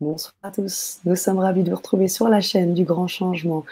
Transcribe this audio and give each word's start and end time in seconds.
Bonsoir 0.00 0.32
à 0.44 0.52
tous. 0.52 1.00
Nous 1.06 1.16
sommes 1.16 1.40
ravis 1.40 1.64
de 1.64 1.70
vous 1.70 1.76
retrouver 1.76 2.06
sur 2.06 2.28
la 2.28 2.40
chaîne 2.40 2.72
du 2.72 2.84
Grand 2.84 3.08
Changement 3.08 3.64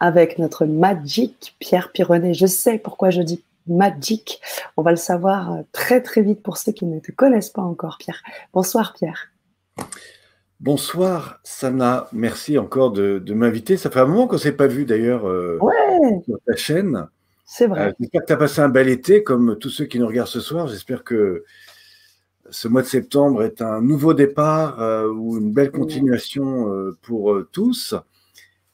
avec 0.00 0.38
notre 0.38 0.64
Magic 0.64 1.54
Pierre 1.58 1.92
Pironnet. 1.92 2.32
Je 2.32 2.46
sais 2.46 2.78
pourquoi 2.78 3.10
je 3.10 3.20
dis 3.20 3.44
Magic. 3.66 4.40
On 4.78 4.82
va 4.82 4.92
le 4.92 4.96
savoir 4.96 5.52
euh, 5.52 5.62
très 5.72 6.00
très 6.00 6.22
vite 6.22 6.42
pour 6.42 6.56
ceux 6.56 6.72
qui 6.72 6.86
ne 6.86 7.00
te 7.00 7.12
connaissent 7.12 7.50
pas 7.50 7.60
encore, 7.60 7.98
Pierre. 7.98 8.22
Bonsoir, 8.54 8.94
Pierre. 8.94 9.28
Bonsoir, 10.58 11.38
Sana. 11.44 12.08
Merci 12.12 12.56
encore 12.56 12.90
de, 12.90 13.22
m'inviter. 13.34 13.76
Ça 13.76 13.90
fait 13.90 14.00
un 14.00 14.06
moment 14.06 14.26
qu'on 14.26 14.36
ne 14.36 14.40
s'est 14.40 14.52
pas 14.52 14.68
vu 14.68 14.86
d'ailleurs 14.86 15.28
euh, 15.28 15.58
sur 16.24 16.38
ta 16.46 16.56
chaîne. 16.56 17.08
C'est 17.44 17.66
vrai. 17.66 17.88
Euh, 17.88 17.92
j'espère 18.00 18.22
que 18.22 18.26
tu 18.26 18.32
as 18.32 18.38
passé 18.38 18.60
un 18.62 18.70
bel 18.70 18.88
été 18.88 19.22
comme 19.22 19.58
tous 19.58 19.68
ceux 19.68 19.84
qui 19.84 19.98
nous 19.98 20.06
regardent 20.06 20.28
ce 20.28 20.40
soir. 20.40 20.66
J'espère 20.66 21.04
que 21.04 21.44
ce 22.50 22.68
mois 22.68 22.82
de 22.82 22.86
septembre 22.86 23.42
est 23.42 23.62
un 23.62 23.80
nouveau 23.80 24.14
départ 24.14 24.80
euh, 24.80 25.08
ou 25.08 25.38
une 25.38 25.52
belle 25.52 25.70
continuation 25.70 26.72
euh, 26.72 26.96
pour 27.02 27.32
euh, 27.32 27.48
tous. 27.52 27.94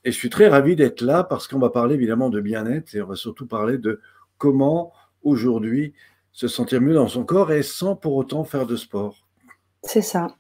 Et 0.05 0.13
je 0.13 0.17
suis 0.17 0.31
très 0.31 0.49
ravi 0.49 0.77
d'être 0.77 1.03
là 1.03 1.25
parce 1.25 1.47
qu'on 1.47 1.59
va 1.59 1.71
parler 1.71 1.95
évidemment 1.95 2.31
de 2.31 2.41
bien-être 2.41 2.95
et 2.95 3.03
on 3.03 3.07
va 3.07 3.17
surtout 3.17 3.47
parler 3.47 3.79
de 3.79 4.01
comment 4.39 4.93
aujourd'hui 5.23 5.93
se 6.33 6.49
sentir 6.49 6.81
mieux 6.81 6.95
dans 6.95 7.09
son 7.09 7.25
corps 7.25 7.53
et 7.53 7.63
sans 7.63 7.97
pour 7.97 8.15
autant 8.15 8.45
faire 8.45 8.67
de 8.67 8.77
sport. 8.77 9.17
C'est 9.83 10.03
ça. 10.03 10.35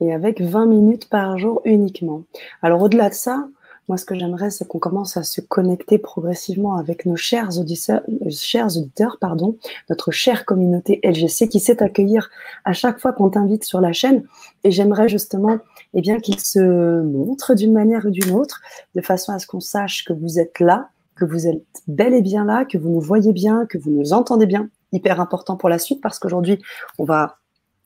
Et 0.00 0.12
avec 0.12 0.40
20 0.40 0.66
minutes 0.66 1.08
par 1.08 1.38
jour 1.38 1.62
uniquement. 1.64 2.24
Alors 2.62 2.82
au-delà 2.82 3.08
de 3.08 3.14
ça, 3.14 3.48
moi, 3.88 3.96
ce 3.96 4.04
que 4.04 4.18
j'aimerais, 4.18 4.50
c'est 4.50 4.66
qu'on 4.66 4.80
commence 4.80 5.16
à 5.16 5.22
se 5.22 5.40
connecter 5.40 5.98
progressivement 5.98 6.76
avec 6.76 7.06
nos 7.06 7.14
chers 7.14 7.58
auditeurs, 7.58 8.02
chers 8.30 8.76
auditeurs 8.76 9.18
pardon, 9.20 9.56
notre 9.88 10.10
chère 10.10 10.44
communauté 10.44 11.00
LGC 11.04 11.48
qui 11.48 11.60
sait 11.60 11.82
accueillir 11.82 12.28
à 12.64 12.72
chaque 12.72 12.98
fois 12.98 13.12
qu'on 13.12 13.30
t'invite 13.30 13.64
sur 13.64 13.80
la 13.80 13.92
chaîne. 13.92 14.24
Et 14.64 14.72
j'aimerais 14.72 15.08
justement 15.08 15.58
eh 15.94 16.00
bien, 16.00 16.18
qu'ils 16.18 16.40
se 16.40 17.00
montrent 17.02 17.54
d'une 17.54 17.72
manière 17.72 18.06
ou 18.06 18.10
d'une 18.10 18.32
autre, 18.32 18.60
de 18.94 19.00
façon 19.00 19.32
à 19.32 19.38
ce 19.38 19.46
qu'on 19.46 19.60
sache 19.60 20.04
que 20.04 20.12
vous 20.12 20.40
êtes 20.40 20.58
là, 20.58 20.88
que 21.14 21.24
vous 21.24 21.46
êtes 21.46 21.62
bel 21.86 22.12
et 22.12 22.22
bien 22.22 22.44
là, 22.44 22.64
que 22.64 22.78
vous 22.78 22.90
nous 22.90 23.00
voyez 23.00 23.32
bien, 23.32 23.66
que 23.66 23.78
vous 23.78 23.90
nous 23.90 24.12
entendez 24.12 24.46
bien. 24.46 24.68
Hyper 24.92 25.20
important 25.20 25.56
pour 25.56 25.68
la 25.68 25.78
suite 25.78 26.00
parce 26.00 26.18
qu'aujourd'hui, 26.18 26.60
on 26.98 27.04
va 27.04 27.38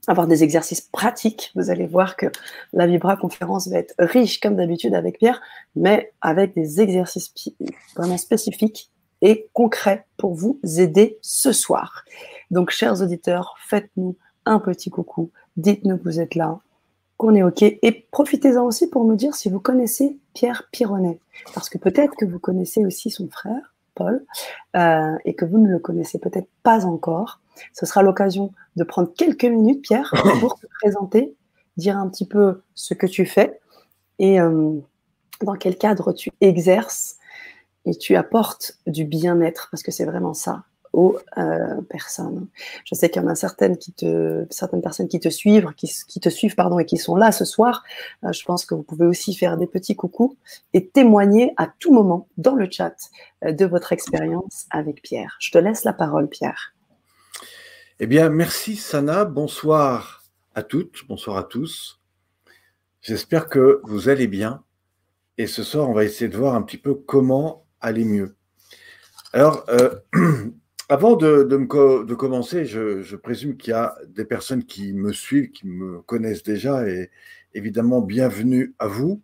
avoir 0.06 0.26
des 0.26 0.42
exercices 0.42 0.80
pratiques. 0.80 1.52
Vous 1.54 1.70
allez 1.70 1.86
voir 1.86 2.16
que 2.16 2.26
la 2.72 2.86
Vibra 2.86 3.16
conférence 3.16 3.68
va 3.68 3.78
être 3.78 3.94
riche 3.98 4.40
comme 4.40 4.56
d'habitude 4.56 4.94
avec 4.94 5.18
Pierre, 5.18 5.40
mais 5.76 6.12
avec 6.20 6.54
des 6.54 6.80
exercices 6.80 7.32
vraiment 7.96 8.18
spécifiques 8.18 8.90
et 9.22 9.48
concrets 9.52 10.06
pour 10.16 10.34
vous 10.34 10.58
aider 10.78 11.18
ce 11.22 11.52
soir. 11.52 12.04
Donc, 12.50 12.70
chers 12.70 13.02
auditeurs, 13.02 13.56
faites-nous 13.68 14.16
un 14.46 14.58
petit 14.58 14.90
coucou, 14.90 15.30
dites-nous 15.56 15.98
que 15.98 16.04
vous 16.04 16.20
êtes 16.20 16.34
là, 16.34 16.58
qu'on 17.16 17.34
est 17.34 17.42
OK, 17.42 17.62
et 17.62 18.06
profitez-en 18.10 18.64
aussi 18.64 18.88
pour 18.88 19.04
nous 19.04 19.16
dire 19.16 19.34
si 19.34 19.50
vous 19.50 19.60
connaissez 19.60 20.18
Pierre 20.32 20.68
Pironnet, 20.72 21.20
parce 21.54 21.68
que 21.68 21.76
peut-être 21.76 22.14
que 22.16 22.24
vous 22.24 22.38
connaissez 22.38 22.84
aussi 22.86 23.10
son 23.10 23.28
frère, 23.28 23.74
Paul, 23.94 24.24
euh, 24.76 25.16
et 25.24 25.34
que 25.34 25.44
vous 25.44 25.58
ne 25.58 25.68
le 25.68 25.78
connaissez 25.78 26.18
peut-être 26.18 26.48
pas 26.62 26.86
encore. 26.86 27.40
Ce 27.72 27.86
sera 27.86 28.02
l'occasion 28.02 28.52
de 28.76 28.84
prendre 28.84 29.12
quelques 29.14 29.44
minutes, 29.44 29.82
Pierre, 29.82 30.12
pour 30.40 30.58
te 30.58 30.66
présenter, 30.80 31.34
dire 31.76 31.96
un 31.96 32.08
petit 32.08 32.26
peu 32.26 32.62
ce 32.74 32.94
que 32.94 33.06
tu 33.06 33.26
fais 33.26 33.60
et 34.18 34.40
euh, 34.40 34.78
dans 35.42 35.54
quel 35.54 35.76
cadre 35.76 36.12
tu 36.12 36.30
exerces 36.40 37.16
et 37.86 37.94
tu 37.94 38.16
apportes 38.16 38.78
du 38.86 39.04
bien-être, 39.04 39.68
parce 39.70 39.82
que 39.82 39.90
c'est 39.90 40.04
vraiment 40.04 40.34
ça 40.34 40.64
aux 40.92 41.18
euh, 41.38 41.80
personnes. 41.88 42.48
Je 42.84 42.94
sais 42.94 43.10
qu'il 43.10 43.22
y 43.22 43.24
en 43.24 43.28
a 43.28 43.34
certaines 43.34 43.76
qui 43.76 43.92
te, 43.92 44.46
certaines 44.50 44.82
personnes 44.82 45.08
qui 45.08 45.20
te 45.20 45.28
suivent, 45.28 45.72
qui, 45.76 46.20
te 46.20 46.28
suivent 46.28 46.54
pardon 46.54 46.78
et 46.78 46.84
qui 46.84 46.96
sont 46.96 47.16
là 47.16 47.32
ce 47.32 47.44
soir. 47.44 47.84
Euh, 48.24 48.32
je 48.32 48.44
pense 48.44 48.64
que 48.64 48.74
vous 48.74 48.82
pouvez 48.82 49.06
aussi 49.06 49.34
faire 49.34 49.56
des 49.56 49.66
petits 49.66 49.96
coucous 49.96 50.36
et 50.72 50.86
témoigner 50.86 51.54
à 51.56 51.72
tout 51.78 51.92
moment 51.92 52.28
dans 52.36 52.54
le 52.54 52.68
chat 52.70 52.94
de 53.42 53.64
votre 53.64 53.92
expérience 53.92 54.66
avec 54.70 55.02
Pierre. 55.02 55.36
Je 55.40 55.50
te 55.50 55.58
laisse 55.58 55.84
la 55.84 55.92
parole, 55.92 56.28
Pierre. 56.28 56.74
Eh 58.00 58.06
bien, 58.06 58.30
merci 58.30 58.76
Sana. 58.76 59.24
Bonsoir 59.24 60.24
à 60.54 60.62
toutes, 60.62 61.06
bonsoir 61.06 61.36
à 61.36 61.44
tous. 61.44 62.00
J'espère 63.02 63.48
que 63.48 63.80
vous 63.84 64.08
allez 64.08 64.26
bien. 64.26 64.62
Et 65.38 65.46
ce 65.46 65.62
soir, 65.62 65.88
on 65.88 65.94
va 65.94 66.04
essayer 66.04 66.28
de 66.28 66.36
voir 66.36 66.54
un 66.54 66.62
petit 66.62 66.76
peu 66.76 66.94
comment 66.94 67.66
aller 67.80 68.04
mieux. 68.04 68.36
Alors, 69.32 69.64
euh, 69.68 69.94
avant 70.90 71.16
de, 71.16 71.44
de, 71.44 72.14
commencer, 72.14 72.66
je, 72.66 73.16
présume 73.16 73.56
qu'il 73.56 73.70
y 73.70 73.74
a 73.74 73.96
des 74.08 74.24
personnes 74.24 74.64
qui 74.64 74.92
me 74.92 75.12
suivent, 75.12 75.50
qui 75.50 75.66
me 75.66 76.02
connaissent 76.02 76.42
déjà, 76.42 76.86
et 76.86 77.10
évidemment, 77.54 78.00
bienvenue 78.00 78.74
à 78.78 78.86
vous. 78.86 79.22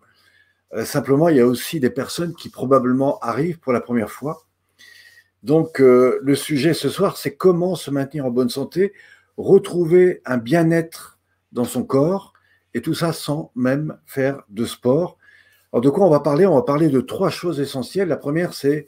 Euh, 0.73 0.85
simplement, 0.85 1.29
il 1.29 1.37
y 1.37 1.41
a 1.41 1.47
aussi 1.47 1.81
des 1.81 1.91
personnes 1.91 2.35
qui 2.35 2.49
probablement 2.49 3.19
arrivent 3.19 3.59
pour 3.59 3.73
la 3.73 3.81
première 3.81 4.11
fois 4.11 4.47
donc, 5.47 5.81
euh, 5.81 6.19
le 6.23 6.35
sujet 6.35 6.75
ce 6.75 6.89
soir, 6.89 7.17
c'est 7.17 7.37
comment 7.37 7.77
se 7.77 7.93
maintenir 7.93 8.27
en 8.27 8.33
bonne 8.33 8.49
santé, 8.49 8.93
retrouver 9.37 10.21
un 10.25 10.39
bien-être 10.39 11.21
dans 11.53 11.65
son 11.65 11.85
corps, 11.85 12.33
et 12.75 12.83
tout 12.83 12.95
ça 12.95 13.13
sans 13.13 13.53
même 13.55 13.97
faire 14.07 14.43
de 14.49 14.65
sport. 14.65 15.19
Alors, 15.73 15.83
de 15.83 15.89
quoi 15.89 16.05
on 16.05 16.11
va 16.11 16.19
parler? 16.19 16.47
On 16.47 16.57
va 16.57 16.63
parler 16.63 16.89
de 16.89 17.01
trois 17.01 17.31
choses 17.31 17.61
essentielles. 17.61 18.09
La 18.09 18.17
première, 18.17 18.55
c'est 18.55 18.87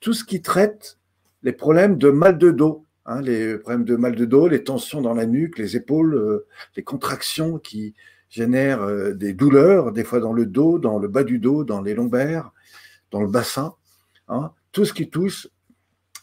tout 0.00 0.12
ce 0.12 0.24
qui 0.24 0.42
traite 0.42 0.98
les 1.44 1.52
problèmes 1.52 1.98
de 1.98 2.10
mal 2.10 2.38
de 2.38 2.50
dos, 2.50 2.86
hein, 3.04 3.20
les 3.20 3.58
problèmes 3.58 3.84
de 3.84 3.96
mal 3.96 4.16
de 4.16 4.24
dos, 4.24 4.48
les 4.48 4.64
tensions 4.64 5.02
dans 5.02 5.14
la 5.14 5.26
nuque, 5.26 5.58
les 5.58 5.76
épaules, 5.76 6.14
euh, 6.14 6.46
les 6.74 6.82
contractions 6.82 7.58
qui 7.58 7.94
génèrent 8.30 8.82
euh, 8.82 9.12
des 9.12 9.34
douleurs, 9.34 9.92
des 9.92 10.04
fois 10.04 10.20
dans 10.20 10.32
le 10.32 10.46
dos, 10.46 10.78
dans 10.78 10.98
le 10.98 11.06
bas 11.06 11.22
du 11.22 11.38
dos, 11.38 11.62
dans 11.62 11.82
les 11.82 11.94
lombaires, 11.94 12.50
dans 13.10 13.20
le 13.20 13.28
bassin. 13.28 13.74
Hein. 14.28 14.52
tout 14.72 14.86
ce 14.86 14.94
qui 14.94 15.10
touche 15.10 15.48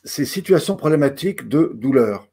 ces 0.03 0.25
situations 0.25 0.75
problématiques 0.75 1.47
de 1.47 1.71
douleur. 1.75 2.27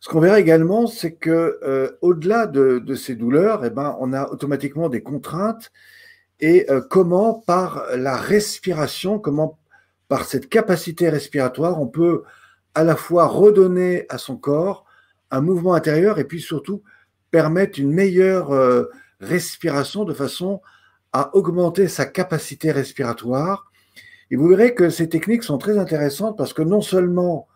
Ce 0.00 0.10
qu'on 0.10 0.20
verra 0.20 0.38
également, 0.38 0.86
c'est 0.86 1.14
que 1.14 1.58
euh, 1.62 1.92
au-delà 2.02 2.46
de, 2.46 2.94
ces 2.94 3.14
douleurs, 3.14 3.64
eh 3.64 3.70
ben, 3.70 3.96
on 4.00 4.12
a 4.12 4.28
automatiquement 4.30 4.90
des 4.90 5.02
contraintes 5.02 5.72
et 6.40 6.66
comment 6.90 7.32
par 7.46 7.86
la 7.96 8.14
respiration, 8.14 9.18
comment 9.18 9.58
par 10.08 10.24
cette 10.24 10.48
capacité 10.48 11.08
respiratoire, 11.08 11.80
on 11.80 11.86
peut 11.86 12.22
à 12.74 12.84
la 12.84 12.96
fois 12.96 13.26
redonner 13.26 14.06
à 14.08 14.18
son 14.18 14.36
corps 14.36 14.84
un 15.30 15.40
mouvement 15.40 15.74
intérieur 15.74 16.18
et 16.18 16.24
puis 16.24 16.40
surtout 16.40 16.82
permettre 17.30 17.80
une 17.80 17.92
meilleure 17.92 18.52
euh, 18.52 18.84
respiration 19.20 20.04
de 20.04 20.14
façon 20.14 20.60
à 21.12 21.34
augmenter 21.34 21.88
sa 21.88 22.06
capacité 22.06 22.70
respiratoire. 22.70 23.70
Et 24.30 24.36
vous 24.36 24.48
verrez 24.48 24.74
que 24.74 24.90
ces 24.90 25.08
techniques 25.08 25.42
sont 25.42 25.58
très 25.58 25.78
intéressantes 25.78 26.36
parce 26.36 26.52
que 26.52 26.62
non 26.62 26.80
seulement 26.80 27.48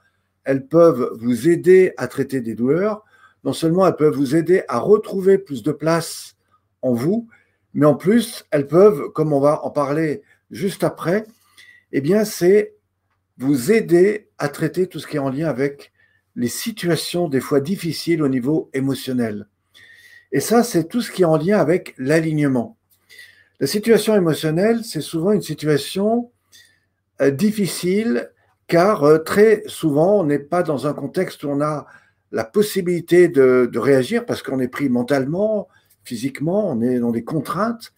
elles 0.45 0.67
peuvent 0.67 1.11
vous 1.21 1.49
aider 1.49 1.93
à 1.97 2.09
traiter 2.09 2.41
des 2.41 2.55
douleurs, 2.55 3.05
non 3.45 3.53
seulement 3.53 3.87
elles 3.87 3.97
peuvent 3.97 4.15
vous 4.15 4.35
aider 4.37 4.63
à 4.69 4.79
retrouver 4.79 5.39
plus 5.39 5.63
de 5.63 5.73
place 5.73 6.37
en 6.83 6.93
vous, 6.93 7.29
mais 7.75 7.87
en 7.87 7.95
plus, 7.95 8.45
elles 8.51 8.67
peuvent, 8.67 9.11
comme 9.13 9.33
on 9.33 9.41
va 9.41 9.65
en 9.65 9.71
parler 9.71 10.23
juste 10.51 10.83
après, 10.83 11.25
eh 11.93 12.01
bien, 12.01 12.25
c'est 12.25 12.75
vous 13.39 13.73
aider 13.73 14.29
à 14.39 14.49
traiter 14.49 14.87
tout 14.87 14.99
ce 14.99 15.07
qui 15.07 15.17
est 15.17 15.21
en 15.21 15.31
lien 15.31 15.49
avec 15.49 15.93
les 16.37 16.49
situations 16.49 17.29
des 17.29 17.41
fois 17.41 17.61
difficiles 17.61 18.23
au 18.23 18.29
niveau 18.29 18.71
émotionnel. 18.73 19.49
Et 20.33 20.41
ça, 20.41 20.63
c'est 20.63 20.89
tout 20.89 21.01
ce 21.01 21.11
qui 21.11 21.23
est 21.23 21.27
en 21.27 21.37
lien 21.37 21.59
avec 21.59 21.95
l'alignement. 21.99 22.77
La 23.59 23.67
situation 23.67 24.15
émotionnelle, 24.15 24.85
c'est 24.85 25.01
souvent 25.01 25.33
une 25.33 25.43
situation 25.43 26.31
euh, 27.21 27.31
difficile 27.31 28.31
car 28.69 29.05
euh, 29.05 29.19
très 29.19 29.65
souvent, 29.67 30.21
on 30.21 30.25
n'est 30.25 30.39
pas 30.39 30.63
dans 30.63 30.87
un 30.87 30.95
contexte 30.95 31.43
où 31.43 31.49
on 31.49 31.61
a 31.61 31.87
la 32.33 32.45
possibilité 32.45 33.29
de, 33.29 33.71
réagir 33.77 34.25
parce 34.25 34.43
qu'on 34.43 34.61
est 34.61 34.69
pris 34.69 34.89
mentalement, 34.89 35.69
physiquement, 36.05 36.71
on 36.71 36.81
est 36.81 37.01
dans 37.01 37.11
des 37.11 37.25
contraintes. 37.25 37.93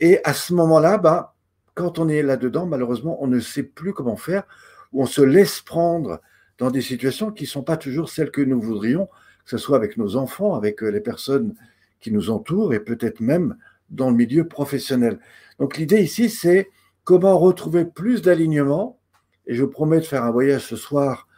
Et 0.00 0.20
à 0.24 0.34
ce 0.34 0.52
moment-là, 0.54 0.98
bah, 0.98 1.33
quand 1.74 1.98
on 1.98 2.08
est 2.08 2.22
là-dedans, 2.22 2.66
malheureusement, 2.66 3.22
on 3.22 3.26
ne 3.26 3.40
sait 3.40 3.62
plus 3.62 3.92
comment 3.92 4.16
faire, 4.16 4.44
ou 4.92 5.02
on 5.02 5.06
se 5.06 5.22
laisse 5.22 5.60
prendre 5.60 6.20
dans 6.58 6.70
des 6.70 6.80
situations 6.80 7.32
qui 7.32 7.44
ne 7.44 7.48
sont 7.48 7.62
pas 7.62 7.76
toujours 7.76 8.08
celles 8.08 8.30
que 8.30 8.40
nous 8.40 8.60
voudrions, 8.60 9.06
que 9.44 9.50
ce 9.50 9.58
soit 9.58 9.76
avec 9.76 9.96
nos 9.96 10.16
enfants, 10.16 10.54
avec 10.54 10.82
euh, 10.82 10.88
les 10.88 11.00
personnes 11.00 11.54
qui 12.00 12.12
nous 12.12 12.30
entourent 12.30 12.74
et 12.74 12.80
peut-être 12.80 13.20
même 13.20 13.56
dans 13.90 14.10
le 14.10 14.16
milieu 14.16 14.46
professionnel. 14.46 15.18
Donc 15.58 15.76
l'idée 15.76 16.02
ici, 16.02 16.30
c'est 16.30 16.70
comment 17.02 17.38
retrouver 17.38 17.84
plus 17.84 18.22
d'alignement. 18.22 18.98
Et 19.46 19.54
je 19.54 19.64
promets 19.64 20.00
de 20.00 20.04
faire 20.04 20.24
un 20.24 20.30
voyage 20.30 20.62
ce 20.62 20.76
soir 20.76 21.28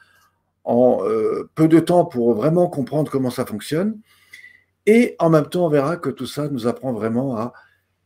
en 0.64 1.00
euh, 1.04 1.48
peu 1.54 1.68
de 1.68 1.80
temps 1.80 2.04
pour 2.04 2.34
vraiment 2.34 2.68
comprendre 2.68 3.10
comment 3.10 3.30
ça 3.30 3.46
fonctionne. 3.46 3.98
Et 4.86 5.16
en 5.18 5.30
même 5.30 5.48
temps, 5.48 5.66
on 5.66 5.68
verra 5.68 5.96
que 5.96 6.10
tout 6.10 6.26
ça 6.26 6.48
nous 6.48 6.66
apprend 6.66 6.92
vraiment 6.92 7.36
à 7.36 7.52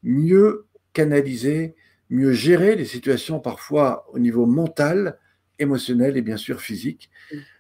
mieux 0.03 0.67
canaliser, 0.93 1.75
mieux 2.11 2.33
gérer 2.33 2.77
les 2.77 2.85
situations 2.85 3.41
parfois 3.41 4.07
au 4.13 4.19
niveau 4.19 4.47
mental, 4.47 5.19
émotionnel 5.59 6.17
et 6.17 6.23
bien 6.23 6.37
sûr 6.37 6.61
physique. 6.61 7.11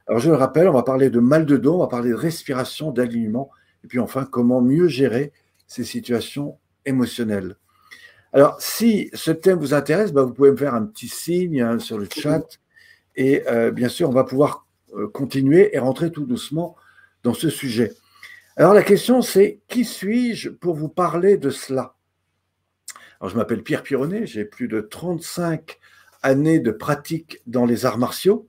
Alors 0.06 0.20
je 0.20 0.31
le 0.31 0.37
rappelle, 0.37 0.69
on 0.69 0.73
va 0.73 0.82
parler 0.82 1.08
de 1.08 1.20
mal 1.20 1.47
de 1.47 1.56
dos, 1.56 1.76
on 1.76 1.79
va 1.81 1.87
parler 1.87 2.11
de 2.11 2.14
respiration, 2.14 2.91
d'alignement, 2.91 3.50
et 3.85 3.87
puis 3.87 3.99
enfin 3.99 4.25
comment 4.25 4.61
mieux 4.61 4.88
gérer 4.88 5.32
ces 5.67 5.85
situations 5.85 6.58
émotionnelle. 6.85 7.56
Alors, 8.32 8.61
si 8.61 9.11
ce 9.12 9.32
thème 9.32 9.58
vous 9.58 9.75
intéresse, 9.75 10.12
bah, 10.12 10.23
vous 10.23 10.32
pouvez 10.32 10.53
me 10.53 10.56
faire 10.56 10.75
un 10.75 10.85
petit 10.85 11.08
signe 11.08 11.61
hein, 11.61 11.79
sur 11.79 11.99
le 11.99 12.06
chat. 12.12 12.44
Et 13.17 13.43
euh, 13.49 13.73
bien 13.73 13.88
sûr, 13.88 14.08
on 14.08 14.12
va 14.12 14.25
pouvoir 14.25 14.67
euh, 14.94 15.08
continuer 15.08 15.75
et 15.75 15.79
rentrer 15.79 16.12
tout 16.12 16.25
doucement 16.25 16.76
dans 17.25 17.35
ce 17.35 17.50
sujet. 17.50 17.93
Alors, 18.56 18.73
la 18.73 18.82
question, 18.82 19.20
c'est 19.20 19.61
qui 19.67 19.85
suis-je 19.85 20.49
pour 20.49 20.75
vous 20.75 20.88
parler 20.88 21.38
de 21.38 21.50
cela? 21.50 21.96
Alors, 23.20 23.31
je 23.31 23.37
m'appelle 23.37 23.62
Pierre 23.62 23.82
Pironnet, 23.82 24.26
j'ai 24.26 24.46
plus 24.46 24.67
de 24.67 24.81
35 24.81 25.78
années 26.22 26.58
de 26.58 26.70
pratique 26.70 27.43
dans 27.46 27.67
les 27.67 27.84
arts 27.84 27.99
martiaux. 27.99 28.49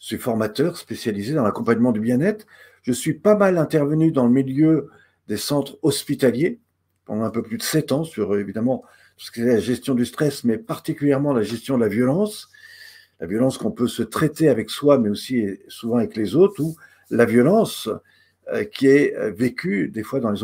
Je 0.00 0.06
suis 0.06 0.18
formateur 0.18 0.76
spécialisé 0.76 1.32
dans 1.32 1.44
l'accompagnement 1.44 1.92
du 1.92 2.00
bien-être. 2.00 2.44
Je 2.82 2.90
suis 2.90 3.14
pas 3.14 3.36
mal 3.36 3.56
intervenu 3.56 4.10
dans 4.10 4.26
le 4.26 4.32
milieu 4.32 4.90
des 5.28 5.36
centres 5.36 5.78
hospitaliers 5.82 6.58
pendant 7.04 7.22
un 7.22 7.30
peu 7.30 7.42
plus 7.42 7.56
de 7.56 7.62
sept 7.62 7.92
ans 7.92 8.02
sur 8.02 8.36
évidemment 8.36 8.82
tout 9.16 9.26
ce 9.26 9.30
qui 9.30 9.42
est 9.42 9.46
la 9.46 9.60
gestion 9.60 9.94
du 9.94 10.04
stress, 10.04 10.42
mais 10.42 10.58
particulièrement 10.58 11.32
la 11.32 11.42
gestion 11.42 11.76
de 11.76 11.82
la 11.82 11.88
violence. 11.88 12.48
La 13.20 13.28
violence 13.28 13.58
qu'on 13.58 13.70
peut 13.70 13.86
se 13.86 14.02
traiter 14.02 14.48
avec 14.48 14.70
soi, 14.70 14.98
mais 14.98 15.08
aussi 15.08 15.46
souvent 15.68 15.98
avec 15.98 16.16
les 16.16 16.34
autres, 16.34 16.60
ou 16.60 16.74
la 17.10 17.26
violence 17.26 17.88
euh, 18.52 18.64
qui 18.64 18.88
est 18.88 19.14
euh, 19.14 19.30
vécue 19.30 19.88
des 19.88 20.02
fois 20.02 20.18
dans 20.18 20.32
les, 20.32 20.42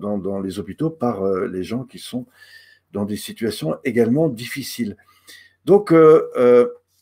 dans, 0.00 0.40
les 0.40 0.58
hôpitaux 0.58 0.90
par 0.90 1.22
euh, 1.22 1.46
les 1.46 1.64
gens 1.64 1.84
qui 1.84 1.98
sont 1.98 2.26
dans 2.92 3.04
des 3.04 3.16
situations 3.16 3.76
également 3.84 4.28
difficiles. 4.28 4.96
Donc, 5.64 5.94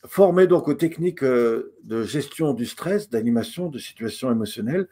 formé 0.06 0.46
donc 0.46 0.69
aux 0.69 0.75
techniques 0.75 1.25
de 1.25 2.02
gestion 2.02 2.52
du 2.52 2.66
stress, 2.66 3.08
d'animation, 3.08 3.69
de 3.69 3.78
situations 3.78 4.30
émotionnelles, 4.30 4.88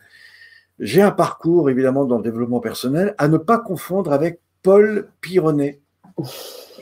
j'ai 0.78 1.02
un 1.02 1.10
parcours, 1.10 1.70
évidemment, 1.70 2.04
dans 2.04 2.18
le 2.18 2.22
développement 2.22 2.60
personnel, 2.60 3.14
à 3.18 3.28
ne 3.28 3.38
pas 3.38 3.58
confondre 3.58 4.12
avec 4.12 4.40
Paul 4.62 5.08
Pironnet. 5.20 5.80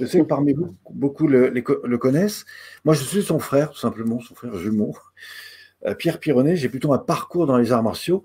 Je 0.01 0.06
sais 0.06 0.19
que 0.19 0.25
parmi 0.25 0.53
vous, 0.53 0.75
beaucoup 0.91 1.29
le, 1.29 1.51
connaissent. 1.99 2.45
Moi, 2.85 2.95
je 2.95 3.05
suis 3.05 3.23
son 3.23 3.39
frère, 3.39 3.71
tout 3.71 3.79
simplement, 3.79 4.21
son 4.21 4.35
frère 4.35 4.55
jumeau. 4.56 4.97
Euh, 5.87 5.95
Pierre 5.95 6.19
Pironnet, 6.19 6.56
j'ai 6.56 6.69
plutôt 6.69 6.93
un 6.93 6.99
parcours 6.99 7.47
dans 7.47 7.56
les 7.56 7.71
arts 7.71 7.83
martiaux. 7.83 8.25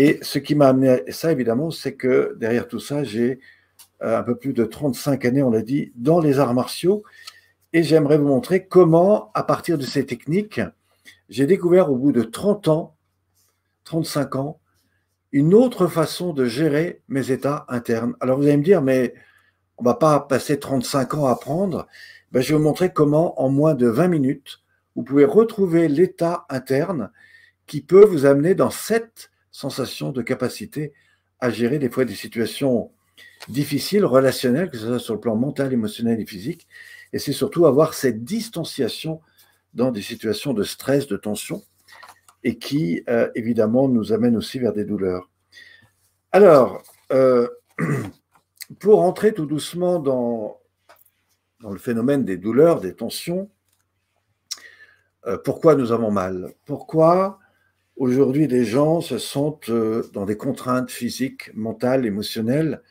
Et 0.00 0.20
ce 0.22 0.38
qui 0.38 0.54
m'a 0.54 0.68
amené 0.68 0.88
à 0.90 1.00
ça, 1.12 1.32
évidemment, 1.32 1.72
c'est 1.72 1.94
que 1.94 2.36
derrière 2.38 2.68
tout 2.68 2.78
ça, 2.78 3.02
j'ai 3.02 3.40
euh, 4.00 4.16
un 4.16 4.22
peu 4.22 4.36
plus 4.36 4.52
de 4.52 4.64
35 4.64 5.24
années, 5.24 5.42
on 5.42 5.50
l'a 5.50 5.60
dit, 5.60 5.90
dans 5.96 6.20
les 6.20 6.38
arts 6.38 6.54
martiaux. 6.54 7.02
Et 7.72 7.82
j'aimerais 7.82 8.16
vous 8.16 8.28
montrer 8.28 8.64
comment, 8.64 9.32
à 9.34 9.42
partir 9.42 9.76
de 9.76 9.82
ces 9.82 10.06
techniques, 10.06 10.60
j'ai 11.28 11.46
découvert 11.46 11.90
au 11.90 11.96
bout 11.96 12.12
de 12.12 12.22
30 12.22 12.68
ans, 12.68 12.96
35 13.86 14.36
ans, 14.36 14.60
une 15.32 15.52
autre 15.52 15.88
façon 15.88 16.32
de 16.32 16.44
gérer 16.44 17.02
mes 17.08 17.32
états 17.32 17.66
internes. 17.68 18.14
Alors 18.20 18.38
vous 18.38 18.44
allez 18.44 18.56
me 18.56 18.62
dire, 18.62 18.82
mais 18.82 19.14
on 19.78 19.82
va 19.82 19.94
pas 19.94 20.20
passer 20.20 20.60
35 20.60 21.14
ans 21.14 21.26
à 21.26 21.32
apprendre. 21.32 21.88
Ben, 22.30 22.40
je 22.40 22.50
vais 22.50 22.56
vous 22.56 22.62
montrer 22.62 22.92
comment, 22.92 23.42
en 23.42 23.48
moins 23.48 23.74
de 23.74 23.88
20 23.88 24.06
minutes, 24.06 24.60
vous 24.94 25.02
pouvez 25.02 25.24
retrouver 25.24 25.88
l'état 25.88 26.46
interne 26.50 27.10
qui 27.66 27.80
peut 27.80 28.04
vous 28.04 28.26
amener 28.26 28.54
dans 28.54 28.70
cette 28.70 29.32
sensation 29.58 30.12
de 30.12 30.22
capacité 30.22 30.92
à 31.40 31.50
gérer 31.50 31.80
des 31.80 31.90
fois 31.90 32.04
des 32.04 32.14
situations 32.14 32.92
difficiles, 33.48 34.04
relationnelles, 34.04 34.70
que 34.70 34.78
ce 34.78 34.86
soit 34.86 35.00
sur 35.00 35.14
le 35.14 35.20
plan 35.20 35.34
mental, 35.34 35.72
émotionnel 35.72 36.20
et 36.20 36.26
physique. 36.26 36.68
Et 37.12 37.18
c'est 37.18 37.32
surtout 37.32 37.66
avoir 37.66 37.94
cette 37.94 38.22
distanciation 38.22 39.20
dans 39.74 39.90
des 39.90 40.02
situations 40.02 40.54
de 40.54 40.62
stress, 40.62 41.08
de 41.08 41.16
tension, 41.16 41.64
et 42.44 42.56
qui, 42.56 43.02
euh, 43.08 43.30
évidemment, 43.34 43.88
nous 43.88 44.12
amène 44.12 44.36
aussi 44.36 44.60
vers 44.60 44.72
des 44.72 44.84
douleurs. 44.84 45.28
Alors, 46.30 46.84
euh, 47.10 47.48
pour 48.78 49.02
entrer 49.02 49.34
tout 49.34 49.46
doucement 49.46 49.98
dans, 49.98 50.60
le 51.68 51.78
phénomène 51.78 52.24
des 52.24 52.36
douleurs, 52.36 52.80
des 52.80 52.94
tensions, 52.94 53.50
euh, 55.26 55.36
pourquoi 55.36 55.74
nous 55.74 55.90
avons 55.90 56.12
mal? 56.12 56.54
Pourquoi 56.64 57.40
aujourd'hui 57.98 58.46
les 58.46 58.64
gens 58.64 59.00
se 59.00 59.18
sentent 59.18 59.70
dans 60.12 60.24
des 60.24 60.36
contraintes 60.36 60.90
physiques, 60.90 61.50
mentales, 61.54 62.06
émotionnelles 62.06 62.82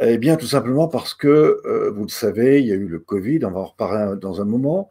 Eh 0.00 0.18
bien, 0.18 0.36
tout 0.36 0.46
simplement 0.46 0.88
parce 0.88 1.14
que, 1.14 1.60
vous 1.94 2.02
le 2.04 2.08
savez, 2.08 2.60
il 2.60 2.66
y 2.66 2.72
a 2.72 2.76
eu 2.76 2.88
le 2.88 2.98
Covid, 2.98 3.44
on 3.44 3.50
va 3.50 3.60
en 3.60 3.66
reparler 3.66 4.16
dans 4.20 4.40
un 4.40 4.44
moment, 4.44 4.88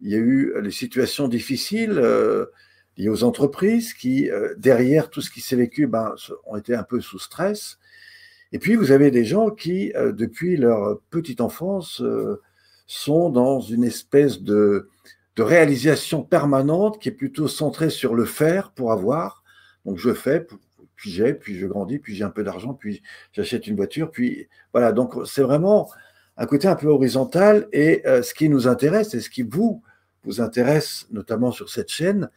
il 0.00 0.10
y 0.10 0.14
a 0.14 0.18
eu 0.18 0.52
les 0.60 0.70
situations 0.70 1.28
difficiles 1.28 2.00
liées 2.96 3.08
aux 3.08 3.24
entreprises 3.24 3.94
qui, 3.94 4.30
euh, 4.30 4.54
derrière 4.56 5.10
tout 5.10 5.20
ce 5.20 5.30
qui 5.30 5.40
s'est 5.40 5.56
vécu, 5.56 5.86
ben, 5.86 6.14
ont 6.46 6.56
été 6.56 6.74
un 6.74 6.82
peu 6.82 7.00
sous 7.00 7.18
stress. 7.18 7.78
Et 8.52 8.58
puis, 8.58 8.76
vous 8.76 8.92
avez 8.92 9.10
des 9.10 9.24
gens 9.24 9.50
qui, 9.50 9.92
euh, 9.94 10.12
depuis 10.12 10.56
leur 10.56 11.00
petite 11.10 11.40
enfance, 11.40 12.02
euh, 12.02 12.40
sont 12.86 13.30
dans 13.30 13.60
une 13.60 13.84
espèce 13.84 14.42
de, 14.42 14.88
de 15.36 15.42
réalisation 15.42 16.22
permanente 16.22 17.00
qui 17.00 17.08
est 17.08 17.12
plutôt 17.12 17.48
centrée 17.48 17.90
sur 17.90 18.14
le 18.14 18.24
faire 18.24 18.72
pour 18.72 18.92
avoir. 18.92 19.42
Donc, 19.84 19.98
je 19.98 20.12
fais, 20.12 20.46
puis 20.96 21.10
j'ai, 21.10 21.34
puis 21.34 21.58
je 21.58 21.66
grandis, 21.66 21.98
puis 21.98 22.14
j'ai 22.14 22.24
un 22.24 22.30
peu 22.30 22.44
d'argent, 22.44 22.74
puis 22.74 23.02
j'achète 23.32 23.66
une 23.66 23.76
voiture, 23.76 24.10
puis 24.10 24.48
voilà. 24.72 24.92
Donc, 24.92 25.14
c'est 25.26 25.42
vraiment 25.42 25.90
un 26.36 26.46
côté 26.46 26.68
un 26.68 26.76
peu 26.76 26.88
horizontal. 26.88 27.68
Et 27.72 28.02
ce 28.04 28.34
qui 28.34 28.48
nous 28.48 28.68
intéresse 28.68 29.14
et 29.14 29.20
ce 29.20 29.30
qui 29.30 29.42
vous 29.42 29.82
vous 30.24 30.40
intéresse, 30.40 31.06
notamment 31.10 31.50
sur 31.50 31.68
cette 31.68 31.90
chaîne, 31.90 32.30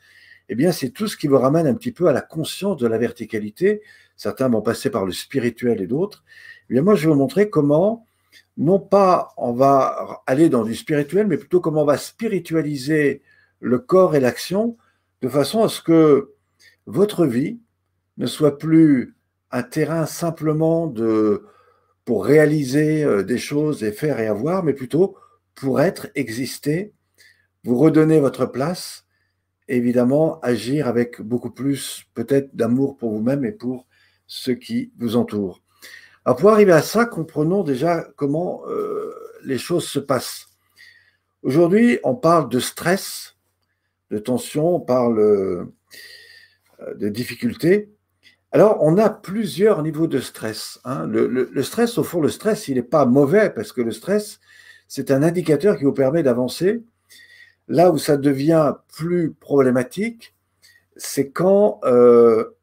eh 0.50 0.56
bien, 0.56 0.72
c'est 0.72 0.90
tout 0.90 1.08
ce 1.08 1.18
qui 1.18 1.28
vous 1.28 1.40
ramène 1.40 1.68
un 1.68 1.74
petit 1.74 1.92
peu 1.92 2.08
à 2.08 2.14
la 2.14 2.22
conscience 2.22 2.78
de 2.78 2.88
la 2.88 2.98
verticalité. 2.98 3.82
Certains 4.16 4.48
vont 4.48 4.62
passer 4.62 4.90
par 4.90 5.06
le 5.06 5.12
spirituel 5.12 5.82
et 5.82 5.88
d'autres. 5.88 6.24
Eh 6.70 6.74
bien, 6.74 6.82
moi, 6.82 6.96
je 6.96 7.08
vais 7.08 7.14
vous 7.14 7.20
montrer 7.20 7.50
comment, 7.50 8.06
non 8.58 8.80
pas 8.80 9.34
on 9.38 9.54
va 9.54 10.22
aller 10.28 10.50
dans 10.50 10.64
du 10.64 10.76
spirituel, 10.76 11.28
mais 11.28 11.38
plutôt 11.38 11.62
comment 11.62 11.84
on 11.84 11.86
va 11.86 11.98
spiritualiser 11.98 13.22
le 13.60 13.80
corps 13.80 14.16
et 14.16 14.20
l'action 14.20 14.78
de 15.22 15.30
façon 15.30 15.64
à 15.64 15.70
ce 15.70 15.82
que 15.82 16.34
votre 16.86 17.26
vie 17.26 17.60
ne 18.18 18.28
soit 18.28 18.58
plus 18.58 19.16
un 19.52 19.64
terrain 19.64 20.06
simplement 20.06 20.88
de, 20.88 21.46
pour 22.06 22.26
réaliser 22.26 23.04
euh, 23.04 23.24
des 23.24 23.38
choses 23.38 23.84
et 23.84 23.92
faire 23.92 24.20
et 24.20 24.28
avoir, 24.28 24.64
mais 24.64 24.74
plutôt 24.74 25.18
pour 25.56 25.82
être, 25.82 26.08
exister, 26.16 26.94
vous 27.64 27.78
redonner 27.78 28.20
votre 28.20 28.46
place 28.46 29.06
évidemment 29.68 30.40
agir 30.42 30.88
avec 30.88 31.22
beaucoup 31.22 31.50
plus 31.50 32.06
peut-être 32.14 32.56
d'amour 32.56 32.98
pour 32.98 33.12
vous-même 33.12 33.46
et 33.46 33.52
pour 33.52 33.88
ceux 34.28 34.56
qui 34.56 34.92
vous 34.98 35.16
entourent. 35.16 35.62
Pour 36.26 36.50
arriver 36.50 36.72
à 36.72 36.82
ça, 36.82 37.06
comprenons 37.06 37.64
déjà 37.64 38.08
comment 38.16 38.64
euh, 38.68 39.14
les 39.44 39.58
choses 39.58 39.88
se 39.88 40.00
passent. 40.00 40.48
Aujourd'hui, 41.44 42.00
on 42.04 42.16
parle 42.16 42.50
de 42.50 42.60
stress, 42.60 43.36
de 44.10 44.18
tension, 44.18 44.76
on 44.76 44.80
parle 44.80 45.20
euh, 45.20 45.66
de 46.96 47.10
difficultés. 47.10 47.92
Alors, 48.52 48.80
on 48.82 48.98
a 48.98 49.10
plusieurs 49.10 49.84
niveaux 49.84 50.08
de 50.08 50.20
stress. 50.20 50.80
Hein. 50.84 51.06
Le, 51.06 51.28
le, 51.28 51.64
stress, 51.64 51.98
au 51.98 52.04
fond, 52.04 52.22
le 52.22 52.30
stress, 52.30 52.68
il 52.70 52.76
n'est 52.76 52.82
pas 52.84 53.06
mauvais 53.06 53.52
parce 53.52 53.72
que 53.72 53.82
le 53.82 53.92
stress, 53.92 54.40
c'est 54.88 55.12
un 55.12 55.22
indicateur 55.22 55.78
qui 55.78 55.84
vous 55.84 55.94
permet 55.94 56.24
d'avancer 56.24 56.84
Là 57.68 57.92
où 57.92 57.98
ça 57.98 58.18
devient 58.18 58.76
plus 58.96 59.34
problématique, 59.34 60.36
c'est 60.98 61.32
quand 61.32 61.80
euh, 61.84 62.56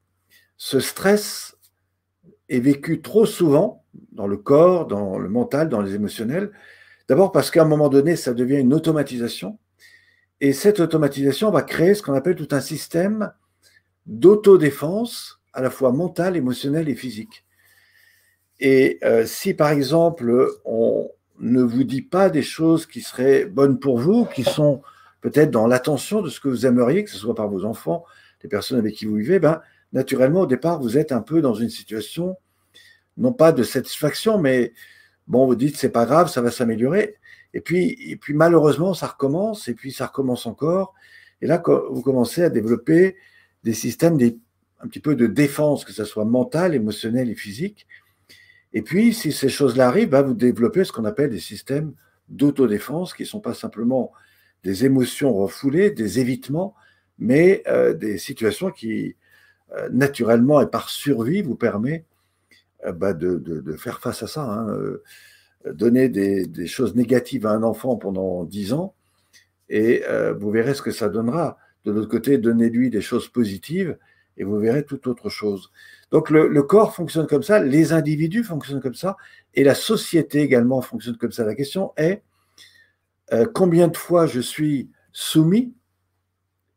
ce 0.56 0.78
stress 0.78 1.56
est 2.52 2.60
vécu 2.60 3.00
trop 3.00 3.26
souvent 3.26 3.84
dans 4.12 4.26
le 4.26 4.36
corps, 4.36 4.86
dans 4.86 5.18
le 5.18 5.28
mental, 5.28 5.68
dans 5.68 5.80
les 5.80 5.94
émotionnels. 5.94 6.50
D'abord 7.08 7.32
parce 7.32 7.50
qu'à 7.50 7.62
un 7.62 7.66
moment 7.66 7.88
donné, 7.88 8.16
ça 8.16 8.34
devient 8.34 8.58
une 8.58 8.74
automatisation. 8.74 9.58
Et 10.40 10.52
cette 10.52 10.80
automatisation 10.80 11.50
va 11.50 11.62
créer 11.62 11.94
ce 11.94 12.02
qu'on 12.02 12.14
appelle 12.14 12.34
tout 12.34 12.48
un 12.50 12.60
système 12.60 13.32
d'autodéfense, 14.06 15.40
à 15.52 15.62
la 15.62 15.70
fois 15.70 15.92
mentale, 15.92 16.36
émotionnelle 16.36 16.88
et 16.88 16.94
physique. 16.94 17.44
Et 18.60 18.98
euh, 19.04 19.24
si 19.26 19.54
par 19.54 19.70
exemple, 19.70 20.48
on 20.64 21.10
ne 21.38 21.62
vous 21.62 21.84
dit 21.84 22.02
pas 22.02 22.30
des 22.30 22.42
choses 22.42 22.86
qui 22.86 23.00
seraient 23.00 23.44
bonnes 23.44 23.78
pour 23.78 23.98
vous, 23.98 24.26
qui 24.26 24.44
sont 24.44 24.82
peut-être 25.20 25.50
dans 25.50 25.66
l'attention 25.66 26.22
de 26.22 26.28
ce 26.28 26.40
que 26.40 26.48
vous 26.48 26.66
aimeriez, 26.66 27.04
que 27.04 27.10
ce 27.10 27.18
soit 27.18 27.34
par 27.34 27.48
vos 27.48 27.64
enfants, 27.64 28.04
les 28.42 28.48
personnes 28.48 28.78
avec 28.78 28.94
qui 28.94 29.06
vous 29.06 29.16
vivez, 29.16 29.38
ben, 29.38 29.60
naturellement, 29.92 30.42
au 30.42 30.46
départ, 30.46 30.80
vous 30.80 30.98
êtes 30.98 31.12
un 31.12 31.20
peu 31.20 31.40
dans 31.40 31.54
une 31.54 31.70
situation, 31.70 32.36
non 33.16 33.32
pas 33.32 33.52
de 33.52 33.62
satisfaction, 33.62 34.38
mais 34.38 34.72
bon, 35.26 35.46
vous 35.46 35.54
dites, 35.54 35.76
c'est 35.76 35.90
pas 35.90 36.06
grave, 36.06 36.30
ça 36.30 36.40
va 36.40 36.50
s'améliorer. 36.50 37.16
Et 37.54 37.60
puis, 37.60 37.96
et 38.10 38.16
puis, 38.16 38.34
malheureusement, 38.34 38.94
ça 38.94 39.06
recommence, 39.06 39.68
et 39.68 39.74
puis 39.74 39.92
ça 39.92 40.06
recommence 40.06 40.46
encore. 40.46 40.94
Et 41.42 41.46
là, 41.46 41.62
vous 41.90 42.02
commencez 42.02 42.42
à 42.42 42.50
développer 42.50 43.16
des 43.64 43.74
systèmes 43.74 44.18
un 44.80 44.88
petit 44.88 45.00
peu 45.00 45.14
de 45.14 45.26
défense, 45.26 45.84
que 45.84 45.92
ce 45.92 46.04
soit 46.04 46.24
mental, 46.24 46.74
émotionnel 46.74 47.30
et 47.30 47.34
physique. 47.34 47.86
Et 48.72 48.82
puis, 48.82 49.12
si 49.12 49.32
ces 49.32 49.48
choses-là 49.48 49.88
arrivent, 49.88 50.10
ben, 50.10 50.22
vous 50.22 50.34
développez 50.34 50.84
ce 50.84 50.92
qu'on 50.92 51.04
appelle 51.04 51.30
des 51.30 51.40
systèmes 51.40 51.92
d'autodéfense 52.28 53.12
qui 53.12 53.22
ne 53.22 53.28
sont 53.28 53.40
pas 53.40 53.54
simplement 53.54 54.12
des 54.64 54.84
émotions 54.84 55.34
refoulées, 55.34 55.90
des 55.90 56.20
évitements, 56.20 56.74
mais 57.18 57.62
euh, 57.66 57.92
des 57.92 58.16
situations 58.16 58.70
qui, 58.70 59.16
naturellement 59.90 60.60
et 60.60 60.66
par 60.66 60.88
survie, 60.88 61.42
vous 61.42 61.56
permet 61.56 62.04
bah, 62.94 63.12
de, 63.12 63.76
faire 63.76 64.00
face 64.00 64.22
à 64.22 64.26
ça. 64.26 64.42
Hein, 64.42 64.76
donner 65.72 66.08
des, 66.08 66.66
choses 66.66 66.94
négatives 66.96 67.46
à 67.46 67.52
un 67.52 67.62
enfant 67.62 67.96
pendant 67.96 68.44
dix 68.44 68.72
ans, 68.72 68.94
et 69.68 70.02
vous 70.38 70.50
verrez 70.50 70.74
ce 70.74 70.82
que 70.82 70.90
ça 70.90 71.08
donnera. 71.08 71.58
De 71.84 71.92
l'autre 71.92 72.08
côté, 72.08 72.38
donnez-lui 72.38 72.90
des 72.90 73.00
choses 73.00 73.28
positives, 73.28 73.96
et 74.36 74.44
vous 74.44 74.58
verrez 74.58 74.84
toute 74.84 75.06
autre 75.06 75.28
chose. 75.28 75.70
Donc 76.10 76.30
le, 76.30 76.62
corps 76.62 76.94
fonctionne 76.94 77.26
comme 77.26 77.42
ça, 77.42 77.62
les 77.62 77.92
individus 77.92 78.44
fonctionnent 78.44 78.82
comme 78.82 78.94
ça, 78.94 79.16
et 79.54 79.64
la 79.64 79.74
société 79.74 80.40
également 80.40 80.82
fonctionne 80.82 81.16
comme 81.16 81.32
ça. 81.32 81.44
La 81.44 81.54
question 81.54 81.92
est 81.96 82.22
combien 83.54 83.88
de 83.88 83.96
fois 83.96 84.26
je 84.26 84.40
suis 84.40 84.90
soumis 85.12 85.72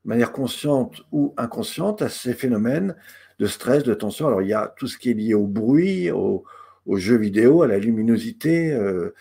de 0.05 0.09
manière 0.09 0.31
consciente 0.31 1.01
ou 1.11 1.33
inconsciente 1.35 2.01
à 2.01 2.09
ces 2.09 2.33
phénomènes 2.33 2.95
de 3.39 3.47
stress, 3.47 3.83
de 3.83 3.93
tension. 3.93 4.27
Alors 4.27 4.43
il 4.43 4.47
y 4.47 4.53
a 4.53 4.73
tout 4.77 4.87
ce 4.87 4.97
qui 4.97 5.09
est 5.09 5.13
lié 5.13 5.33
au 5.33 5.47
bruit, 5.47 6.11
au, 6.11 6.45
aux 6.85 6.97
jeux 6.97 7.17
vidéo, 7.17 7.63
à 7.63 7.67
la 7.67 7.79
luminosité, 7.79 8.71
euh, 8.71 9.13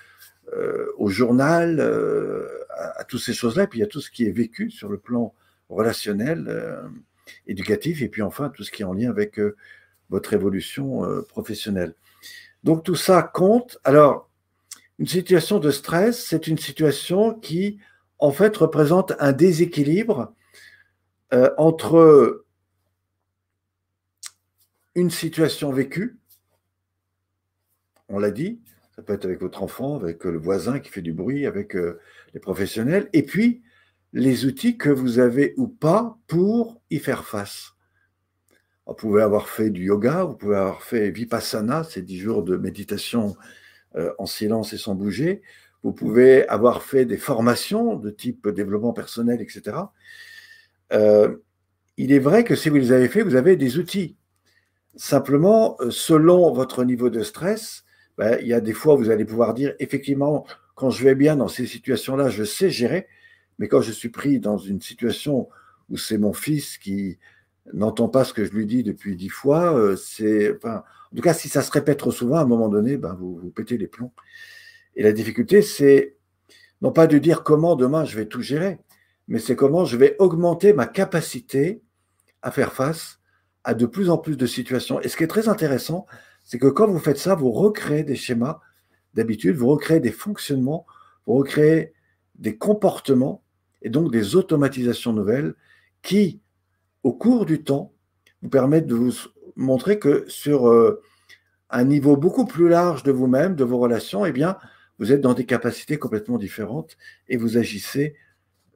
euh, 0.52 0.86
au 0.98 1.08
journal, 1.08 1.80
euh, 1.80 2.46
à, 2.76 3.04
toutes 3.04 3.20
ces 3.20 3.32
choses-là. 3.32 3.66
Puis 3.66 3.78
il 3.78 3.82
y 3.82 3.84
a 3.84 3.88
tout 3.88 4.00
ce 4.00 4.10
qui 4.10 4.26
est 4.26 4.30
vécu 4.30 4.70
sur 4.70 4.88
le 4.88 4.98
plan 4.98 5.34
relationnel, 5.70 6.82
éducatif, 7.46 8.02
et 8.02 8.08
puis 8.08 8.20
enfin 8.20 8.50
tout 8.50 8.62
ce 8.62 8.70
qui 8.70 8.82
est 8.82 8.84
en 8.84 8.92
lien 8.92 9.08
avec 9.08 9.40
votre 10.10 10.34
évolution 10.34 11.02
professionnelle. 11.28 11.94
Donc 12.62 12.84
tout 12.84 12.94
ça 12.94 13.22
compte. 13.22 13.78
Alors, 13.82 14.28
une 14.98 15.06
situation 15.06 15.58
de 15.58 15.70
stress, 15.70 16.22
c'est 16.24 16.46
une 16.46 16.58
situation 16.58 17.32
qui, 17.32 17.78
en 18.18 18.30
fait, 18.30 18.54
représente 18.56 19.14
un 19.18 19.32
déséquilibre 19.32 20.34
entre 21.56 22.44
une 24.94 25.10
situation 25.10 25.72
vécue 25.72 26.18
on 28.08 28.18
l'a 28.18 28.30
dit, 28.30 28.60
ça 28.94 29.02
peut 29.02 29.12
être 29.12 29.24
avec 29.24 29.40
votre 29.40 29.62
enfant, 29.62 29.96
avec 29.96 30.24
le 30.24 30.38
voisin 30.38 30.78
qui 30.78 30.90
fait 30.90 31.02
du 31.02 31.12
bruit, 31.12 31.46
avec 31.46 31.74
euh, 31.74 32.00
les 32.32 32.40
professionnels, 32.40 33.08
et 33.12 33.22
puis 33.22 33.62
les 34.12 34.44
outils 34.44 34.78
que 34.78 34.90
vous 34.90 35.18
avez 35.18 35.54
ou 35.56 35.66
pas 35.66 36.18
pour 36.26 36.80
y 36.90 36.98
faire 36.98 37.24
face. 37.24 37.72
Vous 38.86 38.94
pouvez 38.94 39.22
avoir 39.22 39.48
fait 39.48 39.70
du 39.70 39.86
yoga, 39.86 40.24
vous 40.24 40.36
pouvez 40.36 40.56
avoir 40.56 40.82
fait 40.82 41.10
vipassana, 41.10 41.84
c'est 41.84 42.02
dix 42.02 42.18
jours 42.18 42.42
de 42.42 42.56
méditation 42.56 43.34
euh, 43.96 44.12
en 44.18 44.26
silence 44.26 44.72
et 44.72 44.78
sans 44.78 44.94
bouger. 44.94 45.42
Vous 45.82 45.92
pouvez 45.92 46.46
avoir 46.48 46.82
fait 46.82 47.04
des 47.04 47.16
formations 47.16 47.96
de 47.96 48.10
type 48.10 48.48
développement 48.48 48.92
personnel, 48.92 49.40
etc. 49.40 49.76
Euh, 50.94 51.36
il 51.96 52.12
est 52.12 52.18
vrai 52.18 52.44
que 52.44 52.54
si 52.54 52.68
vous 52.68 52.76
les 52.76 52.92
avez 52.92 53.08
fait, 53.08 53.22
vous 53.22 53.36
avez 53.36 53.56
des 53.56 53.78
outils. 53.78 54.16
Simplement, 54.96 55.76
selon 55.90 56.52
votre 56.52 56.84
niveau 56.84 57.10
de 57.10 57.22
stress, 57.22 57.84
ben, 58.16 58.38
il 58.40 58.48
y 58.48 58.52
a 58.52 58.60
des 58.60 58.72
fois 58.72 58.94
où 58.94 58.98
vous 58.98 59.10
allez 59.10 59.24
pouvoir 59.24 59.54
dire, 59.54 59.74
effectivement, 59.78 60.46
quand 60.74 60.90
je 60.90 61.04
vais 61.04 61.14
bien 61.14 61.36
dans 61.36 61.48
ces 61.48 61.66
situations-là, 61.66 62.28
je 62.28 62.44
sais 62.44 62.70
gérer, 62.70 63.06
mais 63.58 63.68
quand 63.68 63.80
je 63.80 63.92
suis 63.92 64.08
pris 64.08 64.40
dans 64.40 64.58
une 64.58 64.80
situation 64.80 65.48
où 65.90 65.96
c'est 65.96 66.18
mon 66.18 66.32
fils 66.32 66.78
qui 66.78 67.18
n'entend 67.72 68.08
pas 68.08 68.24
ce 68.24 68.32
que 68.32 68.44
je 68.44 68.52
lui 68.52 68.66
dis 68.66 68.82
depuis 68.82 69.16
dix 69.16 69.28
fois, 69.28 69.76
euh, 69.76 69.96
c'est, 69.96 70.52
en 70.64 70.82
tout 71.16 71.22
cas, 71.22 71.34
si 71.34 71.48
ça 71.48 71.62
se 71.62 71.70
répète 71.70 71.98
trop 71.98 72.12
souvent, 72.12 72.36
à 72.36 72.42
un 72.42 72.46
moment 72.46 72.68
donné, 72.68 72.96
ben, 72.96 73.14
vous, 73.14 73.36
vous 73.36 73.50
pétez 73.50 73.78
les 73.78 73.86
plombs. 73.86 74.12
Et 74.96 75.02
la 75.02 75.12
difficulté, 75.12 75.62
c'est 75.62 76.16
non 76.82 76.92
pas 76.92 77.06
de 77.06 77.18
dire 77.18 77.42
comment 77.42 77.76
demain 77.76 78.04
je 78.04 78.16
vais 78.16 78.26
tout 78.26 78.42
gérer, 78.42 78.78
mais 79.28 79.38
c'est 79.38 79.56
comment 79.56 79.84
je 79.84 79.96
vais 79.96 80.16
augmenter 80.18 80.72
ma 80.72 80.86
capacité 80.86 81.82
à 82.42 82.50
faire 82.50 82.72
face 82.72 83.20
à 83.64 83.74
de 83.74 83.86
plus 83.86 84.10
en 84.10 84.18
plus 84.18 84.36
de 84.36 84.46
situations. 84.46 85.00
Et 85.00 85.08
ce 85.08 85.16
qui 85.16 85.24
est 85.24 85.28
très 85.28 85.48
intéressant, 85.48 86.06
c'est 86.44 86.58
que 86.58 86.66
quand 86.66 86.86
vous 86.86 86.98
faites 86.98 87.18
ça, 87.18 87.34
vous 87.34 87.50
recréez 87.50 88.04
des 88.04 88.16
schémas 88.16 88.60
d'habitude, 89.14 89.56
vous 89.56 89.68
recréez 89.68 90.00
des 90.00 90.12
fonctionnements, 90.12 90.86
vous 91.26 91.34
recréez 91.34 91.94
des 92.34 92.58
comportements 92.58 93.42
et 93.80 93.88
donc 93.88 94.12
des 94.12 94.36
automatisations 94.36 95.12
nouvelles 95.12 95.54
qui, 96.02 96.40
au 97.02 97.12
cours 97.12 97.46
du 97.46 97.62
temps, 97.62 97.94
vous 98.42 98.50
permettent 98.50 98.86
de 98.86 98.94
vous 98.94 99.12
montrer 99.56 99.98
que 99.98 100.24
sur 100.28 100.68
euh, 100.68 101.00
un 101.70 101.84
niveau 101.84 102.16
beaucoup 102.16 102.44
plus 102.44 102.68
large 102.68 103.02
de 103.02 103.12
vous-même, 103.12 103.54
de 103.56 103.64
vos 103.64 103.78
relations, 103.78 104.26
eh 104.26 104.32
bien, 104.32 104.58
vous 104.98 105.12
êtes 105.12 105.20
dans 105.20 105.34
des 105.34 105.46
capacités 105.46 105.98
complètement 105.98 106.38
différentes 106.38 106.96
et 107.28 107.36
vous 107.36 107.56
agissez 107.56 108.14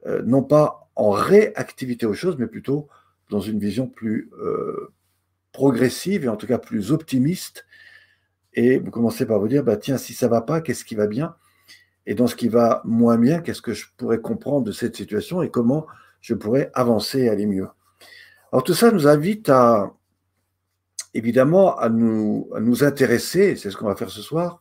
euh, 0.05 0.21
non 0.23 0.43
pas 0.43 0.89
en 0.95 1.11
réactivité 1.11 2.05
aux 2.05 2.13
choses, 2.13 2.37
mais 2.37 2.47
plutôt 2.47 2.87
dans 3.29 3.39
une 3.39 3.59
vision 3.59 3.87
plus 3.87 4.29
euh, 4.41 4.91
progressive 5.51 6.25
et 6.25 6.27
en 6.27 6.35
tout 6.35 6.47
cas 6.47 6.57
plus 6.57 6.91
optimiste. 6.91 7.65
Et 8.53 8.79
vous 8.79 8.91
commencez 8.91 9.25
par 9.25 9.39
vous 9.39 9.47
dire, 9.47 9.63
bah, 9.63 9.77
tiens, 9.77 9.97
si 9.97 10.13
ça 10.13 10.27
va 10.27 10.41
pas, 10.41 10.61
qu'est-ce 10.61 10.83
qui 10.83 10.95
va 10.95 11.07
bien? 11.07 11.35
Et 12.05 12.15
dans 12.15 12.27
ce 12.27 12.35
qui 12.35 12.47
va 12.47 12.81
moins 12.85 13.17
bien, 13.17 13.39
qu'est-ce 13.39 13.61
que 13.61 13.73
je 13.73 13.85
pourrais 13.97 14.19
comprendre 14.19 14.65
de 14.65 14.71
cette 14.71 14.95
situation 14.95 15.41
et 15.41 15.49
comment 15.49 15.85
je 16.21 16.33
pourrais 16.33 16.71
avancer 16.73 17.21
et 17.21 17.29
aller 17.29 17.45
mieux? 17.45 17.67
Alors 18.51 18.63
tout 18.63 18.73
ça 18.73 18.91
nous 18.91 19.07
invite 19.07 19.49
à, 19.49 19.93
évidemment, 21.13 21.77
à 21.77 21.89
nous, 21.89 22.49
à 22.55 22.59
nous 22.59 22.83
intéresser, 22.83 23.55
c'est 23.55 23.69
ce 23.69 23.77
qu'on 23.77 23.85
va 23.85 23.95
faire 23.95 24.09
ce 24.09 24.21
soir, 24.21 24.59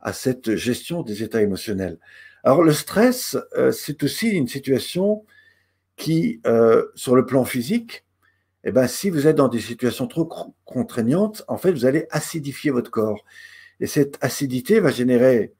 à 0.00 0.12
cette 0.12 0.56
gestion 0.56 1.02
des 1.02 1.22
états 1.22 1.42
émotionnels. 1.42 1.98
Alors 2.46 2.62
le 2.62 2.72
stress, 2.72 3.36
euh, 3.56 3.72
c'est 3.72 4.04
aussi 4.04 4.28
une 4.28 4.46
situation 4.46 5.24
qui, 5.96 6.40
euh, 6.46 6.84
sur 6.94 7.16
le 7.16 7.26
plan 7.26 7.44
physique, 7.44 8.04
eh 8.62 8.70
ben, 8.70 8.86
si 8.86 9.10
vous 9.10 9.26
êtes 9.26 9.34
dans 9.34 9.48
des 9.48 9.58
situations 9.58 10.06
trop 10.06 10.30
contraignantes, 10.64 11.42
en 11.48 11.56
fait, 11.56 11.72
vous 11.72 11.86
allez 11.86 12.06
acidifier 12.10 12.70
votre 12.70 12.92
corps. 12.92 13.24
Et 13.80 13.88
cette 13.88 14.16
acidité 14.20 14.78
va 14.78 14.92
générer 14.92 15.54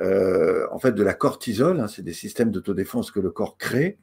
euh, 0.00 0.66
en 0.72 0.78
fait 0.78 0.92
de 0.92 1.02
la 1.02 1.12
cortisol, 1.12 1.78
hein, 1.78 1.88
c'est 1.88 2.02
des 2.02 2.14
systèmes 2.14 2.52
d'autodéfense 2.52 3.10
que 3.10 3.20
le 3.20 3.30
corps 3.30 3.58
crée. 3.58 3.98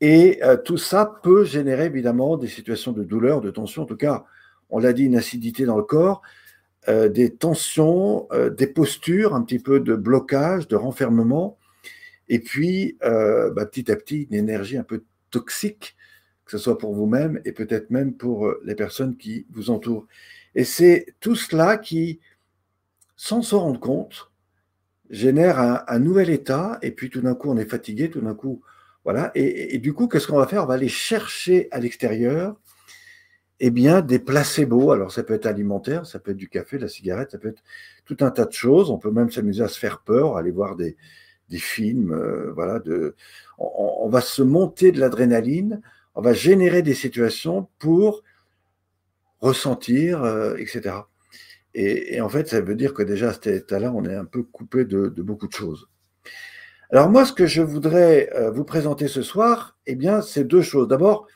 Et 0.00 0.40
tout 0.64 0.78
ça 0.78 1.20
peut 1.24 1.44
générer 1.44 1.86
évidemment 1.86 2.36
des 2.36 2.48
situations 2.48 2.92
de 2.92 3.02
douleur, 3.02 3.40
de 3.40 3.50
tension. 3.50 3.82
En 3.82 3.86
tout 3.86 3.96
cas, 3.96 4.26
on 4.68 4.78
l'a 4.78 4.92
dit, 4.92 5.04
une 5.04 5.16
acidité 5.16 5.64
dans 5.64 5.78
le 5.78 5.82
corps, 5.82 6.22
euh, 6.88 7.08
des 7.08 7.34
tensions, 7.34 8.28
des 8.56 8.66
postures, 8.66 9.34
un 9.34 9.42
petit 9.42 9.58
peu 9.58 9.80
de 9.80 9.94
blocage, 9.94 10.68
de 10.68 10.76
renfermement. 10.76 11.58
Et 12.28 12.40
puis, 12.40 12.96
bah, 13.00 13.66
petit 13.66 13.90
à 13.90 13.96
petit, 13.96 14.26
une 14.30 14.34
énergie 14.34 14.76
un 14.76 14.82
peu 14.82 15.04
toxique 15.30 15.96
que 16.46 16.52
ce 16.52 16.58
soit 16.58 16.78
pour 16.78 16.94
vous-même 16.94 17.40
et 17.44 17.52
peut-être 17.52 17.90
même 17.90 18.14
pour 18.14 18.46
euh, 18.46 18.60
les 18.64 18.76
personnes 18.76 19.16
qui 19.16 19.46
vous 19.50 19.68
entourent. 19.70 20.06
Et 20.54 20.64
c'est 20.64 21.14
tout 21.20 21.34
cela 21.34 21.76
qui, 21.76 22.20
sans 23.16 23.42
s'en 23.42 23.60
rendre 23.60 23.80
compte, 23.80 24.30
génère 25.10 25.58
un, 25.60 25.98
nouvel 25.98 26.30
état, 26.30 26.78
et 26.82 26.90
puis 26.90 27.10
tout 27.10 27.20
d'un 27.20 27.34
coup 27.34 27.50
on 27.50 27.56
est 27.56 27.68
fatigué, 27.68 28.10
tout 28.10 28.20
d'un 28.20 28.34
coup, 28.34 28.62
voilà, 29.04 29.30
et, 29.36 29.78
du 29.78 29.92
coup, 29.92 30.08
qu'est-ce 30.08 30.26
qu'on 30.26 30.38
va 30.38 30.48
faire? 30.48 30.64
On 30.64 30.66
va 30.66 30.74
aller 30.74 30.88
chercher 30.88 31.68
à 31.70 31.78
l'extérieur, 31.78 32.56
eh 33.60 33.70
bien, 33.70 34.00
des 34.02 34.18
placebos. 34.18 34.92
Alors, 34.92 35.12
ça 35.12 35.22
peut 35.22 35.34
être 35.34 35.46
alimentaire, 35.46 36.06
ça 36.06 36.18
peut 36.18 36.32
être 36.32 36.36
du 36.36 36.48
café, 36.48 36.76
de 36.76 36.82
la 36.82 36.88
cigarette, 36.88 37.30
ça 37.30 37.38
peut 37.38 37.48
être 37.48 37.62
tout 38.04 38.16
un 38.20 38.30
tas 38.30 38.44
de 38.44 38.52
choses. 38.52 38.90
On 38.90 38.98
peut 38.98 39.10
même 39.10 39.30
s'amuser 39.30 39.62
à 39.62 39.68
se 39.68 39.78
faire 39.78 40.00
peur, 40.00 40.36
aller 40.36 40.50
voir 40.50 40.76
des, 40.76 40.96
films, 41.50 42.12
euh, 42.12 42.52
voilà. 42.54 42.80
De, 42.80 43.14
on, 43.58 44.08
va 44.08 44.20
se 44.20 44.42
monter 44.42 44.92
de 44.92 45.00
l'adrénaline 45.00 45.80
on 46.16 46.22
va 46.22 46.32
générer 46.32 46.82
des 46.82 46.94
situations 46.94 47.68
pour 47.78 48.24
ressentir, 49.40 50.24
euh, 50.24 50.56
etc. 50.56 50.96
Et, 51.74 52.22
en 52.22 52.30
fait, 52.30 52.48
ça 52.48 52.62
veut 52.62 52.74
dire 52.74 52.94
que 52.94 53.02
déjà 53.02 53.28
à 53.28 53.32
cet 53.34 53.48
état-là, 53.48 53.92
on 53.94 54.02
est 54.06 54.14
un 54.14 54.24
peu 54.24 54.42
coupé 54.42 54.86
de, 54.86 55.08
beaucoup 55.08 55.46
de 55.46 55.52
choses. 55.52 55.88
Alors 56.90 57.10
moi, 57.10 57.26
ce 57.26 57.34
que 57.34 57.46
je 57.46 57.60
voudrais 57.60 58.30
euh, 58.34 58.50
vous 58.50 58.64
présenter 58.64 59.08
ce 59.08 59.20
soir, 59.20 59.76
eh 59.86 59.94
bien, 59.94 60.22
c'est 60.22 60.44
deux 60.44 60.62
choses. 60.62 60.88
D'abord, 60.88 61.26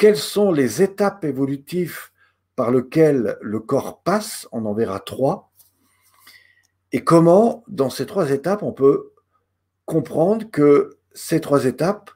quelles 0.00 0.16
sont 0.16 0.50
les 0.50 0.80
étapes 0.80 1.26
évolutives 1.26 2.08
par 2.56 2.70
lesquelles 2.70 3.36
le 3.42 3.60
corps 3.60 4.00
passe? 4.00 4.48
On 4.50 4.64
en 4.64 4.72
verra 4.72 4.98
trois. 4.98 5.52
Et 6.90 7.04
comment, 7.04 7.64
dans 7.68 7.90
ces 7.90 8.06
trois 8.06 8.30
étapes, 8.30 8.62
on 8.62 8.72
peut 8.72 9.12
comprendre 9.84 10.50
que 10.50 10.96
ces 11.12 11.38
trois 11.42 11.66
étapes 11.66 12.10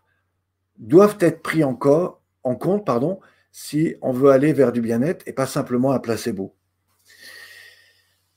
doivent 0.79 1.19
être 1.21 1.43
pris 1.43 1.63
en, 1.63 1.75
compte 1.75 2.89
si 3.53 3.97
on 4.01 4.13
veut 4.13 4.31
aller 4.31 4.55
vers 4.55 4.73
du 4.73 4.81
bien-être 4.81 5.23
et 5.29 5.35
pas 5.35 5.47
simplement 5.47 5.93
un 5.93 5.99
placebo. 5.99 6.55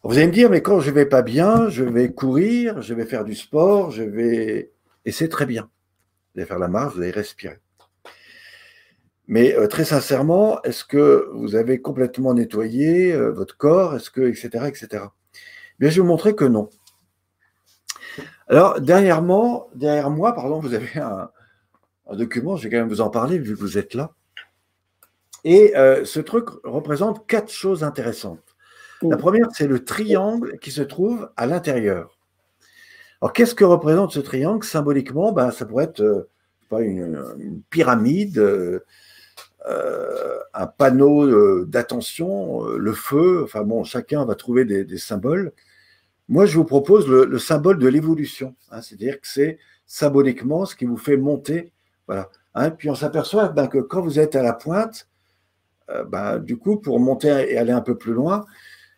Vous 0.04 0.18
allez 0.18 0.28
me 0.28 0.34
dire, 0.34 0.50
mais 0.50 0.62
quand 0.62 0.82
je 0.82 0.92
vais 0.92 1.06
pas 1.06 1.22
bien, 1.22 1.70
je 1.70 1.86
vais 1.86 2.12
courir, 2.12 2.82
je 2.82 2.94
vais 2.94 3.06
faire 3.06 3.24
du 3.24 3.34
sport, 3.34 3.92
je 3.92 4.04
vais... 4.04 4.74
Et 5.06 5.14
c'est 5.14 5.30
très 5.30 5.46
bien. 5.46 5.70
Vous 6.36 6.42
allez 6.42 6.48
faire 6.48 6.60
la 6.60 6.68
marche, 6.68 6.96
vous 6.96 7.02
allez 7.02 7.12
respirer. 7.12 7.62
Mais 9.28 9.54
euh, 9.56 9.68
très 9.68 9.84
sincèrement, 9.84 10.62
est-ce 10.64 10.86
que 10.86 11.30
vous 11.34 11.56
avez 11.56 11.82
complètement 11.82 12.34
nettoyé 12.34 13.12
euh, 13.12 13.32
votre 13.32 13.58
corps 13.58 13.96
Est-ce 13.96 14.10
que, 14.10 14.22
etc., 14.22 14.66
etc. 14.68 15.06
Bien, 15.80 15.90
je 15.90 15.96
vais 15.96 16.02
vous 16.02 16.08
montrer 16.08 16.34
que 16.34 16.46
non. 16.46 16.70
Alors, 18.48 18.80
dernièrement, 18.80 19.68
derrière 19.76 20.10
moi, 20.10 20.34
pardon, 20.34 20.60
vous 20.60 20.74
avez 20.74 21.00
un, 21.00 21.30
un 22.10 22.16
document, 22.16 22.56
je 22.56 22.64
vais 22.64 22.70
quand 22.70 22.78
même 22.78 22.90
vous 22.90 23.02
en 23.02 23.10
parler 23.10 23.38
vu 23.38 23.54
que 23.54 23.60
vous 23.60 23.78
êtes 23.78 23.94
là. 23.94 24.12
Et 25.44 25.76
euh, 25.78 26.06
ce 26.06 26.20
truc 26.20 26.48
représente 26.64 27.28
quatre 27.28 27.52
choses 27.52 27.84
intéressantes. 27.84 28.40
La 29.04 29.18
première, 29.18 29.48
c'est 29.54 29.68
le 29.68 29.84
triangle 29.86 30.58
qui 30.60 30.72
se 30.72 30.82
trouve 30.82 31.30
à 31.38 31.46
l'intérieur. 31.46 32.18
Alors, 33.22 33.32
qu'est-ce 33.32 33.54
que 33.54 33.64
représente 33.64 34.12
ce 34.12 34.20
triangle? 34.20 34.66
Symboliquement, 34.66 35.32
ben, 35.32 35.52
ça 35.52 35.66
pourrait 35.66 35.86
être 35.86 36.30
pas 36.70 36.82
une, 36.82 37.62
pyramide, 37.70 38.40
un 40.54 40.68
panneau 40.68 41.66
d'attention, 41.66 42.64
le 42.64 42.94
feu. 42.94 43.42
Enfin 43.44 43.64
bon, 43.64 43.84
chacun 43.84 44.26
va 44.26 44.36
trouver 44.36 44.66
des, 44.66 44.98
symboles. 44.98 45.52
Moi, 46.30 46.46
je 46.46 46.58
vous 46.58 46.66
propose 46.66 47.08
le, 47.08 47.40
symbole 47.40 47.80
de 47.80 47.88
l'évolution. 47.88 48.56
Hein, 48.72 48.82
c'est-à-dire 48.82 49.20
que 49.22 49.28
c'est 49.28 49.60
symboliquement 49.86 50.66
ce 50.66 50.76
qui 50.76 50.86
vous 50.86 50.98
fait 50.98 51.18
monter. 51.18 51.72
Voilà. 52.08 52.30
Hein, 52.56 52.72
puis 52.72 52.90
on 52.90 52.96
s'aperçoit 52.96 53.50
ben, 53.50 53.68
que 53.68 53.80
quand 53.80 54.02
vous 54.02 54.20
êtes 54.20 54.36
à 54.36 54.44
la 54.44 54.54
pointe, 54.54 55.08
ben, 56.10 56.40
du 56.40 56.58
coup, 56.58 56.78
pour 56.78 57.00
monter 57.00 57.30
et 57.52 57.58
aller 57.58 57.72
un 57.72 57.82
peu 57.82 57.98
plus 57.98 58.14
loin, 58.14 58.46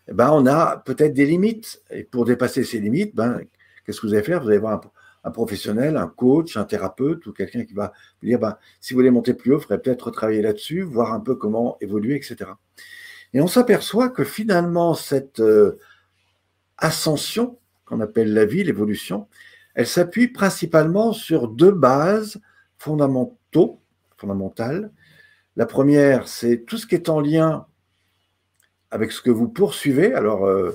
eh 0.07 0.13
ben, 0.13 0.31
on 0.31 0.45
a 0.47 0.77
peut-être 0.77 1.13
des 1.13 1.25
limites. 1.25 1.81
Et 1.91 2.03
pour 2.03 2.25
dépasser 2.25 2.63
ces 2.63 2.79
limites, 2.79 3.13
qu'est-ce 3.85 4.01
que 4.01 4.07
vous 4.07 4.13
allez 4.13 4.23
faire? 4.23 4.41
Vous 4.41 4.49
allez 4.49 4.57
voir 4.57 4.73
un, 4.73 4.81
professionnel, 5.33 5.97
un 5.97 6.07
coach, 6.07 6.57
un 6.57 6.63
thérapeute 6.63 7.25
ou 7.27 7.33
quelqu'un 7.33 7.65
qui 7.65 7.73
va 7.73 7.93
vous 8.21 8.27
dire 8.27 8.39
ben, 8.39 8.57
si 8.79 8.93
vous 8.93 8.99
voulez 8.99 9.11
monter 9.11 9.33
plus 9.33 9.53
haut, 9.53 9.57
il 9.57 9.61
faudrait 9.61 9.81
peut-être 9.81 10.11
travailler 10.11 10.41
là-dessus, 10.41 10.81
voir 10.81 11.13
un 11.13 11.19
peu 11.19 11.35
comment 11.35 11.77
évoluer, 11.81 12.15
etc. 12.15 12.51
Et 13.33 13.41
on 13.41 13.47
s'aperçoit 13.47 14.09
que 14.09 14.23
finalement, 14.23 14.93
cette 14.93 15.39
euh, 15.39 15.79
ascension 16.77 17.59
qu'on 17.85 17.99
appelle 18.01 18.33
la 18.33 18.45
vie, 18.45 18.63
l'évolution, 18.63 19.27
elle 19.75 19.87
s'appuie 19.87 20.27
principalement 20.27 21.13
sur 21.13 21.47
deux 21.47 21.71
bases 21.71 22.39
fondamentaux, 22.77 23.81
fondamentales. 24.17 24.91
La 25.55 25.65
première, 25.65 26.27
c'est 26.27 26.65
tout 26.65 26.77
ce 26.77 26.87
qui 26.87 26.95
est 26.95 27.09
en 27.09 27.19
lien 27.19 27.67
avec 28.91 29.11
ce 29.11 29.21
que 29.21 29.29
vous 29.29 29.47
poursuivez. 29.47 30.13
Alors, 30.13 30.45
euh, 30.45 30.71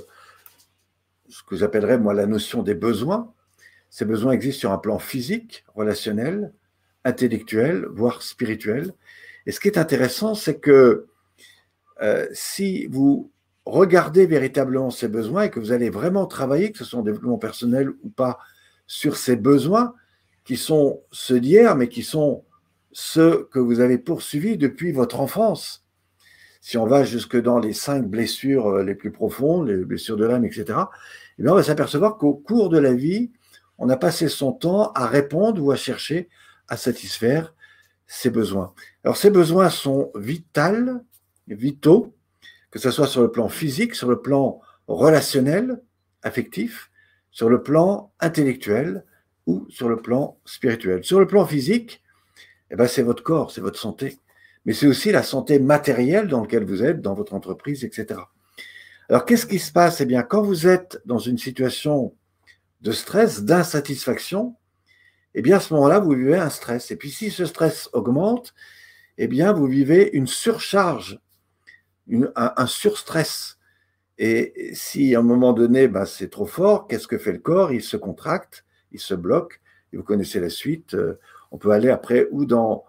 ce 1.29 1.43
que 1.43 1.57
j'appellerais, 1.57 1.99
moi, 1.99 2.15
la 2.15 2.27
notion 2.27 2.63
des 2.63 2.75
besoins. 2.75 3.33
Ces 3.95 4.07
besoins 4.07 4.33
existent 4.33 4.59
sur 4.59 4.73
un 4.73 4.79
plan 4.79 4.99
physique, 4.99 5.65
relationnel, 5.77 6.53
intellectuel, 7.05 7.87
voire 7.93 8.23
spirituel. 8.23 8.93
Et 9.47 9.53
ce 9.53 9.61
qui 9.61 9.69
est 9.69 9.79
intéressant, 9.79 10.35
c'est 10.35 10.59
que 10.59 11.07
euh, 12.03 12.27
si 12.33 12.87
vous 12.87 13.31
regardez 13.65 14.27
véritablement 14.27 14.91
ces 14.91 15.07
besoins 15.07 15.45
et 15.45 15.51
que 15.51 15.61
vous 15.61 15.71
allez 15.71 15.91
vraiment 15.91 16.27
travailler, 16.27 16.73
que 16.73 16.79
ce 16.79 16.85
soit 16.85 16.99
en 16.99 17.05
développement 17.05 17.39
personnel 17.39 17.91
ou 18.03 18.09
pas, 18.09 18.41
sur 18.89 19.17
ces 19.17 19.37
besoins 19.37 19.95
qui 20.45 20.57
sont 20.57 21.01
ceux 21.13 21.39
d'hier, 21.39 21.77
mais 21.77 21.87
qui 21.87 22.03
sont 22.03 22.43
ceux 22.91 23.49
que 23.53 23.61
vous 23.61 23.79
avez 23.79 23.99
poursuivis 23.99 24.57
depuis 24.57 24.91
votre 24.91 25.21
enfance, 25.21 25.85
si 26.61 26.77
on 26.79 26.87
va 26.89 27.05
jusque 27.05 27.41
dans 27.41 27.61
les 27.61 27.73
cinq 27.73 28.09
blessures 28.09 28.67
euh, 28.67 28.83
les 28.83 28.97
plus 28.97 29.13
profondes, 29.13 29.69
les 29.69 29.85
blessures 29.85 30.17
de 30.17 30.25
l'âme, 30.25 30.45
etc., 30.45 30.81
eh 31.39 31.49
on 31.49 31.55
va 31.55 31.63
s'apercevoir 31.63 32.19
qu'au 32.19 32.35
cours 32.35 32.71
de 32.71 32.79
la 32.79 32.93
vie, 32.93 33.31
on 33.79 33.89
a 33.89 33.97
passé 33.97 34.29
son 34.29 34.53
temps 34.53 34.93
à 34.93 35.07
répondre 35.07 35.63
ou 35.63 35.71
à 35.73 35.77
chercher 35.77 36.29
à 36.69 36.77
satisfaire 36.77 37.55
ses 38.07 38.31
besoins. 38.31 38.73
Alors 39.03 39.17
ces 39.17 39.31
besoins 39.31 39.71
sont 39.71 40.11
vitaux, 40.15 41.01
vitaux, 41.49 42.15
que 42.71 42.79
ce 42.79 42.91
soit 42.91 43.07
sur 43.07 43.23
le 43.23 43.31
plan 43.31 43.49
physique, 43.49 43.95
sur 43.95 44.09
le 44.09 44.21
plan 44.21 44.61
relationnel, 44.87 45.81
affectif, 46.23 46.91
sur 47.31 47.49
le 47.49 47.63
plan 47.63 48.13
intellectuel 48.21 49.05
ou 49.47 49.67
sur 49.69 49.89
le 49.89 49.97
plan 49.97 50.39
spirituel. 50.45 51.05
Sur 51.05 51.21
le 51.21 51.27
plan 51.27 51.47
physique, 51.47 52.03
eh 52.71 52.77
ben, 52.77 52.87
c'est 52.87 53.03
votre 53.03 53.23
corps, 53.23 53.51
c'est 53.51 53.61
votre 53.61 53.79
santé 53.79 54.19
mais 54.65 54.73
c'est 54.73 54.87
aussi 54.87 55.13
la 55.13 55.23
santé 55.23 55.59
matérielle 55.59 56.29
dans 56.29 56.41
laquelle 56.41 56.65
vous 56.65 56.83
êtes, 56.83 57.01
dans 57.01 57.15
votre 57.15 57.35
entreprise, 57.35 57.85
etc. 57.85 58.21
Alors, 59.09 59.27
qu'est-ce 59.27 59.47
qui 59.47 59.59
se 59.59 59.73
passe? 59.73 60.01
Eh 60.01 60.07
bien, 60.07 60.23
quand 60.23 60.43
vous 60.43 60.67
êtes 60.67 61.01
dans 61.05 61.19
une 61.19 61.39
situation 61.39 62.15
de 62.85 62.93
stress, 62.93 63.43
d'insatisfaction, 63.43 64.57
eh 65.35 65.43
bien, 65.43 65.57
à 65.57 65.61
ce 65.61 65.73
moment-là, 65.75 65.99
vous 65.99 66.13
vivez 66.13 66.37
un 66.37 66.51
stress. 66.51 66.91
Et 66.91 66.97
puis, 66.97 67.11
si 67.11 67.31
ce 67.31 67.47
stress 67.47 67.89
augmente, 67.95 68.55
eh 69.17 69.27
bien, 69.27 69.53
vous 69.53 69.67
vivez 69.67 70.11
une 70.13 70.27
surcharge, 70.27 71.19
un, 72.37 72.67
surstress. 72.67 73.59
Et 74.19 74.71
si 74.75 75.15
à 75.15 75.21
un 75.21 75.23
moment 75.23 75.55
donné, 75.55 75.89
ben, 75.89 76.05
c'est 76.05 76.29
trop 76.29 76.47
fort, 76.47 76.87
qu'est-ce 76.87 77.09
que 77.09 77.19
fait 77.19 77.33
le 77.33 77.39
corps? 77.39 77.73
Il 77.73 77.83
se 77.83 77.97
contracte, 77.97 78.65
il 78.93 79.01
se 79.01 79.15
bloque. 79.15 79.61
Et 79.93 79.97
vous 79.97 80.05
connaissez 80.05 80.39
la 80.39 80.51
suite. 80.51 80.95
Euh, 80.95 81.19
on 81.51 81.59
peut 81.59 81.71
aller 81.71 81.91
après 81.91 82.29
ou 82.31 82.45
dans 82.45 82.85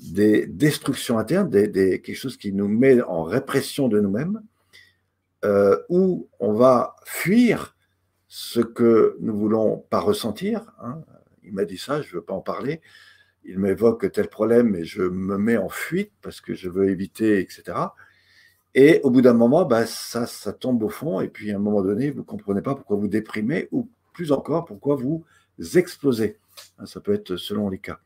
des 0.00 0.46
destructions 0.46 1.18
internes, 1.18 1.50
des, 1.50 2.00
quelque 2.00 2.16
chose 2.16 2.36
qui 2.36 2.52
nous 2.52 2.66
met 2.66 3.00
en 3.02 3.22
répression 3.22 3.88
de 3.88 4.00
nous-mêmes, 4.00 4.40
euh, 5.44 5.78
où 5.90 6.28
on 6.40 6.54
va 6.54 6.96
fuir 7.04 7.73
ce 8.36 8.58
que 8.58 9.16
nous 9.20 9.38
voulons 9.38 9.84
pas 9.90 10.00
ressentir. 10.00 10.72
Hein. 10.82 11.00
Il 11.44 11.52
m'a 11.52 11.64
dit 11.64 11.78
ça, 11.78 12.02
je 12.02 12.08
ne 12.08 12.14
veux 12.14 12.20
pas 12.20 12.34
en 12.34 12.40
parler. 12.40 12.80
Il 13.44 13.60
m'évoque 13.60 14.10
tel 14.10 14.26
problème 14.26 14.74
et 14.74 14.84
je 14.84 15.02
me 15.02 15.38
mets 15.38 15.56
en 15.56 15.68
fuite 15.68 16.10
parce 16.20 16.40
que 16.40 16.52
je 16.52 16.68
veux 16.68 16.90
éviter, 16.90 17.38
etc. 17.38 17.78
Et 18.74 19.00
au 19.04 19.10
bout 19.10 19.20
d'un 19.20 19.34
moment, 19.34 19.64
bah, 19.64 19.86
ça, 19.86 20.26
ça 20.26 20.52
tombe 20.52 20.82
au 20.82 20.88
fond. 20.88 21.20
Et 21.20 21.28
puis 21.28 21.52
à 21.52 21.56
un 21.56 21.60
moment 21.60 21.80
donné, 21.80 22.10
vous 22.10 22.18
ne 22.18 22.24
comprenez 22.24 22.60
pas 22.60 22.74
pourquoi 22.74 22.96
vous 22.96 23.06
déprimez 23.06 23.68
ou 23.70 23.88
plus 24.12 24.32
encore 24.32 24.64
pourquoi 24.64 24.96
vous 24.96 25.24
explosez. 25.76 26.36
Hein, 26.78 26.86
ça 26.86 26.98
peut 26.98 27.14
être 27.14 27.36
selon 27.36 27.68
les 27.68 27.78
cas. 27.78 28.00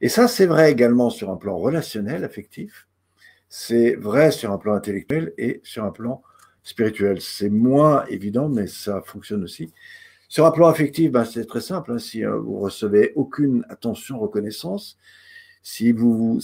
Et 0.00 0.08
ça, 0.08 0.28
c'est 0.28 0.46
vrai 0.46 0.70
également 0.70 1.10
sur 1.10 1.30
un 1.30 1.36
plan 1.36 1.58
relationnel, 1.58 2.22
affectif. 2.22 2.86
C'est 3.48 3.96
vrai 3.96 4.30
sur 4.30 4.52
un 4.52 4.58
plan 4.58 4.74
intellectuel 4.74 5.34
et 5.36 5.60
sur 5.64 5.82
un 5.82 5.90
plan 5.90 6.22
spirituel. 6.64 7.20
C'est 7.20 7.50
moins 7.50 8.04
évident, 8.06 8.48
mais 8.48 8.66
ça 8.66 9.02
fonctionne 9.02 9.44
aussi. 9.44 9.72
Sur 10.28 10.46
un 10.46 10.50
plan 10.50 10.68
affectif, 10.68 11.12
ben, 11.12 11.24
c'est 11.24 11.44
très 11.44 11.60
simple. 11.60 11.92
Hein. 11.92 11.98
si 11.98 12.24
euh, 12.24 12.36
vous 12.36 12.58
recevez 12.58 13.12
aucune 13.14 13.64
attention, 13.68 14.18
reconnaissance, 14.18 14.98
si 15.62 15.92
vous, 15.92 16.40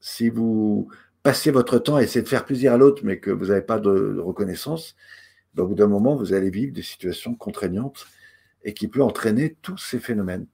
si 0.00 0.30
vous 0.30 0.88
passez 1.22 1.50
votre 1.50 1.78
temps 1.78 1.96
à 1.96 2.02
essayer 2.02 2.22
de 2.22 2.28
faire 2.28 2.46
plaisir 2.46 2.72
à 2.72 2.78
l'autre, 2.78 3.02
mais 3.04 3.18
que 3.18 3.30
vous 3.30 3.46
n'avez 3.46 3.62
pas 3.62 3.78
de, 3.78 4.18
reconnaissance, 4.18 4.96
ben, 5.54 5.64
au 5.64 5.68
bout 5.68 5.74
d'un 5.74 5.88
moment, 5.88 6.16
vous 6.16 6.32
allez 6.32 6.50
vivre 6.50 6.72
des 6.72 6.82
situations 6.82 7.34
contraignantes 7.34 8.06
et 8.62 8.72
qui 8.72 8.88
peuvent 8.88 9.02
entraîner 9.02 9.56
tous 9.60 9.76
ces 9.76 9.98
phénomènes. 9.98 10.46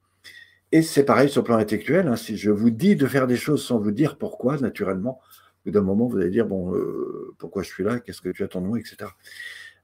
Et 0.72 0.82
c'est 0.82 1.04
pareil 1.04 1.28
sur 1.28 1.42
le 1.42 1.46
plan 1.46 1.56
intellectuel. 1.56 2.08
Hein. 2.08 2.16
si 2.16 2.36
je 2.36 2.50
vous 2.50 2.70
dis 2.70 2.96
de 2.96 3.06
faire 3.06 3.26
des 3.26 3.36
choses 3.36 3.64
sans 3.64 3.78
vous 3.78 3.90
dire 3.90 4.16
pourquoi, 4.16 4.56
naturellement, 4.58 5.20
d'un 5.66 5.82
moment, 5.82 6.06
vous 6.06 6.18
allez 6.18 6.30
dire 6.30 6.46
bon, 6.46 6.74
euh, 6.74 7.34
pourquoi 7.38 7.62
je 7.62 7.68
suis 7.68 7.84
là, 7.84 8.00
qu'est-ce 8.00 8.20
que 8.20 8.30
tu 8.30 8.42
attends 8.42 8.60
de 8.60 8.66
moi, 8.66 8.78
etc. 8.78 9.10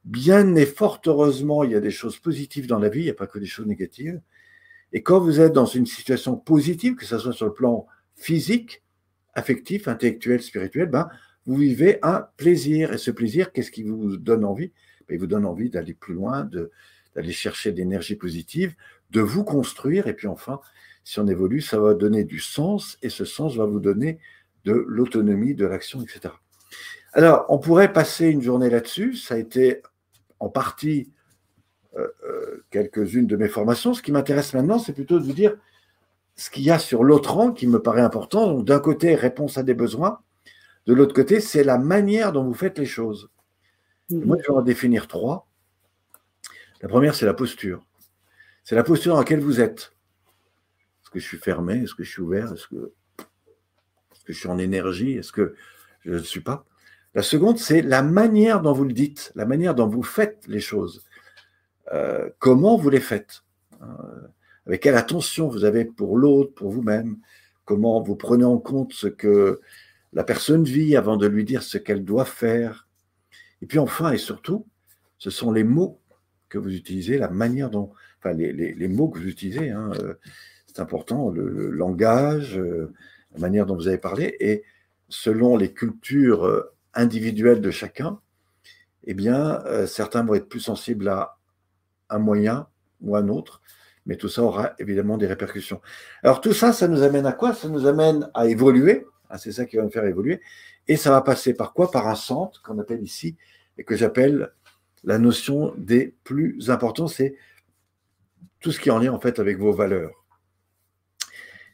Bien 0.05 0.55
et 0.55 0.67
fort 0.67 1.01
heureusement, 1.07 1.65
il 1.65 1.73
y 1.73 1.75
a 1.75 1.81
des 1.81 1.91
choses 1.91 2.19
positives 2.19 2.67
dans 2.67 2.79
la 2.79 2.89
vie, 2.89 3.01
il 3.01 3.05
n'y 3.05 3.11
a 3.11 3.15
pas 3.15 3.27
que 3.27 3.39
des 3.39 3.47
choses 3.47 3.67
négatives. 3.67 4.21
Et 4.93 5.03
quand 5.03 5.19
vous 5.19 5.41
êtes 5.41 5.53
dans 5.53 5.67
une 5.67 5.87
situation 5.87 6.37
positive, 6.37 6.95
que 6.95 7.05
ce 7.05 7.19
soit 7.19 7.33
sur 7.33 7.47
le 7.47 7.53
plan 7.53 7.87
physique, 8.15 8.83
affectif, 9.35 9.89
intellectuel, 9.89 10.43
spirituel, 10.43 10.89
ben, 10.89 11.09
vous 11.45 11.57
vivez 11.57 11.99
un 12.03 12.27
plaisir. 12.37 12.93
Et 12.93 12.99
ce 12.99 13.11
plaisir, 13.11 13.53
qu'est-ce 13.53 13.71
qui 13.71 13.83
vous 13.83 14.17
donne 14.17 14.45
envie? 14.45 14.73
Ben, 15.09 15.15
Il 15.15 15.19
vous 15.19 15.27
donne 15.27 15.45
envie 15.45 15.71
d'aller 15.71 15.95
plus 15.95 16.15
loin, 16.15 16.49
d'aller 17.15 17.33
chercher 17.33 17.73
de 17.73 17.77
l'énergie 17.77 18.17
positive, 18.17 18.75
de 19.11 19.21
vous 19.21 19.45
construire. 19.45 20.07
Et 20.07 20.15
puis 20.15 20.29
enfin, 20.29 20.61
si 21.05 21.21
on 21.21 21.27
évolue, 21.27 21.61
ça 21.61 21.79
va 21.79 21.95
donner 21.95 22.25
du 22.25 22.41
sens 22.41 22.99
et 23.03 23.11
ce 23.11 23.25
sens 23.25 23.57
va 23.57 23.67
vous 23.67 23.81
donner 23.81 24.19
de 24.66 24.72
l'autonomie, 24.72 25.55
de 25.55 25.64
l'action, 25.64 26.02
etc. 26.02 26.35
Alors, 27.12 27.46
on 27.48 27.59
pourrait 27.59 27.92
passer 27.92 28.26
une 28.26 28.42
journée 28.42 28.68
là-dessus. 28.68 29.14
Ça 29.14 29.37
a 29.37 29.38
été 29.38 29.81
en 30.40 30.48
partie 30.48 31.12
euh, 31.96 32.09
euh, 32.24 32.64
quelques-unes 32.70 33.29
de 33.29 33.37
mes 33.37 33.48
formations. 33.48 33.94
Ce 33.94 34.02
qui 34.02 34.11
m'intéresse 34.12 34.52
maintenant, 34.52 34.79
c'est 34.81 34.92
plutôt 34.92 35.18
de 35.20 35.24
vous 35.24 35.33
dire 35.33 35.57
ce 36.35 36.50
qu'il 36.50 36.64
y 36.64 36.70
a 36.70 36.81
sur 36.81 37.05
l'autre 37.05 37.33
rang 37.33 37.52
qui 37.52 37.68
me 37.68 37.81
paraît 37.81 38.02
important. 38.02 38.48
Donc, 38.48 38.66
d'un 38.66 38.81
côté, 38.81 39.14
réponse 39.14 39.57
à 39.57 39.62
des 39.62 39.72
besoins. 39.72 40.18
De 40.87 40.94
l'autre 40.94 41.14
côté, 41.14 41.40
c'est 41.40 41.64
la 41.64 41.79
manière 41.79 42.33
dont 42.33 42.44
vous 42.44 42.55
faites 42.55 42.76
les 42.76 42.87
choses. 42.87 43.31
Mmh. 44.11 44.24
Moi, 44.24 44.37
je 44.42 44.48
vais 44.48 44.59
en 44.59 44.62
définir 44.62 45.07
trois. 45.07 45.48
La 46.83 46.88
première, 46.88 47.14
c'est 47.14 47.24
la 47.24 47.35
posture. 47.35 47.87
C'est 48.64 48.74
la 48.74 48.83
posture 48.83 49.14
dans 49.14 49.20
laquelle 49.20 49.40
vous 49.40 49.61
êtes. 49.61 49.92
Est-ce 51.02 51.11
que 51.11 51.20
je 51.20 51.26
suis 51.26 51.38
fermé? 51.38 51.85
Est-ce 51.85 51.94
que 51.94 52.02
je 52.02 52.11
suis 52.11 52.22
ouvert? 52.22 52.52
Est-ce 52.52 52.66
que, 52.66 52.92
je 54.27 54.39
suis 54.39 54.49
en 54.49 54.59
énergie 54.59 55.12
Est-ce 55.12 55.33
que 55.33 55.55
je 56.07 56.12
ne 56.12 56.19
suis 56.19 56.41
pas. 56.41 56.65
La 57.15 57.23
seconde, 57.23 57.59
c'est 57.59 57.83
la 57.83 58.03
manière 58.03 58.62
dont 58.62 58.73
vous 58.73 58.85
le 58.85 58.93
dites, 58.93 59.33
la 59.35 59.47
manière 59.47 59.75
dont 59.75 59.89
vous 59.89 60.03
faites 60.03 60.45
les 60.47 60.61
choses. 60.61 61.05
Euh, 61.93 62.31
comment 62.39 62.77
vous 62.77 62.91
les 62.91 63.01
faites? 63.01 63.43
Euh, 63.83 63.87
Avec 64.67 64.83
quelle 64.83 64.97
attention 64.97 65.49
vous 65.49 65.65
avez 65.65 65.85
pour 65.85 66.17
l'autre, 66.17 66.55
pour 66.55 66.71
vous-même? 66.71 67.17
Comment 67.65 68.01
vous 68.03 68.17
prenez 68.17 68.45
en 68.45 68.59
compte 68.59 68.93
ce 68.93 69.07
que 69.09 69.61
la 70.12 70.25
personne 70.25 70.65
vit 70.65 70.97
avant 70.97 71.17
de 71.17 71.27
lui 71.27 71.45
dire 71.45 71.62
ce 71.62 71.79
qu'elle 71.79 72.05
doit 72.05 72.25
faire? 72.25 72.87
Et 73.62 73.67
puis 73.67 73.79
enfin 73.79 74.12
et 74.12 74.19
surtout, 74.19 74.67
ce 75.19 75.31
sont 75.31 75.51
les 75.51 75.65
mots 75.65 76.01
que 76.49 76.59
vous 76.59 76.75
utilisez, 76.75 77.19
la 77.19 77.31
manière 77.31 77.71
dont 77.71 77.91
les, 78.25 78.89
mots 78.89 79.09
que 79.09 79.19
vous 79.19 79.29
utilisez, 79.29 79.71
hein, 79.71 79.91
euh, 80.01 80.15
c'est 80.67 80.81
important, 80.81 81.31
le, 81.31 81.71
langage, 81.71 82.61
la 83.37 83.40
manière 83.40 83.66
dont 83.66 83.77
vous 83.77 83.88
avez 83.88 83.99
parlé, 83.99 84.37
et 84.40 84.64
selon 85.09 85.57
les 85.57 85.72
cultures 85.72 86.44
euh, 86.46 86.72
individuelles 86.94 87.61
de 87.61 87.70
chacun, 87.70 88.18
eh 89.05 89.14
bien, 89.14 89.62
euh, 89.66 89.87
certains 89.87 90.25
vont 90.25 90.35
être 90.35 90.49
plus 90.49 90.61
sensibles 90.61 91.09
à 91.09 91.38
un 92.09 92.18
moyen 92.18 92.66
ou 93.03 93.16
un 93.16 93.29
autre, 93.29 93.61
mais 94.07 94.16
tout 94.16 94.29
ça 94.29 94.42
aura 94.42 94.75
évidemment 94.79 95.18
des 95.18 95.27
répercussions. 95.27 95.81
Alors 96.22 96.40
tout 96.40 96.53
ça, 96.53 96.72
ça 96.72 96.88
nous 96.88 97.03
amène 97.03 97.27
à 97.27 97.33
quoi? 97.33 97.53
Ça 97.53 97.68
nous 97.68 97.87
amène 97.87 98.31
à 98.35 98.46
évoluer, 98.46 99.07
ah, 99.29 99.38
c'est 99.38 99.53
ça 99.53 99.66
qui 99.66 99.77
va 99.77 99.83
nous 99.83 99.90
faire 99.90 100.05
évoluer, 100.05 100.40
et 100.88 100.96
ça 100.96 101.11
va 101.11 101.20
passer 101.20 101.55
par 101.55 101.72
quoi? 101.72 101.90
Par 101.90 102.09
un 102.09 102.14
centre 102.14 102.62
qu'on 102.62 102.79
appelle 102.79 103.03
ici, 103.03 103.37
et 103.79 103.85
que 103.85 103.96
j'appelle 103.96 104.53
la 105.05 105.18
notion 105.18 105.75
des 105.77 106.14
plus 106.25 106.70
importants, 106.70 107.09
c'est 107.09 107.37
tout 108.61 108.72
ce 108.72 108.81
qui 108.81 108.88
est 108.88 108.92
en 108.92 108.99
lien 108.99 109.12
en 109.12 109.20
fait 109.20 109.38
avec 109.38 109.59
vos 109.59 109.72
valeurs. 109.72 110.26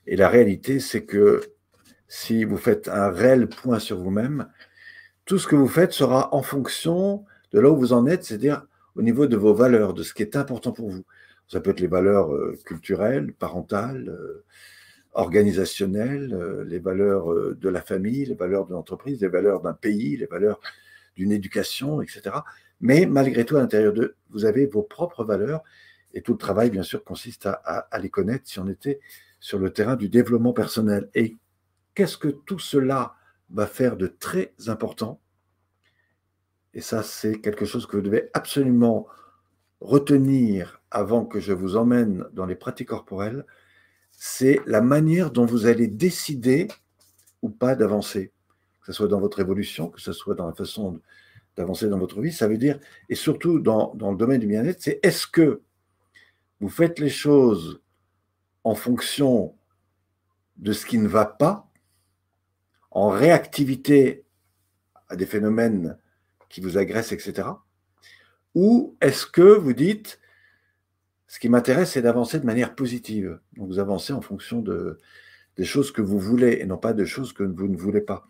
Et 0.06 0.16
la 0.16 0.28
réalité, 0.28 0.80
c'est 0.80 1.04
que 1.04 1.42
si 2.08 2.44
vous 2.44 2.58
faites 2.58 2.88
un 2.88 3.10
réel 3.10 3.48
point 3.48 3.78
sur 3.78 3.98
vous-même, 3.98 4.48
tout 5.24 5.38
ce 5.38 5.46
que 5.46 5.56
vous 5.56 5.68
faites 5.68 5.92
sera 5.92 6.34
en 6.34 6.42
fonction 6.42 7.24
de 7.52 7.60
là 7.60 7.70
où 7.70 7.76
vous 7.76 7.92
en 7.92 8.06
êtes, 8.06 8.24
c'est-à-dire 8.24 8.66
au 8.96 9.02
niveau 9.02 9.26
de 9.26 9.36
vos 9.36 9.54
valeurs, 9.54 9.94
de 9.94 10.02
ce 10.02 10.12
qui 10.12 10.22
est 10.22 10.36
important 10.36 10.72
pour 10.72 10.90
vous. 10.90 11.04
Ça 11.48 11.60
peut 11.60 11.70
être 11.70 11.80
les 11.80 11.86
valeurs 11.86 12.34
euh, 12.34 12.58
culturelles, 12.64 13.32
parentales, 13.32 14.08
euh, 14.08 14.44
organisationnelles, 15.12 16.32
euh, 16.34 16.64
les 16.64 16.78
valeurs 16.78 17.32
de 17.54 17.68
la 17.68 17.82
famille, 17.82 18.24
les 18.24 18.34
valeurs 18.34 18.66
de 18.66 18.72
l'entreprise, 18.72 19.20
les 19.20 19.28
valeurs 19.28 19.60
d'un 19.60 19.74
pays, 19.74 20.16
les 20.16 20.26
valeurs 20.26 20.60
d'une 21.16 21.32
éducation, 21.32 22.00
etc. 22.00 22.36
Mais 22.80 23.06
malgré 23.06 23.44
tout, 23.44 23.56
à 23.56 23.60
l'intérieur 23.60 23.92
de 23.92 24.16
vous 24.30 24.44
avez 24.44 24.66
vos 24.66 24.82
propres 24.82 25.24
valeurs 25.24 25.62
et 26.14 26.22
tout 26.22 26.32
le 26.32 26.38
travail, 26.38 26.70
bien 26.70 26.82
sûr, 26.82 27.04
consiste 27.04 27.46
à, 27.46 27.52
à 27.54 27.98
les 27.98 28.10
connaître 28.10 28.48
si 28.48 28.58
on 28.58 28.68
était 28.68 29.00
sur 29.42 29.58
le 29.58 29.72
terrain 29.72 29.96
du 29.96 30.08
développement 30.08 30.52
personnel. 30.52 31.10
Et 31.14 31.36
qu'est-ce 31.94 32.16
que 32.16 32.28
tout 32.28 32.60
cela 32.60 33.16
va 33.50 33.66
faire 33.66 33.96
de 33.96 34.06
très 34.06 34.54
important? 34.68 35.20
Et 36.74 36.80
ça, 36.80 37.02
c'est 37.02 37.40
quelque 37.40 37.64
chose 37.64 37.86
que 37.86 37.96
vous 37.96 38.02
devez 38.02 38.30
absolument 38.34 39.08
retenir 39.80 40.80
avant 40.92 41.26
que 41.26 41.40
je 41.40 41.52
vous 41.52 41.76
emmène 41.76 42.24
dans 42.32 42.46
les 42.46 42.54
pratiques 42.54 42.88
corporelles, 42.88 43.44
c'est 44.12 44.60
la 44.64 44.80
manière 44.80 45.32
dont 45.32 45.44
vous 45.44 45.66
allez 45.66 45.88
décider 45.88 46.68
ou 47.42 47.50
pas 47.50 47.74
d'avancer, 47.74 48.30
que 48.80 48.86
ce 48.86 48.92
soit 48.92 49.08
dans 49.08 49.20
votre 49.20 49.40
évolution, 49.40 49.88
que 49.88 50.00
ce 50.00 50.12
soit 50.12 50.36
dans 50.36 50.46
la 50.46 50.54
façon 50.54 51.00
d'avancer 51.56 51.88
dans 51.88 51.98
votre 51.98 52.20
vie. 52.20 52.32
Ça 52.32 52.46
veut 52.46 52.58
dire, 52.58 52.78
et 53.08 53.16
surtout 53.16 53.58
dans, 53.58 53.92
dans 53.96 54.12
le 54.12 54.16
domaine 54.16 54.40
du 54.40 54.46
bien-être, 54.46 54.80
c'est 54.80 55.00
est-ce 55.02 55.26
que 55.26 55.62
vous 56.60 56.68
faites 56.68 57.00
les 57.00 57.10
choses 57.10 57.82
en 58.64 58.74
fonction 58.74 59.54
de 60.56 60.72
ce 60.72 60.86
qui 60.86 60.98
ne 60.98 61.08
va 61.08 61.24
pas, 61.24 61.70
en 62.90 63.08
réactivité 63.08 64.24
à 65.08 65.16
des 65.16 65.26
phénomènes 65.26 65.98
qui 66.48 66.60
vous 66.60 66.78
agressent, 66.78 67.12
etc. 67.12 67.48
Ou 68.54 68.96
est-ce 69.00 69.26
que 69.26 69.42
vous 69.42 69.72
dites, 69.72 70.20
ce 71.26 71.38
qui 71.38 71.48
m'intéresse, 71.48 71.92
c'est 71.92 72.02
d'avancer 72.02 72.38
de 72.38 72.44
manière 72.44 72.74
positive. 72.74 73.40
Donc 73.56 73.68
vous 73.68 73.78
avancez 73.78 74.12
en 74.12 74.20
fonction 74.20 74.60
de, 74.60 74.98
des 75.56 75.64
choses 75.64 75.90
que 75.90 76.02
vous 76.02 76.18
voulez 76.18 76.58
et 76.60 76.66
non 76.66 76.76
pas 76.76 76.92
de 76.92 77.04
choses 77.04 77.32
que 77.32 77.42
vous 77.42 77.68
ne 77.68 77.76
voulez 77.76 78.02
pas. 78.02 78.26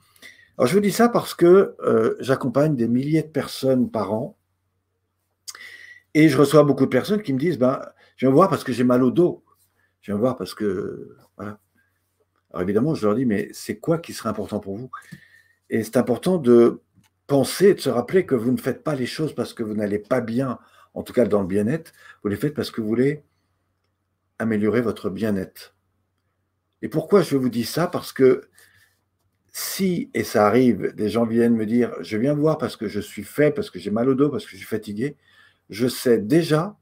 Alors 0.57 0.69
je 0.69 0.75
vous 0.75 0.81
dis 0.81 0.93
ça 0.93 1.09
parce 1.09 1.35
que 1.35 1.75
euh, 1.81 2.15
j'accompagne 2.21 2.77
des 2.77 2.87
milliers 2.87 3.23
de 3.23 3.29
personnes 3.29 3.91
par 3.91 4.13
an 4.13 4.39
et 6.15 6.29
je 6.29 6.39
reçois 6.39 6.63
beaucoup 6.63 6.85
de 6.85 6.91
personnes 6.91 7.23
qui 7.23 7.33
me 7.33 7.39
disent, 7.39 7.59
ben, 7.59 7.81
je 8.17 8.27
viens 8.27 8.35
voir 8.35 8.49
parce 8.49 8.65
que 8.65 8.73
j'ai 8.73 8.85
mal 8.85 9.03
au 9.03 9.11
dos. 9.11 9.42
Je 10.03 10.13
viens 10.13 10.19
voir 10.19 10.37
parce 10.37 10.55
que. 10.55 11.17
Voilà. 11.37 11.59
Alors 12.51 12.63
évidemment, 12.63 12.95
je 12.95 13.07
leur 13.07 13.17
dis, 13.17 13.25
mais 13.25 13.49
c'est 13.53 13.79
quoi 13.79 13.99
qui 13.99 14.13
serait 14.13 14.29
important 14.29 14.61
pour 14.61 14.77
vous? 14.77 14.91
Et 15.71 15.83
c'est 15.83 15.97
important 15.97 16.37
de 16.37 16.83
penser 17.27 17.69
et 17.69 17.75
de 17.75 17.81
se 17.81 17.89
rappeler 17.89 18.27
que 18.27 18.35
vous 18.35 18.53
ne 18.53 18.59
faites 18.59 18.85
pas 18.85 18.95
les 18.95 19.07
choses 19.07 19.35
parce 19.35 19.55
que 19.55 19.63
vous 19.63 19.75
n'allez 19.75 19.99
pas 19.99 20.21
bien, 20.21 20.59
en 20.93 21.03
tout 21.03 21.15
cas 21.15 21.25
dans 21.25 21.41
le 21.41 21.47
bien-être, 21.47 21.93
vous 22.23 22.29
les 22.29 22.37
faites 22.37 22.53
parce 22.53 22.71
que 22.71 22.83
vous 22.83 22.89
voulez 22.89 23.23
améliorer 24.39 24.83
votre 24.83 25.09
bien-être. 25.09 25.75
Et 26.83 26.89
pourquoi 26.89 27.23
je 27.23 27.37
vous 27.37 27.49
dis 27.49 27.65
ça? 27.65 27.87
Parce 27.87 28.13
que 28.13 28.43
si, 29.53 30.11
et 30.15 30.25
ça 30.25 30.47
arrive, 30.47 30.95
des 30.95 31.09
gens 31.09 31.25
viennent 31.25 31.57
me 31.57 31.65
dire, 31.65 31.95
je 32.01 32.17
viens 32.17 32.35
voir 32.35 32.59
parce 32.59 32.77
que 32.77 32.89
je 32.89 33.01
suis 33.01 33.25
fait, 33.25 33.51
parce 33.53 33.71
que 33.71 33.79
j'ai 33.79 33.91
mal 33.91 34.09
au 34.09 34.15
dos, 34.15 34.29
parce 34.29 34.45
que 34.45 34.51
je 34.51 34.57
suis 34.57 34.67
fatigué, 34.67 35.17
je 35.71 35.87
sais 35.87 36.19
déjà 36.19 36.77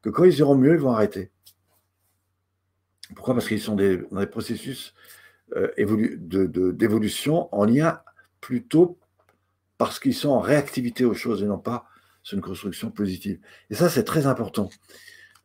que 0.00 0.08
quand 0.08 0.24
ils 0.24 0.38
iront 0.38 0.56
mieux, 0.56 0.72
ils 0.72 0.80
vont 0.80 0.92
arrêter. 0.92 1.30
Pourquoi? 3.14 3.34
Parce 3.34 3.48
qu'ils 3.48 3.60
sont 3.60 3.76
dans 3.76 4.20
des 4.20 4.26
processus 4.26 4.94
euh, 5.56 5.68
d'évolution 6.72 7.48
en 7.54 7.64
lien 7.64 8.00
plutôt 8.40 8.98
parce 9.78 9.98
qu'ils 9.98 10.14
sont 10.14 10.30
en 10.30 10.40
réactivité 10.40 11.04
aux 11.04 11.14
choses 11.14 11.42
et 11.42 11.46
non 11.46 11.58
pas 11.58 11.86
sur 12.22 12.36
une 12.36 12.42
construction 12.42 12.90
positive. 12.90 13.38
Et 13.70 13.74
ça, 13.74 13.88
c'est 13.88 14.04
très 14.04 14.26
important. 14.26 14.70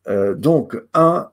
Euh, 0.07 0.35
donc, 0.35 0.77
un, 0.93 1.31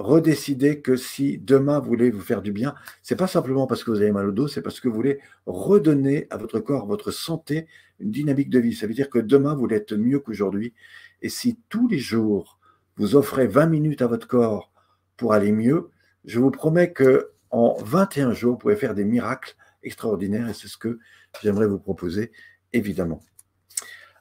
redécider 0.00 0.80
que 0.80 0.96
si 0.96 1.38
demain 1.38 1.78
vous 1.78 1.88
voulez 1.88 2.10
vous 2.10 2.20
faire 2.20 2.42
du 2.42 2.52
bien, 2.52 2.74
c'est 3.02 3.16
pas 3.16 3.26
simplement 3.26 3.66
parce 3.66 3.84
que 3.84 3.90
vous 3.90 4.00
avez 4.00 4.12
mal 4.12 4.28
au 4.28 4.32
dos, 4.32 4.48
c'est 4.48 4.62
parce 4.62 4.80
que 4.80 4.88
vous 4.88 4.94
voulez 4.94 5.20
redonner 5.46 6.26
à 6.30 6.36
votre 6.36 6.58
corps, 6.60 6.86
votre 6.86 7.10
santé, 7.10 7.66
une 7.98 8.10
dynamique 8.10 8.50
de 8.50 8.58
vie. 8.58 8.74
Ça 8.74 8.86
veut 8.86 8.94
dire 8.94 9.10
que 9.10 9.18
demain 9.18 9.54
vous 9.54 9.60
voulez 9.60 9.76
être 9.76 9.94
mieux 9.94 10.18
qu'aujourd'hui. 10.18 10.72
Et 11.22 11.28
si 11.28 11.58
tous 11.68 11.86
les 11.88 11.98
jours 11.98 12.58
vous 12.96 13.14
offrez 13.14 13.46
20 13.46 13.66
minutes 13.66 14.02
à 14.02 14.06
votre 14.06 14.26
corps 14.26 14.72
pour 15.20 15.34
aller 15.34 15.52
mieux, 15.52 15.90
je 16.24 16.40
vous 16.40 16.50
promets 16.50 16.92
que 16.92 17.32
en 17.50 17.76
21 17.82 18.32
jours, 18.32 18.52
vous 18.52 18.58
pouvez 18.58 18.76
faire 18.76 18.94
des 18.94 19.04
miracles 19.04 19.54
extraordinaires 19.82 20.48
et 20.48 20.54
c'est 20.54 20.66
ce 20.66 20.78
que 20.78 20.98
j'aimerais 21.42 21.66
vous 21.66 21.78
proposer, 21.78 22.32
évidemment. 22.72 23.20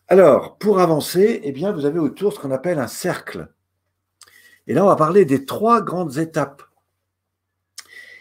Alors, 0.09 0.57
pour 0.57 0.81
avancer, 0.81 1.39
eh 1.43 1.53
bien, 1.53 1.71
vous 1.71 1.85
avez 1.85 1.99
autour 1.99 2.33
ce 2.33 2.39
qu'on 2.39 2.51
appelle 2.51 2.79
un 2.79 2.87
cercle. 2.87 3.47
Et 4.67 4.73
là, 4.73 4.83
on 4.83 4.87
va 4.87 4.97
parler 4.97 5.23
des 5.23 5.45
trois 5.45 5.81
grandes 5.81 6.17
étapes. 6.17 6.63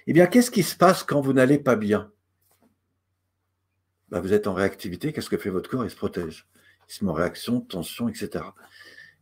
Eh 0.06 0.12
bien, 0.12 0.26
qu'est-ce 0.26 0.52
qui 0.52 0.62
se 0.62 0.76
passe 0.76 1.02
quand 1.02 1.20
vous 1.20 1.32
n'allez 1.32 1.58
pas 1.58 1.74
bien? 1.74 2.12
Ben, 4.10 4.20
Vous 4.20 4.32
êtes 4.32 4.46
en 4.46 4.54
réactivité, 4.54 5.12
qu'est-ce 5.12 5.30
que 5.30 5.36
fait 5.36 5.50
votre 5.50 5.68
corps? 5.68 5.84
Il 5.84 5.90
se 5.90 5.96
protège. 5.96 6.46
Il 6.88 6.94
se 6.94 7.04
met 7.04 7.10
en 7.10 7.14
réaction, 7.14 7.60
tension, 7.60 8.08
etc. 8.08 8.44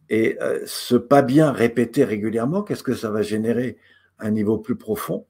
Et 0.09 0.38
euh, 0.40 0.61
ce 0.66 0.95
pas 0.95 1.23
bien 1.23 1.53
répété 1.53 2.05
régulièrement, 2.05 2.62
qu'est-ce 2.62 2.83
que 2.83 2.95
ça 2.95 3.11
va 3.11 3.23
générer 3.23 3.77
à 4.19 4.27
un 4.27 4.31
niveau 4.31 4.59
plus 4.59 4.77
profond? 4.77 5.27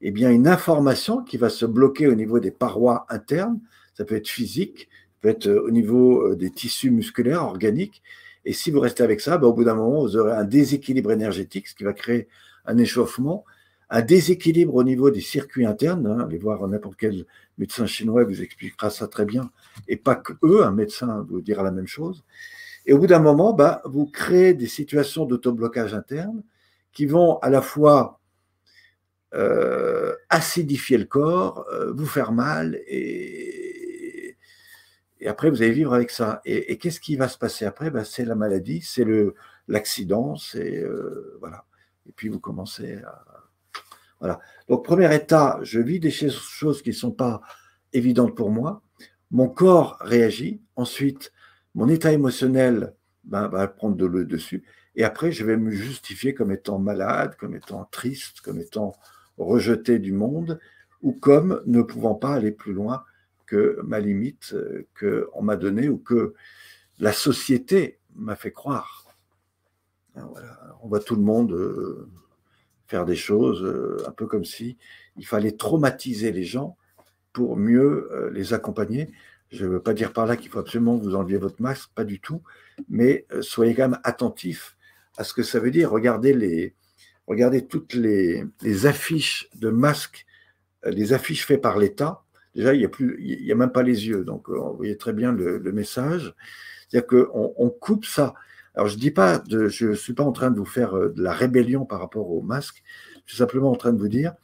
Eh 0.00 0.10
bien, 0.10 0.30
une 0.30 0.48
information 0.48 1.22
qui 1.22 1.36
va 1.36 1.48
se 1.50 1.66
bloquer 1.66 2.06
au 2.06 2.14
niveau 2.14 2.40
des 2.40 2.50
parois 2.50 3.06
internes, 3.08 3.60
ça 3.94 4.04
peut 4.04 4.16
être 4.16 4.28
physique, 4.28 4.88
ça 4.90 5.18
peut 5.20 5.28
être 5.28 5.46
euh, 5.46 5.62
au 5.62 5.70
niveau 5.70 6.26
euh, 6.26 6.36
des 6.36 6.50
tissus 6.50 6.90
musculaires, 6.90 7.44
organiques. 7.44 8.02
Et 8.44 8.52
si 8.52 8.70
vous 8.70 8.80
restez 8.80 9.02
avec 9.02 9.20
ça, 9.20 9.38
ben, 9.38 9.46
au 9.48 9.52
bout 9.52 9.64
d'un 9.64 9.74
moment, 9.74 10.00
vous 10.00 10.16
aurez 10.16 10.32
un 10.32 10.44
déséquilibre 10.44 11.12
énergétique, 11.12 11.68
ce 11.68 11.74
qui 11.74 11.84
va 11.84 11.92
créer 11.92 12.28
un 12.64 12.78
échauffement, 12.78 13.44
un 13.90 14.02
déséquilibre 14.02 14.74
au 14.74 14.84
niveau 14.84 15.10
des 15.10 15.20
circuits 15.20 15.66
internes. 15.66 16.06
Hein, 16.06 16.26
allez 16.26 16.38
voir 16.38 16.66
n'importe 16.66 16.96
quel 16.98 17.26
médecin 17.58 17.86
chinois 17.86 18.24
vous 18.24 18.42
expliquera 18.42 18.88
ça 18.88 19.06
très 19.06 19.26
bien, 19.26 19.50
et 19.86 19.96
pas 19.96 20.14
que 20.14 20.32
eux, 20.42 20.64
un 20.64 20.72
médecin 20.72 21.26
vous 21.28 21.42
dira 21.42 21.62
la 21.62 21.72
même 21.72 21.86
chose. 21.86 22.24
Et 22.86 22.92
au 22.92 22.98
bout 22.98 23.06
d'un 23.06 23.20
moment, 23.20 23.52
bah, 23.52 23.82
vous 23.84 24.06
créez 24.06 24.54
des 24.54 24.66
situations 24.66 25.24
d'autoblocage 25.24 25.94
interne 25.94 26.42
qui 26.92 27.06
vont 27.06 27.38
à 27.38 27.50
la 27.50 27.62
fois 27.62 28.20
euh, 29.34 30.14
acidifier 30.28 30.98
le 30.98 31.04
corps, 31.04 31.66
euh, 31.72 31.92
vous 31.92 32.06
faire 32.06 32.32
mal, 32.32 32.80
et, 32.86 34.36
après 35.26 35.50
vous 35.50 35.62
allez 35.62 35.72
vivre 35.72 35.92
avec 35.92 36.10
ça. 36.10 36.40
Et, 36.44 36.78
qu'est-ce 36.78 36.98
qui 36.98 37.16
va 37.16 37.28
se 37.28 37.38
passer 37.38 37.64
après? 37.64 37.90
Bah, 37.90 38.04
C'est 38.04 38.24
la 38.24 38.34
maladie, 38.34 38.80
c'est 38.82 39.06
l'accident, 39.68 40.36
c'est 40.36 40.78
euh, 40.78 41.36
voilà. 41.40 41.64
Et 42.08 42.12
puis 42.12 42.28
vous 42.28 42.40
commencez 42.40 42.96
à 43.02 43.22
voilà. 44.20 44.38
Donc 44.68 44.84
premier 44.84 45.12
état, 45.14 45.58
je 45.62 45.80
vis 45.80 45.98
des 45.98 46.10
choses 46.10 46.82
qui 46.82 46.90
ne 46.90 46.94
sont 46.94 47.10
pas 47.10 47.40
évidentes 47.92 48.36
pour 48.36 48.50
moi. 48.50 48.82
Mon 49.30 49.48
corps 49.48 49.96
réagit. 50.00 50.60
Ensuite, 50.76 51.32
mon 51.74 51.88
état 51.88 52.12
émotionnel 52.12 52.94
ben, 53.24 53.48
va 53.48 53.68
prendre 53.68 54.06
le 54.06 54.24
dessus. 54.24 54.64
Et 54.96 55.04
après, 55.04 55.32
je 55.32 55.44
vais 55.44 55.56
me 55.56 55.70
justifier 55.70 56.34
comme 56.34 56.50
étant 56.50 56.78
malade, 56.78 57.36
comme 57.36 57.54
étant 57.54 57.84
triste, 57.90 58.40
comme 58.40 58.60
étant 58.60 58.94
rejeté 59.38 59.98
du 59.98 60.12
monde, 60.12 60.58
ou 61.02 61.12
comme 61.12 61.62
ne 61.66 61.82
pouvant 61.82 62.14
pas 62.14 62.34
aller 62.34 62.52
plus 62.52 62.72
loin 62.72 63.04
que 63.46 63.80
ma 63.82 63.98
limite 63.98 64.52
euh, 64.54 64.86
qu'on 64.98 65.42
m'a 65.42 65.56
donnée 65.56 65.88
ou 65.88 65.98
que 65.98 66.34
la 66.98 67.12
société 67.12 67.98
m'a 68.14 68.36
fait 68.36 68.52
croire. 68.52 69.06
Ah, 70.16 70.28
On 70.82 70.88
voit 70.88 71.00
tout 71.00 71.16
le 71.16 71.22
monde 71.22 71.52
euh, 71.52 72.08
faire 72.86 73.04
des 73.04 73.16
choses 73.16 73.62
euh, 73.62 74.04
un 74.06 74.12
peu 74.12 74.26
comme 74.26 74.44
si 74.44 74.76
il 75.16 75.26
fallait 75.26 75.52
traumatiser 75.52 76.32
les 76.32 76.44
gens 76.44 76.76
pour 77.32 77.56
mieux 77.56 78.30
les 78.32 78.54
accompagner. 78.54 79.08
Je 79.50 79.64
ne 79.64 79.70
veux 79.70 79.82
pas 79.82 79.94
dire 79.94 80.12
par 80.12 80.26
là 80.26 80.36
qu'il 80.36 80.50
faut 80.50 80.58
absolument 80.58 80.96
vous 80.96 81.14
enlever 81.14 81.36
votre 81.36 81.60
masque, 81.60 81.90
pas 81.94 82.04
du 82.04 82.20
tout, 82.20 82.42
mais 82.88 83.26
euh, 83.32 83.42
soyez 83.42 83.74
quand 83.74 83.88
même 83.88 84.00
attentifs 84.04 84.76
à 85.16 85.24
ce 85.24 85.34
que 85.34 85.42
ça 85.42 85.58
veut 85.58 85.70
dire. 85.70 85.90
Regardez, 85.90 86.32
les, 86.32 86.74
regardez 87.26 87.66
toutes 87.66 87.94
les, 87.94 88.44
affiches 88.86 89.48
de 89.54 89.70
masques, 89.70 90.26
euh, 90.86 90.90
les 90.90 91.12
affiches 91.12 91.46
faites 91.46 91.60
par 91.60 91.78
l'État. 91.78 92.22
Déjà, 92.54 92.74
il 92.74 92.78
n'y 92.80 93.52
a, 93.52 93.54
même 93.54 93.70
pas 93.70 93.82
les 93.82 94.08
yeux. 94.08 94.24
Donc, 94.24 94.48
euh, 94.48 94.58
vous 94.58 94.76
voyez 94.76 94.96
très 94.96 95.12
bien 95.12 95.32
le, 95.32 95.60
message. 95.72 96.34
C'est-à-dire 96.88 97.06
qu'on 97.06 97.54
on 97.56 97.70
coupe 97.70 98.04
ça. 98.04 98.34
Alors, 98.74 98.88
je 98.88 98.96
dis 98.96 99.10
pas, 99.10 99.38
de, 99.38 99.68
je 99.68 99.92
suis 99.92 100.14
pas 100.14 100.24
en 100.24 100.32
train 100.32 100.50
de 100.50 100.58
vous 100.58 100.64
faire 100.64 100.96
euh, 100.96 101.10
de 101.10 101.22
la 101.22 101.32
rébellion 101.32 101.84
par 101.84 102.00
rapport 102.00 102.30
au 102.30 102.42
masque. 102.42 102.82
Je 103.26 103.32
suis 103.32 103.38
simplement 103.38 103.70
en 103.70 103.76
train 103.76 103.92
de 103.92 103.98
vous 103.98 104.08
dire, 104.08 104.34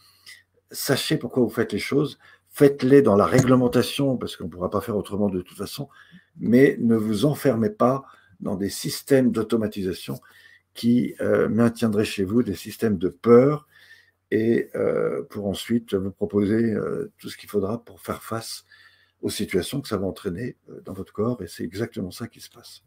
sachez 0.70 1.16
pourquoi 1.16 1.42
vous 1.42 1.50
faites 1.50 1.72
les 1.72 1.78
choses. 1.78 2.18
Faites-les 2.56 3.02
dans 3.02 3.16
la 3.16 3.26
réglementation, 3.26 4.16
parce 4.16 4.34
qu'on 4.34 4.44
ne 4.44 4.48
pourra 4.48 4.70
pas 4.70 4.80
faire 4.80 4.96
autrement 4.96 5.28
de 5.28 5.42
toute 5.42 5.58
façon. 5.58 5.90
Mais 6.38 6.78
ne 6.80 6.96
vous 6.96 7.26
enfermez 7.26 7.68
pas 7.68 8.06
dans 8.40 8.56
des 8.56 8.70
systèmes 8.70 9.30
d'automatisation 9.30 10.18
qui 10.72 11.14
euh, 11.20 11.50
maintiendraient 11.50 12.06
chez 12.06 12.24
vous 12.24 12.42
des 12.42 12.54
systèmes 12.54 12.96
de 12.96 13.10
peur 13.10 13.68
et 14.30 14.70
euh, 14.74 15.22
pour 15.28 15.48
ensuite 15.48 15.92
vous 15.92 16.10
proposer 16.10 16.72
euh, 16.72 17.12
tout 17.18 17.28
ce 17.28 17.36
qu'il 17.36 17.50
faudra 17.50 17.84
pour 17.84 18.00
faire 18.00 18.22
face 18.22 18.64
aux 19.20 19.28
situations 19.28 19.82
que 19.82 19.88
ça 19.88 19.98
va 19.98 20.06
entraîner 20.06 20.56
dans 20.86 20.94
votre 20.94 21.12
corps. 21.12 21.42
Et 21.42 21.48
c'est 21.48 21.62
exactement 21.62 22.10
ça 22.10 22.26
qui 22.26 22.40
se 22.40 22.48
passe. 22.48 22.84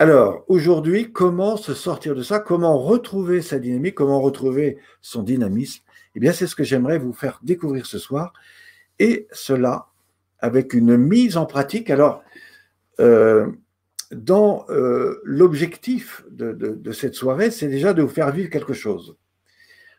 Alors, 0.00 0.44
aujourd'hui, 0.48 1.12
comment 1.12 1.56
se 1.56 1.72
sortir 1.72 2.16
de 2.16 2.24
ça? 2.24 2.40
Comment 2.40 2.80
retrouver 2.80 3.42
sa 3.42 3.60
dynamique? 3.60 3.94
Comment 3.94 4.20
retrouver 4.20 4.78
son 5.02 5.22
dynamisme? 5.22 5.84
Eh 6.16 6.20
bien, 6.20 6.32
c'est 6.32 6.46
ce 6.46 6.56
que 6.56 6.64
j'aimerais 6.64 6.98
vous 6.98 7.12
faire 7.12 7.38
découvrir 7.42 7.84
ce 7.84 7.98
soir. 7.98 8.32
Et 8.98 9.28
cela 9.32 9.88
avec 10.38 10.72
une 10.72 10.96
mise 10.96 11.36
en 11.36 11.44
pratique. 11.44 11.90
Alors, 11.90 12.22
euh, 13.00 13.46
dans 14.12 14.64
euh, 14.70 15.20
l'objectif 15.24 16.24
de, 16.30 16.52
de, 16.52 16.70
de, 16.70 16.92
cette 16.92 17.14
soirée, 17.14 17.50
c'est 17.50 17.68
déjà 17.68 17.92
de 17.92 18.00
vous 18.02 18.08
faire 18.08 18.30
vivre 18.30 18.48
quelque 18.48 18.72
chose. 18.72 19.16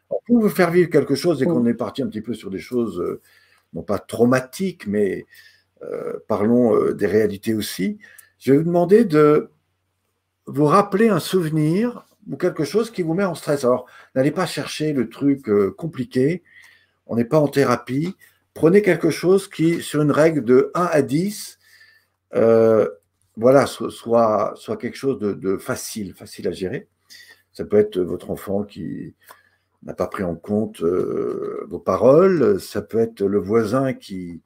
pour 0.07 0.41
vous 0.41 0.49
faire 0.49 0.71
vivre 0.71 0.89
quelque 0.89 1.13
chose, 1.15 1.43
et 1.43 1.45
qu'on 1.45 1.65
est 1.67 1.75
parti 1.75 2.01
un 2.01 2.07
petit 2.07 2.21
peu 2.21 2.33
sur 2.33 2.49
des 2.49 2.59
choses, 2.59 2.99
euh, 2.99 3.21
non 3.73 3.83
pas 3.83 3.99
traumatiques, 3.99 4.87
mais 4.87 5.25
parlons 6.27 6.91
des 6.93 7.05
réalités 7.05 7.53
aussi, 7.53 7.99
je 8.39 8.51
vais 8.51 8.57
vous 8.57 8.63
demander 8.63 9.05
de 9.05 9.51
vous 10.47 10.65
rappeler 10.65 11.09
un 11.09 11.19
souvenir 11.19 12.06
ou 12.29 12.37
quelque 12.37 12.63
chose 12.63 12.91
qui 12.91 13.01
vous 13.01 13.13
met 13.13 13.23
en 13.23 13.35
stress. 13.35 13.63
Alors, 13.63 13.85
n'allez 14.15 14.31
pas 14.31 14.45
chercher 14.45 14.93
le 14.93 15.09
truc 15.09 15.47
euh, 15.49 15.71
compliqué, 15.71 16.43
on 17.05 17.15
n'est 17.15 17.25
pas 17.25 17.39
en 17.39 17.47
thérapie. 17.47 18.15
Prenez 18.53 18.81
quelque 18.81 19.09
chose 19.09 19.47
qui, 19.47 19.81
sur 19.81 20.01
une 20.01 20.11
règle 20.11 20.43
de 20.43 20.71
1 20.73 20.83
à 20.83 21.01
10, 21.01 21.59
euh, 22.35 22.89
voilà, 23.35 23.65
soit, 23.67 24.55
quelque 24.79 24.97
chose 24.97 25.19
de, 25.19 25.57
facile, 25.57 26.13
facile 26.13 26.47
à 26.47 26.51
gérer. 26.51 26.87
Ça 27.53 27.65
peut 27.65 27.77
être 27.77 27.99
votre 27.99 28.31
enfant 28.31 28.63
qui 28.63 29.13
n'a 29.83 29.93
pas 29.93 30.07
pris 30.07 30.23
en 30.23 30.35
compte 30.35 30.81
euh, 30.81 31.65
vos 31.69 31.79
paroles, 31.79 32.59
ça 32.59 32.81
peut 32.81 32.99
être 32.99 33.21
le 33.21 33.37
voisin 33.37 33.93
qui 33.93 34.41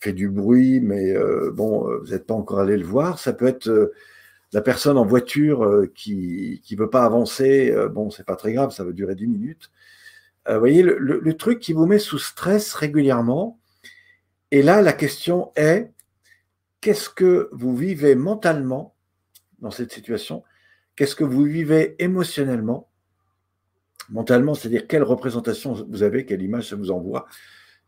fait 0.00 0.12
du 0.12 0.28
bruit, 0.28 0.80
mais 0.80 1.14
bon, 1.52 1.88
vous 2.00 2.10
n'êtes 2.10 2.26
pas 2.26 2.34
encore 2.34 2.58
allé 2.58 2.76
le 2.76 2.84
voir, 2.84 3.18
ça 3.18 3.32
peut 3.32 3.46
être 3.46 3.92
la 4.52 4.60
personne 4.60 4.96
en 4.96 5.04
voiture 5.04 5.86
qui 5.94 6.62
ne 6.70 6.76
veut 6.76 6.90
pas 6.90 7.04
avancer, 7.04 7.74
bon, 7.90 8.10
c'est 8.10 8.24
pas 8.24 8.36
très 8.36 8.52
grave, 8.52 8.70
ça 8.70 8.84
va 8.84 8.92
durer 8.92 9.14
10 9.14 9.26
minutes. 9.26 9.70
vous 10.48 10.58
voyez, 10.58 10.82
le, 10.82 10.98
le 10.98 11.34
truc 11.34 11.58
qui 11.58 11.72
vous 11.72 11.86
met 11.86 11.98
sous 11.98 12.18
stress 12.18 12.72
régulièrement, 12.74 13.58
et 14.50 14.62
là, 14.62 14.80
la 14.82 14.92
question 14.92 15.52
est, 15.56 15.92
qu'est-ce 16.80 17.10
que 17.10 17.48
vous 17.52 17.76
vivez 17.76 18.14
mentalement 18.14 18.94
dans 19.58 19.70
cette 19.70 19.92
situation? 19.92 20.44
Qu'est-ce 20.94 21.16
que 21.16 21.24
vous 21.24 21.44
vivez 21.44 21.96
émotionnellement? 22.02 22.88
Mentalement, 24.08 24.54
c'est-à-dire 24.54 24.86
quelle 24.86 25.02
représentation 25.02 25.72
vous 25.88 26.02
avez, 26.02 26.24
quelle 26.24 26.42
image 26.42 26.70
ça 26.70 26.76
vous 26.76 26.92
envoie, 26.92 27.26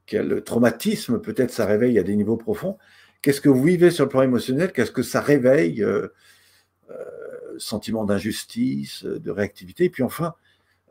quel 0.05 0.43
traumatisme 0.43 1.21
peut-être 1.21 1.53
ça 1.53 1.65
réveille 1.65 1.99
à 1.99 2.03
des 2.03 2.17
niveaux 2.17 2.37
profonds? 2.37 2.77
Qu'est-ce 3.23 3.41
que 3.41 3.49
vous 3.49 3.63
vivez 3.63 3.91
sur 3.91 4.05
le 4.05 4.11
plan 4.11 4.23
émotionnel? 4.23 4.73
Qu'est-ce 4.73 4.91
que 4.91 5.03
ça 5.03 5.21
réveille 5.21 5.83
euh, 5.83 6.09
euh, 6.09 6.09
Sentiment 7.59 8.05
d'injustice, 8.05 9.05
de 9.05 9.31
réactivité. 9.31 9.85
Et 9.85 9.91
puis 9.91 10.03
enfin, 10.03 10.35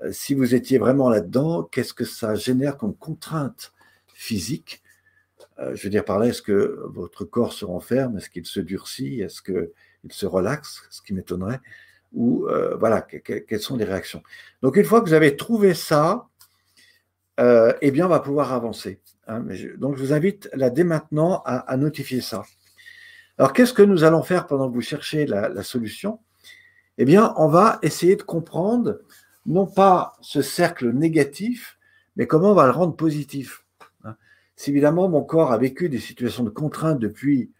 euh, 0.02 0.12
si 0.12 0.34
vous 0.34 0.54
étiez 0.54 0.78
vraiment 0.78 1.10
là-dedans, 1.10 1.64
qu'est-ce 1.64 1.94
que 1.94 2.06
ça 2.06 2.36
génère 2.36 2.78
comme 2.78 2.96
contrainte 2.96 3.74
physique? 4.08 4.84
Euh, 5.60 5.76
je 5.76 5.84
veux 5.84 5.90
dire 5.90 6.06
par 6.06 6.20
là, 6.20 6.28
est-ce 6.28 6.42
que 6.42 6.82
votre 6.86 7.26
corps 7.26 7.54
se 7.54 7.66
renferme? 7.66 8.18
Est-ce 8.18 8.30
qu'il 8.30 8.46
se 8.46 8.60
durcit? 8.60 9.22
Est-ce 9.22 9.42
qu'il 9.42 9.70
se 10.12 10.26
relaxe? 10.26 10.84
Ce 10.90 11.02
qui 11.02 11.14
m'étonnerait. 11.14 11.60
Ou 12.14 12.48
euh, 12.48 12.76
voilà, 12.76 13.02
quelles 13.02 13.60
sont 13.60 13.78
les 13.78 13.86
réactions? 13.86 14.24
Donc 14.62 14.78
une 14.78 14.86
fois 14.86 15.02
que 15.02 15.08
vous 15.08 15.14
avez 15.14 15.36
trouvé 15.36 15.74
ça, 15.74 16.28
euh, 17.40 17.74
eh 17.82 17.92
bien 17.92 18.06
on 18.06 18.10
va 18.10 18.20
pouvoir 18.20 18.54
avancer. 18.54 19.00
Hein. 19.28 19.44
donc 19.78 19.98
je 19.98 20.04
vous 20.04 20.14
invite 20.14 20.50
là 20.54 20.70
dès 20.70 20.86
maintenant 20.86 21.44
à, 21.46 21.76
notifier 21.76 22.22
ça. 22.22 22.44
Alors 23.38 23.54
qu'est-ce 23.54 23.73
que 23.73 23.84
nous 23.84 24.04
allons 24.04 24.23
faire 24.23 24.47
pendant 24.47 24.69
que 24.69 24.73
vous 24.73 24.82
cherchez 24.82 25.26
la, 25.26 25.63
solution? 25.63 26.19
Eh 26.97 27.06
bien 27.06 27.34
on 27.38 27.47
va 27.47 27.80
essayer 27.84 28.15
de 28.15 28.23
comprendre 28.23 29.00
non 29.45 29.67
pas 29.67 30.13
ce 30.21 30.41
cercle 30.41 30.91
négatif, 30.91 31.78
mais 32.15 32.26
comment 32.26 32.52
on 32.52 32.56
va 32.56 32.65
le 32.65 32.71
rendre 32.71 32.95
positif. 32.95 33.63
Si 34.56 34.71
évidemment 34.71 35.08
mon 35.08 35.21
corps 35.21 35.52
a 35.52 35.58
vécu 35.58 35.88
des 35.88 36.00
situations 36.00 36.43
de 36.43 36.50
contrainte 36.50 36.97
depuis 36.97 37.52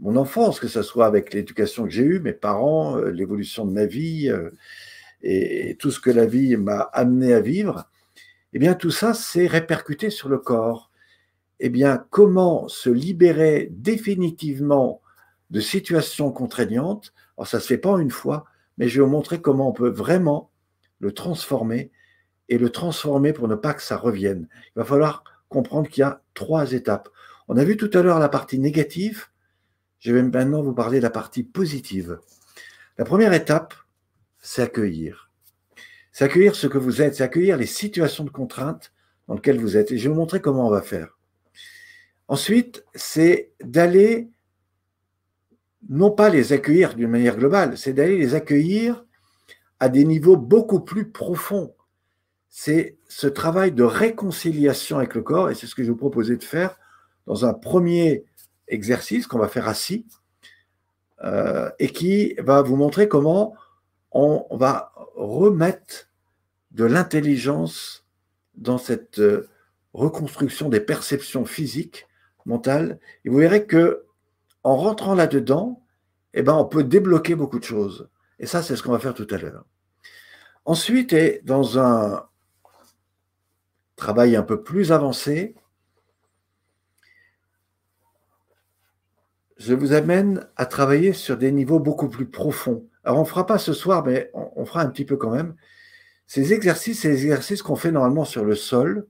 mon 0.00 0.16
enfance, 0.16 0.58
que 0.58 0.66
ce 0.66 0.82
soit 0.82 1.06
avec 1.06 1.34
l'éducation 1.34 1.84
que 1.84 1.90
j'ai 1.90 2.02
eue, 2.02 2.20
mes 2.20 2.32
parents, 2.32 2.96
euh, 2.96 3.10
l'évolution 3.10 3.66
de 3.66 3.72
ma 3.72 3.84
vie 3.84 4.30
euh, 4.30 4.50
et, 5.22 5.76
tout 5.78 5.90
ce 5.90 6.00
que 6.00 6.10
la 6.10 6.24
vie 6.24 6.56
m'a 6.56 6.80
amené 6.80 7.34
à 7.34 7.40
vivre, 7.40 7.90
eh 8.54 8.58
bien 8.58 8.74
tout 8.74 8.90
ça 8.90 9.12
s'est 9.12 9.46
répercuté 9.46 10.08
sur 10.08 10.30
le 10.30 10.38
corps. 10.38 10.90
Eh 11.64 11.70
comment 12.10 12.66
se 12.66 12.90
libérer 12.90 13.68
définitivement 13.70 15.00
de 15.50 15.60
situations 15.60 16.32
contraignantes? 16.32 17.14
Alors, 17.36 17.46
ça 17.46 17.58
ne 17.58 17.62
se 17.62 17.68
fait 17.68 17.78
pas 17.78 17.96
une 18.00 18.10
fois, 18.10 18.46
mais 18.78 18.88
je 18.88 18.98
vais 18.98 19.04
vous 19.06 19.12
montrer 19.12 19.40
comment 19.40 19.68
on 19.68 19.72
peut 19.72 19.88
vraiment 19.88 20.50
le 20.98 21.12
transformer 21.12 21.92
et 22.48 22.58
le 22.58 22.70
transformer 22.70 23.32
pour 23.32 23.46
ne 23.46 23.54
pas 23.54 23.74
que 23.74 23.82
ça 23.82 23.96
revienne. 23.96 24.48
Il 24.74 24.80
va 24.80 24.84
falloir 24.84 25.22
comprendre 25.48 25.88
qu'il 25.88 26.00
y 26.00 26.04
a 26.04 26.20
trois 26.34 26.72
étapes. 26.72 27.08
On 27.46 27.56
a 27.56 27.62
vu 27.62 27.76
tout 27.76 27.90
à 27.94 28.02
l'heure 28.02 28.18
la 28.18 28.28
partie 28.28 28.58
négative. 28.58 29.26
Je 30.00 30.12
vais 30.12 30.22
maintenant 30.24 30.62
vous 30.62 30.74
parler 30.74 30.98
de 30.98 31.04
la 31.04 31.10
partie 31.10 31.44
positive. 31.44 32.18
La 32.98 33.04
première 33.04 33.34
étape, 33.34 33.72
c'est 34.40 34.62
accueillir. 34.62 35.30
C'est 36.10 36.24
accueillir 36.24 36.56
ce 36.56 36.66
que 36.66 36.78
vous 36.78 37.02
êtes, 37.02 37.14
c'est 37.14 37.22
accueillir 37.22 37.56
les 37.56 37.66
situations 37.66 38.24
de 38.24 38.30
contrainte 38.30 38.92
dans 39.28 39.34
lesquelles 39.34 39.60
vous 39.60 39.76
êtes. 39.76 39.92
Et 39.92 39.98
je 39.98 40.02
vais 40.02 40.08
vous 40.08 40.20
montrer 40.20 40.40
comment 40.40 40.66
on 40.66 40.70
va 40.70 40.82
faire. 40.82 41.16
Ensuite, 42.32 42.86
c'est 42.94 43.52
d'aller, 43.62 44.30
non 45.90 46.10
pas 46.10 46.30
les 46.30 46.54
accueillir 46.54 46.94
d'une 46.94 47.10
manière 47.10 47.36
globale, 47.36 47.76
c'est 47.76 47.92
d'aller 47.92 48.16
les 48.16 48.34
accueillir 48.34 49.04
à 49.80 49.90
des 49.90 50.06
niveaux 50.06 50.38
beaucoup 50.38 50.80
plus 50.80 51.10
profonds. 51.10 51.74
C'est 52.48 52.96
ce 53.06 53.26
travail 53.26 53.72
de 53.72 53.82
réconciliation 53.82 54.96
avec 54.96 55.14
le 55.14 55.20
corps, 55.20 55.50
et 55.50 55.54
c'est 55.54 55.66
ce 55.66 55.74
que 55.74 55.84
je 55.84 55.90
vous 55.90 55.98
proposais 55.98 56.38
de 56.38 56.42
faire 56.42 56.78
dans 57.26 57.44
un 57.44 57.52
premier 57.52 58.24
exercice 58.66 59.26
qu'on 59.26 59.38
va 59.38 59.48
faire 59.48 59.68
assis, 59.68 60.06
euh, 61.24 61.68
et 61.78 61.88
qui 61.88 62.32
va 62.38 62.62
vous 62.62 62.76
montrer 62.76 63.08
comment 63.08 63.54
on 64.10 64.46
va 64.56 64.94
remettre 65.16 66.08
de 66.70 66.86
l'intelligence 66.86 68.06
dans 68.54 68.78
cette 68.78 69.18
euh, 69.18 69.50
reconstruction 69.92 70.70
des 70.70 70.80
perceptions 70.80 71.44
physiques, 71.44 72.06
mentales, 72.46 72.98
et 73.24 73.28
vous 73.28 73.38
verrez 73.38 73.66
que 73.66 74.04
en 74.64 74.76
rentrant 74.76 75.14
là-dedans, 75.14 75.82
eh 76.34 76.42
ben, 76.42 76.54
on 76.54 76.64
peut 76.64 76.84
débloquer 76.84 77.34
beaucoup 77.34 77.58
de 77.58 77.64
choses. 77.64 78.08
Et 78.38 78.46
ça, 78.46 78.62
c'est 78.62 78.76
ce 78.76 78.82
qu'on 78.82 78.92
va 78.92 78.98
faire 78.98 79.14
tout 79.14 79.26
à 79.30 79.38
l'heure. 79.38 79.64
Ensuite, 80.64 81.12
et 81.12 81.40
dans 81.44 81.78
un 81.78 82.26
travail 83.96 84.36
un 84.36 84.42
peu 84.42 84.62
plus 84.62 84.92
avancé, 84.92 85.54
je 89.56 89.74
vous 89.74 89.92
amène 89.92 90.48
à 90.56 90.66
travailler 90.66 91.12
sur 91.12 91.36
des 91.36 91.52
niveaux 91.52 91.78
beaucoup 91.78 92.08
plus 92.08 92.26
profonds. 92.26 92.88
Alors, 93.04 93.18
on 93.18 93.22
ne 93.22 93.28
fera 93.28 93.46
pas 93.46 93.58
ce 93.58 93.72
soir, 93.72 94.04
mais 94.04 94.30
on, 94.34 94.64
fera 94.64 94.82
un 94.82 94.88
petit 94.88 95.04
peu 95.04 95.16
quand 95.16 95.30
même. 95.30 95.54
Ces 96.26 96.52
exercices, 96.52 97.00
c'est 97.00 97.10
les 97.10 97.22
exercices 97.22 97.62
qu'on 97.62 97.76
fait 97.76 97.92
normalement 97.92 98.24
sur 98.24 98.44
le 98.44 98.56
sol. 98.56 99.06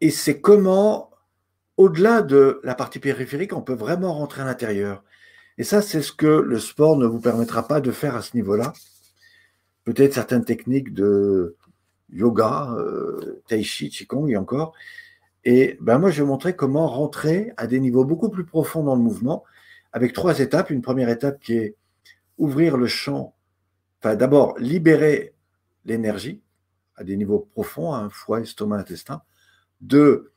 Et 0.00 0.10
c'est 0.10 0.40
comment, 0.40 1.07
au-delà 1.78 2.22
de 2.22 2.60
la 2.64 2.74
partie 2.74 2.98
périphérique, 2.98 3.54
on 3.54 3.62
peut 3.62 3.74
vraiment 3.74 4.12
rentrer 4.12 4.42
à 4.42 4.44
l'intérieur. 4.44 5.04
Et 5.56 5.64
ça, 5.64 5.80
c'est 5.80 6.02
ce 6.02 6.12
que 6.12 6.26
le 6.26 6.58
sport 6.58 6.96
ne 6.96 7.06
vous 7.06 7.20
permettra 7.20 7.66
pas 7.66 7.80
de 7.80 7.92
faire 7.92 8.16
à 8.16 8.22
ce 8.22 8.36
niveau-là. 8.36 8.72
Peut-être 9.84 10.12
certaines 10.12 10.44
techniques 10.44 10.92
de 10.92 11.56
yoga, 12.12 12.74
euh, 12.76 13.42
tai 13.46 13.62
chi, 13.62 13.90
qigong 13.90 14.28
et 14.28 14.36
encore. 14.36 14.74
Et 15.44 15.78
ben 15.80 15.98
moi, 15.98 16.10
je 16.10 16.22
vais 16.22 16.28
montrer 16.28 16.56
comment 16.56 16.88
rentrer 16.88 17.52
à 17.56 17.66
des 17.68 17.80
niveaux 17.80 18.04
beaucoup 18.04 18.28
plus 18.28 18.44
profonds 18.44 18.82
dans 18.82 18.96
le 18.96 19.02
mouvement 19.02 19.44
avec 19.92 20.12
trois 20.12 20.40
étapes. 20.40 20.70
Une 20.70 20.82
première 20.82 21.08
étape 21.08 21.40
qui 21.40 21.54
est 21.54 21.76
ouvrir 22.38 22.76
le 22.76 22.86
champ, 22.86 23.34
enfin 24.00 24.16
d'abord 24.16 24.58
libérer 24.58 25.34
l'énergie 25.84 26.42
à 26.96 27.04
des 27.04 27.16
niveaux 27.16 27.48
profonds, 27.52 27.94
hein, 27.94 28.08
foie, 28.10 28.40
estomac, 28.40 28.78
intestin. 28.78 29.22
Deux, 29.80 30.32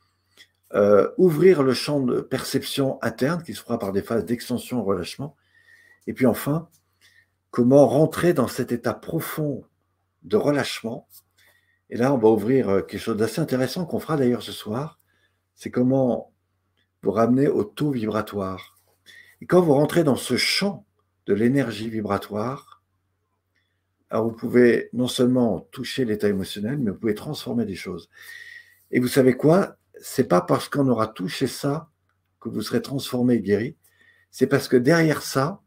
euh, 0.73 1.09
ouvrir 1.17 1.63
le 1.63 1.73
champ 1.73 1.99
de 1.99 2.21
perception 2.21 3.01
interne 3.01 3.43
qui 3.43 3.53
se 3.53 3.61
fera 3.61 3.77
par 3.77 3.91
des 3.91 4.01
phases 4.01 4.25
d'extension 4.25 4.83
relâchement. 4.83 5.35
Et 6.07 6.13
puis 6.13 6.25
enfin, 6.25 6.69
comment 7.51 7.85
rentrer 7.87 8.33
dans 8.33 8.47
cet 8.47 8.71
état 8.71 8.93
profond 8.93 9.63
de 10.23 10.37
relâchement. 10.37 11.07
Et 11.89 11.97
là, 11.97 12.13
on 12.13 12.17
va 12.17 12.29
ouvrir 12.29 12.69
euh, 12.69 12.81
quelque 12.81 13.01
chose 13.01 13.17
d'assez 13.17 13.41
intéressant 13.41 13.85
qu'on 13.85 13.99
fera 13.99 14.17
d'ailleurs 14.17 14.43
ce 14.43 14.51
soir. 14.51 14.99
C'est 15.55 15.71
comment 15.71 16.31
vous 17.03 17.11
ramener 17.11 17.47
au 17.47 17.63
taux 17.63 17.91
vibratoire. 17.91 18.77
Et 19.41 19.45
quand 19.45 19.61
vous 19.61 19.73
rentrez 19.73 20.03
dans 20.03 20.15
ce 20.15 20.37
champ 20.37 20.85
de 21.25 21.33
l'énergie 21.33 21.89
vibratoire, 21.89 22.83
alors 24.09 24.25
vous 24.25 24.35
pouvez 24.35 24.89
non 24.93 25.07
seulement 25.07 25.61
toucher 25.71 26.05
l'état 26.05 26.29
émotionnel, 26.29 26.77
mais 26.77 26.91
vous 26.91 26.97
pouvez 26.97 27.15
transformer 27.15 27.65
des 27.65 27.75
choses. 27.75 28.09
Et 28.91 28.99
vous 28.99 29.07
savez 29.07 29.35
quoi? 29.35 29.77
C'est 30.01 30.27
pas 30.27 30.41
parce 30.41 30.67
qu'on 30.67 30.87
aura 30.87 31.07
touché 31.07 31.47
ça 31.47 31.89
que 32.39 32.49
vous 32.49 32.61
serez 32.61 32.81
transformé 32.81 33.35
et 33.35 33.41
guéri. 33.41 33.77
C'est 34.31 34.47
parce 34.47 34.67
que 34.67 34.77
derrière 34.77 35.21
ça, 35.21 35.61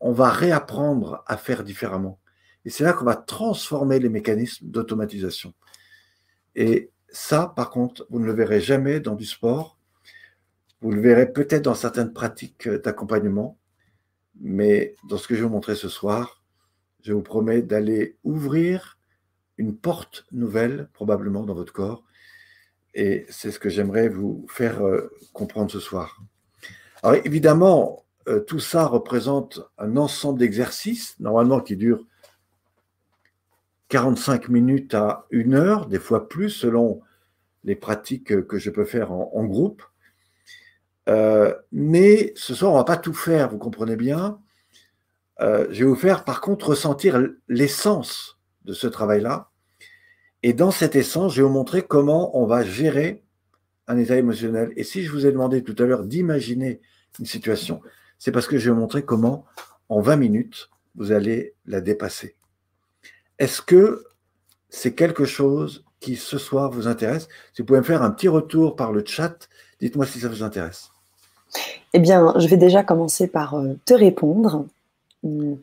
on 0.00 0.12
va 0.12 0.30
réapprendre 0.30 1.24
à 1.26 1.36
faire 1.36 1.64
différemment. 1.64 2.20
Et 2.64 2.70
c'est 2.70 2.84
là 2.84 2.92
qu'on 2.92 3.04
va 3.04 3.16
transformer 3.16 3.98
les 3.98 4.10
mécanismes 4.10 4.66
d'automatisation. 4.68 5.54
Et 6.54 6.90
ça, 7.08 7.52
par 7.56 7.70
contre, 7.70 8.06
vous 8.10 8.20
ne 8.20 8.26
le 8.26 8.32
verrez 8.32 8.60
jamais 8.60 9.00
dans 9.00 9.14
du 9.14 9.24
sport. 9.24 9.78
Vous 10.80 10.92
le 10.92 11.00
verrez 11.00 11.32
peut-être 11.32 11.64
dans 11.64 11.74
certaines 11.74 12.12
pratiques 12.12 12.68
d'accompagnement. 12.68 13.58
Mais 14.40 14.94
dans 15.08 15.16
ce 15.16 15.26
que 15.26 15.34
je 15.34 15.40
vais 15.40 15.46
vous 15.46 15.52
montrer 15.54 15.74
ce 15.74 15.88
soir, 15.88 16.42
je 17.02 17.12
vous 17.12 17.22
promets 17.22 17.62
d'aller 17.62 18.18
ouvrir 18.24 18.98
une 19.56 19.76
porte 19.76 20.26
nouvelle, 20.30 20.88
probablement 20.92 21.44
dans 21.44 21.54
votre 21.54 21.72
corps, 21.72 22.04
et 22.94 23.26
c'est 23.28 23.50
ce 23.50 23.58
que 23.58 23.68
j'aimerais 23.68 24.08
vous 24.08 24.46
faire 24.48 24.84
euh, 24.84 25.10
comprendre 25.32 25.70
ce 25.70 25.80
soir. 25.80 26.20
Alors 27.02 27.20
évidemment, 27.24 28.04
euh, 28.28 28.40
tout 28.40 28.60
ça 28.60 28.86
représente 28.86 29.60
un 29.78 29.96
ensemble 29.96 30.38
d'exercices, 30.38 31.18
normalement 31.20 31.60
qui 31.60 31.76
durent 31.76 32.04
45 33.88 34.48
minutes 34.48 34.94
à 34.94 35.26
une 35.30 35.54
heure, 35.54 35.86
des 35.86 35.98
fois 35.98 36.28
plus, 36.28 36.50
selon 36.50 37.00
les 37.64 37.76
pratiques 37.76 38.46
que 38.46 38.58
je 38.58 38.70
peux 38.70 38.84
faire 38.84 39.12
en, 39.12 39.44
groupe. 39.44 39.82
Euh, 41.08 41.54
mais 41.72 42.32
ce 42.36 42.54
soir, 42.54 42.72
on 42.72 42.74
ne 42.74 42.80
va 42.80 42.84
pas 42.84 42.96
tout 42.96 43.14
faire, 43.14 43.48
vous 43.48 43.58
comprenez 43.58 43.96
bien. 43.96 44.38
je 45.40 45.78
vais 45.78 45.84
vous 45.84 45.96
faire 45.96 46.24
par 46.24 46.40
contre 46.40 46.68
ressentir 46.68 47.20
l'essence 47.48 48.38
de 48.64 48.72
ce 48.72 48.86
travail-là 48.86 49.50
et 50.42 50.52
dans 50.52 50.70
cette 50.70 50.94
essence, 50.96 51.34
je 51.34 51.42
vais 51.42 51.48
vous 51.48 51.54
montrer 51.54 51.82
comment 51.82 52.36
on 52.38 52.46
va 52.46 52.62
gérer 52.62 53.24
un 53.88 53.98
état 53.98 54.16
émotionnel. 54.16 54.72
Et 54.76 54.84
si 54.84 55.02
je 55.02 55.10
vous 55.10 55.26
ai 55.26 55.32
demandé 55.32 55.64
tout 55.64 55.74
à 55.82 55.86
l'heure 55.86 56.04
d'imaginer 56.04 56.80
une 57.18 57.26
situation, 57.26 57.80
c'est 58.18 58.30
parce 58.30 58.46
que 58.46 58.58
je 58.58 58.68
vais 58.68 58.74
vous 58.74 58.80
montrer 58.80 59.02
comment, 59.02 59.44
en 59.88 60.00
20 60.00 60.16
minutes, 60.16 60.70
vous 60.94 61.12
allez 61.12 61.54
la 61.66 61.80
dépasser. 61.80 62.36
Est-ce 63.38 63.62
que 63.62 64.04
c'est 64.68 64.94
quelque 64.94 65.24
chose 65.24 65.84
qui 66.00 66.16
ce 66.16 66.38
soir 66.38 66.70
vous 66.70 66.86
intéresse? 66.86 67.28
Si 67.52 67.62
vous 67.62 67.66
pouvez 67.66 67.80
me 67.80 67.84
faire 67.84 68.02
un 68.02 68.10
petit 68.10 68.28
retour 68.28 68.76
par 68.76 68.92
le 68.92 69.04
chat, 69.04 69.48
dites-moi 69.80 70.06
si 70.06 70.20
ça 70.20 70.28
vous 70.28 70.42
intéresse. 70.42 70.90
Eh 71.94 71.98
bien, 71.98 72.34
je 72.38 72.46
vais 72.46 72.56
déjà 72.56 72.82
commencer 72.82 73.26
par 73.26 73.54
euh, 73.54 73.74
te 73.86 73.94
répondre. 73.94 74.66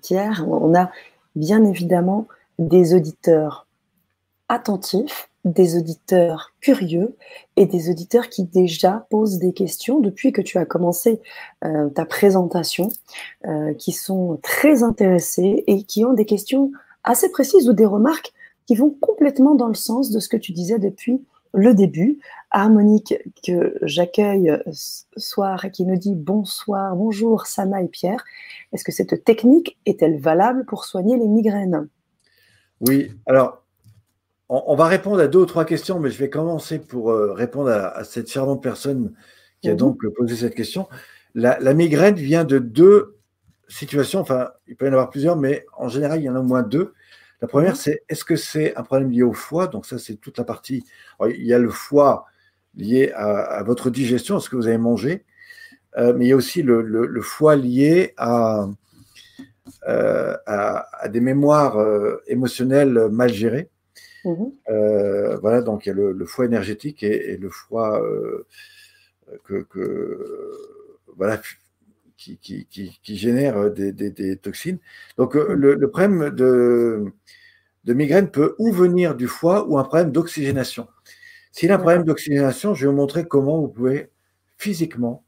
Pierre, 0.02 0.46
on 0.48 0.76
a 0.76 0.92
bien 1.36 1.64
évidemment 1.64 2.28
des 2.58 2.94
auditeurs 2.94 3.65
attentifs, 4.50 5.30
des 5.46 5.78
auditeurs 5.78 6.54
curieux 6.60 7.16
et 7.56 7.68
des 7.68 7.90
auditeurs 7.90 8.30
qui 8.30 8.44
déjà 8.46 9.06
posent 9.12 9.38
des 9.38 9.54
questions 9.54 10.00
depuis 10.00 10.32
que 10.32 10.42
tu 10.42 10.58
as 10.58 10.66
commencé 10.66 11.22
euh, 11.64 11.90
ta 11.90 12.06
présentation, 12.06 12.90
euh, 13.46 13.74
qui 13.76 13.92
sont 13.92 14.40
très 14.42 14.82
intéressés 14.82 15.64
et 15.68 15.84
qui 15.84 16.04
ont 16.04 16.14
des 16.14 16.26
questions 16.26 16.72
assez 17.04 17.30
précises 17.30 17.70
ou 17.70 17.74
des 17.74 17.86
remarques 17.86 18.34
qui 18.66 18.76
vont 18.76 18.90
complètement 18.90 19.54
dans 19.54 19.68
le 19.68 19.76
sens 19.76 20.10
de 20.10 20.20
ce 20.20 20.28
que 20.28 20.38
tu 20.38 20.52
disais 20.52 20.80
depuis 20.80 21.24
le 21.54 21.76
début. 21.76 22.20
Harmonique 22.50 23.14
que 23.46 23.78
j'accueille 23.84 24.58
ce 24.72 25.04
soir 25.18 25.66
et 25.66 25.72
qui 25.72 25.86
nous 25.86 25.98
dit 25.98 26.16
bonsoir, 26.16 26.96
bonjour 26.96 27.46
Sana 27.46 27.84
et 27.84 27.88
Pierre. 27.88 28.24
Est-ce 28.74 28.84
que 28.84 28.92
cette 28.92 29.24
technique 29.24 29.78
est-elle 29.86 30.20
valable 30.20 30.66
pour 30.66 30.86
soigner 30.86 31.18
les 31.18 31.28
migraines? 31.28 31.88
Oui, 32.82 33.12
alors 33.28 33.65
on, 34.50 34.76
va 34.76 34.86
répondre 34.86 35.20
à 35.20 35.28
deux 35.28 35.40
ou 35.40 35.46
trois 35.46 35.66
questions, 35.66 36.00
mais 36.00 36.12
je 36.12 36.20
vais 36.20 36.30
commencer 36.30 36.80
pour 36.80 37.12
euh, 37.12 37.34
répondre 37.34 37.70
à, 37.70 38.04
cette 38.04 38.30
charmante 38.30 38.62
personne 38.62 39.14
qui 39.62 39.70
a 39.70 39.72
mhm. 39.72 39.78
donc 39.78 40.02
posé 40.16 40.36
cette 40.36 40.56
question. 40.56 40.88
La, 41.34 41.74
migraine 41.74 42.16
vient 42.16 42.46
de 42.46 42.60
deux 42.60 43.18
situations, 43.68 44.22
enfin, 44.22 44.52
il 44.68 44.76
peut 44.76 44.86
y 44.86 44.90
en 44.90 44.94
avoir 44.94 45.10
plusieurs, 45.10 45.36
mais 45.36 45.66
en 45.76 45.90
général, 45.90 46.22
il 46.22 46.26
y 46.26 46.30
en 46.30 46.36
a 46.36 46.40
au 46.40 46.44
moins 46.44 46.64
deux. 46.64 46.94
La 47.42 47.48
première, 47.48 47.72
mhm. 47.72 47.78
c'est 47.78 48.04
est-ce 48.08 48.24
que 48.24 48.36
c'est 48.36 48.76
un 48.78 48.84
problème 48.84 49.12
lié 49.12 49.24
au 49.24 49.34
foie? 49.34 49.68
Donc 49.68 49.86
ça, 49.86 49.98
c'est 49.98 50.16
toute 50.16 50.38
la 50.38 50.44
partie. 50.44 50.84
il 51.28 51.46
y 51.46 51.54
a 51.54 51.60
le 51.60 51.70
foie 51.70 52.26
lié 52.76 53.12
à, 53.16 53.64
votre 53.64 53.90
digestion, 53.90 54.38
à 54.38 54.40
ce 54.40 54.50
que 54.50 54.56
vous 54.56 54.68
avez 54.68 54.78
mangé, 54.78 55.26
euh, 55.98 56.14
mais 56.14 56.26
il 56.26 56.28
y 56.30 56.34
a 56.34 56.36
aussi 56.36 56.62
le, 56.62 57.22
foie 57.22 57.56
lié 57.56 58.14
à, 58.18 58.68
euh, 59.88 60.36
à 60.46 61.10
des 61.10 61.22
mémoires 61.22 61.78
émotionnelles 62.28 63.10
mal 63.10 63.34
gérées. 63.34 63.70
Mmh 64.26 64.46
euh, 64.70 65.38
voilà, 65.38 65.62
donc 65.62 65.86
il 65.86 65.90
y 65.90 65.92
a 65.92 65.96
le, 65.96 66.26
foie 66.26 66.46
énergétique 66.46 67.04
et, 67.04 67.38
le 67.38 67.50
foie 67.50 68.02
euh, 68.02 68.48
que, 69.44 69.68
voilà, 71.16 71.40
qui, 72.18 72.38
qui, 72.40 73.00
génère 73.16 73.70
des, 73.72 74.38
toxines. 74.38 74.80
Donc 75.18 75.36
euh, 75.36 75.54
le, 75.54 75.90
problème 75.90 76.32
de, 76.32 77.06
de, 77.84 77.94
migraine 77.94 78.32
peut 78.32 78.56
ou 78.58 78.72
venir 78.72 79.16
du 79.16 79.28
foie 79.28 79.68
ou 79.68 79.78
un 79.78 79.84
problème 79.84 80.12
d'oxygénation. 80.12 80.88
S'il 81.52 81.72
a 81.72 81.76
un 81.76 81.80
problème 81.80 82.04
d'oxygénation, 82.04 82.74
je 82.74 82.86
vais 82.86 82.92
vous 82.92 82.98
montrer 82.98 83.28
comment 83.28 83.62
vous 83.62 83.70
pouvez 83.70 84.10
physiquement 84.58 85.24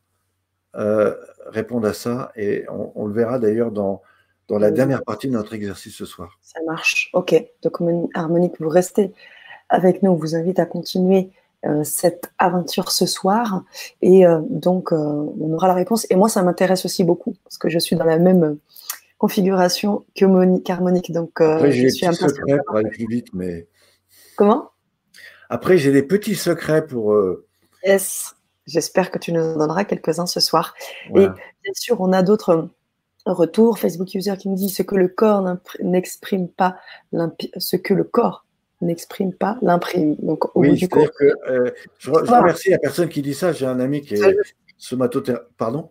répondre 1.48 1.88
à 1.88 1.94
ça 1.94 2.32
et 2.36 2.66
on 2.70 3.08
le 3.08 3.14
verra 3.14 3.40
d'ailleurs 3.40 3.72
dans, 3.72 4.04
dans 4.48 4.60
la 4.60 4.72
dernière 4.72 5.04
partie 5.04 5.28
de 5.28 5.34
notre 5.34 5.54
exercice 5.54 5.96
ce 5.96 6.06
soir. 6.06 6.40
Ça 6.42 6.60
marche. 6.66 7.10
OK. 7.14 7.36
Donc, 7.64 7.78
Harmonique, 8.14 8.56
vous 8.60 8.70
restez 8.70 9.12
avec 9.70 10.04
nous. 10.04 10.12
On 10.12 10.16
vous 10.16 10.36
invite 10.36 10.60
à 10.60 10.66
continuer 10.66 11.32
euh, 11.66 11.84
cette 11.84 12.32
aventure 12.38 12.92
ce 12.92 13.06
soir. 13.06 13.64
Et 14.02 14.26
euh, 14.26 14.40
donc, 14.50 14.94
euh, 14.94 14.96
on 14.96 15.54
aura 15.54 15.68
la 15.68 15.74
réponse. 15.74 16.08
Et 16.10 16.16
moi, 16.16 16.30
ça 16.30 16.42
m'intéresse 16.44 16.86
aussi 16.86 17.04
beaucoup 17.04 17.36
parce 17.44 17.58
que 17.58 17.70
je 17.70 17.80
suis 17.80 17.96
dans 17.96 18.06
la 18.06 18.18
même 18.18 18.58
configuration 19.18 20.06
que 20.16 20.26
Monique, 20.26 20.70
Harmonique. 20.70 21.12
Donc, 21.12 21.42
Après, 21.42 21.72
j'ai 21.72 21.88
des 21.88 22.00
petits 22.00 22.16
secrets 22.16 22.60
pour 22.66 22.76
aller 22.78 22.90
plus 22.90 23.08
vite, 23.08 23.28
mais. 23.34 23.68
Comment? 24.38 24.72
Après, 25.50 25.78
j'ai 25.78 25.92
des 25.92 26.04
petits 26.04 26.36
secrets 26.36 26.86
pour. 26.86 27.18
Yes. 27.84 28.34
J'espère 28.66 29.12
que 29.12 29.18
tu 29.18 29.32
nous 29.32 29.42
en 29.42 29.58
donneras 29.58 29.86
quelques-uns 29.86 30.26
ce 30.26 30.42
soir. 30.42 30.74
Et 31.16 31.28
bien 31.28 31.74
sûr, 31.74 32.02
on 32.02 32.12
a 32.12 32.22
d'autres 32.22 32.70
retour, 33.34 33.80
Facebook 33.80 34.14
user 34.14 34.36
qui 34.38 34.50
me 34.50 34.56
dit 34.56 34.70
ce 34.70 34.84
que 34.84 34.96
le 34.96 35.08
corps 35.08 35.58
n'exprime 35.82 36.48
pas, 36.48 36.78
ce 37.58 37.76
que 37.76 37.94
le 37.94 38.04
corps 38.04 38.46
n'exprime 38.82 39.34
pas, 39.34 39.58
l'imprime. 39.62 40.16
Donc, 40.20 40.46
au 40.56 40.62
oui, 40.62 40.70
bout 40.70 40.76
du 40.76 40.88
Que, 40.88 41.34
euh, 41.50 41.72
je, 41.98 42.12
remercie 42.12 42.70
la 42.70 42.80
personne 42.80 43.10
qui 43.10 43.22
dit 43.22 43.34
ça. 43.34 43.52
J'ai 43.52 43.66
un 43.66 43.80
ami 43.80 44.02
qui 44.02 44.16
est 44.16 44.38
somatothérapeute. 44.78 45.50
Pardon? 45.58 45.90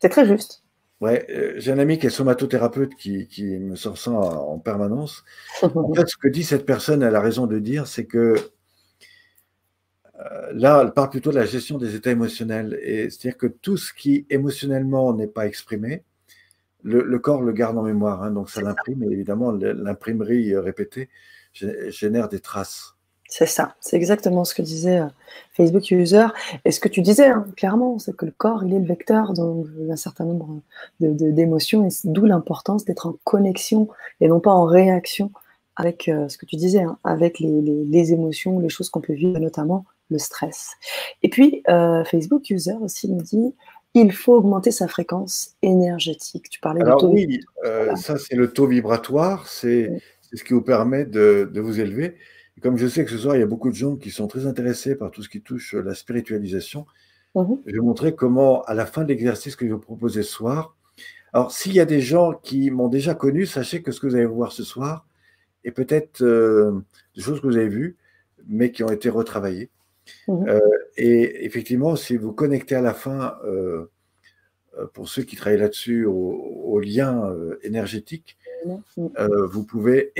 C'est 0.00 0.08
très 0.08 0.26
juste. 0.26 0.62
Ouais, 1.00 1.26
euh, 1.30 1.54
j'ai 1.56 1.72
un 1.72 1.78
ami 1.78 1.98
qui 1.98 2.06
est 2.06 2.10
somatothérapeute 2.10 2.94
qui, 2.94 3.26
qui 3.26 3.44
me 3.44 3.74
sort 3.74 3.96
ça 3.96 4.10
en 4.10 4.58
permanence. 4.58 5.24
en 5.62 5.94
fait, 5.94 6.08
ce 6.08 6.16
que 6.16 6.28
dit 6.28 6.44
cette 6.44 6.66
personne, 6.66 7.02
elle 7.02 7.16
a 7.16 7.20
raison 7.20 7.46
de 7.46 7.58
dire, 7.58 7.86
c'est 7.86 8.04
que 8.04 8.34
euh, 10.18 10.52
là, 10.52 10.82
elle 10.84 10.92
parle 10.92 11.08
plutôt 11.08 11.30
de 11.30 11.36
la 11.36 11.46
gestion 11.46 11.78
des 11.78 11.94
états 11.94 12.10
émotionnels. 12.10 12.78
C'est-à-dire 12.82 13.38
que 13.38 13.46
tout 13.46 13.78
ce 13.78 13.94
qui 13.94 14.26
émotionnellement 14.28 15.14
n'est 15.14 15.26
pas 15.26 15.46
exprimé, 15.46 16.04
le, 16.82 17.18
corps 17.18 17.42
le 17.42 17.52
garde 17.52 17.78
en 17.78 17.82
mémoire, 17.82 18.22
hein, 18.22 18.30
donc 18.30 18.50
ça 18.50 18.60
l'imprime, 18.60 19.02
et 19.02 19.12
évidemment, 19.12 19.52
l'imprimerie 19.52 20.54
euh, 20.54 20.60
répétée 20.60 21.08
génère 21.52 22.28
des 22.28 22.40
traces. 22.40 22.94
C'est 23.28 23.46
ça, 23.46 23.76
c'est 23.80 23.96
exactement 23.96 24.44
ce 24.44 24.54
que 24.54 24.62
disait 24.62 25.00
euh, 25.00 25.06
Facebook 25.52 25.90
User. 25.90 26.26
Et 26.64 26.72
ce 26.72 26.80
que 26.80 26.88
tu 26.88 27.00
disais, 27.00 27.26
hein, 27.26 27.44
clairement, 27.56 27.98
c'est 27.98 28.14
que 28.16 28.26
le 28.26 28.32
corps, 28.32 28.64
il 28.64 28.74
est 28.74 28.78
le 28.78 28.86
vecteur 28.86 29.32
d'un 29.32 29.96
certain 29.96 30.24
nombre 30.24 30.60
d'émotions, 31.00 31.86
et 31.86 31.90
d'où 32.04 32.24
l'importance 32.24 32.84
d'être 32.84 33.06
en 33.06 33.16
connexion 33.24 33.88
et 34.20 34.28
non 34.28 34.40
pas 34.40 34.52
en 34.52 34.64
réaction 34.64 35.30
avec 35.76 36.08
euh, 36.08 36.28
ce 36.28 36.38
que 36.38 36.46
tu 36.46 36.56
disais, 36.56 36.82
hein, 36.82 36.98
avec 37.04 37.38
les, 37.38 38.12
émotions, 38.12 38.58
les 38.58 38.68
choses 38.68 38.90
qu'on 38.90 39.00
peut 39.00 39.14
vivre, 39.14 39.38
notamment 39.38 39.84
le 40.10 40.18
stress. 40.18 40.72
Et 41.22 41.28
puis, 41.28 41.62
Facebook 42.04 42.50
User 42.50 42.74
aussi 42.80 43.08
nous 43.08 43.22
dit 43.22 43.54
il 43.94 44.12
faut 44.12 44.34
augmenter 44.34 44.70
sa 44.70 44.88
fréquence 44.88 45.56
énergétique. 45.62 46.48
Tu 46.48 46.60
parlais 46.60 46.82
Alors, 46.82 47.04
oui, 47.04 47.40
euh, 47.64 47.94
ça 47.96 48.18
c'est 48.18 48.36
le 48.36 48.52
taux 48.52 48.66
vibratoire, 48.66 49.48
c'est 49.48 50.00
ce 50.32 50.44
qui 50.44 50.52
vous 50.52 50.62
permet 50.62 51.04
de, 51.04 51.50
vous 51.56 51.80
élever. 51.80 52.16
comme 52.62 52.76
je 52.76 52.86
sais 52.86 53.04
que 53.04 53.10
ce 53.10 53.18
soir, 53.18 53.36
il 53.36 53.40
y 53.40 53.42
a 53.42 53.46
beaucoup 53.46 53.70
de 53.70 53.74
gens 53.74 53.96
qui 53.96 54.10
sont 54.10 54.28
très 54.28 54.46
intéressés 54.46 54.94
par 54.94 55.10
tout 55.10 55.22
ce 55.22 55.28
qui 55.28 55.40
touche 55.40 55.74
la 55.74 55.94
spiritualisation, 55.94 56.86
mhm. 57.34 57.58
je 57.66 57.72
vais 57.72 57.80
montrer 57.80 58.14
comment, 58.14 58.62
à 58.62 58.74
la 58.74 58.86
fin 58.86 59.02
de 59.02 59.08
l'exercice 59.08 59.56
que 59.56 59.64
je 59.64 59.70
vais 59.70 59.76
vous 59.76 59.80
proposer 59.80 60.22
ce 60.22 60.30
soir, 60.30 60.76
alors 61.32 61.52
s'il 61.52 61.72
y 61.72 61.80
a 61.80 61.84
des 61.84 62.00
gens 62.00 62.32
qui 62.32 62.70
m'ont 62.70 62.88
déjà 62.88 63.14
connu, 63.14 63.46
sachez 63.46 63.82
que 63.82 63.92
ce 63.92 64.00
que 64.00 64.06
vous 64.06 64.14
allez 64.16 64.26
voir 64.26 64.52
ce 64.52 64.64
soir 64.64 65.06
est 65.64 65.70
peut-être 65.70 66.22
euh, 66.22 66.80
des 67.14 67.22
choses 67.22 67.40
que 67.40 67.46
vous 67.46 67.56
avez 67.56 67.68
vues, 67.68 67.96
mais 68.48 68.72
qui 68.72 68.82
ont 68.82 68.90
été 68.90 69.08
retravaillées. 69.08 69.70
Mhm. 70.28 70.48
Euh, 70.48 70.60
et 70.96 71.44
effectivement, 71.44 71.96
si 71.96 72.16
vous 72.16 72.32
connectez 72.32 72.74
à 72.74 72.82
la 72.82 72.94
fin, 72.94 73.36
euh, 73.44 73.90
pour 74.94 75.08
ceux 75.08 75.22
qui 75.22 75.36
travaillent 75.36 75.58
là-dessus, 75.58 76.04
au, 76.06 76.78
lien 76.80 77.34
énergétique, 77.62 78.38
vous 78.96 79.64
pouvez 79.64 80.12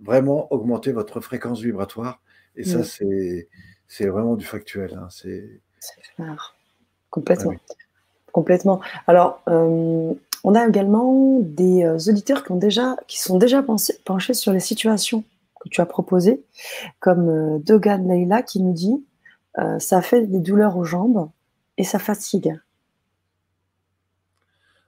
vraiment 0.00 0.50
augmenter 0.52 0.92
votre 0.92 1.20
fréquence 1.20 1.60
vibratoire. 1.60 2.22
Et 2.56 2.64
ça, 2.64 2.82
c'est 2.82 4.06
vraiment 4.06 4.36
du 4.36 4.44
factuel. 4.44 4.94
Hein. 4.94 5.08
C'est 5.10 5.60
clair. 6.16 6.54
Complètement. 7.10 7.54
Complètement. 8.32 8.80
Alors, 9.06 9.42
euh, 9.48 10.12
on 10.44 10.54
a 10.54 10.66
également 10.66 11.40
des 11.40 11.84
euh, 11.84 11.98
auditeurs 12.08 12.44
qui, 12.44 12.52
ont 12.52 12.56
déjà, 12.56 12.96
qui 13.06 13.20
sont 13.20 13.38
déjà 13.38 13.64
penchés 14.04 14.34
sur 14.34 14.52
les 14.52 14.60
situations 14.60 15.24
que 15.60 15.68
tu 15.68 15.80
as 15.80 15.86
proposées, 15.86 16.42
comme 17.00 17.28
euh, 17.28 17.58
Dogan 17.58 18.08
Leila 18.08 18.42
qui 18.42 18.60
nous 18.60 18.72
dit 18.72 19.04
ça 19.78 20.02
fait 20.02 20.26
des 20.26 20.40
douleurs 20.40 20.76
aux 20.76 20.84
jambes 20.84 21.30
et 21.76 21.84
ça 21.84 21.98
fatigue. 21.98 22.58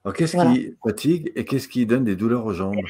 Alors, 0.05 0.17
qu'est-ce 0.17 0.37
qui 0.37 0.75
fatigue 0.83 1.33
et 1.37 1.45
qu'est-ce 1.45 1.69
qui 1.69 1.87
donne 1.87 2.05
des 2.05 2.17
douleurs 2.17 2.47
aux 2.47 2.55
jambes? 2.55 2.77
Eh 2.79 2.85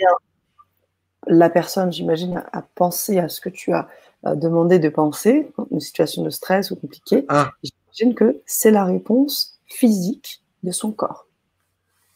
la 1.26 1.50
personne, 1.50 1.92
j'imagine, 1.92 2.42
a 2.52 2.62
pensé 2.74 3.18
à 3.18 3.28
ce 3.28 3.40
que 3.40 3.48
tu 3.48 3.72
as 3.72 3.88
euh, 4.26 4.34
demandé 4.34 4.78
de 4.78 4.88
penser, 4.88 5.52
une 5.70 5.80
situation 5.80 6.22
de 6.22 6.30
stress 6.30 6.70
ou 6.70 6.76
compliquée. 6.76 7.26
Ah. 7.28 7.50
J'imagine 7.62 8.14
que 8.14 8.40
c'est 8.46 8.70
la 8.70 8.84
réponse 8.84 9.58
physique 9.66 10.42
de 10.62 10.72
son 10.72 10.92
corps. 10.92 11.26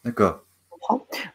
D'accord. 0.04 0.40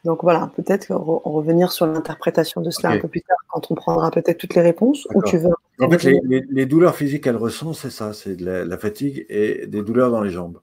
Donc 0.03 0.21
voilà, 0.21 0.51
peut-être 0.55 0.91
revenir 0.91 1.71
sur 1.71 1.87
l'interprétation 1.87 2.61
de 2.61 2.69
cela 2.69 2.89
un 2.89 2.99
peu 2.99 3.07
plus 3.07 3.21
tard, 3.21 3.37
quand 3.47 3.71
on 3.71 3.75
prendra 3.75 4.11
peut-être 4.11 4.37
toutes 4.37 4.53
les 4.53 4.61
réponses. 4.61 5.07
Ou 5.15 5.23
tu 5.23 5.39
veux. 5.39 5.49
En 5.79 5.89
fait, 5.89 6.19
les, 6.23 6.65
douleurs 6.65 6.95
physiques 6.95 7.23
qu'elle 7.23 7.37
ressent, 7.37 7.73
c'est 7.73 7.89
ça, 7.89 8.13
c'est 8.13 8.35
de 8.35 8.45
la, 8.45 8.77
fatigue 8.77 9.25
et 9.29 9.65
des 9.65 9.81
douleurs 9.81 10.11
dans 10.11 10.21
les 10.21 10.29
jambes. 10.29 10.59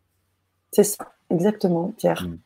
C'est 0.73 0.85
ça, 0.85 1.13
exactement, 1.31 1.95
Pierre. 1.97 2.27
Hmm. 2.27 2.39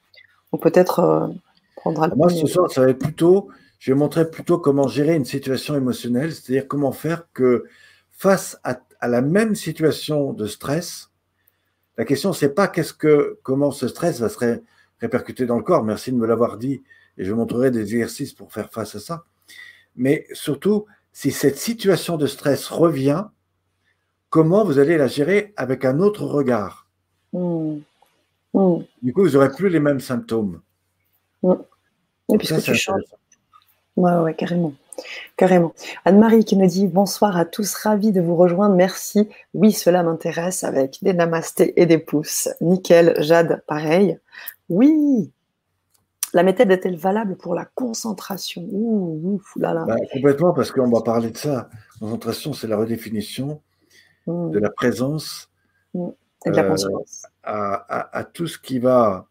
Donc 0.53 0.63
peut-être 0.63 1.01
euh, 1.01 1.29
prendra 1.77 2.09
le. 2.09 2.15
Moi, 2.15 2.29
ce 2.29 2.47
soir, 2.47 2.71
ça 2.71 2.83
va 2.83 2.91
être 2.91 2.99
plutôt 2.99 3.51
je 3.81 3.93
vais 3.93 3.99
montrer 3.99 4.31
plutôt 4.31 4.59
comment 4.59 4.87
gérer 4.87 5.15
une 5.17 5.25
situation 5.25 5.75
émotionnelle, 5.75 6.33
c'est-à-dire 6.33 6.69
comment 6.69 6.93
faire 6.93 7.27
que 7.33 7.65
face 8.11 8.61
à, 8.63 8.79
la 9.09 9.23
même 9.23 9.55
situation 9.55 10.35
de 10.35 10.47
stress, 10.47 11.11
la 11.97 12.05
question 12.05 12.35
c'est 12.35 12.51
pas 12.51 12.69
qu'est-ce 12.69 12.93
que 12.93 13.39
comment 13.43 13.71
ce 13.71 13.89
stress 13.89 14.21
va 14.21 14.29
se 14.29 14.61
répercuter 15.01 15.47
dans 15.47 15.57
le 15.57 15.63
corps. 15.63 15.83
Merci 15.83 16.13
de 16.13 16.19
me 16.19 16.27
l'avoir 16.27 16.59
dit 16.59 16.83
et 17.17 17.25
je 17.25 17.33
montrerai 17.33 17.71
des 17.71 17.81
exercices 17.81 18.35
pour 18.35 18.53
faire 18.53 18.71
face 18.71 18.95
à 18.95 19.01
ça. 19.01 19.25
Mais 19.97 20.27
surtout, 20.33 20.85
si 21.13 21.31
cette 21.31 21.59
situation 21.59 22.17
de 22.17 22.27
stress 22.27 22.69
revient, 22.69 23.25
comment 24.29 24.65
vous 24.65 24.79
allez 24.79 24.97
la 24.97 25.07
gérer 25.07 25.53
avec 25.57 25.85
un 25.85 26.01
autre 26.01 26.25
regard? 26.25 26.89
Mmh. 27.33 27.79
Mmh. 28.55 28.77
Du 29.03 29.13
coup, 29.13 29.23
vous 29.23 29.31
n'aurez 29.31 29.51
plus 29.51 29.69
les 29.69 29.81
mêmes 29.81 30.01
symptômes. 30.01 30.61
Mmh. 31.43 31.55
puisque 32.39 32.63
tu 32.63 32.75
changes, 32.75 33.03
Ouais, 33.97 34.15
ouais, 34.15 34.35
carrément. 34.35 34.73
Carrément. 35.37 35.75
Anne-Marie 36.05 36.45
qui 36.45 36.57
me 36.57 36.67
dit 36.67 36.87
bonsoir 36.87 37.37
à 37.37 37.45
tous, 37.45 37.75
ravi 37.75 38.13
de 38.13 38.21
vous 38.21 38.37
rejoindre, 38.37 38.75
merci. 38.75 39.29
Oui, 39.55 39.73
cela 39.73 40.03
m'intéresse 40.03 40.65
avec 40.65 40.99
des 41.03 41.15
namastés 41.15 41.81
et 41.81 41.87
des 41.87 41.99
pouces. 41.99 42.49
Nickel, 42.61 43.15
Jade, 43.19 43.63
pareil. 43.67 44.19
Oui. 44.69 45.31
La 46.33 46.43
méthode 46.43 46.71
est-elle 46.71 46.97
valable 46.97 47.37
pour 47.37 47.55
la 47.55 47.65
concentration? 47.65 48.63
Ouh, 48.71 49.41
là, 49.57 49.75
là. 49.75 49.85
Bah, 49.85 49.97
complètement, 50.13 50.53
parce 50.53 50.71
qu'on 50.71 50.91
va 50.91 51.03
parler 51.03 51.31
de 51.31 51.37
ça. 51.37 51.69
Concentration, 51.99 52.53
c'est 52.53 52.69
la 52.69 52.77
redéfinition 52.77 53.61
mmh. 54.27 54.51
de 54.51 54.59
la 54.59 54.71
présence 54.71 55.51
mmh. 55.95 56.09
et 56.47 56.51
de 56.51 56.57
la 56.57 56.65
euh, 56.65 56.77
à, 57.43 58.17
à 58.17 58.25
tout 58.25 58.47
ce 58.47 58.59
qui 58.59 58.79
va 58.79 59.27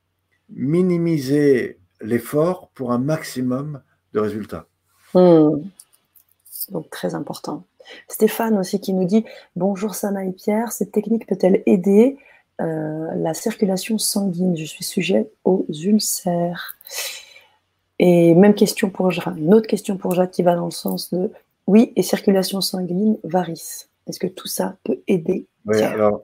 minimiser 0.50 1.80
l'effort 2.02 2.70
pour 2.74 2.92
un 2.92 2.98
maximum 2.98 3.82
de 4.14 4.20
résultats. 4.20 4.66
Hmm. 5.14 5.62
Donc 6.70 6.90
très 6.90 7.16
important. 7.16 7.64
Stéphane 8.08 8.58
aussi 8.58 8.80
qui 8.80 8.94
nous 8.94 9.06
dit 9.06 9.26
Bonjour 9.56 9.96
Sana 9.96 10.26
et 10.26 10.32
Pierre, 10.32 10.72
cette 10.72 10.92
technique 10.92 11.28
peut-elle 11.28 11.64
aider 11.66 12.18
la 12.60 13.34
circulation 13.34 13.98
sanguine 13.98 14.58
Je 14.58 14.66
suis 14.66 14.84
sujet 14.84 15.30
aux 15.44 15.66
ulcères. 15.70 16.78
Et 18.00 18.34
même 18.34 18.54
question 18.54 18.90
pour 18.90 19.12
Jade, 19.12 19.38
une 19.38 19.54
autre 19.54 19.68
question 19.68 19.98
pour 19.98 20.14
Jade 20.14 20.32
qui 20.32 20.44
va 20.44 20.56
dans 20.56 20.66
le 20.66 20.72
sens 20.72 21.14
de 21.14 21.32
oui, 21.68 21.94
et 21.96 22.02
circulation 22.02 22.62
sanguine, 22.62 23.18
varice. 23.24 23.90
Est-ce 24.08 24.20
que 24.20 24.28
tout 24.28 24.48
ça 24.48 24.78
peut 24.84 25.00
aider 25.08 25.48
Oui, 25.66 25.82
alors 25.82 26.24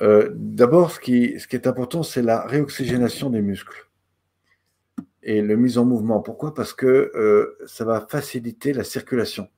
euh, 0.00 0.30
d'abord, 0.34 0.90
ce 0.90 1.00
qui, 1.00 1.38
ce 1.38 1.46
qui 1.46 1.56
est 1.56 1.66
important, 1.66 2.02
c'est 2.02 2.22
la 2.22 2.44
réoxygénation 2.44 3.30
des 3.30 3.40
muscles 3.40 3.88
et 5.22 5.40
le 5.42 5.56
mise 5.56 5.78
en 5.78 5.84
mouvement. 5.84 6.20
Pourquoi? 6.20 6.54
Parce 6.54 6.72
que 6.72 7.12
euh, 7.14 7.56
ça 7.66 7.84
va 7.84 8.00
faciliter 8.00 8.72
la 8.72 8.84
circulation. 8.84 9.48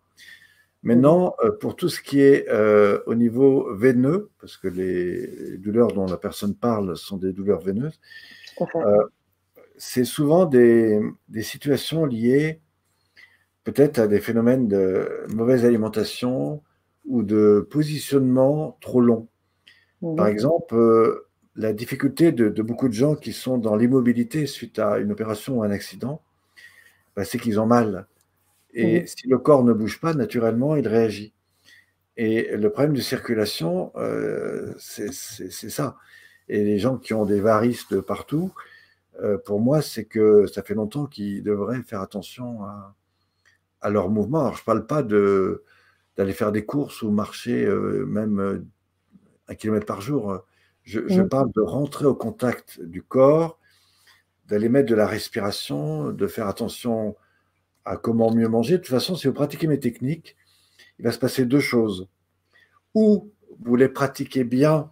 Maintenant, 0.85 1.35
euh, 1.43 1.51
pour 1.51 1.76
tout 1.76 1.89
ce 1.89 2.01
qui 2.01 2.20
est 2.20 2.49
euh, 2.49 3.01
au 3.07 3.14
niveau 3.14 3.74
veineux, 3.74 4.30
parce 4.41 4.57
que 4.57 4.68
les 4.68 5.57
douleurs 5.59 5.89
dont 5.89 6.07
la 6.07 6.18
personne 6.18 6.55
parle 6.55 6.97
sont 6.97 7.16
des 7.16 7.32
douleurs 7.32 7.61
veineuses, 7.61 7.99
c'est 9.76 10.05
souvent 10.05 10.47
des, 10.47 11.01
des, 11.28 11.43
situations 11.43 12.05
liées 12.05 12.61
peut-être 13.64 13.99
à 13.99 14.07
des 14.07 14.20
phénomènes 14.20 14.68
de 14.68 15.24
mauvaise 15.35 15.64
alimentation 15.64 16.62
ou 17.07 17.22
de 17.24 17.66
positionnement 17.70 18.78
trop 18.80 19.01
long. 19.01 19.26
Par 20.16 20.26
exemple, 20.26 20.76
la 21.57 21.72
difficulté 21.72 22.32
de, 22.32 22.62
beaucoup 22.62 22.89
de 22.89 22.95
gens 22.95 23.14
qui 23.14 23.32
sont 23.32 23.59
dans 23.59 23.76
l'immobilité 23.76 24.47
suite 24.47 24.78
à 24.78 24.99
une 24.99 25.12
opération 25.12 25.59
ou 25.59 25.62
un 25.62 25.70
accident, 25.70 26.20
bah, 27.16 27.24
c'est 27.24 27.39
qu'ils 27.39 27.61
ont 27.61 27.66
mal. 27.66 28.07
Et 28.75 29.07
si 29.07 29.29
le 29.29 29.39
corps 29.39 29.64
ne 29.64 29.72
bouge 29.72 30.01
pas, 30.01 30.14
naturellement, 30.14 30.77
il 30.77 30.87
réagit. 30.89 31.33
Et 32.16 32.57
le 32.57 32.70
problème 32.70 32.95
de 32.95 33.01
circulation, 33.01 33.93
euh, 33.97 34.72
c'est 34.79 35.11
ça. 35.11 35.97
Et 36.49 36.62
les 36.62 36.79
gens 36.79 36.99
qui 36.99 37.14
ont 37.14 37.25
des 37.25 37.41
varices 37.41 37.89
de 37.89 38.01
partout, 38.01 38.53
euh, 39.22 39.39
pour 39.39 39.61
moi, 39.61 39.81
c'est 39.81 40.05
que 40.05 40.47
ça 40.47 40.62
fait 40.62 40.75
longtemps 40.75 41.07
qu'ils 41.07 41.43
devraient 41.43 41.83
faire 41.83 42.01
attention 42.01 42.64
à, 42.64 42.95
à 43.81 43.91
leur 43.91 44.11
mouvement. 44.11 44.41
Alors, 44.41 44.55
je 44.55 44.61
ne 44.61 44.64
parle 44.64 44.87
pas 44.87 45.03
d'aller 45.03 46.33
faire 46.33 46.53
des 46.53 46.64
courses 46.64 47.03
ou 47.03 47.11
marcher 47.11 47.64
euh, 47.64 48.05
même 48.07 48.66
un 49.49 49.55
kilomètre 49.55 49.87
par 49.87 50.01
jour. 50.01 50.45
Je, 50.83 51.01
mm. 51.01 51.29
parle 51.29 51.51
de 51.53 51.61
rentrer 51.61 52.07
au 52.07 52.14
contact 52.14 52.81
du 52.81 53.03
corps, 53.03 53.59
d'aller 54.47 54.68
mettre 54.68 54.89
de 54.89 54.95
la 54.95 55.07
respiration, 55.07 56.11
de 56.11 56.27
faire 56.27 56.47
attention 56.47 57.16
à 57.85 57.97
comment 57.97 58.32
mieux 58.32 58.49
manger. 58.49 58.74
De 58.74 58.82
toute 58.82 58.89
façon, 58.89 59.16
si 59.16 59.26
vous 59.26 59.32
pratiquez 59.32 59.66
mes 59.66 59.80
techniques, 59.80 60.37
il 60.99 61.05
va 61.05 61.12
se 61.12 61.18
passer 61.18 61.45
deux 61.45 61.61
choses. 61.61 62.09
Ou 62.95 63.30
vous 63.61 63.76
les 63.76 63.89
pratiquez 63.89 64.45
bien 64.45 64.91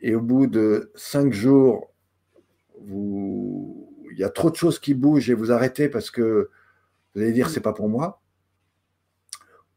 et 0.00 0.14
au 0.14 0.20
bout 0.20 0.46
de 0.46 0.92
cinq 0.94 1.32
jours, 1.32 1.92
il 2.86 4.16
y 4.16 4.24
a 4.24 4.30
trop 4.30 4.50
de 4.50 4.56
choses 4.56 4.78
qui 4.78 4.94
bougent 4.94 5.30
et 5.30 5.34
vous 5.34 5.50
arrêtez 5.52 5.88
parce 5.88 6.10
que 6.10 6.50
vous 7.14 7.20
allez 7.20 7.32
dire 7.32 7.50
c'est 7.50 7.60
pas 7.60 7.72
pour 7.72 7.88
moi. 7.88 8.20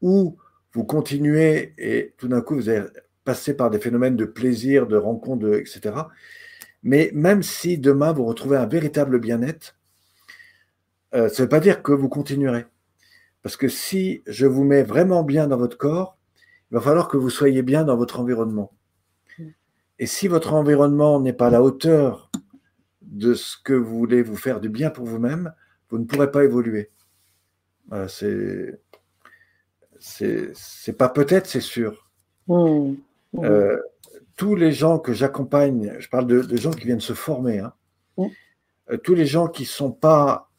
Ou 0.01 0.38
vous 0.73 0.84
continuez 0.84 1.73
et 1.77 2.13
tout 2.17 2.27
d'un 2.27 2.41
coup 2.41 2.55
vous 2.55 2.69
allez 2.69 2.86
passer 3.23 3.55
par 3.55 3.69
des 3.69 3.79
phénomènes 3.79 4.15
de 4.15 4.25
plaisir, 4.25 4.88
de 4.88 4.95
rencontre, 4.95 5.53
etc. 5.55 5.95
Mais 6.84 7.11
même 7.13 7.43
si 7.43 7.77
demain 7.77 8.13
vous 8.13 8.25
retrouvez 8.25 8.57
un 8.57 8.65
véritable 8.65 9.19
bien-être, 9.19 9.75
euh, 11.14 11.30
ça 11.30 11.43
ne 11.43 11.45
veut 11.45 11.49
pas 11.49 11.59
dire 11.59 11.84
que 11.84 11.91
vous 11.91 12.09
continuerez. 12.09 12.66
Parce 13.43 13.57
que 13.57 13.68
si 13.68 14.22
je 14.28 14.45
vous 14.45 14.64
mets 14.64 14.84
vraiment 14.84 15.24
bien 15.24 15.47
dans 15.47 15.57
votre 15.57 15.78
corps, 15.78 16.18
il 16.70 16.76
va 16.76 16.82
falloir 16.82 17.07
que 17.07 17.18
vous 17.18 17.30
soyez 17.30 17.64
bien 17.64 17.84
dans 17.84 17.97
votre 17.97 18.20
environnement. 18.20 18.72
Et 19.99 20.07
si 20.07 20.28
votre 20.28 20.53
environnement 20.53 21.20
n'est 21.20 21.34
pas 21.34 21.47
à 21.47 21.51
la 21.51 21.62
hauteur 21.62 22.32
de 23.01 23.34
ce 23.34 23.57
que 23.64 23.74
vous 23.74 23.97
voulez 23.97 24.24
vous 24.24 24.38
faire 24.38 24.59
du 24.59 24.70
bien 24.70 24.89
pour 24.89 25.05
vous-même, 25.05 25.53
vous 25.89 25.99
ne 25.99 26.05
pourrez 26.05 26.32
pas 26.32 26.43
évoluer. 26.43 26.89
Voilà, 27.88 28.07
c'est, 28.07 28.80
c'est, 29.99 30.97
pas 30.97 31.09
peut-être, 31.09 31.45
c'est 31.45 31.62
sûr. 31.62 32.09
Mmh. 32.47 32.93
Euh, 33.39 33.78
tous 34.38 34.55
les 34.55 34.72
gens 34.72 34.97
que 34.97 35.14
j'accompagne, 35.14 35.93
je 35.99 36.09
parle 36.09 36.26
de, 36.26 36.57
gens 36.57 36.72
qui 36.72 36.86
viennent 36.86 37.01
se 37.01 37.14
former, 37.14 37.59
hein, 37.59 37.74
euh, 38.18 38.97
tous 38.97 39.14
les 39.14 39.26
gens 39.26 39.47
qui 39.47 39.64
ne 39.64 39.68
sont 39.68 39.91
pas 39.91 40.51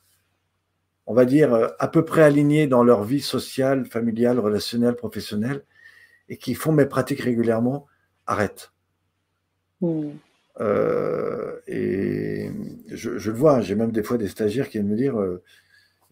on 1.06 1.14
va 1.14 1.24
dire, 1.24 1.72
à 1.78 1.88
peu 1.88 2.04
près 2.04 2.22
alignés 2.22 2.66
dans 2.66 2.84
leur 2.84 3.02
vie 3.04 3.20
sociale, 3.20 3.86
familiale, 3.86 4.38
relationnelle, 4.38 4.94
professionnelle, 4.94 5.64
et 6.28 6.36
qui 6.36 6.54
font 6.54 6.72
mes 6.72 6.86
pratiques 6.86 7.20
régulièrement, 7.20 7.86
arrêtent. 8.26 8.72
Hmm. 9.80 10.10
Euh, 10.60 11.58
et 11.66 12.50
je, 12.88 13.10
le 13.10 13.36
vois, 13.36 13.60
j'ai 13.60 13.74
même 13.74 13.90
des 13.90 14.02
fois 14.02 14.18
des 14.18 14.28
stagiaires 14.28 14.68
qui 14.68 14.78
viennent 14.78 14.88
me 14.88 14.96
dire 14.96 15.18
euh, 15.18 15.42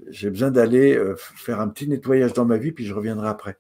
j'ai 0.09 0.31
besoin 0.31 0.51
d'aller 0.51 0.97
euh, 0.97 1.15
faire 1.17 1.61
un 1.61 1.69
petit 1.69 1.89
nettoyage 1.89 2.33
dans 2.33 2.45
ma 2.45 2.57
vie, 2.57 2.73
puis 2.73 2.87
je 2.87 2.95
reviendrai 2.95 3.29
après. 3.29 3.57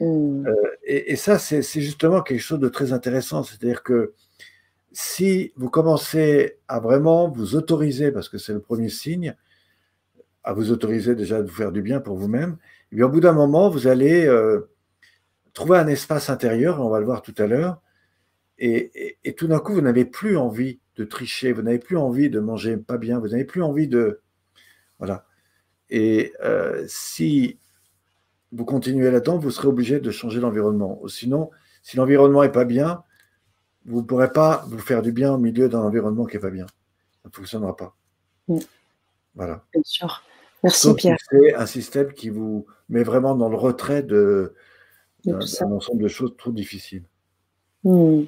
Hmm. 0.00 0.46
Et, 0.84 1.12
et, 1.12 1.16
ça, 1.16 1.38
c'est 1.38 1.62
justement 1.62 2.22
quelque 2.22 2.40
chose 2.40 2.58
de 2.58 2.68
très 2.68 2.92
intéressant. 2.92 3.42
C'est-à-dire 3.42 3.82
que 3.82 4.14
si 4.92 5.52
vous 5.56 5.68
commencez 5.68 6.58
à 6.68 6.80
vraiment 6.80 7.28
vous 7.28 7.54
autoriser, 7.54 8.10
parce 8.10 8.30
que 8.30 8.38
c'est 8.38 8.54
le 8.54 8.60
premier 8.60 8.88
signe, 8.88 9.36
à 10.44 10.52
vous 10.52 10.70
autoriser 10.70 11.14
déjà 11.14 11.42
de 11.42 11.48
vous 11.48 11.54
faire 11.54 11.72
du 11.72 11.82
bien 11.82 12.00
pour 12.00 12.16
vous-même, 12.16 12.56
et 12.92 12.96
bien 12.96 13.06
au 13.06 13.08
bout 13.08 13.20
d'un 13.20 13.32
moment, 13.32 13.70
vous 13.70 13.86
allez 13.86 14.28
trouver 15.52 15.78
un 15.78 15.86
espace 15.86 16.30
intérieur, 16.30 16.80
on 16.80 16.88
va 16.88 17.00
le 17.00 17.06
voir 17.06 17.22
tout 17.22 17.34
à 17.38 17.46
l'heure, 17.46 17.80
et, 18.60 19.34
tout 19.38 19.46
d'un 19.46 19.58
coup, 19.58 19.72
vous 19.72 19.80
n'avez 19.80 20.04
plus 20.04 20.36
envie 20.36 20.80
de 20.96 21.04
tricher, 21.04 21.52
vous 21.52 21.62
n'avez 21.62 21.78
plus 21.78 21.96
envie 21.96 22.28
de 22.28 22.40
manger 22.40 22.76
pas 22.76 22.98
bien, 22.98 23.18
vous 23.18 23.28
n'avez 23.28 23.46
plus 23.46 23.62
envie 23.62 23.88
de... 23.88 24.20
Voilà. 24.98 25.24
Et 25.88 26.34
euh, 26.44 26.84
si 26.86 27.58
vous 28.52 28.66
continuez 28.66 29.10
là-dedans, 29.10 29.38
vous 29.38 29.50
serez 29.50 29.68
obligé 29.68 29.98
de 29.98 30.10
changer 30.10 30.40
l'environnement. 30.40 31.00
Sinon, 31.08 31.50
si 31.82 31.96
l'environnement 31.96 32.42
n'est 32.42 32.52
pas 32.52 32.66
bien, 32.66 33.02
vous 33.86 34.02
ne 34.02 34.06
pourrez 34.06 34.30
pas 34.30 34.64
vous 34.68 34.78
faire 34.78 35.00
du 35.00 35.10
bien 35.10 35.32
au 35.32 35.38
milieu 35.38 35.70
d'un 35.70 35.80
environnement 35.80 36.26
qui 36.26 36.36
n'est 36.36 36.42
pas 36.42 36.50
bien. 36.50 36.66
Ça 37.22 37.30
ne 37.30 37.32
fonctionnera 37.32 37.76
pas. 37.76 37.96
Mm. 38.48 38.58
Voilà. 39.34 39.64
Bien 39.72 39.82
sûr. 39.84 40.22
Merci 40.62 40.94
Pierre. 40.94 41.16
C'est 41.30 41.54
un 41.54 41.66
système 41.66 42.12
qui 42.12 42.28
vous 42.28 42.66
met 42.88 43.02
vraiment 43.02 43.34
dans 43.34 43.48
le 43.48 43.56
retrait 43.56 44.02
de, 44.02 44.54
d'un 45.24 45.38
ensemble 45.72 46.02
de 46.02 46.08
choses 46.08 46.34
trop 46.36 46.52
difficiles. 46.52 47.04
Mm. 47.84 48.22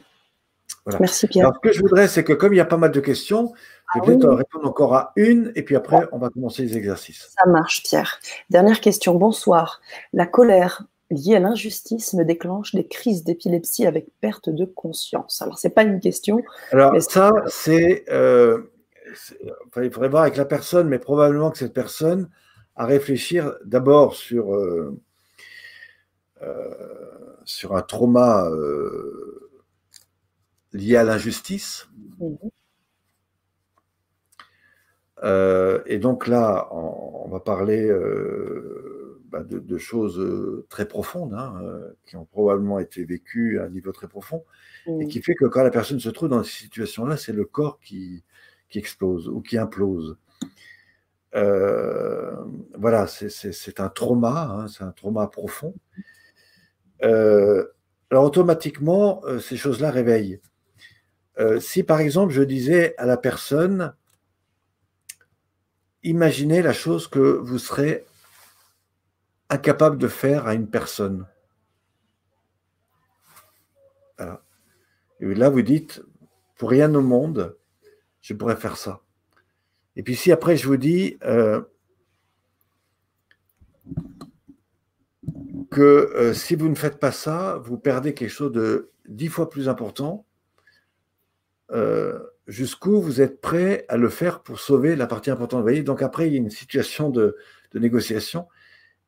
Merci 0.99 1.27
Pierre. 1.29 1.47
Alors, 1.47 1.61
ce 1.63 1.69
que 1.69 1.75
je 1.75 1.81
voudrais, 1.81 2.09
c'est 2.09 2.25
que 2.25 2.33
comme 2.33 2.55
il 2.55 2.57
y 2.57 2.61
a 2.61 2.65
pas 2.65 2.77
mal 2.77 2.91
de 2.91 3.01
questions, 3.01 3.53
je 3.95 4.01
vais 4.01 4.19
ah 4.25 4.35
répondre 4.35 4.67
encore 4.67 4.95
à 4.95 5.13
une 5.17 5.53
et 5.55 5.63
puis 5.63 5.77
après, 5.77 6.09
on 6.13 6.19
va 6.19 6.31
commencer 6.31 6.63
les 6.63 6.77
exercices. 6.77 7.31
Ça 7.39 7.49
marche, 7.49 7.83
Pierre. 7.83 8.19
Dernière 8.51 8.81
question. 8.81 9.15
Bonsoir. 9.15 9.81
La 10.13 10.27
colère 10.27 10.85
liée 11.11 11.37
à 11.37 11.41
l'injustice 11.41 12.15
me 12.15 12.25
déclenche 12.25 12.75
des 12.75 12.87
crises 12.87 13.23
d'épilepsie 13.23 13.87
avec 13.87 14.07
perte 14.21 14.49
de 14.49 14.65
conscience. 14.65 15.43
Alors, 15.43 15.59
ce 15.59 15.69
n'est 15.69 15.75
pas 15.75 15.83
une 15.83 16.01
question. 16.01 16.43
Alors, 16.73 17.01
ça, 17.03 17.31
c'est. 17.47 18.05
Euh, 18.11 18.72
il 19.77 19.91
faudrait 19.91 20.09
voir 20.09 20.23
avec 20.23 20.37
la 20.37 20.45
personne, 20.45 20.89
mais 20.89 20.99
probablement 20.99 21.51
que 21.51 21.59
cette 21.59 21.75
personne 21.75 22.29
à 22.77 22.87
réfléchir 22.87 23.55
d'abord 23.65 24.15
sur, 24.15 24.55
euh, 24.55 24.99
euh, 26.43 26.71
sur 27.45 27.77
un 27.77 27.83
trauma 27.83 28.49
lié 30.73 30.97
à 30.97 31.05
l'injustice. 31.05 31.89
Mhm. 32.19 32.39
Euh, 35.25 35.81
et 35.87 35.99
donc 35.99 36.27
là, 36.27 36.69
on, 36.73 37.29
va 37.29 37.39
parler 37.41 37.87
euh, 37.87 39.21
bah, 39.29 39.45
de, 39.45 39.79
choses 39.79 40.19
euh, 40.19 40.67
très 40.69 40.87
profondes, 40.87 41.35
hein, 41.35 41.55
qui 42.07 42.17
ont 42.17 42.25
probablement 42.25 42.79
été 42.79 43.05
vécues 43.05 43.61
à 43.61 43.65
un 43.65 43.69
niveau 43.69 43.93
très 43.93 44.09
profond, 44.09 44.45
et 44.87 44.91
mhm. 44.91 45.09
qui 45.09 45.23
fait 45.23 45.35
que 45.35 45.45
quand 45.45 45.63
la 45.63 45.71
personne 45.71 46.01
se 46.01 46.09
trouve 46.09 46.29
dans 46.29 46.43
ces 46.43 46.65
situations-là, 46.65 47.17
c'est 47.17 47.33
le 47.33 47.45
corps 47.45 47.79
qui, 47.81 48.25
qui, 48.73 48.79
explose 48.79 49.29
ou 49.29 49.41
qui 49.41 49.59
implose. 49.59 50.17
voilà, 51.33 53.07
c'est 53.07 53.81
un 53.81 53.89
trauma, 53.89 54.49
hein, 54.51 54.69
c'est 54.69 54.85
un 54.85 54.93
trauma 54.93 55.27
profond. 55.27 55.75
alors 57.03 58.25
automatiquement, 58.25 59.23
ces 59.41 59.57
choses-là 59.57 59.91
réveillent. 59.91 60.41
Euh, 61.39 61.61
si 61.61 61.83
par 61.83 62.01
exemple 62.01 62.33
je 62.33 62.43
disais 62.43 62.95
à 62.99 63.07
la 63.07 63.17
personne, 63.17 63.95
imaginez 66.03 66.63
la 66.63 66.73
chose 66.73 67.09
que 67.09 67.19
vous 67.19 67.59
serez 67.59 68.05
incapable 69.49 69.99
de 69.99 70.09
faire 70.09 70.47
à 70.47 70.55
une 70.55 70.69
personne. 70.69 71.27
Et 75.21 75.35
là, 75.35 75.49
vous 75.51 75.63
dites, 75.63 76.03
pour 76.57 76.71
rien 76.71 76.93
au 76.95 77.01
monde, 77.01 77.57
je 78.23 78.35
pourrais 78.35 78.57
faire 78.57 78.77
ça. 78.77 79.03
Et 79.97 80.03
puis 80.03 80.17
si 80.17 80.33
après 80.33 80.57
je 80.57 80.67
vous 80.67 80.79
dis 80.79 81.19
euh, 81.25 81.61
que 85.71 85.81
euh, 85.81 86.33
si 86.33 86.55
vous 86.55 86.69
ne 86.69 86.75
faites 86.75 86.99
pas 86.99 87.13
ça, 87.13 87.61
vous 87.65 87.79
perdez 87.79 88.15
quelque 88.15 88.31
chose 88.31 88.53
de 88.53 88.91
dix 89.09 89.29
fois 89.29 89.51
plus 89.51 89.69
important, 89.69 90.27
euh, 91.73 92.19
jusqu'où 92.47 93.01
vous 93.01 93.21
êtes 93.21 93.41
prêt 93.41 93.85
à 93.89 93.97
le 93.97 94.09
faire 94.09 94.43
pour 94.43 94.61
sauver 94.61 94.97
la 94.97 95.07
partie 95.07 95.31
importante. 95.31 95.61
Vous 95.61 95.65
voyez, 95.65 95.83
donc 95.83 96.03
après, 96.03 96.27
il 96.27 96.33
y 96.33 96.37
a 96.37 96.39
une 96.39 96.51
situation 96.51 97.11
de, 97.11 97.37
négociation 97.75 98.49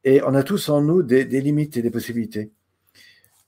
et 0.05 0.23
on 0.23 0.35
a 0.35 0.43
tous 0.43 0.71
en 0.71 0.81
nous 0.81 1.03
des, 1.03 1.25
limites 1.25 1.77
et 1.77 1.83
des 1.83 1.91
possibilités. 1.91 2.51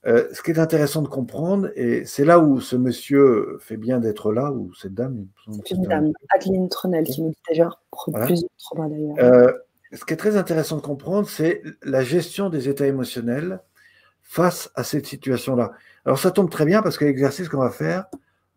Euh, 0.05 0.27
ce 0.31 0.41
qui 0.41 0.51
est 0.51 0.59
intéressant 0.59 1.01
de 1.01 1.07
comprendre, 1.07 1.69
et 1.75 2.05
c'est 2.05 2.23
là 2.23 2.39
où 2.39 2.61
ce 2.61 2.75
monsieur 2.75 3.57
fait 3.59 3.77
bien 3.77 3.99
d'être 3.99 4.31
là, 4.31 4.51
ou 4.51 4.73
cette 4.75 4.93
dame. 4.93 5.25
C'est 5.65 5.71
une 5.75 5.83
dame, 5.83 6.13
Adeline 6.29 6.69
Tronel, 6.69 7.03
qui 7.03 7.21
nous 7.21 7.29
dit 7.29 7.41
déjà 7.49 7.69
plusieurs 8.25 8.49
d'ailleurs. 8.75 9.15
Euh, 9.19 9.51
ce 9.91 10.05
qui 10.05 10.13
est 10.13 10.17
très 10.17 10.37
intéressant 10.37 10.77
de 10.77 10.81
comprendre, 10.81 11.27
c'est 11.27 11.61
la 11.83 12.03
gestion 12.03 12.49
des 12.49 12.69
états 12.69 12.85
émotionnels 12.85 13.59
face 14.21 14.69
à 14.75 14.83
cette 14.83 15.07
situation-là. 15.07 15.71
Alors 16.05 16.19
ça 16.19 16.31
tombe 16.31 16.49
très 16.49 16.65
bien 16.65 16.81
parce 16.81 16.97
que 16.97 17.05
l'exercice 17.05 17.49
qu'on 17.49 17.59
va 17.59 17.71
faire, 17.71 18.05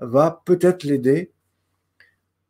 va 0.00 0.42
peut-être 0.44 0.82
l'aider 0.82 1.32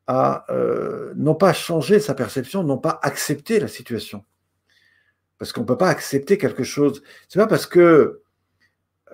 à 0.07 0.45
euh, 0.51 1.13
non 1.17 1.35
pas 1.35 1.53
changer 1.53 2.01
sa 2.01 2.15
perception, 2.15 2.65
non 2.65 2.79
pas 2.79 2.99
accepter 3.03 3.61
la 3.61 3.69
situation. 3.69 4.25
Parce 5.39 5.53
qu'on 5.53 5.61
ne 5.61 5.67
peut 5.67 5.79
pas 5.79 5.89
accepter 5.89 6.37
quelque 6.37 6.65
chose. 6.65 7.03
C'est 7.29 7.39
pas 7.39 7.47
parce 7.47 7.67
que 7.67 8.23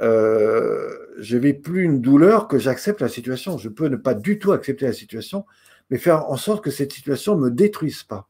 euh, 0.01 0.91
je 1.19 1.39
vis 1.39 1.55
plus 1.55 1.85
une 1.85 2.01
douleur 2.01 2.49
que 2.49 2.59
j'accepte 2.59 3.01
la 3.01 3.09
situation. 3.09 3.59
Je 3.59 3.69
peux 3.69 3.89
ne 3.89 3.97
pas 3.97 4.15
du 4.15 4.39
tout 4.39 4.53
accepter 4.53 4.87
la 4.87 4.93
situation, 4.93 5.47
mais 5.91 5.99
faire 5.99 6.31
en 6.31 6.37
sorte 6.37 6.63
que 6.63 6.71
cette 6.71 6.93
situation 6.93 7.37
ne 7.37 7.45
me 7.45 7.51
détruise 7.51 8.03
pas. 8.03 8.29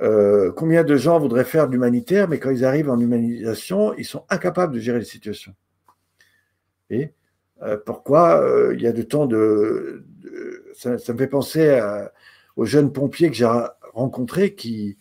Euh, 0.00 0.50
combien 0.52 0.82
de 0.82 0.96
gens 0.96 1.18
voudraient 1.18 1.44
faire 1.44 1.66
de 1.66 1.72
l'humanitaire, 1.72 2.28
mais 2.28 2.38
quand 2.38 2.50
ils 2.50 2.64
arrivent 2.64 2.90
en 2.90 2.98
humanisation, 2.98 3.94
ils 3.98 4.06
sont 4.06 4.24
incapables 4.30 4.74
de 4.74 4.80
gérer 4.80 4.98
les 4.98 5.04
situations. 5.04 5.54
Et 6.88 7.12
euh, 7.62 7.76
pourquoi 7.84 8.42
il 8.72 8.80
y 8.80 8.86
a 8.86 8.92
de 8.92 9.02
temps 9.02 9.26
de. 9.26 10.04
ça, 10.74 10.90
me 10.92 11.18
fait 11.18 11.26
penser 11.26 11.80
aux 12.56 12.64
jeunes 12.64 12.92
pompiers 12.92 13.28
que 13.28 13.36
j'ai 13.36 13.50
rencontrés 13.92 14.54
qui 14.54 14.96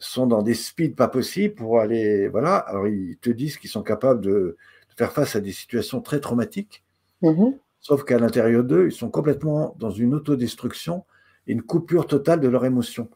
sont 0.00 0.26
dans 0.26 0.42
des 0.42 0.54
speeds 0.54 0.94
pas 0.94 1.08
possibles 1.08 1.54
pour 1.54 1.80
aller. 1.80 2.28
Voilà, 2.28 2.56
alors 2.56 2.88
ils 2.88 3.16
te 3.18 3.30
disent 3.30 3.58
qu'ils 3.58 3.70
sont 3.70 3.82
capables 3.82 4.20
de, 4.20 4.56
faire 4.96 5.12
face 5.12 5.36
à 5.36 5.40
des 5.40 5.52
situations 5.52 6.00
très 6.00 6.20
traumatiques, 6.20 6.84
mm-hmm. 7.22 7.56
sauf 7.80 8.04
qu'à 8.04 8.18
l'intérieur 8.18 8.64
d'eux, 8.64 8.86
ils 8.86 8.92
sont 8.92 9.10
complètement 9.10 9.76
dans 9.78 9.90
une 9.90 10.14
autodestruction 10.14 11.04
et 11.46 11.52
une 11.52 11.62
coupure 11.62 12.06
totale 12.06 12.40
de 12.40 12.48
leurs 12.48 12.64
émotions. 12.64 13.08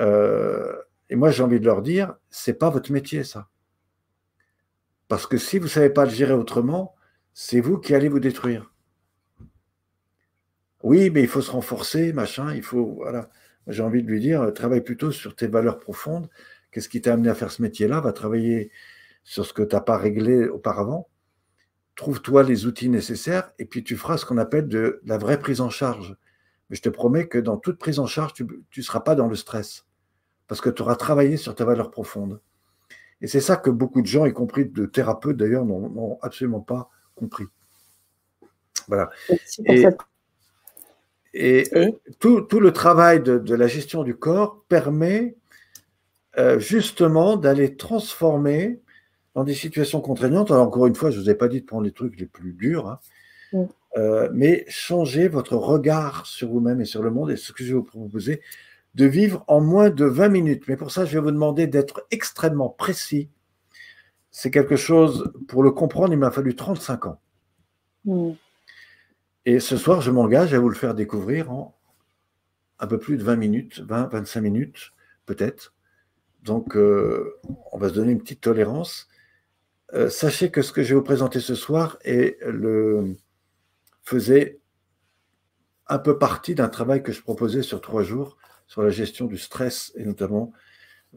Euh, 0.00 0.74
et 1.10 1.16
moi, 1.16 1.30
j'ai 1.30 1.42
envie 1.42 1.60
de 1.60 1.66
leur 1.66 1.82
dire, 1.82 2.14
c'est 2.30 2.58
pas 2.58 2.70
votre 2.70 2.90
métier, 2.92 3.24
ça. 3.24 3.48
Parce 5.08 5.26
que 5.26 5.38
si 5.38 5.58
vous 5.58 5.64
ne 5.64 5.70
savez 5.70 5.90
pas 5.90 6.04
le 6.04 6.10
gérer 6.10 6.32
autrement, 6.32 6.94
c'est 7.34 7.60
vous 7.60 7.78
qui 7.78 7.94
allez 7.94 8.08
vous 8.08 8.20
détruire. 8.20 8.72
Oui, 10.82 11.10
mais 11.10 11.22
il 11.22 11.28
faut 11.28 11.42
se 11.42 11.50
renforcer, 11.50 12.12
machin, 12.12 12.54
il 12.54 12.62
faut. 12.62 12.94
Voilà. 12.96 13.28
J'ai 13.70 13.82
envie 13.82 14.02
de 14.02 14.08
lui 14.08 14.20
dire, 14.20 14.52
travaille 14.52 14.82
plutôt 14.82 15.12
sur 15.12 15.34
tes 15.34 15.46
valeurs 15.46 15.78
profondes. 15.78 16.28
Qu'est-ce 16.70 16.88
qui 16.88 17.00
t'a 17.00 17.14
amené 17.14 17.28
à 17.28 17.34
faire 17.34 17.50
ce 17.50 17.62
métier-là? 17.62 18.00
Va 18.00 18.12
travailler 18.12 18.70
sur 19.24 19.46
ce 19.46 19.52
que 19.52 19.62
tu 19.62 19.74
n'as 19.74 19.80
pas 19.80 19.96
réglé 19.96 20.48
auparavant. 20.48 21.08
Trouve-toi 21.96 22.42
les 22.42 22.66
outils 22.66 22.88
nécessaires 22.88 23.52
et 23.58 23.64
puis 23.64 23.84
tu 23.84 23.96
feras 23.96 24.16
ce 24.16 24.24
qu'on 24.24 24.38
appelle 24.38 24.68
de 24.68 25.00
la 25.04 25.18
vraie 25.18 25.38
prise 25.38 25.60
en 25.60 25.70
charge. 25.70 26.16
Mais 26.68 26.76
je 26.76 26.82
te 26.82 26.88
promets 26.88 27.28
que 27.28 27.38
dans 27.38 27.56
toute 27.56 27.78
prise 27.78 27.98
en 27.98 28.06
charge, 28.06 28.32
tu 28.34 28.44
ne 28.44 28.82
seras 28.82 29.00
pas 29.00 29.14
dans 29.14 29.26
le 29.26 29.36
stress 29.36 29.86
parce 30.46 30.60
que 30.60 30.70
tu 30.70 30.82
auras 30.82 30.96
travaillé 30.96 31.36
sur 31.36 31.54
tes 31.54 31.64
valeurs 31.64 31.90
profondes. 31.90 32.40
Et 33.20 33.26
c'est 33.26 33.40
ça 33.40 33.56
que 33.56 33.70
beaucoup 33.70 34.02
de 34.02 34.06
gens, 34.06 34.24
y 34.24 34.32
compris 34.32 34.66
de 34.66 34.86
thérapeutes 34.86 35.36
d'ailleurs, 35.36 35.64
n'ont 35.64 36.18
absolument 36.22 36.60
pas 36.60 36.90
compris. 37.14 37.44
Voilà. 38.88 39.10
Et, 39.66 39.86
euh, 41.36 41.90
tout, 42.18 42.60
le 42.60 42.72
travail 42.72 43.22
de, 43.22 43.54
la 43.54 43.66
gestion 43.66 44.02
du 44.02 44.14
corps 44.14 44.64
permet 44.68 45.36
euh, 46.38 46.58
justement 46.58 47.36
d'aller 47.36 47.76
transformer 47.76 48.80
dans 49.34 49.44
des 49.44 49.54
situations 49.54 50.00
contraignantes. 50.00 50.50
Alors, 50.50 50.66
encore 50.66 50.86
une 50.86 50.94
fois, 50.94 51.10
je 51.10 51.18
ne 51.18 51.22
vous 51.22 51.30
ai 51.30 51.34
pas 51.34 51.48
dit 51.48 51.60
de 51.60 51.66
prendre 51.66 51.84
les 51.84 51.92
trucs 51.92 52.18
les 52.18 52.26
plus 52.26 52.52
durs, 52.52 52.88
hein. 53.52 53.68
euh, 53.96 54.28
mais 54.32 54.64
changer 54.68 55.28
votre 55.28 55.56
regard 55.56 56.26
sur 56.26 56.48
vous-même 56.48 56.80
et 56.80 56.84
sur 56.84 57.02
le 57.02 57.10
monde. 57.10 57.30
Et 57.30 57.36
ce 57.36 57.52
que 57.52 57.62
je 57.62 57.68
vais 57.68 57.78
vous 57.78 57.84
proposer, 57.84 58.40
de 58.96 59.06
vivre 59.06 59.44
en 59.46 59.60
moins 59.60 59.90
de 59.90 60.04
20 60.04 60.28
minutes. 60.28 60.64
Mais 60.66 60.76
pour 60.76 60.90
ça, 60.90 61.04
je 61.04 61.14
vais 61.14 61.20
vous 61.20 61.30
demander 61.30 61.68
d'être 61.68 62.06
extrêmement 62.10 62.70
précis. 62.70 63.28
C'est 64.32 64.50
quelque 64.50 64.76
chose, 64.76 65.32
pour 65.48 65.62
le 65.62 65.70
comprendre, 65.70 66.12
il 66.12 66.18
m'a 66.18 66.30
fallu 66.30 66.56
35 66.56 67.06
ans. 67.06 67.20
Hmm. 68.04 68.32
Et 69.46 69.60
ce 69.60 69.76
soir, 69.76 70.00
je 70.00 70.10
m'engage 70.10 70.52
à 70.54 70.58
vous 70.58 70.68
le 70.68 70.74
faire 70.74 70.94
découvrir 70.94 71.50
en 71.50 71.76
un 72.78 72.86
peu 72.86 72.98
plus 72.98 73.16
de 73.16 73.22
20 73.22 73.36
minutes, 73.36 73.80
20, 73.80 74.06
25 74.06 74.40
minutes 74.40 74.92
peut-être. 75.26 75.74
Donc, 76.42 76.76
euh, 76.76 77.36
on 77.72 77.78
va 77.78 77.88
se 77.90 77.94
donner 77.94 78.12
une 78.12 78.20
petite 78.20 78.40
tolérance. 78.40 79.08
Euh, 79.92 80.08
sachez 80.08 80.50
que 80.50 80.62
ce 80.62 80.72
que 80.72 80.82
je 80.82 80.90
vais 80.90 80.94
vous 80.94 81.04
présenter 81.04 81.40
ce 81.40 81.54
soir 81.54 81.98
est 82.04 82.38
le, 82.46 83.16
faisait 84.02 84.60
un 85.88 85.98
peu 85.98 86.18
partie 86.18 86.54
d'un 86.54 86.68
travail 86.68 87.02
que 87.02 87.12
je 87.12 87.20
proposais 87.20 87.62
sur 87.62 87.80
trois 87.80 88.02
jours 88.02 88.38
sur 88.66 88.82
la 88.82 88.90
gestion 88.90 89.26
du 89.26 89.36
stress 89.36 89.92
et 89.96 90.04
notamment 90.04 90.52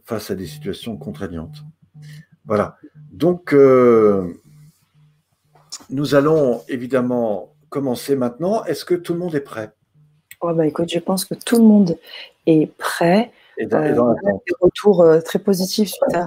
face 0.04 0.32
à 0.32 0.36
des 0.36 0.48
situations 0.48 0.98
contraignantes. 0.98 1.64
Voilà. 2.46 2.78
Donc, 3.12 3.54
euh, 3.54 4.34
nous 5.90 6.16
allons 6.16 6.64
évidemment 6.68 7.53
commencer 7.74 8.16
maintenant. 8.16 8.64
Est-ce 8.66 8.86
que 8.86 8.94
tout 8.94 9.14
le 9.14 9.20
monde 9.20 9.36
est 9.36 9.42
prêt? 9.42 9.74
Bah, 10.42 10.66
Écoute, 10.68 10.90
je 10.90 11.00
pense 11.00 11.26
que 11.26 11.34
tout 11.34 11.58
le 11.58 11.64
monde 11.64 11.98
est 12.46 12.72
prêt. 12.78 13.32
Et 13.58 13.66
dans, 13.66 13.84
et 13.84 13.94
dans 13.94 14.12
euh, 14.12 14.16
des 14.48 14.54
retours 14.62 15.02
euh, 15.02 15.20
très 15.22 15.40
positifs 15.40 15.90
suite 15.90 16.18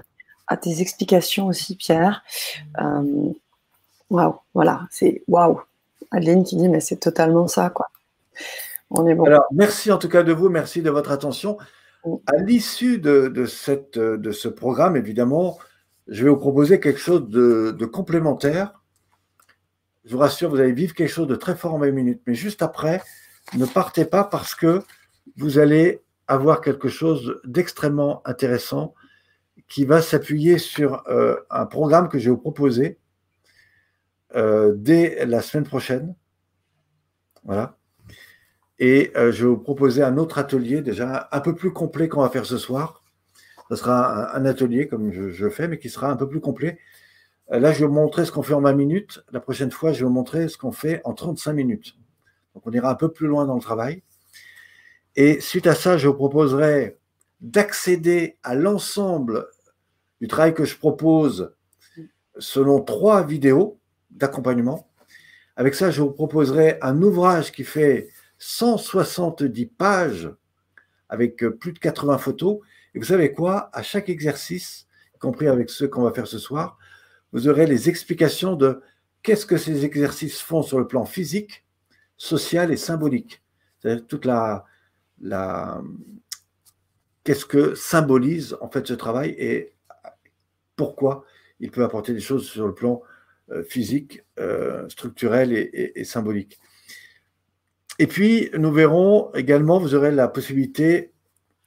à, 0.46 0.56
tes 0.56 0.80
explications 0.80 1.46
aussi, 1.46 1.76
Pierre. 1.76 2.22
Waouh, 4.10 4.34
voilà, 4.54 4.82
c'est 4.90 5.22
waouh. 5.28 5.60
Adeline 6.12 6.44
qui 6.44 6.56
dit, 6.56 6.68
mais 6.68 6.80
c'est 6.80 6.96
totalement 6.96 7.48
ça, 7.48 7.70
quoi. 7.70 7.86
On 8.90 9.06
est 9.06 9.14
bon. 9.14 9.24
Alors, 9.24 9.46
merci 9.52 9.90
en 9.90 9.98
tout 9.98 10.08
cas 10.08 10.22
de 10.22 10.32
vous, 10.32 10.48
merci 10.48 10.82
de 10.82 10.90
votre 10.90 11.10
attention. 11.10 11.58
Mm. 12.04 12.14
À 12.26 12.36
l'issue 12.36 12.98
de, 12.98 13.44
cette, 13.46 13.98
de 13.98 14.30
ce 14.30 14.48
programme, 14.48 14.96
évidemment, 14.96 15.58
je 16.08 16.24
vais 16.24 16.30
vous 16.30 16.36
proposer 16.36 16.78
quelque 16.80 17.00
chose 17.00 17.28
de, 17.28 17.74
de, 17.76 17.86
complémentaire. 17.86 18.80
Je 20.06 20.12
vous 20.12 20.18
rassure, 20.18 20.50
vous 20.50 20.60
allez 20.60 20.72
vivre 20.72 20.94
quelque 20.94 21.12
chose 21.12 21.26
de 21.26 21.36
très 21.36 21.56
fort 21.56 21.74
en 21.74 21.78
20 21.78 21.90
minutes. 21.90 22.22
Mais 22.26 22.34
juste 22.34 22.62
après, 22.62 23.02
ne 23.54 23.66
partez 23.66 24.04
pas 24.04 24.24
parce 24.24 24.54
que 24.54 24.82
vous 25.36 25.58
allez 25.58 26.00
avoir 26.28 26.60
quelque 26.60 26.88
chose 26.88 27.40
d'extrêmement 27.44 28.22
intéressant 28.24 28.94
qui 29.68 29.84
va 29.84 30.00
s'appuyer 30.00 30.58
sur 30.58 31.02
euh, 31.08 31.36
un 31.50 31.66
programme 31.66 32.08
que 32.08 32.18
je 32.18 32.26
vais 32.26 32.30
vous 32.30 32.40
proposer 32.40 32.98
euh, 34.34 34.74
dès 34.76 35.24
la 35.26 35.42
semaine 35.42 35.64
prochaine. 35.64 36.14
Voilà. 37.44 37.76
Et 38.78 39.12
euh, 39.16 39.32
je 39.32 39.44
vais 39.44 39.50
vous 39.50 39.58
proposer 39.58 40.02
un 40.02 40.18
autre 40.18 40.38
atelier, 40.38 40.82
déjà 40.82 41.28
un 41.32 41.40
peu 41.40 41.54
plus 41.54 41.72
complet 41.72 42.08
qu'on 42.08 42.22
va 42.22 42.28
faire 42.28 42.46
ce 42.46 42.58
soir. 42.58 43.02
Ce 43.70 43.76
sera 43.76 44.36
un, 44.36 44.44
atelier 44.44 44.86
comme 44.86 45.10
je, 45.12 45.48
fais, 45.48 45.66
mais 45.66 45.78
qui 45.78 45.90
sera 45.90 46.08
un 46.08 46.16
peu 46.16 46.28
plus 46.28 46.40
complet. 46.40 46.78
Là, 47.48 47.72
je 47.72 47.80
vais 47.80 47.86
vous 47.86 47.92
montrer 47.92 48.24
ce 48.24 48.32
qu'on 48.32 48.42
fait 48.42 48.54
en 48.54 48.60
20 48.60 48.72
minutes. 48.74 49.24
La 49.30 49.40
prochaine 49.40 49.70
fois, 49.70 49.92
je 49.92 50.00
vais 50.00 50.04
vous 50.04 50.12
montrer 50.12 50.48
ce 50.48 50.58
qu'on 50.58 50.72
fait 50.72 51.00
en 51.04 51.14
35 51.14 51.52
minutes. 51.52 51.96
Donc, 52.54 52.66
on 52.66 52.72
ira 52.72 52.90
un 52.90 52.94
peu 52.94 53.12
plus 53.12 53.26
loin 53.26 53.44
dans 53.46 53.54
le 53.54 53.60
travail. 53.60 54.02
Et 55.14 55.40
suite 55.40 55.66
à 55.66 55.74
ça, 55.74 55.96
je 55.96 56.08
vous 56.08 56.14
proposerai 56.14 56.98
d'accéder 57.40 58.38
à 58.42 58.54
l'ensemble 58.54 59.46
du 60.20 60.28
travail 60.28 60.54
que 60.54 60.64
je 60.64 60.76
propose 60.76 61.54
selon 62.38 62.80
trois 62.82 63.24
vidéos 63.24 63.78
d'accompagnement. 64.10 64.90
Avec 65.56 65.74
ça, 65.74 65.90
je 65.90 66.02
vous 66.02 66.10
proposerai 66.10 66.78
un 66.82 67.00
ouvrage 67.02 67.52
qui 67.52 67.64
fait 67.64 68.10
170 68.38 69.66
pages 69.66 70.30
avec 71.08 71.36
plus 71.60 71.72
de 71.72 71.78
80 71.78 72.18
photos. 72.18 72.58
Et 72.94 72.98
vous 72.98 73.04
savez 73.04 73.32
quoi? 73.32 73.70
À 73.72 73.82
chaque 73.82 74.08
exercice, 74.08 74.86
y 75.14 75.18
compris 75.18 75.48
avec 75.48 75.70
ceux 75.70 75.88
qu'on 75.88 76.02
va 76.02 76.12
faire 76.12 76.26
ce 76.26 76.38
soir, 76.38 76.78
vous 77.36 77.48
aurez 77.48 77.66
les 77.66 77.90
explications 77.90 78.56
de 78.56 78.80
qu'est-ce 79.22 79.44
que 79.44 79.58
ces 79.58 79.84
exercices 79.84 80.40
font 80.40 80.62
sur 80.62 80.78
le 80.78 80.86
plan 80.86 81.04
physique, 81.04 81.66
social 82.16 82.72
et 82.72 82.78
symbolique. 82.78 83.42
C'est-à-dire 83.78 84.06
toute 84.06 84.24
la, 84.24 84.64
qu'est-ce 87.24 87.44
que 87.44 87.74
symbolise 87.74 88.56
en 88.62 88.70
fait 88.70 88.86
ce 88.86 88.94
travail 88.94 89.34
et 89.36 89.74
pourquoi 90.76 91.26
il 91.60 91.70
peut 91.70 91.84
apporter 91.84 92.14
des 92.14 92.20
choses 92.20 92.48
sur 92.48 92.66
le 92.66 92.72
plan 92.72 93.02
euh, 93.50 93.62
physique, 93.64 94.22
euh, 94.38 94.88
structurel 94.88 95.52
et, 95.52 96.04
symbolique. 96.04 96.58
Et 97.98 98.06
puis, 98.06 98.48
nous 98.54 98.72
verrons 98.72 99.30
également, 99.34 99.78
vous 99.78 99.94
aurez 99.94 100.10
la 100.10 100.28
possibilité 100.28 101.12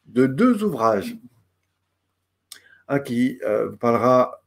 de 0.08 0.26
deux 0.26 0.64
ouvrages. 0.64 1.16
Un 2.88 3.00
qui 3.00 3.40
euh, 3.44 3.72
parlera 3.76 4.39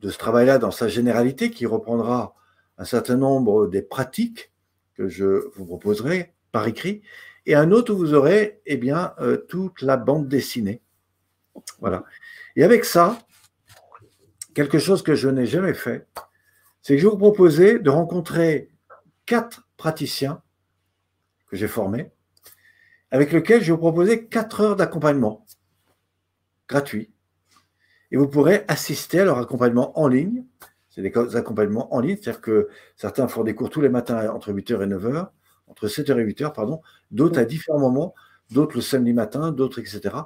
de 0.00 0.10
ce 0.10 0.18
travail-là 0.18 0.58
dans 0.58 0.70
sa 0.70 0.88
généralité, 0.88 1.50
qui 1.50 1.66
reprendra 1.66 2.34
un 2.78 2.84
certain 2.84 3.16
nombre 3.16 3.66
des 3.66 3.82
pratiques 3.82 4.52
que 4.94 5.08
je 5.08 5.48
vous 5.56 5.66
proposerai 5.66 6.34
par 6.52 6.66
écrit, 6.66 7.02
et 7.46 7.54
un 7.54 7.70
autre 7.70 7.92
où 7.92 7.96
vous 7.96 8.14
aurez 8.14 8.60
eh 8.66 8.76
bien, 8.76 9.14
toute 9.48 9.82
la 9.82 9.96
bande 9.96 10.28
dessinée. 10.28 10.82
Voilà. 11.80 12.04
Et 12.56 12.64
avec 12.64 12.84
ça, 12.84 13.18
quelque 14.54 14.78
chose 14.78 15.02
que 15.02 15.14
je 15.14 15.28
n'ai 15.28 15.46
jamais 15.46 15.74
fait, 15.74 16.06
c'est 16.82 16.94
que 16.94 17.00
je 17.00 17.06
vais 17.06 17.12
vous 17.12 17.18
proposer 17.18 17.78
de 17.78 17.90
rencontrer 17.90 18.70
quatre 19.26 19.68
praticiens 19.76 20.42
que 21.48 21.56
j'ai 21.56 21.68
formés, 21.68 22.10
avec 23.10 23.32
lesquels 23.32 23.60
je 23.60 23.66
vais 23.66 23.72
vous 23.72 23.78
proposer 23.78 24.26
quatre 24.26 24.60
heures 24.60 24.76
d'accompagnement 24.76 25.46
gratuit. 26.68 27.10
Et 28.12 28.16
vous 28.16 28.28
pourrez 28.28 28.64
assister 28.68 29.20
à 29.20 29.24
leur 29.24 29.38
accompagnement 29.38 29.98
en 29.98 30.08
ligne. 30.08 30.44
C'est 30.88 31.02
des 31.02 31.36
accompagnements 31.36 31.94
en 31.94 32.00
ligne, 32.00 32.16
c'est-à-dire 32.20 32.40
que 32.40 32.68
certains 32.96 33.28
font 33.28 33.44
des 33.44 33.54
cours 33.54 33.70
tous 33.70 33.80
les 33.80 33.88
matins 33.88 34.28
entre 34.30 34.52
8h 34.52 34.82
et 34.82 34.86
9h, 34.86 35.28
entre 35.68 35.86
7h 35.86 36.18
et 36.18 36.24
8h, 36.24 36.52
pardon, 36.52 36.82
d'autres 37.12 37.38
à 37.38 37.44
différents 37.44 37.78
moments, 37.78 38.14
d'autres 38.50 38.74
le 38.74 38.82
samedi 38.82 39.12
matin, 39.12 39.52
d'autres, 39.52 39.78
etc. 39.78 40.16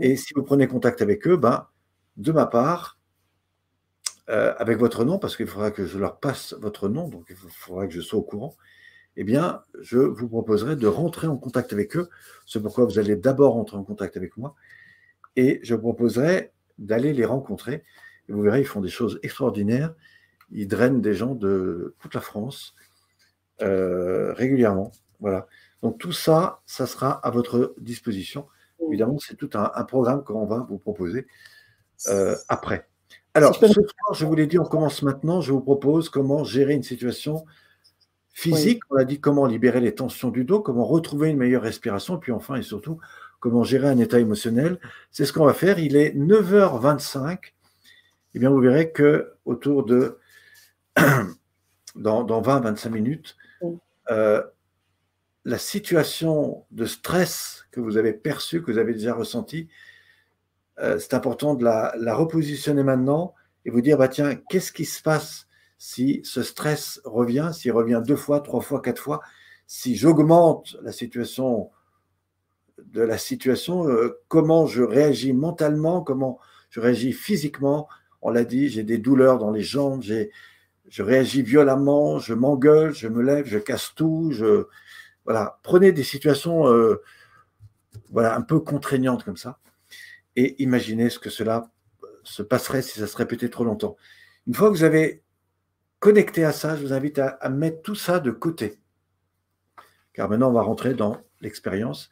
Et 0.00 0.16
si 0.16 0.32
vous 0.34 0.42
prenez 0.42 0.66
contact 0.66 1.02
avec 1.02 1.26
eux, 1.26 1.36
ben, 1.36 1.66
de 2.16 2.32
ma 2.32 2.46
part, 2.46 2.98
euh, 4.30 4.54
avec 4.58 4.78
votre 4.78 5.04
nom, 5.04 5.18
parce 5.18 5.36
qu'il 5.36 5.46
faudra 5.46 5.70
que 5.70 5.86
je 5.86 5.98
leur 5.98 6.18
passe 6.18 6.54
votre 6.60 6.88
nom, 6.88 7.08
donc 7.08 7.26
il 7.30 7.36
faudra 7.36 7.86
que 7.86 7.92
je 7.92 8.00
sois 8.00 8.18
au 8.18 8.22
courant, 8.22 8.56
eh 9.16 9.24
bien, 9.24 9.62
je 9.80 9.98
vous 9.98 10.28
proposerai 10.28 10.76
de 10.76 10.86
rentrer 10.86 11.26
en 11.26 11.36
contact 11.36 11.72
avec 11.72 11.96
eux. 11.96 12.08
C'est 12.46 12.62
pourquoi 12.62 12.84
vous 12.84 12.98
allez 12.98 13.16
d'abord 13.16 13.54
rentrer 13.54 13.76
en 13.76 13.84
contact 13.84 14.16
avec 14.16 14.36
moi. 14.36 14.54
Et 15.34 15.60
je 15.62 15.74
proposerai 15.74 16.52
d'aller 16.78 17.12
les 17.12 17.24
rencontrer. 17.24 17.82
Et 18.28 18.32
vous 18.32 18.42
verrez, 18.42 18.60
ils 18.60 18.66
font 18.66 18.80
des 18.80 18.88
choses 18.88 19.18
extraordinaires. 19.22 19.94
Ils 20.50 20.68
drainent 20.68 21.00
des 21.00 21.14
gens 21.14 21.34
de 21.34 21.94
toute 22.00 22.14
la 22.14 22.20
France 22.20 22.74
euh, 23.62 24.32
régulièrement. 24.34 24.92
Voilà. 25.20 25.46
Donc 25.82 25.98
tout 25.98 26.12
ça, 26.12 26.60
ça 26.66 26.86
sera 26.86 27.12
à 27.12 27.30
votre 27.30 27.74
disposition. 27.78 28.46
Évidemment, 28.86 29.18
c'est 29.18 29.36
tout 29.36 29.50
un, 29.54 29.84
programme 29.84 30.22
qu'on 30.24 30.46
va 30.46 30.66
vous 30.68 30.78
proposer 30.78 31.26
euh, 32.08 32.36
après. 32.48 32.86
Alors, 33.34 33.54
ce 33.54 33.66
soir, 33.66 34.14
je 34.14 34.24
vous 34.24 34.34
l'ai 34.34 34.46
dit, 34.46 34.58
on 34.58 34.64
commence 34.64 35.02
maintenant. 35.02 35.40
Je 35.40 35.52
vous 35.52 35.60
propose 35.60 36.08
comment 36.08 36.44
gérer 36.44 36.74
une 36.74 36.82
situation 36.82 37.44
physique. 38.32 38.82
On 38.90 38.96
a 38.96 39.04
dit 39.04 39.20
comment 39.20 39.46
libérer 39.46 39.80
les 39.80 39.94
tensions 39.94 40.30
du 40.30 40.44
dos, 40.44 40.60
comment 40.60 40.84
retrouver 40.84 41.30
une 41.30 41.36
meilleure 41.36 41.62
respiration, 41.62 42.16
et 42.16 42.20
puis 42.20 42.32
enfin 42.32 42.54
et 42.56 42.62
surtout, 42.62 42.98
comment 43.40 43.64
gérer 43.64 43.88
un 43.88 43.98
état 43.98 44.18
émotionnel. 44.18 44.78
C'est 45.10 45.24
ce 45.24 45.32
qu'on 45.32 45.44
va 45.44 45.54
faire. 45.54 45.78
Il 45.78 45.96
est 45.96 46.14
9h25. 46.16 47.38
Eh 48.34 48.38
bien, 48.38 48.50
vous 48.50 48.60
verrez 48.60 48.92
que 48.92 49.32
autour 49.44 49.84
de 49.84 50.18
dans, 51.94 52.24
20-25 52.24 52.88
minutes, 52.90 53.36
euh, 54.10 54.42
la 55.44 55.58
situation 55.58 56.64
de 56.70 56.84
stress 56.84 57.66
que 57.70 57.80
vous 57.80 57.96
avez 57.96 58.12
perçue, 58.12 58.62
que 58.62 58.70
vous 58.70 58.78
avez 58.78 58.92
déjà 58.92 59.14
ressentie, 59.14 59.68
euh, 60.78 60.98
c'est 60.98 61.14
important 61.14 61.54
de 61.54 61.64
la, 61.64 62.14
repositionner 62.14 62.82
maintenant 62.82 63.34
et 63.64 63.70
vous 63.70 63.80
dire, 63.80 63.98
bah, 63.98 64.08
tiens, 64.08 64.36
qu'est-ce 64.48 64.72
qui 64.72 64.84
se 64.84 65.02
passe 65.02 65.46
si 65.78 66.20
ce 66.24 66.42
stress 66.42 67.00
revient, 67.04 67.50
s'il 67.52 67.72
revient 67.72 68.02
deux 68.04 68.16
fois, 68.16 68.40
trois 68.40 68.60
fois, 68.60 68.82
quatre 68.82 69.00
fois, 69.00 69.20
si 69.66 69.96
j'augmente 69.96 70.76
la 70.82 70.92
situation 70.92 71.70
de 72.92 73.02
la 73.02 73.18
situation, 73.18 73.88
euh, 73.88 74.20
comment 74.28 74.66
je 74.66 74.82
réagis 74.82 75.32
mentalement, 75.32 76.02
comment 76.02 76.38
je 76.70 76.80
réagis 76.80 77.12
physiquement. 77.12 77.88
On 78.22 78.30
l'a 78.30 78.44
dit, 78.44 78.68
j'ai 78.68 78.82
des 78.82 78.98
douleurs 78.98 79.38
dans 79.38 79.50
les 79.50 79.62
jambes, 79.62 80.02
je 80.02 81.02
réagis 81.02 81.42
violemment, 81.42 82.18
je 82.18 82.34
m'engueule, 82.34 82.94
je 82.94 83.08
me 83.08 83.22
lève, 83.22 83.46
je 83.46 83.58
casse 83.58 83.92
tout. 83.94 84.32
Voilà, 85.24 85.58
prenez 85.62 85.92
des 85.92 86.02
situations 86.02 86.66
euh, 86.68 87.02
voilà, 88.10 88.34
un 88.34 88.42
peu 88.42 88.60
contraignantes 88.60 89.24
comme 89.24 89.36
ça 89.36 89.58
et 90.38 90.62
imaginez 90.62 91.10
ce 91.10 91.18
que 91.18 91.30
cela 91.30 91.70
se 92.22 92.42
passerait 92.42 92.82
si 92.82 93.00
ça 93.00 93.08
se 93.08 93.16
répétait 93.16 93.48
trop 93.48 93.64
longtemps. 93.64 93.96
Une 94.46 94.54
fois 94.54 94.70
que 94.70 94.76
vous 94.76 94.84
avez 94.84 95.24
connecté 95.98 96.44
à 96.44 96.52
ça, 96.52 96.76
je 96.76 96.82
vous 96.82 96.92
invite 96.92 97.18
à, 97.18 97.48
mettre 97.48 97.82
tout 97.82 97.96
ça 97.96 98.20
de 98.20 98.30
côté. 98.30 98.78
Car 100.12 100.28
maintenant, 100.28 100.50
on 100.50 100.52
va 100.52 100.62
rentrer 100.62 100.94
dans 100.94 101.20
l'expérience. 101.40 102.08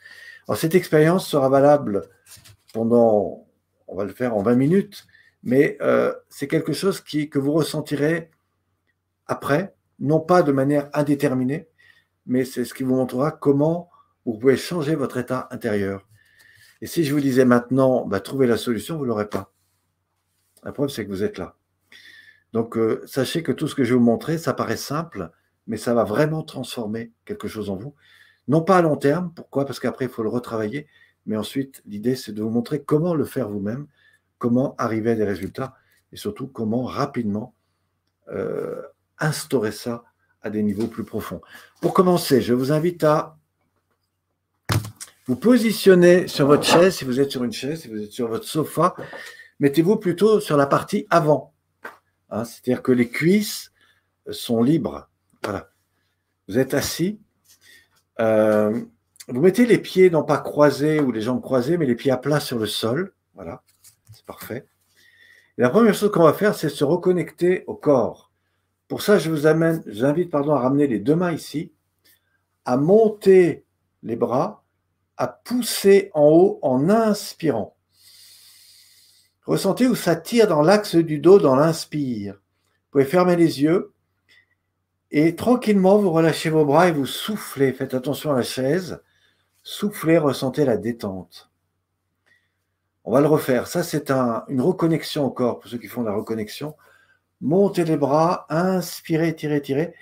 Cette 0.55 0.74
expérience 0.74 1.26
sera 1.26 1.49
valable 1.49 2.03
pendant, 2.72 3.47
on 3.88 3.97
va 3.97 4.05
le 4.05 4.12
faire 4.12 4.36
en 4.36 4.42
20 4.42 4.55
minutes, 4.55 5.07
mais 5.42 5.76
euh, 5.80 6.14
c'est 6.28 6.47
quelque 6.47 6.72
chose 6.72 7.01
qui, 7.01 7.28
que 7.28 7.38
vous 7.38 7.53
ressentirez 7.53 8.30
après, 9.26 9.74
non 9.99 10.20
pas 10.20 10.42
de 10.42 10.53
manière 10.53 10.88
indéterminée, 10.92 11.68
mais 12.26 12.44
c'est 12.44 12.64
ce 12.64 12.74
qui 12.74 12.84
vous 12.84 12.94
montrera 12.94 13.32
comment 13.32 13.90
vous 14.24 14.38
pouvez 14.38 14.57
changer 14.57 14.94
votre 14.94 15.16
état 15.16 15.49
intérieur. 15.51 16.07
Et 16.80 16.86
si 16.86 17.05
je 17.05 17.14
vous 17.14 17.20
disais 17.20 17.44
maintenant, 17.44 18.07
bah, 18.07 18.20
trouver 18.20 18.47
la 18.47 18.57
solution, 18.57 18.97
vous 18.97 19.05
ne 19.05 19.09
l'aurez 19.09 19.28
pas. 19.28 19.53
La 20.62 20.72
preuve, 20.72 20.90
c'est 20.90 21.05
que 21.05 21.11
vous 21.11 21.22
êtes 21.22 21.38
là. 21.38 21.57
Donc, 22.53 22.76
euh, 22.76 23.03
sachez 23.07 23.42
que 23.42 23.53
tout 23.53 23.68
ce 23.68 23.74
que 23.74 23.84
je 23.84 23.90
vais 23.94 23.99
vous 23.99 24.05
montrer, 24.05 24.38
ça 24.38 24.53
paraît 24.53 24.76
simple, 24.76 25.30
mais 25.66 25.76
ça 25.76 25.94
va 25.94 26.05
vraiment 26.05 26.42
transformer 26.42 27.12
quelque 27.24 27.49
chose 27.49 27.70
en 27.70 27.76
vous. 27.76 27.94
Non 28.49 28.62
pas 28.62 28.78
à 28.78 28.82
long 28.82 28.97
terme, 28.97 29.32
pourquoi? 29.34 29.64
Parce 29.64 29.80
qu'après, 29.80 30.07
il 30.07 30.11
faut 30.11 30.22
le 30.22 30.28
retravailler, 30.28 30.86
mais 31.26 31.36
ensuite, 31.36 31.82
l'idée, 31.86 32.14
c'est 32.14 32.32
de 32.32 32.42
vous 32.42 32.51
montrer 32.51 32.82
comment 32.82 33.14
le 33.14 33.24
faire 33.24 33.49
vous-même, 33.49 33.86
comment 34.38 34.74
arriver 34.78 35.12
à 35.12 35.14
des 35.14 35.24
résultats, 35.24 35.74
et 36.12 36.16
surtout 36.16 36.47
comment 36.47 36.84
rapidement 36.84 37.55
euh, 38.28 38.82
instaurer 39.18 39.72
ça 39.72 40.05
à 40.42 40.51
des 40.51 40.62
niveaux 40.62 40.86
plus 40.86 41.05
profonds. 41.05 41.40
Pour 41.80 41.92
commencer, 41.92 42.40
je 42.40 42.55
vous 42.55 42.72
invite 42.72 43.03
à 43.03 43.36
vous 45.26 45.36
positionner 45.36 46.28
sur 46.28 46.47
votre 46.47 46.64
chaise, 46.64 46.97
si 46.97 47.05
vous 47.05 47.18
êtes 47.18 47.32
sur 47.32 47.42
une 47.42 47.53
chaise, 47.53 47.82
si 47.82 47.88
vous 47.88 48.01
êtes 48.01 48.12
sur 48.12 48.28
votre 48.28 48.47
sofa, 48.47 48.94
mettez-vous 49.59 49.97
plutôt 49.97 50.38
sur 50.38 50.57
la 50.57 50.66
partie 50.66 51.07
avant. 51.11 51.53
Hein, 52.30 52.44
c'est-à-dire 52.44 52.82
que 52.82 52.92
les 52.92 53.09
cuisses 53.09 53.72
sont 54.30 54.62
libres. 54.62 55.09
Voilà. 55.42 55.70
Vous 56.49 56.59
êtes 56.59 56.74
assis. 56.74 57.18
Euh, 58.20 58.80
vous 59.28 59.40
mettez 59.40 59.66
les 59.66 59.78
pieds 59.78 60.10
non 60.10 60.22
pas 60.22 60.38
croisés 60.38 61.00
ou 61.00 61.10
les 61.12 61.20
jambes 61.20 61.42
croisées, 61.42 61.78
mais 61.78 61.86
les 61.86 61.96
pieds 61.96 62.12
à 62.12 62.16
plat 62.16 62.40
sur 62.40 62.58
le 62.58 62.66
sol. 62.66 63.12
Voilà, 63.34 63.62
c'est 64.12 64.24
parfait. 64.24 64.66
la 65.58 65.70
première 65.70 65.94
chose 65.94 66.10
qu'on 66.12 66.22
va 66.22 66.32
faire, 66.32 66.54
c'est 66.54 66.68
se 66.68 66.84
reconnecter 66.84 67.64
au 67.66 67.74
corps. 67.74 68.30
Pour 68.88 69.02
ça, 69.02 69.18
je 69.18 69.30
vous 69.30 69.46
amène, 69.46 69.82
je 69.86 69.98
vous 69.98 70.04
invite 70.04 70.30
pardon, 70.30 70.54
à 70.54 70.60
ramener 70.60 70.86
les 70.86 71.00
deux 71.00 71.16
mains 71.16 71.32
ici, 71.32 71.72
à 72.64 72.76
monter 72.76 73.64
les 74.02 74.16
bras, 74.16 74.64
à 75.16 75.26
pousser 75.26 76.10
en 76.14 76.28
haut 76.28 76.58
en 76.62 76.88
inspirant. 76.88 77.76
Ressentez 79.44 79.86
où 79.86 79.94
ça 79.94 80.16
tire 80.16 80.46
dans 80.46 80.62
l'axe 80.62 80.96
du 80.96 81.18
dos 81.18 81.38
dans 81.38 81.56
l'inspire. 81.56 82.34
Vous 82.34 82.90
pouvez 82.90 83.04
fermer 83.04 83.36
les 83.36 83.62
yeux 83.62 83.92
et 85.18 85.34
tranquillement 85.34 85.96
vous 85.96 86.10
relâchez 86.10 86.50
vos 86.50 86.66
bras 86.66 86.88
et 86.88 86.92
vous 86.92 87.06
soufflez. 87.06 87.72
Faites 87.72 87.94
attention 87.94 88.32
à 88.32 88.36
la 88.36 88.42
chaise. 88.42 89.00
Soufflez, 89.62 90.18
ressentez 90.18 90.66
la 90.66 90.76
détente. 90.76 91.50
On 93.02 93.12
va 93.12 93.22
le 93.22 93.26
refaire. 93.26 93.66
Ça, 93.66 93.82
c'est 93.82 94.10
une 94.10 94.60
reconnexion 94.60 95.24
au 95.24 95.30
corps 95.30 95.58
pour 95.58 95.70
ceux 95.70 95.78
qui 95.78 95.86
font 95.86 96.02
la 96.02 96.12
reconnexion. 96.12 96.76
Montez 97.40 97.86
les 97.86 97.96
bras, 97.96 98.44
inspirez, 98.50 99.34
tirez, 99.34 99.62
tirez. 99.62 99.94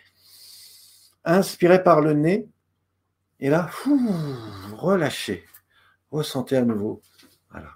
Inspirez 1.25 1.85
par 1.85 2.01
le 2.01 2.15
nez. 2.15 2.49
Et 3.39 3.51
là, 3.51 3.71
relâchez. 4.73 5.45
Ressentez 6.11 6.57
à 6.57 6.63
nouveau. 6.63 7.03
Voilà. 7.53 7.71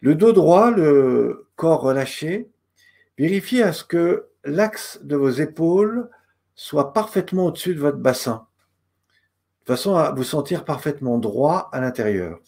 Le 0.00 0.14
dos 0.14 0.32
droit, 0.32 0.70
le 0.70 1.48
corps 1.56 1.80
relâché, 1.80 2.50
vérifiez 3.16 3.62
à 3.62 3.72
ce 3.72 3.82
que 3.82 4.28
l'axe 4.44 5.00
de 5.02 5.16
vos 5.16 5.30
épaules 5.30 6.08
soit 6.54 6.92
parfaitement 6.92 7.46
au-dessus 7.46 7.74
de 7.74 7.80
votre 7.80 7.98
bassin, 7.98 8.46
de 9.62 9.72
façon 9.72 9.96
à 9.96 10.12
vous 10.12 10.24
sentir 10.24 10.64
parfaitement 10.64 11.18
droit 11.18 11.68
à 11.72 11.80
l'intérieur. 11.80 12.38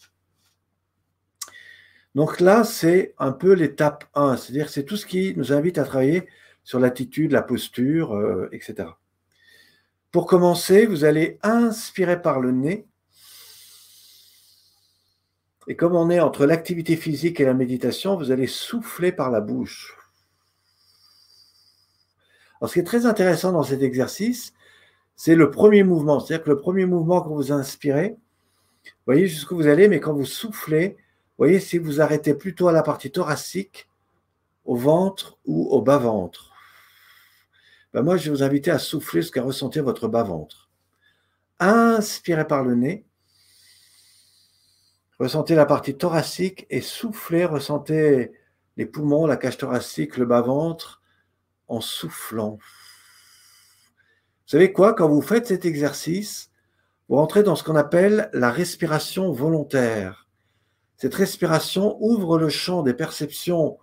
Donc 2.14 2.40
là, 2.40 2.64
c'est 2.64 3.14
un 3.18 3.32
peu 3.32 3.52
l'étape 3.52 4.04
1, 4.14 4.36
c'est-à-dire 4.36 4.70
c'est 4.70 4.84
tout 4.84 4.96
ce 4.96 5.06
qui 5.06 5.34
nous 5.36 5.52
invite 5.52 5.78
à 5.78 5.84
travailler 5.84 6.26
sur 6.64 6.78
l'attitude, 6.78 7.32
la 7.32 7.42
posture, 7.42 8.14
euh, 8.14 8.48
etc. 8.52 8.88
Pour 10.12 10.26
commencer, 10.26 10.86
vous 10.86 11.04
allez 11.04 11.38
inspirer 11.42 12.22
par 12.22 12.40
le 12.40 12.52
nez 12.52 12.86
et 15.68 15.74
comme 15.74 15.96
on 15.96 16.10
est 16.10 16.20
entre 16.20 16.46
l'activité 16.46 16.96
physique 16.96 17.40
et 17.40 17.44
la 17.44 17.54
méditation, 17.54 18.16
vous 18.16 18.30
allez 18.30 18.46
souffler 18.46 19.10
par 19.10 19.30
la 19.30 19.40
bouche. 19.40 19.96
Alors, 22.60 22.68
ce 22.68 22.74
qui 22.74 22.80
est 22.80 22.84
très 22.84 23.06
intéressant 23.06 23.52
dans 23.52 23.62
cet 23.62 23.82
exercice, 23.82 24.52
c'est 25.14 25.34
le 25.34 25.50
premier 25.50 25.82
mouvement. 25.82 26.20
C'est-à-dire 26.20 26.44
que 26.44 26.50
le 26.50 26.58
premier 26.58 26.86
mouvement, 26.86 27.20
quand 27.20 27.34
vous 27.34 27.52
inspirez, 27.52 28.16
voyez 29.06 29.26
jusqu'où 29.26 29.56
vous 29.56 29.66
allez, 29.66 29.88
mais 29.88 30.00
quand 30.00 30.14
vous 30.14 30.26
soufflez, 30.26 30.90
vous 30.90 31.44
voyez 31.44 31.60
si 31.60 31.78
vous 31.78 32.00
arrêtez 32.00 32.34
plutôt 32.34 32.68
à 32.68 32.72
la 32.72 32.82
partie 32.82 33.10
thoracique, 33.10 33.88
au 34.64 34.76
ventre 34.76 35.38
ou 35.44 35.68
au 35.70 35.80
bas-ventre. 35.80 36.52
Ben 37.92 38.02
moi, 38.02 38.16
je 38.16 38.24
vais 38.24 38.30
vous 38.30 38.42
inviter 38.42 38.70
à 38.70 38.78
souffler 38.78 39.22
jusqu'à 39.22 39.42
ressentir 39.42 39.84
votre 39.84 40.08
bas-ventre. 40.08 40.68
Inspirez 41.58 42.46
par 42.46 42.64
le 42.64 42.74
nez. 42.74 43.06
Ressentez 45.18 45.54
la 45.54 45.64
partie 45.64 45.96
thoracique 45.96 46.66
et 46.68 46.82
soufflez, 46.82 47.46
ressentez 47.46 48.32
les 48.76 48.84
poumons, 48.84 49.26
la 49.26 49.38
cage 49.38 49.56
thoracique, 49.56 50.18
le 50.18 50.26
bas-ventre 50.26 51.00
en 51.68 51.80
soufflant. 51.80 52.58
Vous 54.46 54.50
savez 54.50 54.72
quoi 54.72 54.94
Quand 54.94 55.08
vous 55.08 55.22
faites 55.22 55.46
cet 55.46 55.64
exercice, 55.64 56.50
vous 57.08 57.16
rentrez 57.16 57.42
dans 57.42 57.56
ce 57.56 57.64
qu'on 57.64 57.76
appelle 57.76 58.30
la 58.32 58.50
respiration 58.50 59.32
volontaire. 59.32 60.28
Cette 60.96 61.14
respiration 61.14 61.96
ouvre 62.00 62.38
le 62.38 62.48
champ 62.48 62.82
des 62.82 62.94
perceptions 62.94 63.78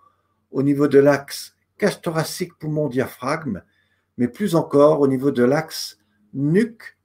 au 0.52 0.64
niveau 0.64 0.88
de 0.88 1.00
l'axe 1.00 1.56
cage 1.78 2.02
thoracique, 2.02 2.58
poumon, 2.60 2.88
diaphragme, 2.88 3.62
mais 4.18 4.28
plus 4.28 4.56
encore 4.56 5.02
au 5.02 5.08
niveau 5.08 5.32
de 5.32 5.44
l'axe 5.44 5.98
nuque, 6.34 6.98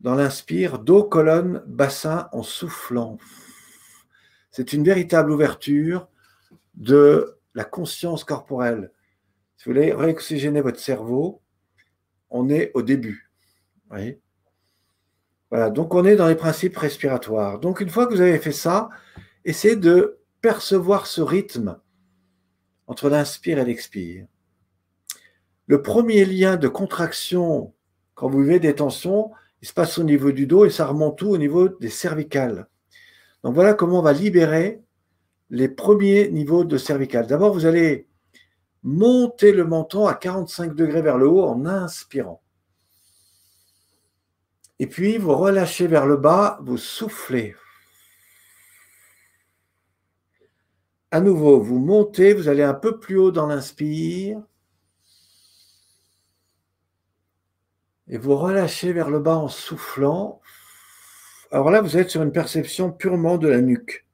dans 0.00 0.14
l'inspire, 0.14 0.80
dos, 0.80 1.04
colonne, 1.04 1.62
bassin 1.66 2.28
en 2.32 2.42
soufflant. 2.42 3.18
C'est 4.50 4.72
une 4.72 4.82
véritable 4.82 5.30
ouverture 5.30 6.08
de 6.74 7.38
la 7.54 7.64
conscience 7.64 8.24
corporelle. 8.24 8.90
Si 9.62 9.68
vous 9.68 9.76
voulez 9.76 9.92
réoxygéner 9.92 10.60
votre 10.60 10.80
cerveau, 10.80 11.40
on 12.30 12.48
est 12.48 12.72
au 12.74 12.82
début. 12.82 13.30
voilà, 15.50 15.70
donc 15.70 15.94
on 15.94 16.04
est 16.04 16.16
dans 16.16 16.26
les 16.26 16.34
principes 16.34 16.76
respiratoires. 16.76 17.60
Donc 17.60 17.80
une 17.80 17.88
fois 17.88 18.08
que 18.08 18.12
vous 18.12 18.20
avez 18.20 18.40
fait 18.40 18.50
ça, 18.50 18.88
essayez 19.44 19.76
de 19.76 20.18
percevoir 20.40 21.06
ce 21.06 21.20
rythme 21.20 21.78
entre 22.88 23.08
l'inspire 23.08 23.60
et 23.60 23.64
l'expire. 23.64 24.26
Le 25.68 25.80
premier 25.80 26.24
lien 26.24 26.56
de 26.56 26.66
contraction 26.66 27.72
quand 28.14 28.28
vous 28.28 28.42
vivez 28.42 28.58
des 28.58 28.74
tensions, 28.74 29.30
il 29.60 29.68
se 29.68 29.72
passe 29.72 29.96
au 29.96 30.02
niveau 30.02 30.32
du 30.32 30.48
dos 30.48 30.64
et 30.64 30.70
ça 30.70 30.86
remonte 30.86 31.18
tout 31.18 31.28
au 31.28 31.38
niveau 31.38 31.68
des 31.68 31.88
cervicales. 31.88 32.66
Donc 33.44 33.54
voilà 33.54 33.74
comment 33.74 34.00
on 34.00 34.02
va 34.02 34.12
libérer 34.12 34.82
les 35.50 35.68
premiers 35.68 36.30
niveaux 36.30 36.64
de 36.64 36.78
cervicales. 36.78 37.28
D'abord, 37.28 37.52
vous 37.52 37.64
allez 37.64 38.08
monter 38.82 39.52
le 39.52 39.64
menton 39.64 40.06
à 40.06 40.14
45 40.14 40.74
degrés 40.74 41.02
vers 41.02 41.18
le 41.18 41.28
haut 41.28 41.44
en 41.44 41.66
inspirant. 41.66 42.42
Et 44.78 44.86
puis, 44.86 45.18
vous 45.18 45.36
relâchez 45.36 45.86
vers 45.86 46.06
le 46.06 46.16
bas, 46.16 46.58
vous 46.62 46.78
soufflez. 46.78 47.54
À 51.10 51.20
nouveau, 51.20 51.60
vous 51.60 51.78
montez, 51.78 52.34
vous 52.34 52.48
allez 52.48 52.62
un 52.62 52.74
peu 52.74 52.98
plus 52.98 53.18
haut 53.18 53.30
dans 53.30 53.46
l'inspire. 53.46 54.42
et 58.12 58.18
vous 58.18 58.36
relâchez 58.36 58.92
vers 58.92 59.08
le 59.08 59.20
bas 59.20 59.36
en 59.36 59.48
soufflant. 59.48 60.42
Alors 61.50 61.70
là, 61.70 61.80
vous 61.80 61.96
êtes 61.96 62.10
sur 62.10 62.22
une 62.22 62.30
perception 62.30 62.92
purement 62.92 63.38
de 63.38 63.48
la 63.48 63.62
nuque. 63.62 64.06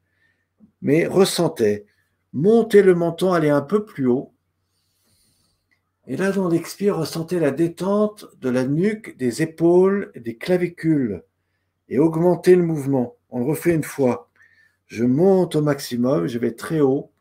Mais 0.82 1.06
ressentez, 1.08 1.84
montez 2.32 2.82
le 2.82 2.94
menton, 2.94 3.32
allez 3.32 3.50
un 3.50 3.60
peu 3.60 3.84
plus 3.84 4.06
haut. 4.06 4.32
Et 6.10 6.16
là, 6.16 6.32
dans 6.32 6.48
l'expire, 6.48 6.96
ressentez 6.96 7.38
la 7.38 7.50
détente 7.50 8.24
de 8.40 8.48
la 8.48 8.64
nuque, 8.64 9.18
des 9.18 9.42
épaules, 9.42 10.10
des 10.16 10.38
clavicules. 10.38 11.22
Et 11.90 11.98
augmentez 11.98 12.56
le 12.56 12.62
mouvement. 12.62 13.16
On 13.28 13.40
le 13.40 13.44
refait 13.44 13.74
une 13.74 13.84
fois. 13.84 14.30
Je 14.86 15.04
monte 15.04 15.54
au 15.54 15.60
maximum, 15.60 16.26
je 16.26 16.38
vais 16.38 16.52
très 16.52 16.80
haut. 16.80 17.12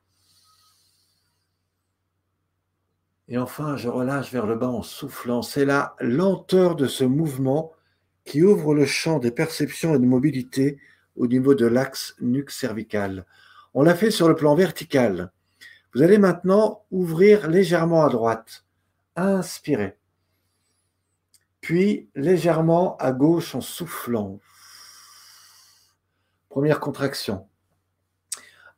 Et 3.27 3.37
enfin, 3.37 3.75
je 3.75 3.89
relâche 3.89 4.31
vers 4.31 4.45
le 4.45 4.55
bas 4.55 4.69
en 4.69 4.83
soufflant. 4.83 5.41
C'est 5.41 5.65
la 5.65 5.97
lenteur 5.99 6.77
de 6.77 6.87
ce 6.87 7.03
mouvement 7.03 7.73
qui 8.23 8.41
ouvre 8.41 8.73
le 8.73 8.85
champ 8.85 9.19
des 9.19 9.31
perceptions 9.31 9.95
et 9.95 9.99
de 9.99 10.05
mobilité 10.05 10.79
au 11.17 11.27
niveau 11.27 11.55
de 11.55 11.65
l'axe 11.65 12.15
nuque 12.21 12.51
cervical. 12.51 13.25
On 13.73 13.83
l'a 13.83 13.95
fait 13.95 14.11
sur 14.11 14.29
le 14.29 14.35
plan 14.35 14.55
vertical. 14.55 15.33
Vous 15.93 16.03
allez 16.03 16.19
maintenant 16.19 16.85
ouvrir 16.89 17.49
légèrement 17.49 18.05
à 18.05 18.09
droite. 18.09 18.63
Inspirez. 19.19 19.97
puis 21.59 22.07
légèrement 22.13 22.95
à 22.97 23.11
gauche 23.11 23.55
en 23.55 23.61
soufflant. 23.61 24.39
Première 26.49 26.79
contraction. 26.79 27.47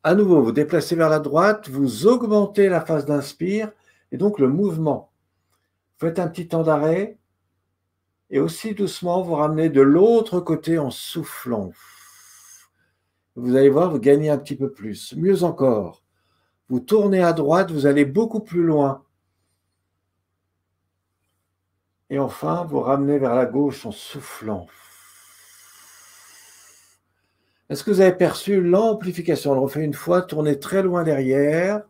À 0.02 0.16
nouveau, 0.16 0.42
vous 0.42 0.54
déplacez 0.54 0.96
vers 0.96 1.10
la 1.10 1.20
droite, 1.20 1.68
vous 1.68 2.08
augmentez 2.08 2.70
la 2.70 2.80
phase 2.80 3.06
d'inspire 3.06 3.74
et 4.14 4.18
donc 4.18 4.40
le 4.40 4.48
mouvement. 4.48 5.12
Faites 5.98 6.20
un 6.20 6.30
petit 6.30 6.48
temps 6.48 6.64
d'arrêt 6.64 7.20
et 8.30 8.40
aussi 8.40 8.74
doucement 8.74 9.22
vous 9.22 9.36
ramenez 9.36 9.68
de 9.68 9.82
l'autre 9.82 10.40
côté 10.40 10.80
en 10.80 10.90
soufflant. 10.90 11.74
Vous 13.36 13.58
allez 13.58 13.70
voir, 13.70 13.92
vous 13.92 14.00
gagnez 14.00 14.30
un 14.30 14.38
petit 14.38 14.56
peu 14.56 14.72
plus. 14.72 15.14
Mieux 15.18 15.44
encore, 15.44 16.02
vous 16.70 16.80
tournez 16.80 17.22
à 17.22 17.34
droite, 17.34 17.72
vous 17.72 17.86
allez 17.86 18.06
beaucoup 18.06 18.40
plus 18.40 18.64
loin. 18.64 19.04
Et 22.10 22.20
enfin, 22.20 22.66
vous 22.68 22.80
ramenez 22.80 23.20
vers 23.20 23.36
la 23.36 23.46
gauche 23.46 23.86
en 23.86 23.92
soufflant. 23.92 24.68
Est-ce 27.70 27.84
que 27.84 27.92
vous 27.92 28.02
avez 28.02 28.14
perçu 28.14 28.62
l'amplification? 28.62 29.52
On 29.52 29.56
le 29.56 29.60
refait 29.60 29.84
une 29.84 29.94
fois, 29.94 30.24
tournez 30.24 30.58
très 30.60 30.82
loin 30.82 31.04
derrière. 31.04 31.84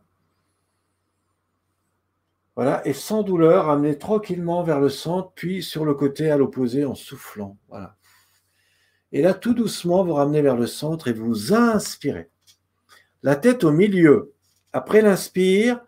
Voilà, 2.56 2.86
et 2.86 2.92
sans 2.92 3.24
douleur, 3.24 3.68
ramenez 3.68 3.98
tranquillement 3.98 4.64
vers 4.64 4.82
le 4.82 4.90
centre, 4.90 5.32
puis 5.34 5.64
sur 5.64 5.86
le 5.86 5.94
côté 5.94 6.30
à 6.30 6.36
l'opposé 6.36 6.84
en 6.84 6.96
soufflant. 6.96 7.58
Voilà. 7.70 7.96
Et 9.14 9.22
là, 9.22 9.34
tout 9.34 9.54
doucement, 9.54 10.04
vous 10.04 10.16
ramenez 10.16 10.42
vers 10.42 10.58
le 10.58 10.68
centre 10.68 11.08
et 11.08 11.14
vous 11.14 11.54
inspirez. 11.54 12.30
La 13.24 13.38
tête 13.38 13.64
au 13.64 13.72
milieu. 13.72 14.34
Après 14.74 15.02
l'inspire, 15.02 15.80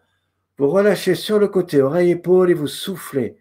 vous 0.57 0.69
relâchez 0.69 1.15
sur 1.15 1.37
le 1.37 1.49
côté, 1.49 1.81
oreille-épaule 1.81 2.49
et 2.49 2.53
vous 2.53 2.67
soufflez. 2.67 3.35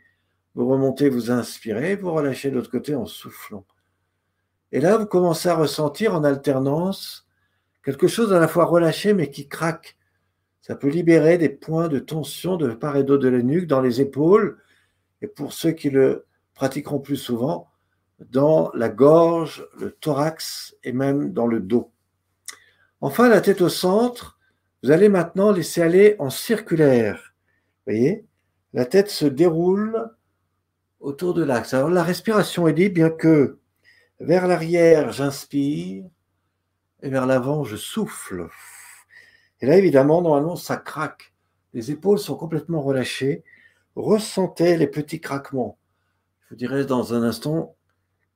Vous 0.54 0.68
remontez, 0.68 1.08
vous 1.08 1.30
inspirez, 1.30 1.96
vous 1.96 2.12
relâchez 2.12 2.50
de 2.50 2.56
l'autre 2.56 2.70
côté 2.70 2.94
en 2.94 3.06
soufflant. 3.06 3.64
Et 4.72 4.80
là, 4.80 4.96
vous 4.96 5.06
commencez 5.06 5.48
à 5.48 5.54
ressentir 5.54 6.14
en 6.14 6.24
alternance 6.24 7.26
quelque 7.84 8.08
chose 8.08 8.32
à 8.32 8.38
la 8.38 8.48
fois 8.48 8.64
relâché 8.64 9.14
mais 9.14 9.30
qui 9.30 9.48
craque. 9.48 9.96
Ça 10.60 10.74
peut 10.74 10.88
libérer 10.88 11.38
des 11.38 11.48
points 11.48 11.88
de 11.88 11.98
tension 11.98 12.56
de 12.56 12.72
part 12.72 12.96
et 12.96 13.04
d'autre 13.04 13.22
de 13.22 13.28
la 13.28 13.42
nuque, 13.42 13.66
dans 13.66 13.80
les 13.80 14.00
épaules, 14.00 14.58
et 15.22 15.26
pour 15.26 15.52
ceux 15.52 15.72
qui 15.72 15.90
le 15.90 16.26
pratiqueront 16.54 17.00
plus 17.00 17.16
souvent, 17.16 17.68
dans 18.18 18.70
la 18.74 18.88
gorge, 18.88 19.66
le 19.78 19.92
thorax 19.92 20.76
et 20.84 20.92
même 20.92 21.32
dans 21.32 21.46
le 21.46 21.60
dos. 21.60 21.90
Enfin, 23.00 23.28
la 23.28 23.40
tête 23.40 23.62
au 23.62 23.70
centre, 23.70 24.38
vous 24.82 24.90
allez 24.90 25.08
maintenant 25.08 25.52
laisser 25.52 25.80
aller 25.80 26.16
en 26.18 26.28
circulaire. 26.28 27.34
Vous 27.86 27.92
voyez, 27.92 28.26
la 28.74 28.84
tête 28.84 29.10
se 29.10 29.24
déroule 29.24 30.10
autour 31.00 31.34
de 31.34 31.42
l'axe. 31.42 31.74
Alors 31.74 31.90
la 31.90 32.02
respiration 32.02 32.68
est 32.68 32.72
dit 32.72 32.88
bien 32.88 33.10
que 33.10 33.58
vers 34.20 34.46
l'arrière, 34.46 35.12
j'inspire 35.12 36.04
et 37.02 37.08
vers 37.08 37.26
l'avant, 37.26 37.64
je 37.64 37.76
souffle. 37.76 38.48
Et 39.60 39.66
là, 39.66 39.76
évidemment, 39.76 40.22
normalement, 40.22 40.56
ça 40.56 40.76
craque. 40.76 41.32
Les 41.72 41.90
épaules 41.90 42.18
sont 42.18 42.36
complètement 42.36 42.82
relâchées. 42.82 43.44
Ressentez 43.96 44.76
les 44.76 44.86
petits 44.86 45.20
craquements. 45.20 45.78
Je 46.42 46.50
vous 46.50 46.56
dirai 46.56 46.84
dans 46.84 47.14
un 47.14 47.22
instant 47.22 47.76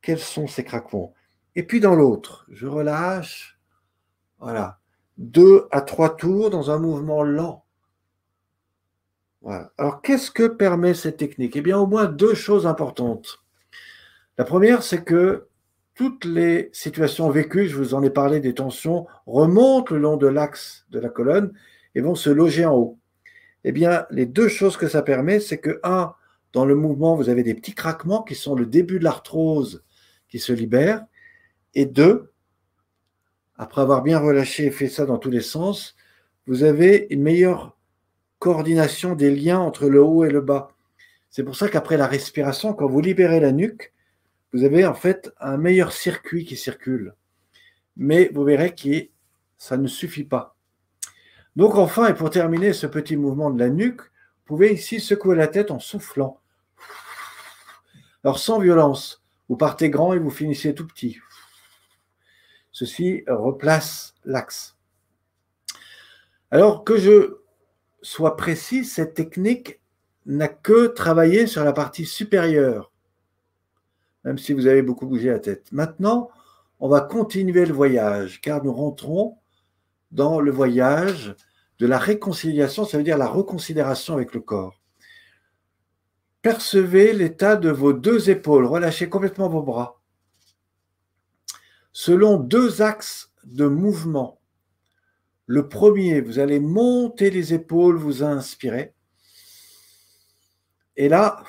quels 0.03 0.21
sont 0.21 0.47
ces 0.47 0.65
craquements. 0.65 1.15
Et 1.57 1.63
puis 1.63 1.81
dans 1.81 1.95
l'autre, 1.95 2.47
je 2.51 2.67
relâche. 2.67 3.59
Voilà. 4.39 4.81
Deux 5.17 5.67
à 5.71 5.81
trois 5.81 6.17
tours 6.17 6.51
dans 6.51 6.71
un 6.71 6.79
mouvement 6.79 7.23
lent. 7.23 7.64
Alors, 9.47 10.01
qu'est-ce 10.03 10.31
que 10.31 10.47
permet 10.47 10.95
cette 10.95 11.19
technique? 11.19 11.57
Eh 11.57 11.61
bien, 11.61 11.79
au 11.79 11.87
moins 11.87 12.07
deux 12.07 12.35
choses 12.35 12.67
importantes. 12.67 13.45
La 14.39 14.45
première, 14.45 14.83
c'est 14.83 15.05
que 15.05 15.47
toutes 15.95 16.25
les 16.25 16.71
situations 16.73 17.31
vécues, 17.31 17.69
je 17.69 17.77
vous 17.77 17.95
en 17.95 18.03
ai 18.03 18.11
parlé 18.11 18.41
des 18.41 18.55
tensions, 18.55 19.07
remontent 19.27 19.95
le 19.95 20.01
long 20.01 20.17
de 20.17 20.27
l'axe 20.27 20.87
de 20.91 20.99
la 20.99 21.09
colonne 21.09 21.53
et 21.95 22.01
vont 22.01 22.15
se 22.15 22.31
loger 22.31 22.65
en 22.65 22.75
haut. 22.75 22.99
Eh 23.63 23.73
bien, 23.73 24.07
les 24.11 24.27
deux 24.27 24.49
choses 24.49 24.77
que 24.77 24.89
ça 24.89 25.03
permet, 25.03 25.41
c'est 25.41 25.59
que, 25.59 25.79
un, 25.85 26.15
dans 26.53 26.65
le 26.65 26.75
mouvement, 26.75 27.15
vous 27.15 27.29
avez 27.29 27.43
des 27.43 27.55
petits 27.55 27.75
craquements 27.75 28.23
qui 28.23 28.35
sont 28.35 28.55
le 28.55 28.67
début 28.67 28.99
de 28.99 29.05
l'arthrose 29.05 29.85
qui 30.29 30.39
se 30.39 30.53
libère, 30.53 31.05
et 31.75 31.87
deux, 31.87 32.33
après 33.57 33.83
avoir 33.83 34.03
bien 34.03 34.19
relâché 34.19 34.67
et 34.67 34.71
fait 34.71 34.89
ça 34.89 35.07
dans 35.07 35.19
tous 35.19 35.31
les 35.31 35.41
sens, 35.41 35.95
vous 36.47 36.65
avez 36.65 37.07
une 37.11 37.23
meilleure 37.23 37.77
coordination 38.45 39.15
des 39.15 39.35
liens 39.35 39.59
entre 39.59 39.89
le 39.89 40.03
haut 40.03 40.23
et 40.23 40.31
le 40.31 40.43
bas. 40.43 40.69
C'est 41.31 41.45
pour 41.45 41.57
ça 41.57 41.71
qu'après 41.71 41.97
la 41.97 42.07
respiration, 42.07 42.75
quand 42.75 42.87
vous 42.87 43.01
libérez 43.01 43.41
la 43.41 43.53
nuque, 43.53 43.95
vous 44.53 44.65
avez 44.65 44.85
en 44.85 44.93
fait 44.93 45.33
un 45.41 45.57
meilleur 45.57 45.93
circuit 45.93 46.45
qui 46.45 46.55
circule. 46.55 47.15
Mais 47.97 48.31
vous 48.35 48.45
verrez 48.45 48.75
que 48.75 49.09
ça 49.57 49.79
ne 49.79 49.87
suffit 49.87 50.25
pas. 50.25 50.57
Donc 51.57 51.77
enfin, 51.77 52.07
et 52.09 52.13
pour 52.13 52.29
terminer 52.29 52.75
ce 52.75 52.87
petit 52.87 53.17
mouvement 53.17 53.49
de 53.49 53.59
la 53.59 53.71
nuque, 53.71 54.03
vous 54.03 54.45
pouvez 54.45 54.75
ici 54.75 55.01
secouer 55.01 55.37
la 55.37 55.49
tête 55.49 55.71
en 55.71 55.79
soufflant. 55.79 56.39
Alors 58.25 58.39
sans 58.39 58.59
violence, 58.59 59.25
vous 59.49 59.57
partez 59.57 59.89
grand 59.89 60.13
et 60.13 60.19
vous 60.19 60.29
finissez 60.29 60.75
tout 60.75 60.87
petit. 60.87 61.19
Ceci 62.73 63.25
replace 63.27 64.15
l'axe. 64.27 64.77
Alors 66.51 66.85
que 66.85 66.99
je 66.99 67.44
soit 68.05 68.37
précis, 68.37 68.85
cette 68.85 69.15
technique 69.15 69.81
n'a 70.27 70.49
que 70.49 70.89
travaillé 70.89 71.47
sur 71.47 71.65
la 71.65 71.73
partie 71.73 72.05
supérieure, 72.05 72.93
même 74.25 74.39
si 74.39 74.53
vous 74.53 74.67
avez 74.67 74.83
beaucoup 74.83 75.07
bougé 75.07 75.31
la 75.31 75.39
tête. 75.39 75.73
Maintenant, 75.73 76.31
on 76.81 76.89
va 76.89 77.01
continuer 77.01 77.65
le 77.65 77.73
voyage, 77.73 78.43
car 78.43 78.63
nous 78.63 78.75
rentrons 78.75 79.39
dans 80.13 80.39
le 80.39 80.51
voyage 80.51 81.35
de 81.79 81.87
la 81.87 81.99
réconciliation, 81.99 82.85
ça 82.85 82.99
veut 82.99 83.05
dire 83.05 83.19
la 83.19 83.27
reconsidération 83.27 84.15
avec 84.15 84.35
le 84.35 84.41
corps. 84.41 84.83
Percevez 86.43 87.15
l'état 87.15 87.57
de 87.57 87.71
vos 87.71 87.95
deux 87.95 88.29
épaules, 88.29 88.67
relâchez 88.67 89.09
complètement 89.09 89.49
vos 89.49 89.63
bras. 89.63 89.99
Selon 91.93 92.37
deux 92.37 92.83
axes 92.83 93.33
de 93.45 93.67
mouvement, 93.67 94.41
le 95.47 95.69
premier, 95.69 96.21
vous 96.21 96.39
allez 96.39 96.61
monter 96.61 97.31
les 97.31 97.53
épaules, 97.53 97.97
vous 97.97 98.23
inspirez. 98.23 98.95
Et 100.97 101.09
là, 101.09 101.43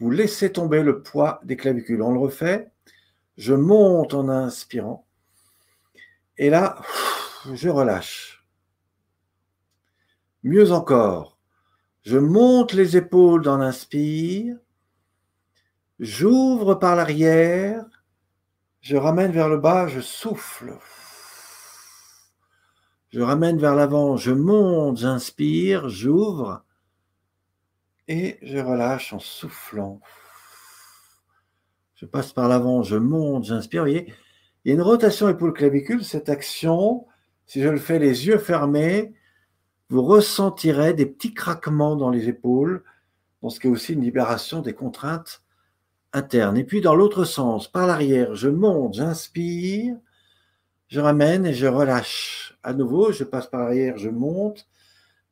vous 0.00 0.10
laissez 0.10 0.50
tomber 0.50 0.82
le 0.82 1.02
poids 1.02 1.40
des 1.44 1.56
clavicules. 1.56 2.02
On 2.02 2.12
le 2.12 2.18
refait. 2.18 2.70
Je 3.36 3.54
monte 3.54 4.14
en 4.14 4.28
inspirant. 4.28 5.06
Et 6.36 6.50
là, 6.50 6.80
je 7.52 7.68
relâche. 7.68 8.44
Mieux 10.42 10.72
encore, 10.72 11.38
je 12.02 12.18
monte 12.18 12.72
les 12.72 12.96
épaules 12.96 13.42
dans 13.42 13.56
l'inspire. 13.56 14.56
J'ouvre 16.00 16.74
par 16.74 16.96
l'arrière. 16.96 17.84
Je 18.80 18.96
ramène 18.96 19.32
vers 19.32 19.48
le 19.48 19.58
bas, 19.58 19.86
je 19.86 20.00
souffle 20.00 20.76
je 23.14 23.20
ramène 23.20 23.58
vers 23.58 23.76
l'avant, 23.76 24.16
je 24.16 24.32
monte, 24.32 24.96
j'inspire, 24.96 25.88
j'ouvre 25.88 26.64
et 28.08 28.38
je 28.42 28.58
relâche 28.58 29.12
en 29.12 29.20
soufflant. 29.20 30.00
Je 31.94 32.06
passe 32.06 32.32
par 32.32 32.48
l'avant, 32.48 32.82
je 32.82 32.96
monte, 32.96 33.44
j'inspire. 33.44 33.84
Vous 33.84 33.90
il 33.90 34.08
y 34.64 34.70
a 34.70 34.74
une 34.74 34.82
rotation 34.82 35.28
épaule-clavicule. 35.28 36.04
Cette 36.04 36.28
action, 36.28 37.06
si 37.46 37.62
je 37.62 37.68
le 37.68 37.78
fais 37.78 38.00
les 38.00 38.26
yeux 38.26 38.38
fermés, 38.38 39.14
vous 39.90 40.02
ressentirez 40.02 40.92
des 40.92 41.06
petits 41.06 41.34
craquements 41.34 41.94
dans 41.94 42.10
les 42.10 42.28
épaules, 42.28 42.82
dans 43.42 43.48
ce 43.48 43.60
qui 43.60 43.68
est 43.68 43.70
aussi 43.70 43.92
une 43.92 44.02
libération 44.02 44.60
des 44.60 44.74
contraintes 44.74 45.44
internes. 46.12 46.56
Et 46.56 46.64
puis 46.64 46.80
dans 46.80 46.96
l'autre 46.96 47.24
sens, 47.24 47.70
par 47.70 47.86
l'arrière, 47.86 48.34
je 48.34 48.48
monte, 48.48 48.94
j'inspire, 48.94 49.94
je 50.88 51.00
ramène 51.00 51.46
et 51.46 51.54
je 51.54 51.66
relâche. 51.66 52.56
À 52.62 52.72
nouveau, 52.72 53.12
je 53.12 53.24
passe 53.24 53.46
par 53.46 53.60
l'arrière, 53.60 53.98
je 53.98 54.08
monte, 54.08 54.66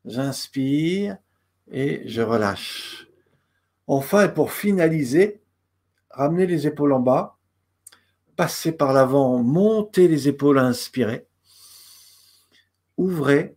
j'inspire 0.04 1.16
et 1.70 2.02
je 2.06 2.22
relâche. 2.22 3.08
Enfin, 3.86 4.28
pour 4.28 4.52
finaliser, 4.52 5.42
ramenez 6.10 6.46
les 6.46 6.66
épaules 6.66 6.92
en 6.92 7.00
bas, 7.00 7.38
passez 8.36 8.72
par 8.72 8.92
l'avant, 8.92 9.42
montez 9.42 10.08
les 10.08 10.28
épaules, 10.28 10.58
inspirez, 10.58 11.26
ouvrez 12.96 13.56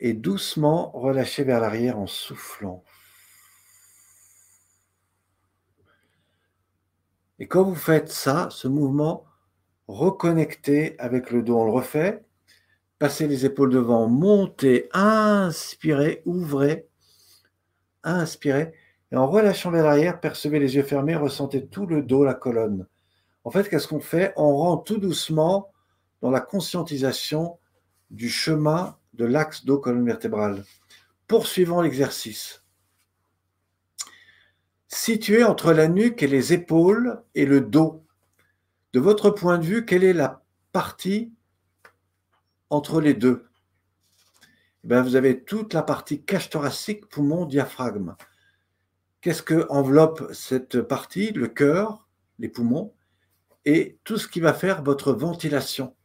et 0.00 0.12
doucement 0.12 0.90
relâchez 0.92 1.44
vers 1.44 1.60
l'arrière 1.60 1.98
en 1.98 2.06
soufflant. 2.06 2.84
Et 7.38 7.48
quand 7.48 7.64
vous 7.64 7.74
faites 7.74 8.10
ça, 8.10 8.48
ce 8.50 8.68
mouvement, 8.68 9.24
reconnecter 9.88 10.98
avec 10.98 11.30
le 11.30 11.42
dos. 11.42 11.58
On 11.58 11.64
le 11.64 11.70
refait. 11.70 12.24
Passez 12.98 13.26
les 13.26 13.44
épaules 13.44 13.70
devant, 13.70 14.08
montez, 14.08 14.88
inspirez, 14.92 16.22
ouvrez, 16.26 16.86
inspirez. 18.04 18.72
Et 19.10 19.16
en 19.16 19.26
relâchant 19.26 19.70
vers 19.70 19.84
l'arrière, 19.84 20.20
percevez 20.20 20.58
les 20.58 20.76
yeux 20.76 20.84
fermés, 20.84 21.16
ressentez 21.16 21.66
tout 21.66 21.86
le 21.86 22.02
dos, 22.02 22.24
la 22.24 22.34
colonne. 22.34 22.86
En 23.42 23.50
fait, 23.50 23.68
qu'est-ce 23.68 23.88
qu'on 23.88 24.00
fait? 24.00 24.32
On 24.36 24.56
rentre 24.56 24.84
tout 24.84 24.98
doucement 24.98 25.72
dans 26.22 26.30
la 26.30 26.40
conscientisation 26.40 27.58
du 28.10 28.28
chemin 28.28 28.96
de 29.12 29.24
l'axe 29.24 29.64
dos-colonne 29.64 30.06
vertébrale. 30.06 30.64
Poursuivons 31.26 31.80
l'exercice. 31.80 32.62
Situé 34.88 35.42
entre 35.42 35.72
la 35.72 35.88
nuque 35.88 36.22
et 36.22 36.28
les 36.28 36.52
épaules 36.52 37.22
et 37.34 37.44
le 37.44 37.60
dos, 37.60 38.03
de 38.94 39.00
votre 39.00 39.30
point 39.30 39.58
de 39.58 39.64
vue, 39.64 39.84
quelle 39.84 40.04
est 40.04 40.12
la 40.12 40.44
partie 40.70 41.32
entre 42.70 43.00
les 43.00 43.12
deux? 43.12 43.44
Eh 44.84 44.86
bien, 44.86 45.02
Vous 45.02 45.16
avez 45.16 45.42
toute 45.42 45.74
la 45.74 45.82
partie 45.82 46.22
cage 46.22 46.48
thoracique, 46.48 47.08
poumon, 47.08 47.44
diaphragme. 47.44 48.14
Qu'est-ce 49.20 49.42
que 49.42 49.66
enveloppe 49.68 50.32
cette 50.32 50.80
partie? 50.80 51.32
Le 51.32 51.48
cœur, 51.48 52.08
les 52.38 52.48
poumons 52.48 52.94
et 53.64 53.98
tout 54.04 54.16
ce 54.16 54.28
qui 54.28 54.38
va 54.38 54.54
faire 54.54 54.84
votre 54.84 55.12
ventilation. 55.12 55.96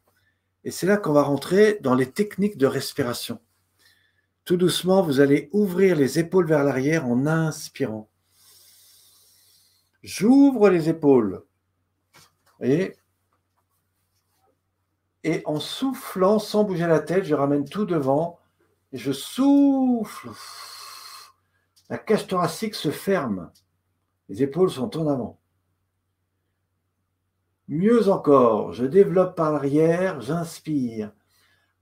Et 0.64 0.72
c'est 0.72 0.88
là 0.88 0.98
qu'on 0.98 1.14
va 1.14 1.22
rentrer 1.22 1.78
dans 1.82 1.94
les 1.94 2.10
techniques 2.12 2.58
de 2.58 2.66
respiration. 2.66 3.40
Tout 4.46 4.58
doucement, 4.58 5.04
vous 5.04 5.20
allez 5.20 5.50
ouvrir 5.52 5.96
les 5.96 6.18
épaules 6.18 6.48
vers 6.48 6.64
l'arrière 6.64 7.06
en 7.06 7.28
inspirant. 7.28 8.10
J'ouvre 10.02 10.72
les 10.72 10.90
épaules. 10.90 11.44
Et, 12.62 12.96
en 15.46 15.60
soufflant, 15.60 16.40
sans 16.40 16.64
bouger 16.64 16.88
la 16.88 17.00
tête, 17.00 17.26
je 17.26 17.36
ramène 17.36 17.68
tout 17.68 17.86
devant 17.86 18.40
et 18.92 18.98
je 18.98 19.12
souffle. 19.12 20.30
La 21.90 21.98
cage 21.98 22.28
thoracique 22.28 22.76
se 22.76 22.92
ferme. 22.92 23.52
Les 24.28 24.44
épaules 24.44 24.70
sont 24.70 24.96
en 24.98 25.08
avant. 25.08 25.40
Mieux 27.68 28.10
encore, 28.10 28.74
je 28.74 28.86
développe 28.86 29.36
par 29.36 29.52
l'arrière, 29.52 30.22
j'inspire. 30.22 31.12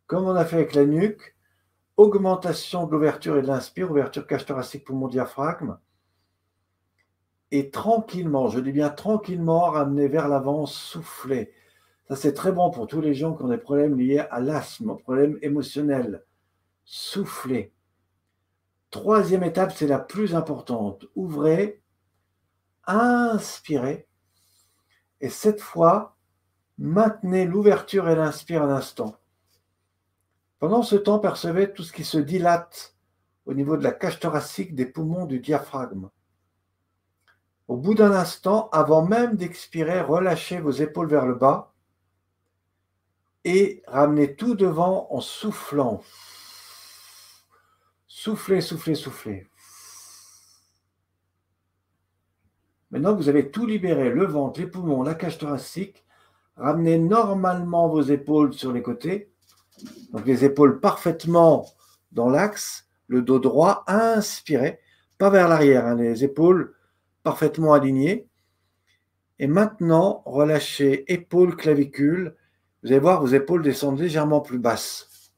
Comme 0.05 0.25
on 0.25 0.35
a 0.35 0.45
fait 0.45 0.57
avec 0.57 0.73
la 0.73 0.85
nuque, 0.85 1.35
augmentation 1.95 2.85
de 2.85 2.91
l'ouverture 2.91 3.37
et 3.37 3.41
de 3.41 3.47
l'inspire, 3.47 3.89
ouverture 3.89 4.27
cage 4.27 4.45
thoracique 4.45 4.85
pour 4.85 4.95
mon 4.95 5.07
diaphragme. 5.07 5.77
Et 7.51 7.69
tranquillement, 7.69 8.49
je 8.49 8.59
dis 8.59 8.71
bien 8.71 8.89
tranquillement, 8.89 9.71
ramener 9.71 10.07
vers 10.07 10.27
l'avant, 10.27 10.65
souffler. 10.65 11.53
Ça, 12.07 12.15
c'est 12.15 12.33
très 12.33 12.51
bon 12.51 12.71
pour 12.71 12.87
tous 12.87 13.01
les 13.01 13.13
gens 13.13 13.35
qui 13.35 13.43
ont 13.43 13.47
des 13.47 13.57
problèmes 13.57 13.97
liés 13.97 14.25
à 14.31 14.39
l'asthme, 14.39 14.97
problèmes 14.97 15.37
émotionnels. 15.41 16.23
Souffler. 16.83 17.73
Troisième 18.89 19.43
étape, 19.43 19.73
c'est 19.73 19.87
la 19.87 19.99
plus 19.99 20.35
importante. 20.35 21.05
Ouvrez, 21.15 21.81
inspirez 22.85 24.07
et 25.19 25.29
cette 25.29 25.61
fois, 25.61 26.15
maintenez 26.77 27.45
l'ouverture 27.45 28.07
et 28.09 28.15
l'inspire 28.15 28.63
un 28.63 28.69
instant. 28.69 29.15
Pendant 30.59 30.83
ce 30.83 30.95
temps, 30.95 31.19
percevez 31.19 31.73
tout 31.73 31.83
ce 31.83 31.93
qui 31.93 32.03
se 32.03 32.17
dilate 32.17 32.95
au 33.45 33.53
niveau 33.53 33.77
de 33.77 33.83
la 33.83 33.91
cage 33.91 34.19
thoracique, 34.19 34.75
des 34.75 34.85
poumons, 34.85 35.25
du 35.25 35.39
diaphragme. 35.39 36.09
Au 37.67 37.75
bout 37.75 37.95
d'un 37.95 38.11
instant, 38.11 38.69
avant 38.71 39.05
même 39.05 39.35
d'expirer, 39.35 40.01
relâchez 40.01 40.59
vos 40.59 40.71
épaules 40.71 41.09
vers 41.09 41.25
le 41.25 41.35
bas 41.35 41.73
et 43.43 43.83
ramenez 43.87 44.35
tout 44.35 44.55
devant 44.55 45.07
en 45.09 45.19
soufflant. 45.19 46.01
Soufflez, 48.07 48.61
soufflez, 48.61 48.95
soufflez. 48.95 49.47
Maintenant 52.91 53.11
que 53.13 53.21
vous 53.21 53.29
avez 53.29 53.51
tout 53.51 53.65
libéré, 53.65 54.09
le 54.09 54.25
ventre, 54.25 54.61
les 54.61 54.67
poumons, 54.67 55.03
la 55.03 55.13
cage 55.13 55.37
thoracique, 55.37 56.05
ramenez 56.55 56.97
normalement 56.97 57.89
vos 57.89 58.01
épaules 58.01 58.53
sur 58.53 58.71
les 58.71 58.81
côtés. 58.81 59.29
Donc 60.13 60.25
les 60.25 60.45
épaules 60.45 60.79
parfaitement 60.79 61.65
dans 62.13 62.29
l'axe, 62.29 62.87
le 63.07 63.21
dos 63.21 63.39
droit, 63.39 63.83
inspirez, 63.87 64.79
pas 65.17 65.29
vers 65.29 65.49
l'arrière, 65.49 65.85
hein, 65.85 65.95
les 65.95 66.23
épaules 66.23 66.76
parfaitement 67.27 67.73
alignées. 67.73 68.25
Et 69.37 69.47
maintenant, 69.47 70.23
relâchez 70.25 71.11
épaules, 71.11 71.57
clavicules. 71.57 72.33
Vous 72.81 72.89
allez 72.89 72.99
voir, 72.99 73.19
vos 73.19 73.27
épaules 73.27 73.63
descendent 73.63 73.99
légèrement 73.99 74.39
plus 74.39 74.59
basses. 74.59 75.33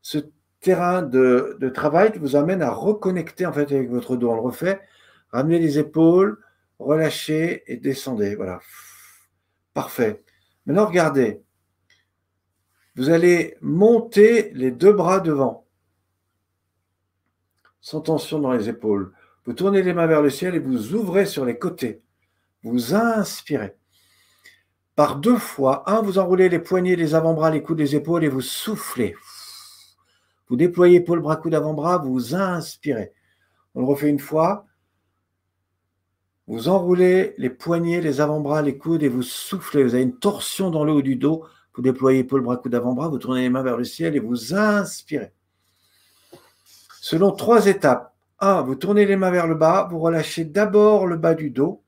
Ce 0.00 0.16
terrain 0.60 1.02
de, 1.02 1.58
de 1.60 1.68
travail 1.68 2.12
vous 2.18 2.36
amène 2.36 2.62
à 2.62 2.70
reconnecter 2.70 3.44
en 3.44 3.52
fait 3.52 3.70
avec 3.70 3.90
votre 3.90 4.16
dos. 4.16 4.30
On 4.30 4.34
le 4.34 4.40
refait. 4.40 4.80
Ramenez 5.30 5.58
les 5.58 5.78
épaules, 5.78 6.42
relâchez 6.78 7.70
et 7.70 7.76
descendez. 7.76 8.34
Voilà. 8.34 8.60
Parfait. 9.74 10.24
Maintenant, 10.64 10.86
regardez. 10.86 11.42
Vous 12.96 13.10
allez 13.10 13.58
monter 13.60 14.52
les 14.54 14.70
deux 14.70 14.94
bras 14.94 15.20
devant, 15.20 15.66
sans 17.82 18.00
tension 18.00 18.38
dans 18.38 18.52
les 18.52 18.70
épaules. 18.70 19.12
Vous 19.46 19.52
tournez 19.52 19.82
les 19.82 19.92
mains 19.92 20.06
vers 20.06 20.22
le 20.22 20.30
ciel 20.30 20.54
et 20.54 20.58
vous 20.58 20.94
ouvrez 20.94 21.26
sur 21.26 21.44
les 21.44 21.58
côtés. 21.58 22.02
Vous 22.62 22.94
inspirez. 22.94 23.74
Par 24.96 25.16
deux 25.16 25.38
fois, 25.38 25.88
un, 25.90 26.02
vous 26.02 26.18
enroulez 26.18 26.48
les 26.48 26.58
poignets, 26.58 26.96
les 26.96 27.14
avant-bras, 27.14 27.50
les 27.50 27.62
coudes, 27.62 27.78
les 27.78 27.96
épaules 27.96 28.24
et 28.24 28.28
vous 28.28 28.42
soufflez. 28.42 29.14
Vous 30.48 30.56
déployez 30.56 30.96
épaules, 30.96 31.20
bras, 31.20 31.36
coudes, 31.36 31.54
avant-bras, 31.54 31.98
vous 31.98 32.34
inspirez. 32.34 33.12
On 33.74 33.80
le 33.80 33.86
refait 33.86 34.10
une 34.10 34.18
fois. 34.18 34.66
Vous 36.46 36.68
enroulez 36.68 37.34
les 37.38 37.48
poignets, 37.48 38.00
les 38.00 38.20
avant-bras, 38.20 38.60
les 38.60 38.76
coudes 38.76 39.04
et 39.04 39.08
vous 39.08 39.22
soufflez. 39.22 39.84
Vous 39.84 39.94
avez 39.94 40.02
une 40.02 40.18
torsion 40.18 40.70
dans 40.70 40.84
le 40.84 40.92
haut 40.92 41.02
du 41.02 41.16
dos. 41.16 41.46
Vous 41.74 41.82
déployez 41.82 42.18
épaules, 42.18 42.42
bras, 42.42 42.56
coudes, 42.56 42.74
avant-bras. 42.74 43.08
Vous 43.08 43.18
tournez 43.18 43.42
les 43.42 43.48
mains 43.48 43.62
vers 43.62 43.76
le 43.76 43.84
ciel 43.84 44.16
et 44.16 44.20
vous 44.20 44.54
inspirez. 44.54 45.32
Selon 47.00 47.30
trois 47.30 47.66
étapes. 47.68 48.09
1. 48.40 48.62
Vous 48.62 48.74
tournez 48.74 49.06
les 49.06 49.16
mains 49.16 49.30
vers 49.30 49.46
le 49.46 49.54
bas. 49.54 49.88
Vous 49.90 49.98
relâchez 49.98 50.44
d'abord 50.44 51.06
le 51.06 51.16
bas 51.16 51.34
du 51.34 51.50
dos, 51.50 51.84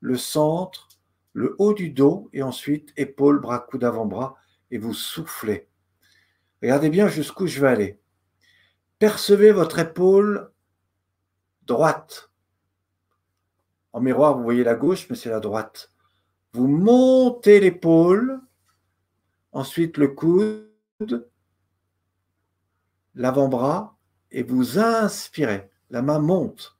le 0.00 0.16
centre, 0.16 0.88
le 1.32 1.54
haut 1.58 1.74
du 1.74 1.90
dos 1.90 2.28
et 2.32 2.42
ensuite 2.42 2.92
épaules, 2.96 3.40
bras, 3.40 3.60
coudes, 3.60 3.84
avant-bras 3.84 4.36
et 4.70 4.78
vous 4.78 4.94
soufflez. 4.94 5.68
Regardez 6.62 6.90
bien 6.90 7.08
jusqu'où 7.08 7.46
je 7.46 7.60
vais 7.60 7.68
aller. 7.68 8.00
Percevez 8.98 9.52
votre 9.52 9.78
épaule 9.78 10.52
droite 11.62 12.30
en 13.92 14.00
miroir, 14.00 14.36
vous 14.36 14.42
voyez 14.42 14.64
la 14.64 14.74
gauche, 14.74 15.08
mais 15.10 15.16
c'est 15.16 15.30
la 15.30 15.40
droite. 15.40 15.90
Vous 16.52 16.68
montez 16.68 17.60
l'épaule, 17.60 18.40
ensuite 19.52 19.96
le 19.96 20.08
coude, 20.08 21.28
l'avant-bras, 23.14 23.96
et 24.30 24.42
vous 24.42 24.78
inspirez. 24.78 25.70
La 25.90 26.02
main 26.02 26.18
monte. 26.18 26.76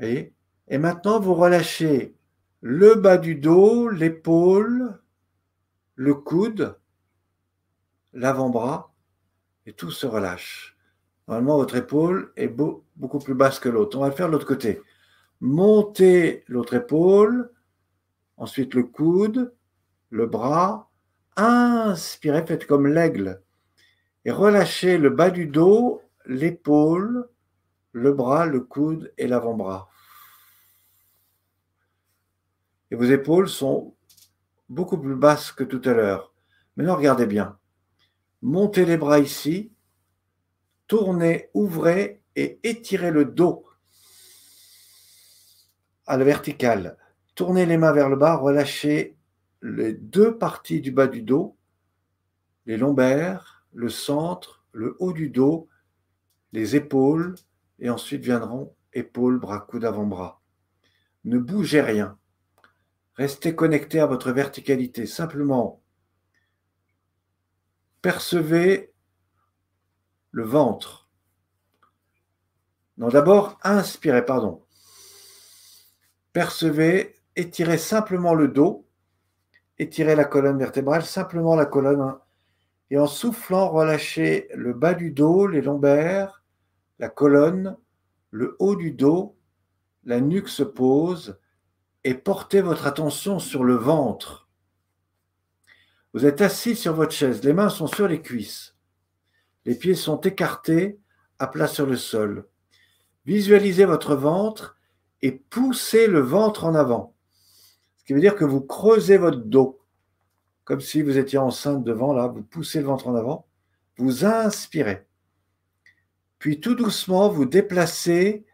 Et, 0.00 0.32
et 0.68 0.78
maintenant, 0.78 1.20
vous 1.20 1.34
relâchez 1.34 2.14
le 2.60 2.94
bas 2.94 3.18
du 3.18 3.34
dos, 3.36 3.88
l'épaule, 3.88 4.98
le 5.94 6.14
coude, 6.14 6.78
l'avant-bras, 8.12 8.94
et 9.66 9.72
tout 9.72 9.90
se 9.90 10.06
relâche. 10.06 10.76
Normalement, 11.28 11.56
votre 11.56 11.76
épaule 11.76 12.32
est 12.36 12.48
beaucoup 12.48 13.18
plus 13.18 13.34
basse 13.34 13.58
que 13.58 13.68
l'autre. 13.68 13.98
On 13.98 14.02
va 14.02 14.08
le 14.08 14.14
faire 14.14 14.28
de 14.28 14.32
l'autre 14.32 14.46
côté. 14.46 14.80
Montez 15.40 16.44
l'autre 16.48 16.74
épaule, 16.74 17.50
ensuite 18.36 18.74
le 18.74 18.84
coude, 18.84 19.54
le 20.10 20.26
bras. 20.26 20.90
Inspirez, 21.36 22.46
faites 22.46 22.66
comme 22.66 22.86
l'aigle. 22.86 23.42
Et 24.24 24.30
relâchez 24.30 24.98
le 24.98 25.10
bas 25.10 25.30
du 25.30 25.46
dos, 25.46 26.00
l'épaule, 26.26 27.28
le 27.92 28.12
bras, 28.12 28.46
le 28.46 28.60
coude 28.60 29.12
et 29.16 29.26
l'avant-bras. 29.26 29.88
Et 32.90 32.94
vos 32.94 33.04
épaules 33.04 33.48
sont 33.48 33.94
beaucoup 34.68 34.98
plus 34.98 35.16
basses 35.16 35.52
que 35.52 35.64
tout 35.64 35.82
à 35.84 35.94
l'heure. 35.94 36.32
Maintenant, 36.76 36.96
regardez 36.96 37.26
bien. 37.26 37.58
Montez 38.42 38.84
les 38.84 38.96
bras 38.96 39.18
ici, 39.18 39.72
tournez, 40.86 41.48
ouvrez 41.54 42.22
et 42.36 42.60
étirez 42.62 43.10
le 43.10 43.24
dos 43.24 43.66
à 46.06 46.16
la 46.16 46.24
verticale. 46.24 46.96
Tournez 47.34 47.66
les 47.66 47.76
mains 47.76 47.92
vers 47.92 48.08
le 48.08 48.16
bas, 48.16 48.36
relâchez 48.36 49.16
les 49.62 49.92
deux 49.92 50.38
parties 50.38 50.80
du 50.80 50.92
bas 50.92 51.06
du 51.06 51.22
dos, 51.22 51.56
les 52.66 52.76
lombaires, 52.76 53.66
le 53.72 53.88
centre, 53.88 54.64
le 54.72 54.96
haut 55.00 55.12
du 55.12 55.30
dos, 55.30 55.68
les 56.52 56.76
épaules, 56.76 57.34
et 57.78 57.90
ensuite 57.90 58.22
viendront 58.22 58.74
épaules, 58.92 59.38
bras, 59.38 59.60
coudes, 59.60 59.84
avant-bras. 59.84 60.40
Ne 61.24 61.38
bougez 61.38 61.80
rien. 61.80 62.18
Restez 63.14 63.54
connecté 63.54 64.00
à 64.00 64.06
votre 64.06 64.30
verticalité. 64.32 65.06
Simplement, 65.06 65.82
percevez 68.02 68.92
le 70.30 70.44
ventre. 70.44 71.10
Non, 72.98 73.08
d'abord, 73.08 73.58
inspirez, 73.62 74.24
pardon. 74.24 74.62
Percevez, 76.32 77.16
étirez 77.34 77.78
simplement 77.78 78.34
le 78.34 78.48
dos, 78.48 78.86
étirez 79.78 80.14
la 80.14 80.24
colonne 80.24 80.58
vertébrale, 80.58 81.04
simplement 81.04 81.56
la 81.56 81.66
colonne. 81.66 82.16
Et 82.90 82.98
en 82.98 83.06
soufflant, 83.06 83.70
relâchez 83.70 84.48
le 84.54 84.72
bas 84.72 84.94
du 84.94 85.10
dos, 85.10 85.46
les 85.46 85.60
lombaires, 85.60 86.44
la 86.98 87.08
colonne, 87.08 87.76
le 88.30 88.56
haut 88.58 88.76
du 88.76 88.92
dos, 88.92 89.36
la 90.04 90.20
nuque 90.20 90.48
se 90.48 90.62
pose 90.62 91.38
et 92.04 92.14
portez 92.14 92.60
votre 92.60 92.86
attention 92.86 93.38
sur 93.38 93.64
le 93.64 93.74
ventre. 93.74 94.48
Vous 96.14 96.24
êtes 96.24 96.40
assis 96.40 96.76
sur 96.76 96.94
votre 96.94 97.12
chaise, 97.12 97.42
les 97.42 97.52
mains 97.52 97.68
sont 97.68 97.88
sur 97.88 98.08
les 98.08 98.22
cuisses. 98.22 98.76
Les 99.64 99.74
pieds 99.74 99.96
sont 99.96 100.20
écartés, 100.20 101.00
à 101.38 101.48
plat 101.48 101.66
sur 101.66 101.86
le 101.86 101.96
sol. 101.96 102.48
Visualisez 103.26 103.84
votre 103.84 104.14
ventre 104.14 104.76
et 105.20 105.32
poussez 105.32 106.06
le 106.06 106.20
ventre 106.20 106.64
en 106.64 106.74
avant. 106.74 107.14
Ce 107.96 108.04
qui 108.04 108.12
veut 108.12 108.20
dire 108.20 108.36
que 108.36 108.44
vous 108.44 108.60
creusez 108.60 109.18
votre 109.18 109.38
dos, 109.38 109.80
comme 110.66 110.80
si 110.80 111.00
vous 111.00 111.16
étiez 111.16 111.38
enceinte 111.38 111.84
devant, 111.84 112.12
là, 112.12 112.26
vous 112.26 112.42
poussez 112.42 112.80
le 112.80 112.86
ventre 112.86 113.06
en 113.06 113.14
avant, 113.14 113.46
vous 113.96 114.24
inspirez. 114.24 115.06
Puis 116.40 116.60
tout 116.60 116.74
doucement, 116.74 117.28
vous 117.28 117.46
déplacez 117.46 118.44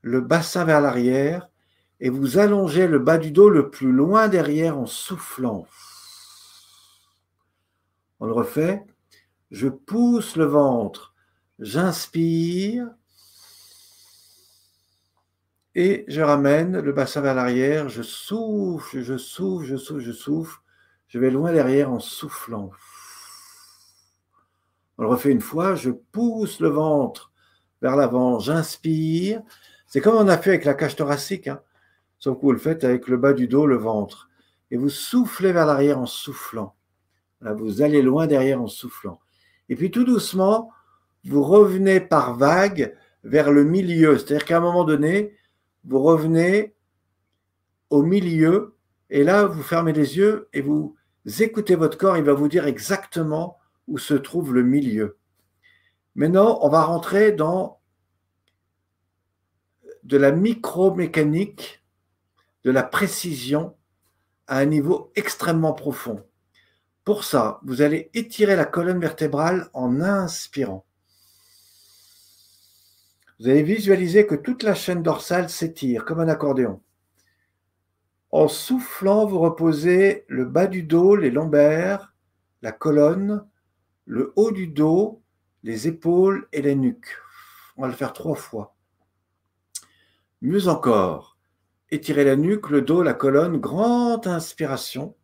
le 0.00 0.22
bassin 0.22 0.64
vers 0.64 0.80
l'arrière 0.80 1.50
et 2.00 2.08
vous 2.08 2.38
allongez 2.38 2.88
le 2.88 2.98
bas 2.98 3.18
du 3.18 3.30
dos 3.32 3.50
le 3.50 3.70
plus 3.70 3.92
loin 3.92 4.28
derrière 4.28 4.78
en 4.78 4.86
soufflant. 4.86 5.66
On 8.18 8.26
le 8.26 8.32
refait. 8.32 8.82
Je 9.50 9.68
pousse 9.68 10.36
le 10.36 10.46
ventre, 10.46 11.14
j'inspire 11.58 12.88
et 15.74 16.06
je 16.08 16.20
ramène 16.22 16.80
le 16.80 16.92
bassin 16.92 17.20
vers 17.20 17.34
l'arrière, 17.34 17.90
je 17.90 18.02
souffle, 18.02 19.02
je 19.02 19.18
souffle, 19.18 19.66
je 19.66 19.76
souffle, 19.76 20.00
je 20.00 20.12
souffle. 20.12 20.58
Je 21.08 21.18
vais 21.18 21.30
loin 21.30 21.52
derrière 21.52 21.90
en 21.90 22.00
soufflant. 22.00 22.70
On 24.98 25.02
le 25.02 25.08
refait 25.08 25.30
une 25.30 25.40
fois, 25.40 25.74
je 25.74 25.90
pousse 25.90 26.60
le 26.60 26.68
ventre 26.68 27.32
vers 27.80 27.96
l'avant, 27.96 28.38
j'inspire. 28.40 29.42
C'est 29.86 30.00
comme 30.00 30.16
on 30.16 30.28
a 30.28 30.36
fait 30.36 30.50
avec 30.50 30.64
la 30.66 30.74
cage 30.74 30.96
thoracique, 30.96 31.48
hein. 31.48 31.62
sauf 32.18 32.36
que 32.36 32.42
vous 32.42 32.52
le 32.52 32.58
faites 32.58 32.84
avec 32.84 33.08
le 33.08 33.16
bas 33.16 33.32
du 33.32 33.48
dos, 33.48 33.66
le 33.66 33.76
ventre. 33.76 34.28
Et 34.70 34.76
vous 34.76 34.90
soufflez 34.90 35.52
vers 35.52 35.64
l'arrière 35.64 35.98
en 35.98 36.06
soufflant. 36.06 36.74
Vous 37.40 37.80
allez 37.80 38.02
loin 38.02 38.26
derrière 38.26 38.60
en 38.60 38.66
soufflant. 38.66 39.20
Et 39.70 39.76
puis 39.76 39.90
tout 39.90 40.04
doucement, 40.04 40.70
vous 41.24 41.42
revenez 41.42 42.00
par 42.00 42.36
vague 42.36 42.94
vers 43.24 43.50
le 43.50 43.64
milieu. 43.64 44.18
C'est-à-dire 44.18 44.44
qu'à 44.44 44.58
un 44.58 44.60
moment 44.60 44.84
donné, 44.84 45.36
vous 45.84 46.02
revenez 46.02 46.74
au 47.88 48.02
milieu 48.02 48.74
et 49.08 49.24
là, 49.24 49.46
vous 49.46 49.62
fermez 49.62 49.92
les 49.94 50.18
yeux 50.18 50.48
et 50.52 50.60
vous 50.60 50.97
écoutez 51.40 51.74
votre 51.74 51.98
corps. 51.98 52.16
Il 52.16 52.24
va 52.24 52.32
vous 52.32 52.48
dire 52.48 52.66
exactement 52.66 53.58
où 53.86 53.98
se 53.98 54.14
trouve 54.14 54.54
le 54.54 54.62
milieu. 54.62 55.18
Maintenant, 56.14 56.58
on 56.62 56.68
va 56.68 56.82
rentrer 56.82 57.32
dans 57.32 57.80
de 60.04 60.16
la 60.16 60.32
micromécanique, 60.32 61.84
de 62.64 62.70
la 62.70 62.82
précision 62.82 63.76
à 64.46 64.58
un 64.58 64.64
niveau 64.64 65.12
extrêmement 65.14 65.74
profond. 65.74 66.24
Pour 67.04 67.24
ça, 67.24 67.60
vous 67.62 67.82
allez 67.82 68.10
étirer 68.14 68.56
la 68.56 68.64
colonne 68.64 69.00
vertébrale 69.00 69.68
en 69.74 70.00
inspirant. 70.00 70.86
Vous 73.38 73.48
allez 73.48 73.62
visualiser 73.62 74.26
que 74.26 74.34
toute 74.34 74.62
la 74.62 74.74
chaîne 74.74 75.02
dorsale 75.02 75.48
s'étire 75.48 76.04
comme 76.04 76.20
un 76.20 76.28
accordéon. 76.28 76.80
En 78.30 78.46
soufflant, 78.46 79.26
vous 79.26 79.38
reposez 79.38 80.24
le 80.28 80.44
bas 80.44 80.66
du 80.66 80.82
dos, 80.82 81.16
les 81.16 81.30
lombaires, 81.30 82.12
la 82.60 82.72
colonne, 82.72 83.46
le 84.04 84.32
haut 84.36 84.50
du 84.50 84.66
dos, 84.66 85.22
les 85.62 85.88
épaules 85.88 86.46
et 86.52 86.60
les 86.60 86.74
nuques. 86.74 87.16
On 87.76 87.82
va 87.82 87.88
le 87.88 87.94
faire 87.94 88.12
trois 88.12 88.36
fois. 88.36 88.74
Mieux 90.42 90.68
encore, 90.68 91.38
étirez 91.90 92.24
la 92.24 92.36
nuque, 92.36 92.68
le 92.68 92.82
dos, 92.82 93.02
la 93.02 93.14
colonne, 93.14 93.56
grande 93.56 94.26
inspiration. 94.26 95.16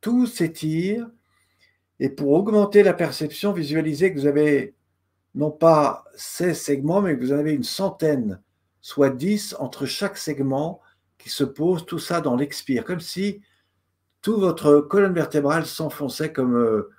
Tout 0.00 0.26
s'étire. 0.26 1.08
Et 2.00 2.08
pour 2.08 2.32
augmenter 2.32 2.82
la 2.82 2.94
perception, 2.94 3.52
visualisez 3.52 4.12
que 4.12 4.18
vous 4.18 4.26
avez 4.26 4.74
non 5.34 5.50
pas 5.50 6.04
16 6.16 6.60
segments, 6.60 7.02
mais 7.02 7.16
que 7.16 7.20
vous 7.20 7.32
en 7.32 7.38
avez 7.38 7.52
une 7.52 7.64
centaine, 7.64 8.40
soit 8.80 9.10
10 9.10 9.54
entre 9.58 9.86
chaque 9.86 10.16
segment 10.16 10.80
se 11.30 11.44
pose, 11.44 11.86
tout 11.86 11.98
ça 11.98 12.20
dans 12.20 12.36
l'expire, 12.36 12.84
comme 12.84 13.00
si 13.00 13.40
toute 14.22 14.40
votre 14.40 14.80
colonne 14.80 15.14
vertébrale 15.14 15.66
s'enfonçait 15.66 16.32
comme 16.32 16.56
euh, 16.56 16.90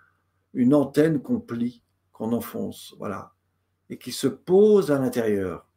une 0.53 0.73
antenne 0.73 1.21
qu'on 1.21 1.39
plie, 1.39 1.83
qu'on 2.11 2.33
enfonce, 2.33 2.95
voilà, 2.97 3.33
et 3.89 3.97
qui 3.97 4.11
se 4.11 4.27
pose 4.27 4.91
à 4.91 4.99
l'intérieur. 4.99 5.67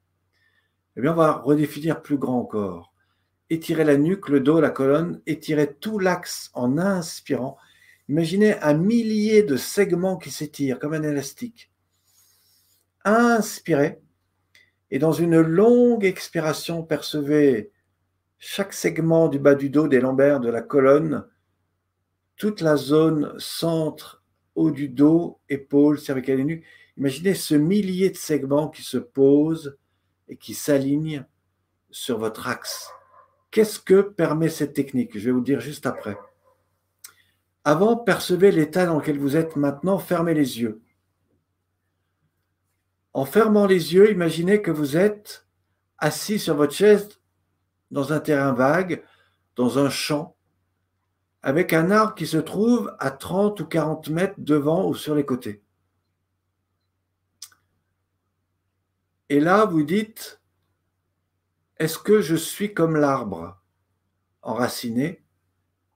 Eh 0.97 1.01
bien, 1.01 1.13
on 1.13 1.17
va 1.17 1.33
redéfinir 1.33 2.03
plus 2.03 2.19
grand 2.19 2.39
encore. 2.39 2.93
Étirez 3.51 3.85
la 3.85 3.97
nuque, 3.97 4.29
le 4.29 4.41
dos, 4.41 4.61
la 4.61 4.71
colonne, 4.71 5.21
étirez 5.27 5.75
tout 5.75 5.99
l'axe 5.99 6.51
en 6.55 6.79
inspirant. 6.79 7.57
Imaginez 8.09 8.59
un 8.61 8.75
millier 8.75 9.43
de 9.43 9.57
segments 9.57 10.17
qui 10.17 10.31
s'étirent 10.31 10.79
comme 10.79 10.95
un 10.95 11.03
élastique. 11.03 11.71
Inspirez. 13.05 14.01
Et 14.91 14.99
dans 14.99 15.13
une 15.13 15.41
longue 15.41 16.05
expiration, 16.05 16.83
percevez 16.83 17.73
chaque 18.45 18.73
segment 18.73 19.29
du 19.29 19.39
bas 19.39 19.55
du 19.55 19.71
dos, 19.71 19.87
des 19.87 20.01
lombaires, 20.01 20.41
de 20.41 20.51
la 20.51 20.63
colonne, 20.63 21.25
toute 22.35 22.61
la 22.61 22.77
zone 22.77 23.39
centre, 23.39 24.25
haut 24.57 24.73
du 24.73 24.89
dos, 24.89 25.39
épaules, 25.49 26.01
cervicales 26.01 26.41
et 26.41 26.45
nuque. 26.45 26.65
Imaginez 26.97 27.35
ce 27.35 27.55
millier 27.55 28.11
de 28.11 28.17
segments 28.17 28.69
qui 28.69 28.83
se 28.83 28.99
posent 28.99 29.79
et 30.27 30.37
qui 30.37 30.55
s'aligne 30.55 31.25
sur 31.93 32.19
votre 32.19 32.49
axe. 32.49 32.91
Qu'est-ce 33.53 33.79
que 33.79 34.01
permet 34.01 34.49
cette 34.49 34.75
technique? 34.75 35.17
Je 35.17 35.27
vais 35.27 35.31
vous 35.31 35.41
dire 35.41 35.61
juste 35.61 35.87
après. 35.87 36.19
Avant, 37.63 37.97
percevez 37.97 38.51
l'état 38.51 38.87
dans 38.87 38.99
lequel 38.99 39.21
vous 39.21 39.37
êtes 39.37 39.55
maintenant, 39.55 39.99
fermez 39.99 40.35
les 40.35 40.61
yeux. 40.61 40.83
En 43.13 43.25
fermant 43.25 43.67
les 43.67 43.95
yeux, 43.95 44.11
imaginez 44.11 44.63
que 44.63 44.73
vous 44.73 44.97
êtes 44.97 45.47
assis 45.99 46.41
sur 46.41 46.57
votre 46.57 46.75
chaise 46.75 47.22
dans 47.93 48.13
un 48.13 48.21
terrain 48.21 48.53
vague, 48.53 49.05
dans 49.55 49.79
un 49.79 49.91
champ, 49.91 50.37
avec 51.43 51.73
un 51.73 51.91
arbre 51.91 52.15
qui 52.15 52.27
se 52.27 52.39
trouve 52.39 52.95
à 52.99 53.11
30 53.11 53.61
ou 53.61 53.67
40 53.67 54.09
mètres 54.09 54.35
devant 54.39 54.89
ou 54.89 54.95
sur 54.95 55.15
les 55.15 55.25
côtés. 55.25 55.63
Et 59.29 59.41
là, 59.41 59.65
vous 59.65 59.83
dites, 59.83 60.41
est-ce 61.79 61.99
que 61.99 62.21
je 62.21 62.37
suis 62.37 62.75
comme 62.75 62.97
l'arbre, 62.97 63.61
enraciné 64.43 65.25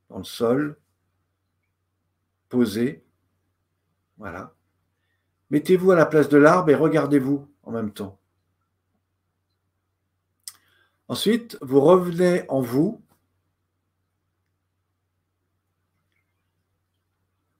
dans 0.08 0.18
le 0.18 0.24
sol, 0.24 0.78
posé? 2.48 3.04
Voilà. 4.18 4.54
Mettez-vous 5.50 5.92
à 5.92 5.96
la 5.96 6.06
place 6.06 6.28
de 6.28 6.38
l'arbre 6.38 6.70
et 6.70 6.74
regardez-vous 6.74 7.48
en 7.62 7.70
même 7.70 7.92
temps. 7.92 8.18
Ensuite, 11.08 11.56
vous 11.60 11.80
revenez 11.80 12.48
en 12.48 12.60
vous, 12.60 13.00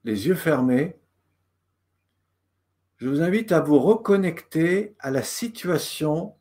les 0.02 0.26
yeux 0.26 0.34
fermés, 0.34 0.98
je 2.96 3.08
vous 3.08 3.20
invite 3.20 3.52
à 3.52 3.60
vous 3.60 3.78
reconnecter 3.78 4.96
à 4.98 5.10
la 5.10 5.22
situation 5.22 6.34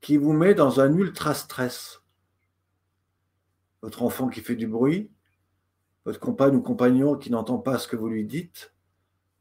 qui 0.00 0.16
vous 0.16 0.32
met 0.32 0.54
dans 0.54 0.80
un 0.80 0.92
ultra 0.94 1.34
stress. 1.34 2.02
Votre 3.82 4.02
enfant 4.02 4.28
qui 4.28 4.42
fait 4.42 4.56
du 4.56 4.68
bruit, 4.68 5.10
votre 6.04 6.20
compagne 6.20 6.54
ou 6.54 6.62
compagnon 6.62 7.16
qui 7.16 7.30
n'entend 7.30 7.58
pas 7.58 7.78
ce 7.78 7.88
que 7.88 7.96
vous 7.96 8.08
lui 8.08 8.26
dites, 8.26 8.74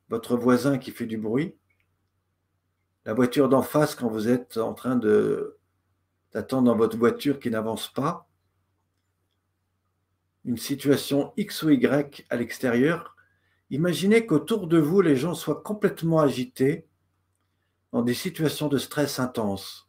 votre 0.10 0.36
voisin 0.36 0.80
qui 0.80 0.92
fait 0.92 1.06
du 1.06 1.18
bruit, 1.18 1.56
la 3.06 3.14
voiture 3.14 3.50
d'en 3.50 3.62
face 3.62 3.94
quand 3.94 4.10
vous 4.10 4.30
êtes 4.30 4.58
en 4.58 4.74
train 4.74 4.96
de 4.96 5.59
d'attendre 6.34 6.66
dans 6.66 6.78
votre 6.78 6.98
voiture 6.98 7.40
qui 7.40 7.50
n'avance 7.50 7.92
pas, 7.92 8.28
une 10.46 10.58
situation 10.58 11.34
X 11.38 11.64
ou 11.64 11.70
Y 11.70 12.26
à 12.30 12.36
l'extérieur 12.36 13.16
Imaginez 13.72 14.26
qu'autour 14.26 14.68
de 14.68 14.80
vous, 14.80 15.02
les 15.02 15.16
gens 15.16 15.36
soient 15.36 15.62
complètement 15.62 16.20
agités 16.20 16.88
dans 17.92 18.02
des 18.02 18.16
situations 18.16 18.68
de 18.68 18.80
stress 18.80 19.20
intense. 19.20 19.88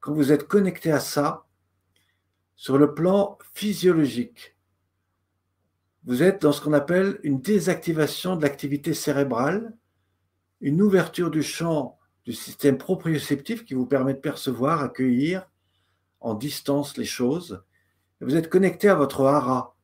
Quand 0.00 0.12
vous 0.12 0.32
êtes 0.32 0.46
connecté 0.46 0.92
à 0.92 1.00
ça, 1.00 1.46
sur 2.54 2.76
le 2.78 2.94
plan 2.94 3.38
physiologique, 3.54 4.56
vous 6.04 6.22
êtes 6.22 6.42
dans 6.42 6.52
ce 6.52 6.60
qu'on 6.60 6.74
appelle 6.74 7.18
une 7.22 7.40
désactivation 7.40 8.36
de 8.36 8.42
l'activité 8.42 8.94
cérébrale, 8.94 9.74
une 10.60 10.80
ouverture 10.82 11.30
du 11.30 11.42
champ 11.42 11.98
du 12.26 12.32
système 12.32 12.76
proprioceptif 12.76 13.64
qui 13.64 13.74
vous 13.74 13.86
permet 13.86 14.12
de 14.12 14.18
percevoir, 14.18 14.82
accueillir 14.82 15.48
en 16.20 16.34
distance 16.34 16.96
les 16.96 17.04
choses. 17.04 17.62
vous 18.20 18.34
êtes 18.34 18.50
connecté 18.50 18.88
à 18.88 18.96
votre 18.96 19.24
hara, 19.24 19.76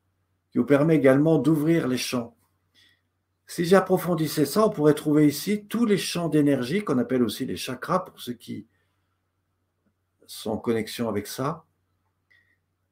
qui 0.51 0.57
vous 0.57 0.65
permet 0.65 0.95
également 0.95 1.37
d'ouvrir 1.37 1.87
les 1.87 1.97
champs. 1.97 2.35
Si 3.47 3.65
j'approfondissais 3.65 4.45
ça, 4.45 4.65
on 4.65 4.69
pourrait 4.69 4.93
trouver 4.93 5.25
ici 5.25 5.65
tous 5.65 5.85
les 5.85 5.97
champs 5.97 6.27
d'énergie 6.27 6.83
qu'on 6.83 6.97
appelle 6.97 7.23
aussi 7.23 7.45
les 7.45 7.55
chakras 7.55 7.99
pour 7.99 8.19
ceux 8.19 8.33
qui 8.33 8.67
sont 10.27 10.51
en 10.51 10.57
connexion 10.57 11.07
avec 11.07 11.27
ça. 11.27 11.65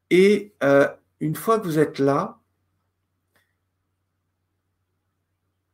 Et 0.08 0.54
euh, 0.62 0.88
une 1.20 1.34
fois 1.34 1.58
que 1.58 1.64
vous 1.64 1.78
êtes 1.78 1.98
là, 1.98 2.38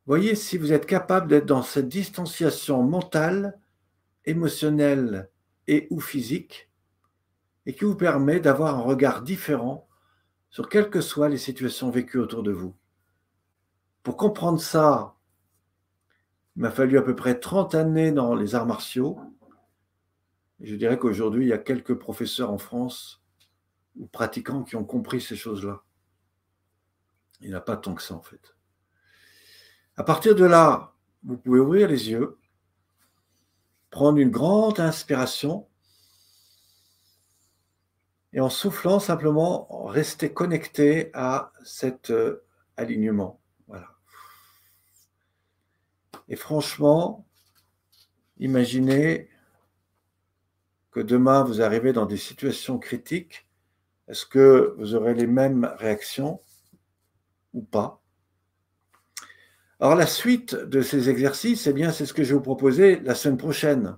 voyez 0.07 0.35
si 0.35 0.59
vous 0.59 0.73
êtes 0.73 0.87
capable 0.87 1.29
d'être 1.29 1.47
dans 1.47 1.63
cette 1.63 1.89
distanciation 1.89 2.83
mentale, 2.83 3.59
émotionnelle 4.25 5.31
et 5.67 5.87
ou 5.91 6.01
physique, 6.01 6.71
et 7.67 7.75
qui 7.75 7.85
vous 7.85 7.97
permet 7.97 8.41
d'avoir 8.41 8.77
un 8.77 8.83
regard 8.83 9.23
différent 9.23 9.89
sur 10.51 10.69
quelles 10.69 10.91
que 10.91 11.01
soient 11.01 11.29
les 11.29 11.39
situations 11.39 11.91
vécues 11.91 12.19
autour 12.19 12.43
de 12.43 12.53
vous. 12.53 12.75
Pour 14.03 14.17
comprendre 14.17 14.61
ça, 14.61 15.17
il 16.57 16.63
m'a 16.63 16.71
fallu 16.71 16.99
à 16.99 17.03
peu 17.03 17.15
près 17.15 17.39
30 17.39 17.75
années 17.75 18.11
dans 18.11 18.35
les 18.35 18.55
arts 18.55 18.67
martiaux. 18.67 19.21
je 20.61 20.75
dirais 20.75 20.99
qu'aujourd'hui, 20.99 21.45
il 21.45 21.49
y 21.49 21.53
a 21.53 21.59
quelques 21.59 21.99
professeurs 21.99 22.51
en 22.51 22.59
France 22.59 23.23
ou 23.97 24.07
pratiquants 24.07 24.65
qui 24.65 24.77
ont 24.77 24.85
compris 24.85 25.21
ces 25.21 25.37
choses-là. 25.37 25.83
Il 27.41 27.51
n'y 27.51 27.55
a 27.55 27.61
pas 27.61 27.77
tant 27.77 27.95
que 27.95 28.03
ça, 28.03 28.15
en 28.15 28.23
fait. 28.23 28.57
À 29.97 30.05
partir 30.05 30.35
de 30.35 30.45
là, 30.45 30.95
vous 31.23 31.37
pouvez 31.37 31.61
ouvrir 31.61 31.89
les 31.89 32.11
yeux, 32.11 32.38
prendre 33.91 34.19
une 34.19 34.31
grande 34.31 34.81
inspiration 34.81 35.67
et 38.33 38.41
en 38.41 38.51
soufflant 38.51 39.01
simplement 39.01 39.87
rester 39.87 40.33
connecté 40.33 41.11
à 41.15 41.53
cet 41.65 42.11
euh, 42.11 42.45
alignement. 42.77 43.41
Et 46.29 46.37
franchement, 46.37 47.27
imaginez 48.39 49.31
que 50.91 51.01
demain 51.01 51.43
vous 51.43 51.63
arrivez 51.63 51.93
dans 51.93 52.07
des 52.07 52.19
situations 52.19 52.79
critiques. 52.79 53.49
Est-ce 54.09 54.27
que 54.27 54.75
vous 54.79 54.95
aurez 54.95 55.15
les 55.15 55.27
mêmes 55.27 55.65
réactions 55.79 56.41
ou 57.55 57.63
pas? 57.63 58.03
Alors 59.81 59.95
la 59.95 60.07
suite 60.07 60.57
de 60.57 60.83
ces 60.83 61.09
exercices, 61.09 61.69
eh 61.69 61.73
bien, 61.73 61.93
c'est 61.93 62.05
ce 62.05 62.13
que 62.13 62.25
je 62.25 62.31
vais 62.31 62.35
vous 62.35 62.43
proposer 62.43 62.99
la 63.01 63.15
semaine 63.15 63.37
prochaine. 63.37 63.97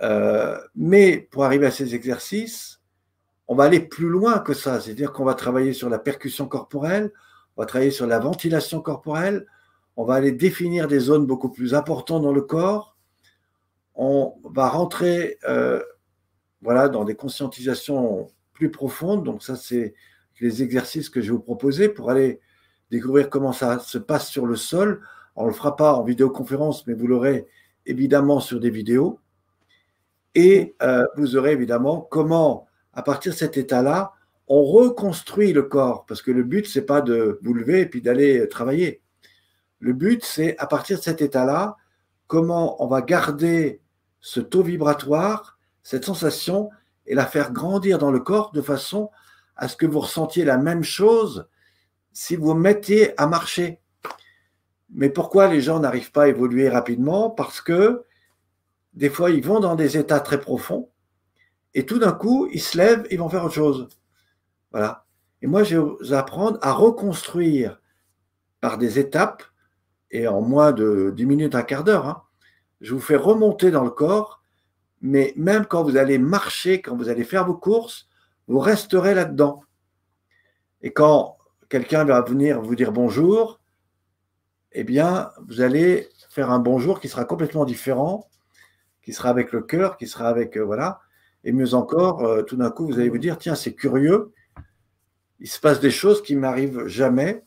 Euh, 0.00 0.58
mais 0.74 1.18
pour 1.30 1.44
arriver 1.44 1.66
à 1.66 1.70
ces 1.70 1.94
exercices, 1.94 2.80
on 3.46 3.54
va 3.54 3.64
aller 3.64 3.80
plus 3.80 4.08
loin 4.08 4.38
que 4.38 4.54
ça. 4.54 4.80
C'est-à-dire 4.80 5.12
qu'on 5.12 5.24
va 5.24 5.34
travailler 5.34 5.74
sur 5.74 5.90
la 5.90 5.98
percussion 5.98 6.48
corporelle, 6.48 7.12
on 7.56 7.62
va 7.62 7.66
travailler 7.66 7.90
sur 7.90 8.06
la 8.06 8.18
ventilation 8.18 8.80
corporelle, 8.80 9.46
on 9.96 10.04
va 10.04 10.14
aller 10.14 10.32
définir 10.32 10.88
des 10.88 11.00
zones 11.00 11.26
beaucoup 11.26 11.50
plus 11.50 11.74
importantes 11.74 12.22
dans 12.22 12.32
le 12.32 12.42
corps. 12.42 12.96
On 13.94 14.34
va 14.44 14.68
rentrer 14.68 15.38
euh, 15.46 15.82
voilà, 16.62 16.88
dans 16.88 17.04
des 17.04 17.16
conscientisations 17.16 18.28
plus 18.54 18.70
profondes. 18.70 19.24
Donc 19.24 19.42
ça, 19.42 19.56
c'est 19.56 19.94
les 20.40 20.62
exercices 20.62 21.10
que 21.10 21.20
je 21.20 21.26
vais 21.26 21.36
vous 21.36 21.42
proposer 21.42 21.88
pour 21.90 22.10
aller 22.10 22.40
découvrir 22.90 23.30
comment 23.30 23.52
ça 23.52 23.78
se 23.78 23.98
passe 23.98 24.28
sur 24.28 24.46
le 24.46 24.56
sol. 24.56 25.02
On 25.36 25.44
ne 25.44 25.48
le 25.48 25.54
fera 25.54 25.76
pas 25.76 25.94
en 25.94 26.04
vidéoconférence, 26.04 26.86
mais 26.86 26.94
vous 26.94 27.06
l'aurez 27.06 27.46
évidemment 27.86 28.40
sur 28.40 28.60
des 28.60 28.70
vidéos. 28.70 29.20
Et 30.34 30.76
euh, 30.82 31.04
vous 31.16 31.36
aurez 31.36 31.52
évidemment 31.52 32.00
comment, 32.10 32.66
à 32.92 33.02
partir 33.02 33.32
de 33.32 33.36
cet 33.36 33.56
état-là, 33.56 34.12
on 34.46 34.62
reconstruit 34.62 35.52
le 35.52 35.62
corps. 35.62 36.06
Parce 36.06 36.22
que 36.22 36.30
le 36.30 36.42
but, 36.42 36.66
c'est 36.66 36.86
pas 36.86 37.00
de 37.00 37.38
vous 37.42 37.54
lever 37.54 37.82
et 37.82 37.86
puis 37.86 38.02
d'aller 38.02 38.48
travailler. 38.48 39.02
Le 39.80 39.92
but, 39.92 40.24
c'est 40.24 40.56
à 40.58 40.66
partir 40.66 40.98
de 40.98 41.02
cet 41.02 41.22
état-là, 41.22 41.76
comment 42.26 42.82
on 42.82 42.86
va 42.86 43.02
garder 43.02 43.80
ce 44.20 44.40
taux 44.40 44.62
vibratoire, 44.62 45.58
cette 45.82 46.04
sensation, 46.04 46.70
et 47.06 47.14
la 47.14 47.26
faire 47.26 47.52
grandir 47.52 47.98
dans 47.98 48.10
le 48.10 48.20
corps 48.20 48.52
de 48.52 48.60
façon 48.60 49.10
à 49.56 49.66
ce 49.68 49.76
que 49.76 49.86
vous 49.86 50.00
ressentiez 50.00 50.44
la 50.44 50.58
même 50.58 50.84
chose 50.84 51.48
si 52.18 52.34
vous 52.34 52.52
mettiez 52.52 53.18
à 53.20 53.28
marcher. 53.28 53.80
Mais 54.90 55.08
pourquoi 55.08 55.46
les 55.46 55.60
gens 55.60 55.78
n'arrivent 55.78 56.10
pas 56.10 56.24
à 56.24 56.28
évoluer 56.28 56.68
rapidement? 56.68 57.30
Parce 57.30 57.60
que 57.60 58.02
des 58.92 59.08
fois, 59.08 59.30
ils 59.30 59.44
vont 59.44 59.60
dans 59.60 59.76
des 59.76 59.96
états 59.96 60.18
très 60.18 60.40
profonds 60.40 60.90
et 61.74 61.86
tout 61.86 62.00
d'un 62.00 62.10
coup, 62.10 62.48
ils 62.52 62.60
se 62.60 62.76
lèvent, 62.76 63.06
ils 63.12 63.20
vont 63.20 63.28
faire 63.28 63.44
autre 63.44 63.54
chose. 63.54 63.88
Voilà. 64.72 65.06
Et 65.42 65.46
moi, 65.46 65.62
je 65.62 65.76
vais 65.76 65.82
vous 65.82 66.12
apprendre 66.12 66.58
à 66.60 66.72
reconstruire 66.72 67.80
par 68.60 68.78
des 68.78 68.98
étapes 68.98 69.44
et 70.10 70.26
en 70.26 70.40
moins 70.40 70.72
de 70.72 71.12
10 71.14 71.24
minutes, 71.24 71.54
un 71.54 71.62
quart 71.62 71.84
d'heure, 71.84 72.08
hein, 72.08 72.24
je 72.80 72.94
vous 72.94 73.00
fais 73.00 73.14
remonter 73.14 73.70
dans 73.70 73.84
le 73.84 73.90
corps, 73.90 74.42
mais 75.00 75.34
même 75.36 75.66
quand 75.66 75.84
vous 75.84 75.96
allez 75.96 76.18
marcher, 76.18 76.82
quand 76.82 76.96
vous 76.96 77.10
allez 77.10 77.22
faire 77.22 77.46
vos 77.46 77.54
courses, 77.54 78.08
vous 78.48 78.58
resterez 78.58 79.14
là-dedans. 79.14 79.62
Et 80.82 80.92
quand 80.92 81.37
quelqu'un 81.68 82.04
va 82.04 82.22
venir 82.22 82.60
vous 82.60 82.74
dire 82.74 82.92
bonjour, 82.92 83.60
eh 84.72 84.84
bien, 84.84 85.30
vous 85.46 85.60
allez 85.60 86.08
faire 86.30 86.50
un 86.50 86.58
bonjour 86.58 87.00
qui 87.00 87.08
sera 87.08 87.24
complètement 87.24 87.64
différent, 87.64 88.28
qui 89.02 89.12
sera 89.12 89.30
avec 89.30 89.52
le 89.52 89.62
cœur, 89.62 89.96
qui 89.96 90.06
sera 90.06 90.28
avec, 90.28 90.56
euh, 90.56 90.64
voilà, 90.64 91.00
et 91.44 91.52
mieux 91.52 91.74
encore, 91.74 92.24
euh, 92.24 92.42
tout 92.42 92.56
d'un 92.56 92.70
coup, 92.70 92.86
vous 92.86 92.98
allez 92.98 93.08
vous 93.08 93.18
dire, 93.18 93.38
tiens, 93.38 93.54
c'est 93.54 93.74
curieux, 93.74 94.32
il 95.40 95.48
se 95.48 95.60
passe 95.60 95.80
des 95.80 95.90
choses 95.90 96.22
qui 96.22 96.36
m'arrivent 96.36 96.86
jamais, 96.86 97.42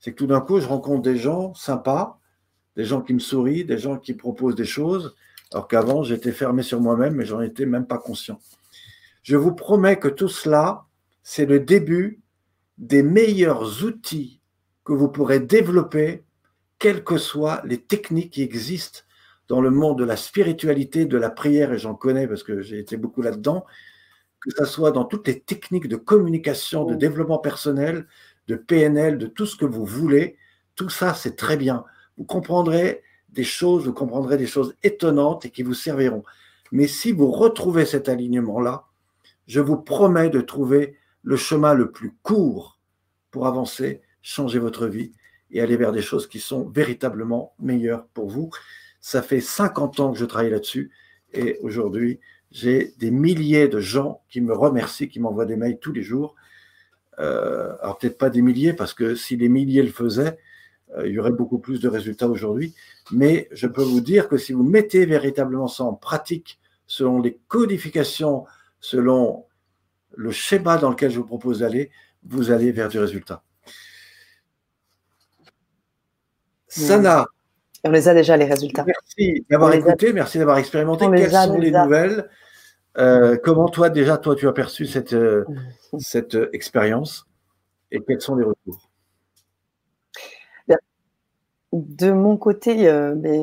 c'est 0.00 0.12
que 0.12 0.16
tout 0.16 0.26
d'un 0.26 0.40
coup, 0.40 0.60
je 0.60 0.66
rencontre 0.66 1.02
des 1.02 1.16
gens 1.16 1.54
sympas, 1.54 2.18
des 2.76 2.84
gens 2.84 3.02
qui 3.02 3.14
me 3.14 3.18
sourient, 3.18 3.64
des 3.64 3.78
gens 3.78 3.98
qui 3.98 4.14
proposent 4.14 4.56
des 4.56 4.64
choses, 4.64 5.14
alors 5.52 5.68
qu'avant, 5.68 6.02
j'étais 6.02 6.32
fermé 6.32 6.62
sur 6.62 6.80
moi-même 6.80 7.20
et 7.20 7.26
j'en 7.26 7.40
étais 7.42 7.66
même 7.66 7.86
pas 7.86 7.98
conscient. 7.98 8.40
Je 9.22 9.36
vous 9.36 9.54
promets 9.54 9.98
que 9.98 10.08
tout 10.08 10.28
cela, 10.28 10.84
c'est 11.22 11.44
le 11.44 11.60
début 11.60 12.21
des 12.78 13.02
meilleurs 13.02 13.84
outils 13.84 14.40
que 14.84 14.92
vous 14.92 15.08
pourrez 15.08 15.40
développer, 15.40 16.24
quelles 16.78 17.04
que 17.04 17.18
soient 17.18 17.62
les 17.64 17.78
techniques 17.78 18.32
qui 18.32 18.42
existent 18.42 19.00
dans 19.48 19.60
le 19.60 19.70
monde 19.70 19.98
de 19.98 20.04
la 20.04 20.16
spiritualité, 20.16 21.04
de 21.04 21.16
la 21.16 21.30
prière, 21.30 21.72
et 21.72 21.78
j'en 21.78 21.94
connais 21.94 22.26
parce 22.26 22.42
que 22.42 22.60
j'ai 22.60 22.78
été 22.78 22.96
beaucoup 22.96 23.22
là-dedans, 23.22 23.64
que 24.40 24.50
ce 24.56 24.64
soit 24.64 24.90
dans 24.90 25.04
toutes 25.04 25.28
les 25.28 25.40
techniques 25.40 25.88
de 25.88 25.96
communication, 25.96 26.84
de 26.84 26.94
développement 26.94 27.38
personnel, 27.38 28.06
de 28.48 28.56
PNL, 28.56 29.18
de 29.18 29.26
tout 29.26 29.46
ce 29.46 29.56
que 29.56 29.64
vous 29.64 29.84
voulez. 29.84 30.36
Tout 30.74 30.88
ça, 30.88 31.14
c'est 31.14 31.36
très 31.36 31.56
bien. 31.56 31.84
Vous 32.16 32.24
comprendrez 32.24 33.02
des 33.28 33.44
choses, 33.44 33.86
vous 33.86 33.92
comprendrez 33.92 34.36
des 34.36 34.46
choses 34.46 34.74
étonnantes 34.82 35.44
et 35.44 35.50
qui 35.50 35.62
vous 35.62 35.74
serviront. 35.74 36.24
Mais 36.72 36.88
si 36.88 37.12
vous 37.12 37.30
retrouvez 37.30 37.84
cet 37.84 38.08
alignement-là, 38.08 38.84
je 39.46 39.60
vous 39.60 39.76
promets 39.76 40.30
de 40.30 40.40
trouver 40.40 40.96
le 41.22 41.36
chemin 41.36 41.74
le 41.74 41.90
plus 41.90 42.14
court 42.22 42.80
pour 43.30 43.46
avancer, 43.46 44.02
changer 44.22 44.58
votre 44.58 44.86
vie 44.86 45.12
et 45.50 45.60
aller 45.60 45.76
vers 45.76 45.92
des 45.92 46.02
choses 46.02 46.26
qui 46.26 46.40
sont 46.40 46.68
véritablement 46.68 47.54
meilleures 47.58 48.06
pour 48.08 48.28
vous. 48.28 48.50
Ça 49.00 49.22
fait 49.22 49.40
50 49.40 50.00
ans 50.00 50.12
que 50.12 50.18
je 50.18 50.24
travaille 50.24 50.50
là-dessus 50.50 50.90
et 51.32 51.58
aujourd'hui, 51.62 52.20
j'ai 52.50 52.92
des 52.98 53.10
milliers 53.10 53.68
de 53.68 53.80
gens 53.80 54.22
qui 54.28 54.40
me 54.40 54.52
remercient, 54.52 55.08
qui 55.08 55.20
m'envoient 55.20 55.46
des 55.46 55.56
mails 55.56 55.78
tous 55.78 55.92
les 55.92 56.02
jours 56.02 56.34
euh, 57.18 57.74
alors 57.80 57.98
peut-être 57.98 58.18
pas 58.18 58.30
des 58.30 58.42
milliers, 58.42 58.72
parce 58.72 58.94
que 58.94 59.14
si 59.14 59.36
les 59.36 59.48
milliers 59.48 59.82
le 59.82 59.90
faisaient, 59.90 60.38
euh, 60.96 61.06
il 61.06 61.12
y 61.12 61.18
aurait 61.18 61.32
beaucoup 61.32 61.58
plus 61.58 61.80
de 61.80 61.88
résultats 61.88 62.28
aujourd'hui. 62.28 62.74
Mais 63.10 63.48
je 63.52 63.66
peux 63.66 63.82
vous 63.82 64.00
dire 64.00 64.28
que 64.28 64.36
si 64.36 64.52
vous 64.52 64.62
mettez 64.62 65.06
véritablement 65.06 65.68
ça 65.68 65.84
en 65.84 65.94
pratique, 65.94 66.58
selon 66.86 67.20
les 67.20 67.38
codifications, 67.48 68.44
selon 68.80 69.46
le 70.16 70.30
schéma 70.30 70.78
dans 70.78 70.90
lequel 70.90 71.10
je 71.10 71.18
vous 71.18 71.26
propose 71.26 71.60
d'aller, 71.60 71.90
vous 72.24 72.50
allez 72.50 72.72
vers 72.72 72.88
du 72.88 72.98
résultat. 72.98 73.42
Sana. 76.68 77.26
On 77.84 77.90
les 77.90 78.08
a 78.08 78.14
déjà, 78.14 78.36
les 78.36 78.44
résultats. 78.44 78.84
Merci 78.84 79.44
d'avoir 79.50 79.74
écouté, 79.74 80.12
merci 80.12 80.38
d'avoir 80.38 80.58
expérimenté. 80.58 81.06
Quelles 81.10 81.30
sont 81.30 81.58
les 81.58 81.70
nouvelles? 81.70 82.28
Euh, 82.98 83.36
comment 83.42 83.68
toi, 83.68 83.90
déjà, 83.90 84.18
toi, 84.18 84.36
tu 84.36 84.46
as 84.46 84.52
perçu 84.52 84.86
cette, 84.86 85.14
euh, 85.14 85.44
cette 85.98 86.34
euh, 86.34 86.50
expérience? 86.52 87.26
Et 87.90 88.00
quels 88.06 88.20
sont 88.20 88.36
les 88.36 88.44
retours? 88.44 88.88
De 91.72 92.12
mon 92.12 92.36
côté, 92.36 92.80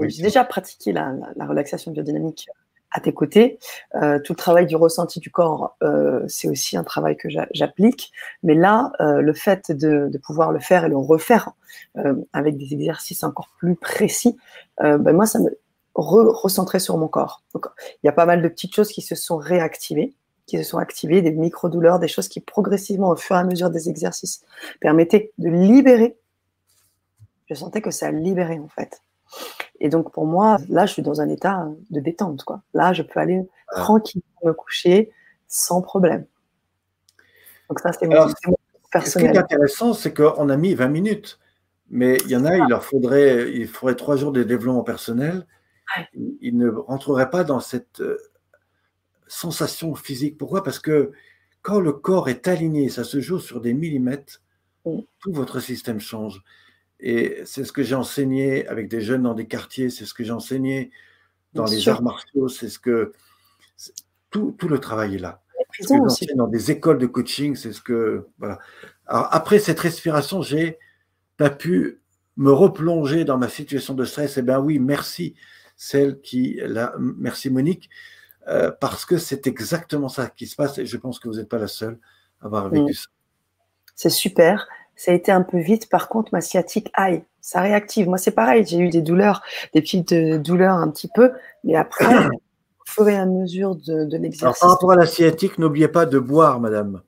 j'ai 0.07 0.21
déjà 0.21 0.43
pratiqué 0.43 0.93
la, 0.93 1.15
relaxation 1.39 1.91
biodynamique 1.91 2.47
à 2.91 2.99
tes 2.99 3.13
côtés. 3.13 3.59
Euh, 3.95 4.19
tout 4.19 4.33
le 4.33 4.37
travail 4.37 4.65
du 4.65 4.75
ressenti 4.75 5.19
du 5.19 5.29
corps, 5.29 5.77
euh, 5.83 6.23
c'est 6.27 6.47
aussi 6.47 6.77
un 6.77 6.83
travail 6.83 7.17
que 7.17 7.29
j'applique. 7.51 8.11
Mais 8.43 8.55
là, 8.55 8.91
euh, 8.99 9.21
le 9.21 9.33
fait 9.33 9.71
de, 9.71 10.09
pouvoir 10.23 10.51
le 10.51 10.59
faire 10.59 10.85
et 10.85 10.89
le 10.89 10.97
refaire 10.97 11.51
avec 12.33 12.57
des 12.57 12.73
exercices 12.73 13.23
encore 13.23 13.49
plus 13.57 13.75
précis, 13.75 14.37
ben 14.79 15.13
moi, 15.13 15.25
ça 15.25 15.39
me 15.39 15.49
re 15.95 16.41
recentrait 16.41 16.79
sur 16.79 16.97
mon 16.97 17.07
corps. 17.07 17.43
Il 17.55 18.05
y 18.05 18.09
a 18.09 18.11
pas 18.11 18.25
mal 18.25 18.41
de 18.41 18.47
petites 18.47 18.75
choses 18.75 18.89
qui 18.89 19.01
se 19.01 19.15
sont 19.15 19.37
réactivées, 19.37 20.13
qui 20.45 20.57
se 20.57 20.63
sont 20.63 20.77
activées, 20.77 21.21
des 21.21 21.31
micro-douleurs, 21.31 21.99
des 21.99 22.07
choses 22.07 22.27
qui 22.27 22.41
progressivement, 22.41 23.09
au 23.09 23.15
fur 23.15 23.35
et 23.35 23.39
à 23.39 23.43
mesure 23.43 23.69
des 23.69 23.89
exercices, 23.89 24.43
permettaient 24.81 25.31
de 25.37 25.49
libérer. 25.49 26.17
Je 27.49 27.55
sentais 27.55 27.81
que 27.81 27.91
ça 27.91 28.11
libérait 28.11 28.59
en 28.59 28.67
fait. 28.67 29.01
Et 29.79 29.89
donc 29.89 30.11
pour 30.11 30.25
moi, 30.25 30.57
là, 30.69 30.85
je 30.85 30.93
suis 30.93 31.01
dans 31.01 31.21
un 31.21 31.29
état 31.29 31.67
de 31.89 31.99
détente. 31.99 32.43
Quoi. 32.43 32.61
Là, 32.73 32.93
je 32.93 33.01
peux 33.01 33.19
aller 33.19 33.41
tranquillement 33.71 34.25
me 34.43 34.53
coucher 34.53 35.11
sans 35.47 35.81
problème. 35.81 36.25
Donc 37.69 37.79
ça, 37.79 37.91
c'est 37.93 38.07
mon, 38.07 38.27
personnel. 38.91 39.29
Ce 39.29 39.31
qui 39.31 39.37
est 39.37 39.37
intéressant, 39.37 39.93
c'est 39.93 40.13
qu'on 40.13 40.49
a 40.49 40.57
mis 40.57 40.73
20 40.73 40.87
minutes. 40.87 41.39
Mais 41.91 42.17
il 42.25 42.31
y 42.31 42.35
en 42.35 42.45
a, 42.45 42.55
il 42.55 42.65
leur 42.69 42.83
faudrait, 42.83 43.51
il 43.51 43.67
faudrait 43.67 43.95
trois 43.95 44.15
jours 44.15 44.31
de 44.31 44.43
développement 44.43 44.83
personnel. 44.83 45.47
Ils 46.41 46.55
ne 46.55 46.69
rentreraient 46.69 47.31
pas 47.31 47.43
dans 47.43 47.59
cette 47.59 48.01
euh, 48.01 48.19
sensation 49.27 49.95
physique. 49.95 50.37
Pourquoi? 50.37 50.63
Parce 50.63 50.77
que 50.77 51.11
quand 51.63 51.79
le 51.79 51.91
corps 51.93 52.29
est 52.29 52.47
aligné, 52.47 52.89
ça 52.89 53.03
se 53.03 53.19
joue 53.19 53.39
sur 53.39 53.59
des 53.59 53.73
millimètres, 53.73 54.41
tout 54.83 55.33
votre 55.33 55.59
système 55.59 55.99
change. 55.99 56.43
Et 56.99 57.41
c'est 57.45 57.63
ce 57.63 57.71
que 57.71 57.83
j'ai 57.83 57.95
enseigné 57.95 58.67
avec 58.67 58.89
des 58.89 59.01
jeunes 59.01 59.23
dans 59.23 59.33
des 59.33 59.47
quartiers, 59.47 59.89
c'est 59.89 60.05
ce 60.05 60.13
que 60.13 60.23
j'ai 60.23 60.31
enseigné 60.31 60.91
dans 61.53 61.65
les 61.65 61.87
arts 61.89 62.03
martiaux, 62.03 62.47
c'est 62.47 62.69
ce 62.69 62.79
que. 62.79 63.13
Tout, 64.29 64.55
tout, 64.59 64.67
le 64.67 64.79
travail 64.79 65.15
est 65.15 65.19
là. 65.19 65.41
Ce 65.79 66.35
dans 66.35 66.47
des 66.47 66.71
écoles 66.71 66.99
de 66.99 67.07
coaching, 67.07 67.55
c'est 67.55 67.73
ce 67.73 67.81
que. 67.81 68.27
Voilà. 68.37 68.59
Alors, 69.07 69.27
après 69.31 69.59
cette 69.59 69.79
respiration, 69.79 70.41
j'ai 70.41 70.77
pas 71.37 71.49
pu 71.49 72.01
me 72.37 72.51
replonger 72.51 73.25
dans 73.25 73.37
ma 73.37 73.49
situation 73.49 73.93
de 73.93 74.05
stress. 74.05 74.37
Eh 74.37 74.41
bien 74.41 74.59
oui, 74.59 74.77
merci, 74.77 75.35
celle 75.75 76.19
qui. 76.21 76.59
La, 76.61 76.93
merci 76.99 77.49
Monique, 77.49 77.89
euh, 78.47 78.71
parce 78.71 79.05
que 79.05 79.17
c'est 79.17 79.47
exactement 79.47 80.09
ça 80.09 80.27
qui 80.27 80.47
se 80.47 80.55
passe 80.55 80.77
et 80.77 80.85
je 80.85 80.97
pense 80.97 81.19
que 81.19 81.27
vous 81.27 81.35
n'êtes 81.35 81.49
pas 81.49 81.59
la 81.59 81.67
seule 81.67 81.97
à 82.41 82.45
avoir 82.45 82.69
vécu 82.69 82.91
mm. 82.91 82.93
ça. 82.93 83.07
C'est 83.95 84.09
super 84.09 84.67
ça 84.99 85.11
a 85.11 85.13
été 85.13 85.31
un 85.31 85.43
peu 85.43 85.59
vite. 85.59 85.89
Par 85.89 86.09
contre, 86.09 86.33
ma 86.33 86.41
sciatique, 86.41 86.91
aïe, 86.93 87.23
ça 87.39 87.61
réactive. 87.61 88.09
Moi, 88.09 88.17
c'est 88.17 88.31
pareil, 88.31 88.65
j'ai 88.67 88.79
eu 88.79 88.89
des 88.89 89.01
douleurs, 89.01 89.41
des 89.73 89.81
petites 89.81 90.11
euh, 90.11 90.37
douleurs 90.37 90.75
un 90.75 90.89
petit 90.89 91.07
peu, 91.15 91.31
mais 91.63 91.75
après, 91.75 92.27
au 92.27 92.85
fur 92.85 93.07
et 93.07 93.15
à 93.15 93.25
mesure 93.25 93.77
de, 93.77 94.03
de 94.03 94.17
l'exercice. 94.17 94.59
Par 94.59 94.71
rapport 94.71 94.91
à 94.91 94.97
la 94.97 95.05
sciatique, 95.05 95.57
n'oubliez 95.57 95.87
pas 95.87 96.05
de 96.05 96.19
boire, 96.19 96.59
madame. 96.59 97.01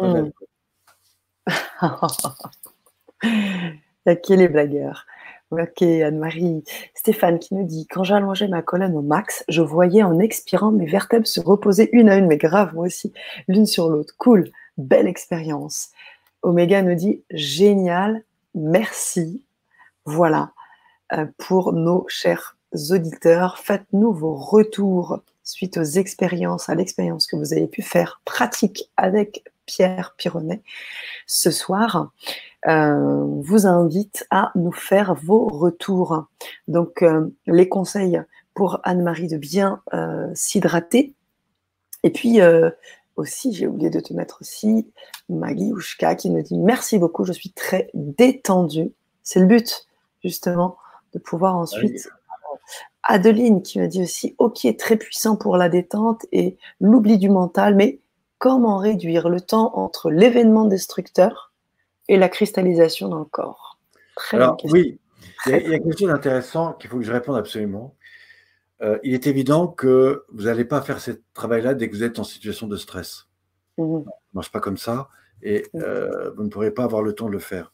Mmh. 0.00 0.28
ok, 4.06 4.28
les 4.28 4.48
blagueurs. 4.48 5.04
Ok, 5.50 5.82
Anne-Marie. 5.82 6.62
Stéphane 6.94 7.40
qui 7.40 7.56
nous 7.56 7.66
dit 7.66 7.88
Quand 7.88 8.04
j'allongeais 8.04 8.46
ma 8.46 8.62
colonne 8.62 8.96
au 8.96 9.02
max, 9.02 9.44
je 9.48 9.62
voyais 9.62 10.04
en 10.04 10.20
expirant 10.20 10.70
mes 10.70 10.86
vertèbres 10.86 11.26
se 11.26 11.40
reposer 11.40 11.88
une 11.92 12.08
à 12.08 12.14
une, 12.14 12.28
mais 12.28 12.36
grave, 12.36 12.72
moi 12.72 12.86
aussi, 12.86 13.12
l'une 13.48 13.66
sur 13.66 13.88
l'autre. 13.88 14.14
Cool, 14.16 14.48
belle 14.78 15.08
expérience. 15.08 15.90
Omega 16.46 16.80
nous 16.80 16.94
dit 16.94 17.24
génial, 17.32 18.22
merci. 18.54 19.42
Voilà 20.04 20.52
euh, 21.12 21.26
pour 21.38 21.72
nos 21.72 22.06
chers 22.06 22.56
auditeurs. 22.90 23.58
Faites-nous 23.58 24.12
vos 24.12 24.36
retours 24.36 25.18
suite 25.42 25.76
aux 25.76 25.82
expériences, 25.82 26.68
à 26.68 26.76
l'expérience 26.76 27.26
que 27.26 27.34
vous 27.34 27.52
avez 27.52 27.66
pu 27.66 27.82
faire 27.82 28.20
pratique 28.24 28.92
avec 28.96 29.42
Pierre 29.66 30.14
Pironnet 30.16 30.62
ce 31.26 31.50
soir. 31.50 32.12
Euh, 32.68 33.24
vous 33.40 33.66
invite 33.66 34.24
à 34.30 34.52
nous 34.54 34.70
faire 34.70 35.16
vos 35.16 35.48
retours. 35.48 36.28
Donc, 36.68 37.02
euh, 37.02 37.26
les 37.48 37.68
conseils 37.68 38.22
pour 38.54 38.78
Anne-Marie 38.84 39.26
de 39.26 39.36
bien 39.36 39.82
s'hydrater. 40.34 41.12
Et 42.04 42.10
puis, 42.10 42.40
aussi, 43.16 43.52
j'ai 43.52 43.66
oublié 43.66 43.90
de 43.90 44.00
te 44.00 44.12
mettre 44.12 44.38
aussi 44.40 44.90
Maggie 45.28 45.72
Oushka 45.72 46.14
qui 46.14 46.30
nous 46.30 46.42
dit 46.42 46.58
merci 46.58 46.98
beaucoup, 46.98 47.24
je 47.24 47.32
suis 47.32 47.50
très 47.50 47.90
détendue. 47.94 48.92
C'est 49.22 49.40
le 49.40 49.46
but, 49.46 49.86
justement, 50.22 50.76
de 51.12 51.18
pouvoir 51.18 51.56
ensuite. 51.56 52.08
Adeline 53.02 53.62
qui 53.62 53.78
me 53.78 53.86
dit 53.86 54.02
aussi 54.02 54.34
ok, 54.38 54.66
très 54.76 54.96
puissant 54.96 55.36
pour 55.36 55.56
la 55.56 55.68
détente 55.68 56.26
et 56.32 56.56
l'oubli 56.80 57.18
du 57.18 57.30
mental, 57.30 57.74
mais 57.74 58.00
comment 58.38 58.78
réduire 58.78 59.28
le 59.28 59.40
temps 59.40 59.76
entre 59.76 60.10
l'événement 60.10 60.64
destructeur 60.64 61.52
et 62.08 62.16
la 62.16 62.28
cristallisation 62.28 63.08
dans 63.08 63.20
le 63.20 63.24
corps? 63.24 63.78
Alors, 64.32 64.56
oui, 64.64 64.98
il 65.46 65.52
y, 65.52 65.54
a, 65.54 65.58
il 65.58 65.70
y, 65.70 65.74
a 65.74 65.78
quelque 65.78 65.98
chose 65.98 66.08
d'intéressant 66.08 66.72
qu'il 66.74 66.90
faut 66.90 66.98
que 66.98 67.04
je 67.04 67.12
réponde 67.12 67.36
absolument. 67.36 67.94
Euh, 68.82 68.98
il 69.02 69.14
est 69.14 69.26
évident 69.26 69.68
que 69.68 70.24
vous 70.28 70.44
n'allez 70.44 70.64
pas 70.64 70.82
faire 70.82 71.00
ce 71.00 71.12
travail-là 71.32 71.74
dès 71.74 71.88
que 71.88 71.94
vous 71.94 72.02
êtes 72.02 72.18
en 72.18 72.24
situation 72.24 72.66
de 72.66 72.76
stress. 72.76 73.28
Mmh. 73.78 74.04
Ça 74.04 74.10
ne 74.10 74.34
marche 74.34 74.52
pas 74.52 74.60
comme 74.60 74.76
ça 74.76 75.08
et 75.42 75.64
mmh. 75.72 75.80
euh, 75.80 76.30
vous 76.36 76.44
ne 76.44 76.48
pourrez 76.48 76.70
pas 76.70 76.84
avoir 76.84 77.02
le 77.02 77.14
temps 77.14 77.26
de 77.26 77.32
le 77.32 77.38
faire. 77.38 77.72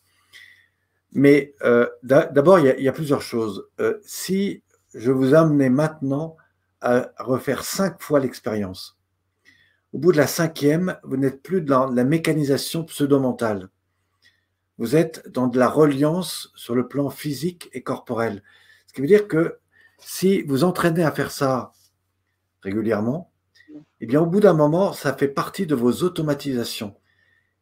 Mais 1.13 1.55
euh, 1.63 1.89
d'abord, 2.03 2.59
il, 2.59 2.81
y, 2.83 2.89
a 2.89 2.93
plusieurs 2.93 3.21
choses. 3.21 3.69
si 4.03 4.63
je 4.95 5.11
vous 5.11 5.35
amenais 5.35 5.69
maintenant 5.69 6.37
à 6.81 7.13
refaire 7.19 7.65
cinq 7.65 8.01
fois 8.01 8.19
l'expérience, 8.19 8.99
au 9.93 9.99
bout 9.99 10.13
de 10.13 10.17
la 10.17 10.27
cinquième, 10.27 10.97
vous 11.03 11.19
n'êtes 11.19 11.43
plus 11.43 11.61
dans 11.61 11.87
la 11.87 12.05
mécanisation 12.05 12.85
pseudo-mentale. 12.85 13.69
Vous 14.79 14.97
êtes 14.97 15.29
dans 15.29 15.49
de 15.49 15.59
la 15.59 15.69
reliance 15.69 16.51
sur 16.55 16.75
le 16.75 16.89
plan 16.89 17.11
physique 17.11 17.69
et 17.75 17.83
corporel. 17.83 18.43
Ce 18.87 18.95
qui 18.95 19.03
veut 19.03 19.07
dire 19.07 19.29
que 19.29 19.59
si 20.05 20.43
vous 20.43 20.65
entraînez 20.65 21.05
à 21.05 21.13
faire 21.13 21.31
ça 21.31 21.73
régulièrement, 22.63 23.33
eh 24.01 24.07
bien, 24.07 24.21
au 24.21 24.27
bout 24.27 24.41
d'un 24.41 24.55
moment, 24.55 24.93
ça 24.93 25.15
fait 25.15 25.29
partie 25.29 25.67
de 25.67 25.75
vos 25.75 26.03
automatisations. 26.03 26.95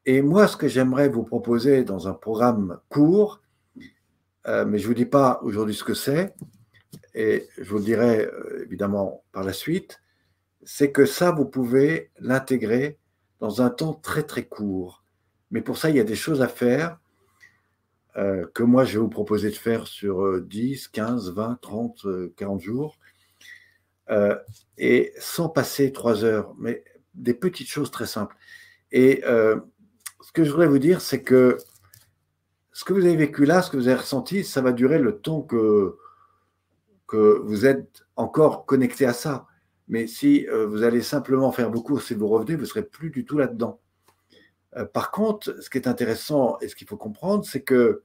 Et 0.07 0.23
moi, 0.23 0.49
ce 0.49 0.57
que 0.57 0.69
j'aimerais 0.69 1.09
vous 1.09 1.23
proposer 1.23 1.85
dans 1.85 2.09
un 2.09 2.15
programme 2.15 2.81
court, 2.89 3.43
euh, 4.47 4.65
mais 4.65 4.79
je 4.79 4.85
ne 4.85 4.89
vous 4.89 4.95
dis 4.95 5.07
pas 5.07 5.41
aujourd'hui 5.43 5.75
ce 5.75 5.85
que 5.85 5.95
c'est, 5.95 6.35
et 7.15 7.49
je 7.59 7.69
vous 7.69 7.79
le 7.79 7.85
dirai 7.85 8.25
euh, 8.25 8.65
évidemment 8.65 9.23
par 9.33 9.45
la 9.45 9.53
suite, 9.53 10.01
c'est 10.63 10.91
que 10.93 11.05
ça, 11.05 11.31
vous 11.31 11.45
pouvez 11.45 12.11
l'intégrer 12.19 12.99
dans 13.41 13.63
un 13.63 13.71
temps 13.71 13.95
très 13.95 14.23
très 14.23 14.45
court. 14.45 15.05
Mais 15.51 15.61
pour 15.61 15.77
ça, 15.77 15.91
il 15.91 15.97
y 15.97 16.01
a 16.01 16.05
des 16.05 16.17
choses 16.17 16.43
à 16.43 16.49
faire 16.49 17.00
euh, 18.17 18.47
que 18.55 18.63
moi 18.63 18.85
je 18.85 18.95
vais 18.95 18.99
vous 18.99 19.09
proposer 19.09 19.51
de 19.51 19.55
faire 19.55 19.87
sur 19.87 20.41
10, 20.41 20.89
15, 20.89 21.33
20, 21.33 21.59
30, 21.61 22.07
40 22.37 22.61
jours, 22.61 22.99
euh, 24.11 24.37
et 24.79 25.13
sans 25.19 25.49
passer 25.49 25.93
trois 25.93 26.25
heures, 26.25 26.55
mais 26.59 26.83
des 27.15 27.35
petites 27.35 27.69
choses 27.69 27.91
très 27.91 28.07
simples. 28.07 28.37
Et 28.91 29.23
euh, 29.25 29.61
ce 30.21 30.33
que 30.33 30.43
je 30.43 30.51
voudrais 30.51 30.67
vous 30.67 30.81
dire, 30.81 31.01
c'est 31.01 31.23
que 31.23 31.59
ce 32.73 32.85
que 32.85 32.93
vous 32.93 33.05
avez 33.05 33.17
vécu 33.17 33.45
là, 33.45 33.63
ce 33.63 33.71
que 33.71 33.77
vous 33.77 33.89
avez 33.89 34.01
ressenti, 34.01 34.43
ça 34.43 34.61
va 34.61 34.73
durer 34.73 34.99
le 34.99 35.19
temps 35.19 35.43
que, 35.43 35.97
que 37.07 37.41
vous 37.45 37.67
êtes 37.67 38.05
encore 38.17 38.67
connecté 38.67 39.07
à 39.07 39.13
ça. 39.13 39.47
Mais 39.87 40.07
si 40.07 40.47
vous 40.47 40.85
allez 40.85 41.03
simplement 41.03 41.51
faire 41.51 41.71
beaucoup, 41.71 41.99
si 41.99 42.15
vous 42.15 42.29
revenez, 42.29 42.55
vous 42.55 42.63
ne 42.63 42.67
serez 42.67 42.85
plus 42.85 43.11
du 43.11 43.25
tout 43.25 43.39
là-dedans. 43.39 43.81
Euh, 44.77 44.85
par 44.85 45.11
contre, 45.11 45.57
ce 45.61 45.71
qui 45.71 45.79
est 45.79 45.89
intéressant 45.89 46.59
et 46.61 46.69
ce 46.69 46.77
qu'il 46.77 46.87
faut 46.87 46.97
comprendre, 46.97 47.45
c'est 47.45 47.63
que 47.63 48.03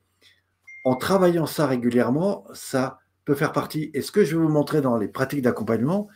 en 0.84 0.96
travaillant 0.96 1.46
ça 1.46 1.66
régulièrement, 1.68 2.46
ça 2.54 3.00
peut 3.26 3.36
faire 3.36 3.52
partie. 3.52 3.92
Et 3.94 4.02
ce 4.02 4.12
que 4.12 4.24
je 4.24 4.36
vais 4.36 4.44
vous 4.44 4.52
montrer 4.52 4.82
dans 4.82 4.98
les 4.98 5.08
pratiques 5.08 5.42
d'accompagnement, 5.42 6.08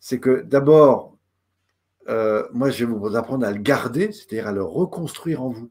c'est 0.00 0.18
que 0.18 0.42
d'abord, 0.42 1.16
euh, 2.08 2.46
moi, 2.52 2.70
je 2.70 2.84
vais 2.84 2.92
vous 2.92 3.16
apprendre 3.16 3.46
à 3.46 3.52
le 3.52 3.58
garder, 3.58 4.12
c'est-à-dire 4.12 4.48
à 4.48 4.52
le 4.52 4.62
reconstruire 4.62 5.42
en 5.42 5.50
vous 5.50 5.70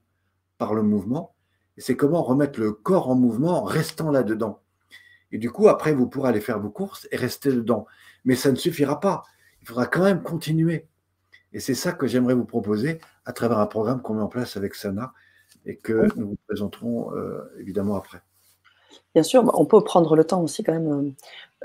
par 0.57 0.73
le 0.73 0.83
mouvement. 0.83 1.33
Et 1.77 1.81
c'est 1.81 1.95
comment 1.95 2.23
remettre 2.23 2.59
le 2.59 2.71
corps 2.71 3.09
en 3.09 3.15
mouvement 3.15 3.61
en 3.61 3.63
restant 3.63 4.11
là-dedans. 4.11 4.61
Et 5.31 5.37
du 5.37 5.51
coup, 5.51 5.67
après, 5.67 5.93
vous 5.93 6.07
pourrez 6.07 6.29
aller 6.29 6.41
faire 6.41 6.59
vos 6.59 6.69
courses 6.69 7.07
et 7.11 7.17
rester 7.17 7.51
dedans. 7.51 7.85
Mais 8.23 8.35
ça 8.35 8.51
ne 8.51 8.55
suffira 8.55 8.99
pas. 8.99 9.23
Il 9.61 9.67
faudra 9.67 9.85
quand 9.85 10.03
même 10.03 10.23
continuer. 10.23 10.87
Et 11.53 11.59
c'est 11.59 11.75
ça 11.75 11.91
que 11.91 12.07
j'aimerais 12.07 12.33
vous 12.33 12.45
proposer 12.45 12.99
à 13.27 13.33
travers 13.33 13.59
un 13.59 13.67
programme 13.67 14.01
qu'on 14.01 14.15
met 14.15 14.21
en 14.21 14.29
place 14.29 14.55
avec 14.55 14.73
Sana 14.73 15.11
et 15.65 15.75
que 15.75 16.07
nous 16.15 16.29
vous 16.29 16.37
présenterons 16.47 17.13
euh, 17.13 17.41
évidemment 17.59 17.95
après. 17.95 18.19
Bien 19.13 19.23
sûr, 19.23 19.43
bah, 19.43 19.51
on 19.55 19.65
peut 19.65 19.83
prendre 19.83 20.15
le 20.15 20.23
temps 20.23 20.41
aussi 20.41 20.63
quand 20.63 20.71
même 20.71 21.13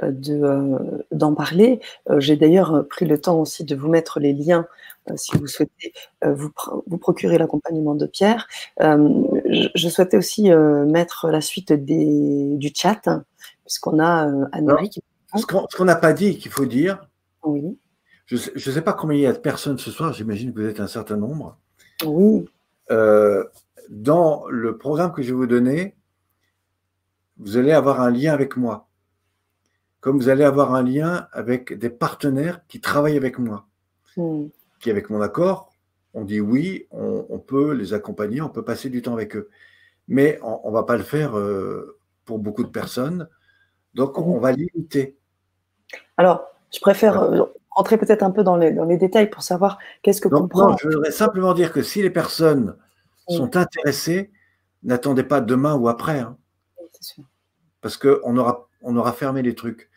euh, 0.03 0.11
de, 0.11 0.43
euh, 0.43 1.05
d'en 1.13 1.35
parler. 1.35 1.81
J'ai 2.19 2.37
d'ailleurs 2.37 2.85
pris 2.89 3.07
le 3.07 3.21
temps 3.21 3.41
aussi 3.41 3.65
de 3.65 3.77
vous 3.77 3.89
mettre 3.89 4.19
les 4.19 4.33
liens 4.33 4.67
si 5.17 5.37
vous 5.37 5.49
souhaitez 5.49 5.93
vous, 6.25 6.51
vous 6.87 6.99
procurer 6.99 7.37
l'accompagnement 7.37 7.97
de 7.97 8.07
Pierre. 8.07 8.47
Je, 8.79 9.89
souhaitais 9.89 10.17
aussi 10.17 10.49
mettre 10.53 11.29
la 11.29 11.41
suite 11.41 11.73
des, 11.73 12.57
du 12.57 12.71
chat, 12.73 13.01
puisqu'on 13.65 13.99
a 13.99 14.31
Anne-Marie 14.53 14.91
qui. 14.91 15.03
Ce 15.35 15.45
qu'on 15.45 15.85
n'a 15.85 15.97
pas 15.97 16.13
dit, 16.13 16.39
qu'il 16.39 16.53
faut 16.53 16.67
dire, 16.67 17.05
Oui. 17.43 17.77
Je 18.27 18.37
ne 18.37 18.59
sais, 18.59 18.83
pas 18.83 18.93
combien 18.93 19.17
il 19.17 19.23
y 19.23 19.27
a 19.27 19.33
de 19.33 19.39
personnes 19.39 19.79
ce 19.79 19.91
soir, 19.91 20.13
j'imagine 20.13 20.55
que 20.55 20.61
vous 20.61 20.67
êtes 20.67 20.81
un 20.81 20.87
certain 20.87 21.17
nombre. 21.17 21.59
Oui. 22.05 22.49
Euh, 22.91 23.45
dans 23.91 24.47
le 24.49 24.79
programme 24.79 25.13
que 25.13 25.23
je 25.23 25.29
vais 25.29 25.37
vous 25.37 25.47
donner, 25.47 25.97
vous 27.39 27.57
allez 27.57 27.73
avoir 27.73 28.01
un 28.01 28.11
lien 28.11 28.33
avec 28.33 28.57
moi. 28.57 28.89
Comme 30.01 30.17
vous 30.17 30.29
allez 30.29 30.45
avoir 30.45 30.75
un 30.75 30.83
lien 30.83 31.29
avec 31.33 31.73
des 31.73 31.91
partenaires 31.91 32.61
qui 32.69 32.81
travaillent 32.81 33.17
avec 33.17 33.39
moi, 33.39 33.67
Hmm. 34.17 34.49
qui, 34.81 34.91
avec 34.91 35.09
mon 35.09 35.23
accord, 35.23 35.73
on 36.13 36.25
dit 36.25 36.41
oui, 36.41 36.87
on, 36.91 37.25
on 37.31 37.39
peut 37.39 37.73
les 37.73 37.95
accompagner, 37.95 38.43
on 38.43 38.51
peut 38.51 38.65
passer 38.65 38.91
du 38.91 39.01
temps 39.01 39.15
avec 39.15 39.37
eux. 39.37 39.49
Mais 40.09 40.39
on 40.43 40.69
ne 40.69 40.75
va 40.75 40.83
pas 40.83 40.97
le 40.97 41.03
faire 41.03 41.39
euh, 41.39 41.99
pour 42.25 42.39
beaucoup 42.39 42.65
de 42.65 42.69
personnes. 42.69 43.29
Donc, 43.95 44.19
on 44.19 44.39
va 44.39 44.53
limiter. 44.53 45.17
Alors, 46.17 46.45
je 46.73 46.81
préfère 46.81 47.31
rentrer 47.75 47.97
peut-être 47.99 48.23
un 48.23 48.31
peu 48.31 48.43
dans 48.45 48.57
les, 48.57 48.73
dans 48.73 48.85
les 48.85 48.97
détails 48.99 49.31
pour 49.31 49.43
savoir 49.43 49.79
qu'est-ce 50.03 50.21
que 50.21 50.29
Donc, 50.29 50.43
comprend. 50.43 50.71
non, 50.71 50.77
je 50.77 50.89
voudrais 50.89 51.11
simplement 51.11 51.55
dire 51.55 51.73
que 51.73 51.83
si 51.83 52.03
les 52.03 52.11
personnes 52.11 52.77
Oui. 53.29 53.37
sont 53.37 53.57
intéressées, 53.57 54.31
n'attendez 54.83 55.23
pas 55.25 55.41
demain 55.41 55.75
ou 55.75 55.89
après, 55.89 56.21
hein, 56.21 56.37
C'est 56.93 57.05
sûr. 57.15 57.25
parce 57.81 57.97
qu'on 57.97 58.37
aura, 58.37 58.69
on 58.83 58.97
aura 58.97 59.13
fermé 59.13 59.43
les 59.43 59.55
trucs. 59.55 59.91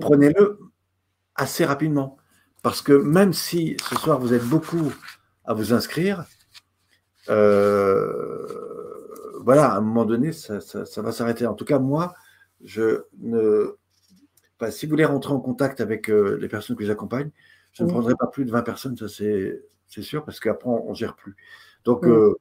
Prenez-le 0.00 0.58
assez 1.36 1.64
rapidement, 1.64 2.16
parce 2.62 2.82
que 2.82 2.92
même 2.92 3.32
si 3.32 3.76
ce 3.88 3.94
soir 3.96 4.18
vous 4.18 4.34
êtes 4.34 4.44
beaucoup 4.44 4.92
à 5.44 5.54
vous 5.54 5.72
inscrire, 5.72 6.24
euh, 7.28 8.46
voilà, 9.42 9.72
à 9.72 9.76
un 9.76 9.80
moment 9.80 10.04
donné, 10.04 10.32
ça, 10.32 10.60
ça- 10.60 10.84
ça 10.84 11.02
va 11.02 11.12
s'arrêter. 11.12 11.46
En 11.46 11.54
tout 11.54 11.64
cas, 11.64 11.78
moi, 11.78 12.14
je 12.62 13.04
ne. 13.20 13.76
Enfin, 14.60 14.70
si 14.70 14.86
vous 14.86 14.90
voulez 14.90 15.04
rentrer 15.04 15.32
en 15.32 15.40
contact 15.40 15.80
avec 15.80 16.10
euh, 16.10 16.36
les 16.40 16.48
personnes 16.48 16.76
que 16.76 16.84
j'accompagne, 16.84 17.30
je 17.72 17.82
ne 17.82 17.88
Oui. 17.88 17.94
prendrai 17.94 18.14
pas 18.14 18.26
plus 18.26 18.44
de 18.44 18.50
20 18.50 18.62
personnes, 18.62 18.96
ça 18.96 19.06
c'est 19.08 20.02
sûr, 20.02 20.24
parce 20.24 20.38
qu'après, 20.40 20.68
on 20.68 20.90
ne 20.90 20.94
gère 20.94 21.16
plus. 21.16 21.36
Donc, 21.84 22.04
Oui. 22.04 22.10
euh, 22.12 22.34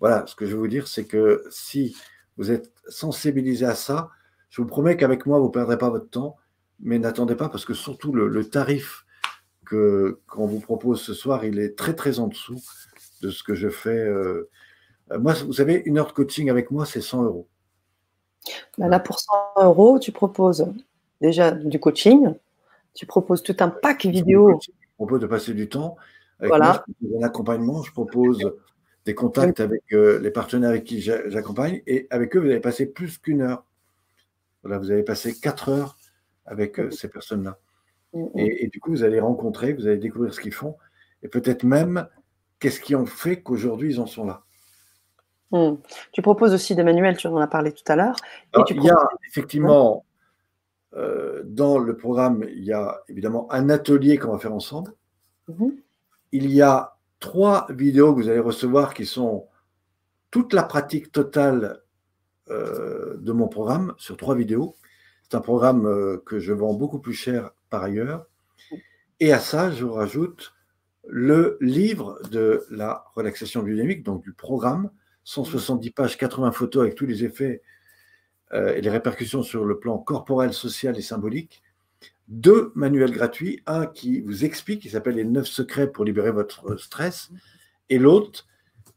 voilà, 0.00 0.26
ce 0.26 0.34
que 0.34 0.46
je 0.46 0.52
veux 0.52 0.58
vous 0.58 0.68
dire, 0.68 0.86
c'est 0.88 1.04
que 1.04 1.44
si 1.50 1.96
vous 2.36 2.50
êtes 2.50 2.72
sensibilisé 2.88 3.64
à 3.66 3.74
ça, 3.74 4.10
je 4.50 4.60
vous 4.62 4.68
promets 4.68 4.96
qu'avec 4.96 5.26
moi, 5.26 5.38
vous 5.38 5.46
ne 5.46 5.50
perdrez 5.52 5.78
pas 5.78 5.90
votre 5.90 6.08
temps, 6.08 6.36
mais 6.80 6.98
n'attendez 6.98 7.34
pas, 7.36 7.48
parce 7.48 7.64
que 7.64 7.74
surtout 7.74 8.12
le, 8.12 8.28
le 8.28 8.44
tarif 8.48 9.04
qu'on 9.66 10.46
vous 10.46 10.60
propose 10.60 11.00
ce 11.00 11.14
soir, 11.14 11.44
il 11.44 11.58
est 11.58 11.76
très 11.76 11.94
très 11.94 12.18
en 12.18 12.28
dessous 12.28 12.60
de 13.22 13.30
ce 13.30 13.42
que 13.42 13.54
je 13.54 13.68
fais. 13.68 13.98
euh. 13.98 14.50
Euh, 15.12 15.18
Moi, 15.18 15.32
vous 15.34 15.54
savez, 15.54 15.82
une 15.86 15.98
heure 15.98 16.08
de 16.08 16.12
coaching 16.12 16.50
avec 16.50 16.70
moi, 16.70 16.86
c'est 16.86 17.00
100 17.00 17.22
euros. 17.24 17.48
Bah 18.78 18.88
là, 18.88 19.00
pour 19.00 19.18
100 19.18 19.32
euros, 19.62 19.98
tu 19.98 20.12
proposes 20.12 20.66
déjà 21.20 21.50
du 21.50 21.78
coaching, 21.80 22.34
tu 22.94 23.06
proposes 23.06 23.42
tout 23.42 23.56
un 23.60 23.68
pack 23.68 24.06
vidéo. 24.06 24.58
Je 24.62 24.70
propose 24.96 25.20
de 25.20 25.26
passer 25.26 25.54
du 25.54 25.68
temps. 25.68 25.96
Avec 26.38 26.48
Voilà. 26.50 26.64
moi, 26.66 26.74
je 26.74 26.92
propose 26.92 27.22
un 27.22 27.26
accompagnement, 27.26 27.82
je 27.82 27.92
propose 27.92 28.52
des 29.04 29.14
contacts 29.14 29.60
avec 29.60 29.82
euh, 29.92 30.18
les 30.20 30.30
partenaires 30.30 30.70
avec 30.70 30.84
qui 30.84 31.00
j'a- 31.00 31.28
j'accompagne, 31.28 31.82
et 31.86 32.06
avec 32.10 32.34
eux, 32.36 32.40
vous 32.40 32.46
allez 32.46 32.60
passer 32.60 32.86
plus 32.86 33.18
qu'une 33.18 33.42
heure. 33.42 33.64
Voilà, 34.62 34.78
vous 34.78 34.90
allez 34.90 35.02
passer 35.02 35.38
quatre 35.38 35.68
heures 35.68 35.96
avec 36.46 36.78
euh, 36.80 36.90
ces 36.90 37.08
personnes-là. 37.08 37.58
Hmm, 38.12 38.26
Et, 38.36 38.64
et 38.64 38.68
du 38.68 38.80
coup, 38.80 38.90
vous 38.90 39.02
allez 39.04 39.20
rencontrer, 39.20 39.72
vous 39.74 39.86
allez 39.86 39.98
découvrir 39.98 40.32
ce 40.32 40.40
qu'ils 40.40 40.54
font, 40.54 40.76
et 41.22 41.28
peut-être 41.28 41.64
même 41.64 42.06
qu'est-ce 42.60 42.80
qui 42.80 42.94
ont 42.94 43.06
fait 43.06 43.42
qu'aujourd'hui 43.42 43.94
ils 43.94 44.00
en 44.00 44.06
sont 44.06 44.24
là. 44.24 44.42
hmm. 45.50 45.74
Tu 46.12 46.22
proposes 46.22 46.54
aussi 46.54 46.74
des 46.74 46.82
manuels, 46.84 47.16
tu 47.16 47.26
en 47.26 47.36
as 47.36 47.46
parlé 47.46 47.72
tout 47.72 47.84
à 47.88 47.96
l'heure. 47.96 48.16
Il 48.70 48.82
y 48.82 48.90
a 48.90 48.96
effectivement, 49.28 50.04
euh, 50.96 51.42
dans 51.44 51.78
le 51.78 51.96
programme, 51.96 52.44
il 52.48 52.64
y 52.64 52.72
a 52.72 53.00
évidemment 53.08 53.50
un 53.52 53.68
atelier 53.68 54.16
qu'on 54.16 54.32
va 54.32 54.38
faire 54.38 54.54
ensemble. 54.54 54.92
Mhm. 55.48 55.76
Il 56.32 56.50
y 56.50 56.62
a 56.62 56.96
trois 57.20 57.66
vidéos 57.70 58.14
que 58.14 58.22
vous 58.22 58.28
allez 58.28 58.40
recevoir 58.40 58.94
qui 58.94 59.06
sont 59.06 59.48
toute 60.30 60.52
la 60.52 60.62
pratique 60.62 61.10
totale 61.12 61.80
euh, 62.50 63.16
de 63.16 63.32
mon 63.32 63.48
programme 63.48 63.94
sur 63.98 64.16
trois 64.16 64.34
vidéos. 64.34 64.76
C'est 65.22 65.36
un 65.36 65.40
programme 65.40 65.86
euh, 65.86 66.22
que 66.26 66.38
je 66.38 66.52
vends 66.52 66.74
beaucoup 66.74 66.98
plus 66.98 67.14
cher 67.14 67.50
par 67.70 67.82
ailleurs. 67.82 68.26
Et 69.20 69.32
à 69.32 69.38
ça, 69.38 69.70
je 69.70 69.84
vous 69.84 69.92
rajoute 69.92 70.54
le 71.06 71.56
livre 71.60 72.20
de 72.30 72.64
la 72.70 73.04
relaxation 73.14 73.62
biodynamique, 73.62 74.02
donc 74.02 74.22
du 74.22 74.32
programme, 74.32 74.90
170 75.24 75.90
pages, 75.90 76.18
80 76.18 76.52
photos 76.52 76.82
avec 76.82 76.94
tous 76.94 77.06
les 77.06 77.24
effets 77.24 77.62
euh, 78.54 78.74
et 78.74 78.80
les 78.80 78.90
répercussions 78.90 79.42
sur 79.42 79.64
le 79.64 79.78
plan 79.78 79.98
corporel, 79.98 80.52
social 80.52 80.96
et 80.96 81.02
symbolique. 81.02 81.62
Deux 82.28 82.70
manuels 82.76 83.10
gratuits, 83.10 83.60
un 83.66 83.86
qui 83.86 84.20
vous 84.20 84.44
explique, 84.44 84.82
qui 84.82 84.90
s'appelle 84.90 85.16
Les 85.16 85.24
9 85.24 85.46
secrets 85.46 85.90
pour 85.90 86.04
libérer 86.04 86.30
votre 86.30 86.76
stress, 86.76 87.30
et 87.90 87.98
l'autre 87.98 88.46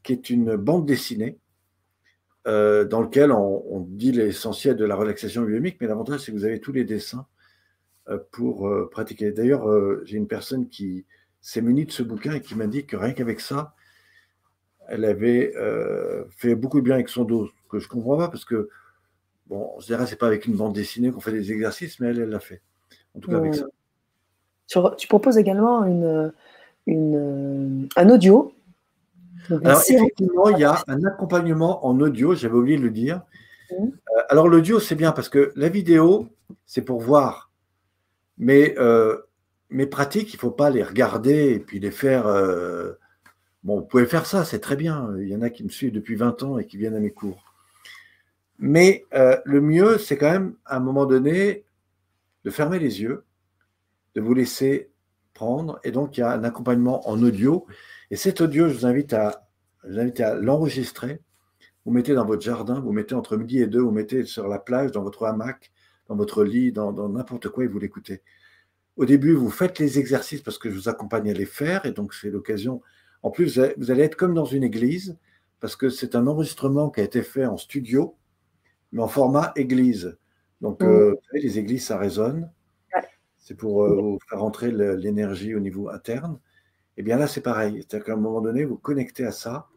qui 0.04 0.12
est 0.12 0.30
une 0.30 0.56
bande 0.56 0.86
dessinée 0.86 1.38
euh, 2.46 2.84
dans 2.84 3.02
lequel 3.02 3.32
on, 3.32 3.80
dit 3.80 4.12
l'essentiel 4.12 4.76
de 4.76 4.84
la 4.84 4.94
relaxation 4.94 5.42
biodynamique, 5.42 5.78
mais 5.80 5.88
l'avantage 5.88 6.20
c'est 6.20 6.32
que 6.32 6.36
vous 6.36 6.44
avez 6.44 6.60
tous 6.60 6.72
les 6.72 6.84
dessins 6.84 7.26
euh, 8.08 8.18
pour 8.30 8.70
pratiquer. 8.90 9.32
D'ailleurs, 9.32 9.66
j'ai 10.04 10.16
une 10.16 10.28
personne 10.28 10.68
qui 10.68 11.04
s'est 11.40 11.62
munie 11.62 11.84
de 11.84 11.92
ce 11.92 12.04
bouquin 12.04 12.34
et 12.34 12.40
qui 12.40 12.54
m'a 12.54 12.68
dit 12.68 12.86
que 12.86 12.96
rien 12.96 13.12
qu'avec 13.12 13.40
ça, 13.40 13.74
elle 14.86 15.04
avait 15.04 15.52
fait 16.30 16.54
beaucoup 16.54 16.78
de 16.78 16.84
bien 16.84 16.94
avec 16.94 17.08
son 17.08 17.24
dos, 17.24 17.48
ce 17.48 17.68
que 17.68 17.78
je 17.80 17.88
comprends 17.88 18.16
pas 18.16 18.28
parce 18.28 18.44
que 18.44 18.70
bon, 19.48 19.72
on 19.76 19.80
se 19.80 19.86
dirait 19.86 20.06
c'est 20.06 20.16
pas 20.16 20.26
avec 20.26 20.46
une 20.46 20.56
bande 20.56 20.74
dessinée 20.74 21.10
qu'on 21.10 21.20
fait 21.20 21.32
des 21.32 21.52
exercices, 21.52 22.00
mais 22.00 22.08
elle, 22.08 22.20
elle 22.20 22.28
l'a 22.30 22.40
fait. 22.40 22.60
En 23.14 23.20
tout 23.20 23.30
cas 23.30 23.38
avec 23.38 23.54
ça. 23.54 23.66
Tu, 24.96 25.08
proposes 25.08 25.38
également 25.38 25.84
une, 25.84 26.32
une, 26.86 27.88
un 27.96 28.08
audio. 28.10 28.52
Donc, 29.48 29.64
Alors 29.64 29.80
effectivement, 29.88 30.50
il 30.50 30.58
y 30.58 30.64
a 30.64 30.82
un 30.88 31.04
accompagnement 31.04 31.86
en 31.86 31.98
audio, 32.00 32.34
j'avais 32.34 32.54
oublié 32.54 32.76
de 32.76 32.82
le 32.82 32.90
dire. 32.90 33.22
Mhm. 33.72 33.92
Euh, 34.16 34.22
alors 34.28 34.48
l'audio, 34.48 34.78
c'est 34.78 34.94
bien 34.94 35.12
parce 35.12 35.28
que 35.28 35.52
la 35.56 35.68
vidéo, 35.68 36.28
c'est 36.66 36.82
pour 36.82 37.00
voir. 37.00 37.50
Mais 38.36 38.74
euh, 38.78 39.16
mes 39.70 39.86
pratiques, 39.86 40.32
il 40.34 40.36
ne 40.36 40.40
faut 40.40 40.50
pas 40.50 40.70
les 40.70 40.82
regarder 40.82 41.52
et 41.54 41.58
puis 41.58 41.80
les 41.80 41.90
faire. 41.90 42.26
euh, 42.26 42.92
Bon, 43.64 43.80
vous 43.80 43.86
pouvez 43.86 44.06
faire 44.06 44.24
ça, 44.24 44.44
c'est 44.44 44.60
très 44.60 44.76
bien. 44.76 45.10
Il 45.18 45.28
y 45.28 45.34
en 45.36 45.42
a 45.42 45.50
qui 45.50 45.64
me 45.64 45.68
suivent 45.68 45.92
depuis 45.92 46.14
20 46.14 46.42
ans 46.42 46.58
et 46.58 46.66
qui 46.66 46.76
viennent 46.76 46.94
à 46.94 47.00
mes 47.00 47.10
cours. 47.10 47.47
Mais 48.58 49.04
euh, 49.14 49.36
le 49.44 49.60
mieux, 49.60 49.98
c'est 49.98 50.16
quand 50.16 50.30
même, 50.30 50.54
à 50.64 50.76
un 50.76 50.80
moment 50.80 51.06
donné, 51.06 51.64
de 52.44 52.50
fermer 52.50 52.78
les 52.78 53.00
yeux, 53.00 53.24
de 54.14 54.20
vous 54.20 54.34
laisser 54.34 54.90
prendre. 55.32 55.78
Et 55.84 55.92
donc, 55.92 56.16
il 56.16 56.20
y 56.20 56.22
a 56.22 56.32
un 56.32 56.44
accompagnement 56.44 57.08
en 57.08 57.22
audio. 57.22 57.66
Et 58.10 58.16
cet 58.16 58.40
audio, 58.40 58.68
je 58.68 58.74
vous 58.74 58.86
invite 58.86 59.12
à, 59.12 59.48
je 59.84 59.92
vous 59.92 59.98
invite 60.00 60.20
à 60.20 60.34
l'enregistrer. 60.34 61.20
Vous 61.84 61.92
mettez 61.92 62.14
dans 62.14 62.26
votre 62.26 62.42
jardin, 62.42 62.80
vous 62.80 62.92
mettez 62.92 63.14
entre 63.14 63.36
midi 63.36 63.60
et 63.60 63.66
deux, 63.66 63.80
vous 63.80 63.92
mettez 63.92 64.24
sur 64.24 64.48
la 64.48 64.58
plage, 64.58 64.92
dans 64.92 65.02
votre 65.02 65.24
hamac, 65.24 65.70
dans 66.08 66.16
votre 66.16 66.44
lit, 66.44 66.72
dans 66.72 67.08
n'importe 67.08 67.48
quoi, 67.48 67.64
et 67.64 67.66
vous 67.66 67.78
l'écoutez. 67.78 68.22
Au 68.96 69.04
début, 69.04 69.32
vous 69.32 69.48
faites 69.48 69.78
les 69.78 69.98
exercices 69.98 70.42
parce 70.42 70.58
que 70.58 70.70
je 70.70 70.74
vous 70.74 70.88
accompagne 70.88 71.30
à 71.30 71.32
les 71.32 71.46
faire, 71.46 71.86
et 71.86 71.92
donc 71.92 72.12
c'est 72.14 72.30
l'occasion. 72.30 72.82
En 73.22 73.30
plus, 73.30 73.60
vous 73.76 73.90
allez 73.90 74.02
être 74.02 74.16
comme 74.16 74.34
dans 74.34 74.44
une 74.44 74.64
église, 74.64 75.16
parce 75.60 75.76
que 75.76 75.88
c'est 75.88 76.16
un 76.16 76.26
enregistrement 76.26 76.90
qui 76.90 77.00
a 77.00 77.04
été 77.04 77.22
fait 77.22 77.46
en 77.46 77.56
studio, 77.56 78.16
mais 78.92 79.02
en 79.02 79.08
format 79.08 79.52
église. 79.56 80.18
Donc, 80.60 80.82
euh, 80.82 81.10
vous 81.10 81.20
savez, 81.26 81.40
les 81.40 81.58
églises, 81.58 81.86
ça 81.86 81.98
résonne. 81.98 82.50
Ouais. 82.94 83.02
C'est 83.36 83.54
pour 83.54 83.84
euh, 83.84 83.94
vous 83.94 84.18
faire 84.28 84.40
rentrer 84.40 84.70
le- 84.70 84.96
l'énergie 84.96 85.54
au 85.54 85.60
niveau 85.60 85.88
interne. 85.88 86.38
Et 86.96 87.02
bien 87.02 87.16
là, 87.16 87.26
c'est 87.26 87.40
pareil. 87.40 87.76
C'est-à-dire 87.76 88.06
qu'à 88.06 88.12
un 88.14 88.16
moment 88.16 88.40
donné, 88.40 88.64
vous 88.64 88.76
connectez 88.76 89.24
à 89.24 89.32
ça, 89.32 89.68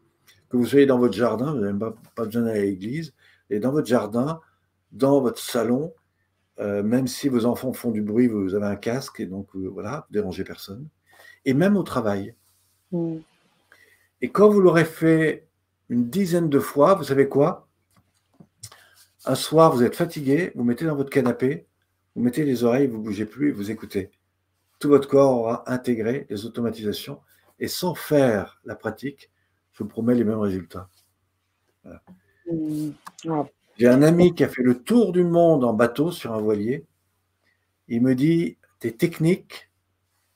que 0.48 0.56
vous 0.56 0.66
soyez 0.66 0.86
dans 0.86 0.98
votre 0.98 1.14
jardin, 1.14 1.52
vous 1.52 1.60
n'avez 1.60 1.78
pas, 1.78 1.94
pas 2.14 2.24
besoin 2.24 2.42
d'aller 2.42 2.60
à 2.60 2.64
l'église, 2.64 3.14
et 3.48 3.60
dans 3.60 3.70
votre 3.70 3.86
jardin, 3.86 4.40
dans 4.90 5.20
votre 5.20 5.38
salon, 5.38 5.94
euh, 6.58 6.82
même 6.82 7.06
si 7.06 7.28
vos 7.28 7.46
enfants 7.46 7.72
font 7.72 7.90
du 7.90 8.02
bruit, 8.02 8.26
vous 8.26 8.54
avez 8.54 8.66
un 8.66 8.76
casque, 8.76 9.20
et 9.20 9.26
donc 9.26 9.48
euh, 9.56 9.68
voilà, 9.68 10.04
vous 10.08 10.12
dérangez 10.12 10.44
personne. 10.44 10.88
Et 11.44 11.54
même 11.54 11.76
au 11.76 11.82
travail. 11.82 12.34
Hmm. 12.90 13.18
Et 14.20 14.30
quand 14.30 14.48
vous 14.48 14.60
l'aurez 14.60 14.84
fait 14.84 15.48
une 15.88 16.08
dizaine 16.10 16.48
de 16.48 16.58
fois, 16.58 16.94
vous 16.94 17.04
savez 17.04 17.28
quoi? 17.28 17.68
Un 19.24 19.34
soir, 19.36 19.72
vous 19.72 19.84
êtes 19.84 19.94
fatigué, 19.94 20.50
vous 20.56 20.64
mettez 20.64 20.84
dans 20.84 20.96
votre 20.96 21.10
canapé, 21.10 21.66
vous 22.14 22.22
mettez 22.22 22.44
les 22.44 22.64
oreilles, 22.64 22.88
vous 22.88 22.98
ne 22.98 23.04
bougez 23.04 23.24
plus 23.24 23.50
et 23.50 23.52
vous 23.52 23.70
écoutez. 23.70 24.10
Tout 24.80 24.88
votre 24.88 25.08
corps 25.08 25.38
aura 25.38 25.70
intégré 25.70 26.26
les 26.28 26.44
automatisations 26.44 27.20
et 27.60 27.68
sans 27.68 27.94
faire 27.94 28.60
la 28.64 28.74
pratique, 28.74 29.30
je 29.72 29.84
vous 29.84 29.88
promets 29.88 30.16
les 30.16 30.24
mêmes 30.24 30.40
résultats. 30.40 30.88
Ouais. 31.84 32.92
J'ai 33.78 33.88
un 33.88 34.02
ami 34.02 34.34
qui 34.34 34.42
a 34.42 34.48
fait 34.48 34.62
le 34.62 34.82
tour 34.82 35.12
du 35.12 35.22
monde 35.22 35.62
en 35.64 35.72
bateau 35.72 36.10
sur 36.10 36.32
un 36.32 36.40
voilier. 36.40 36.84
Il 37.86 38.02
me 38.02 38.16
dit 38.16 38.58
tes 38.80 38.92
techniques, 38.92 39.70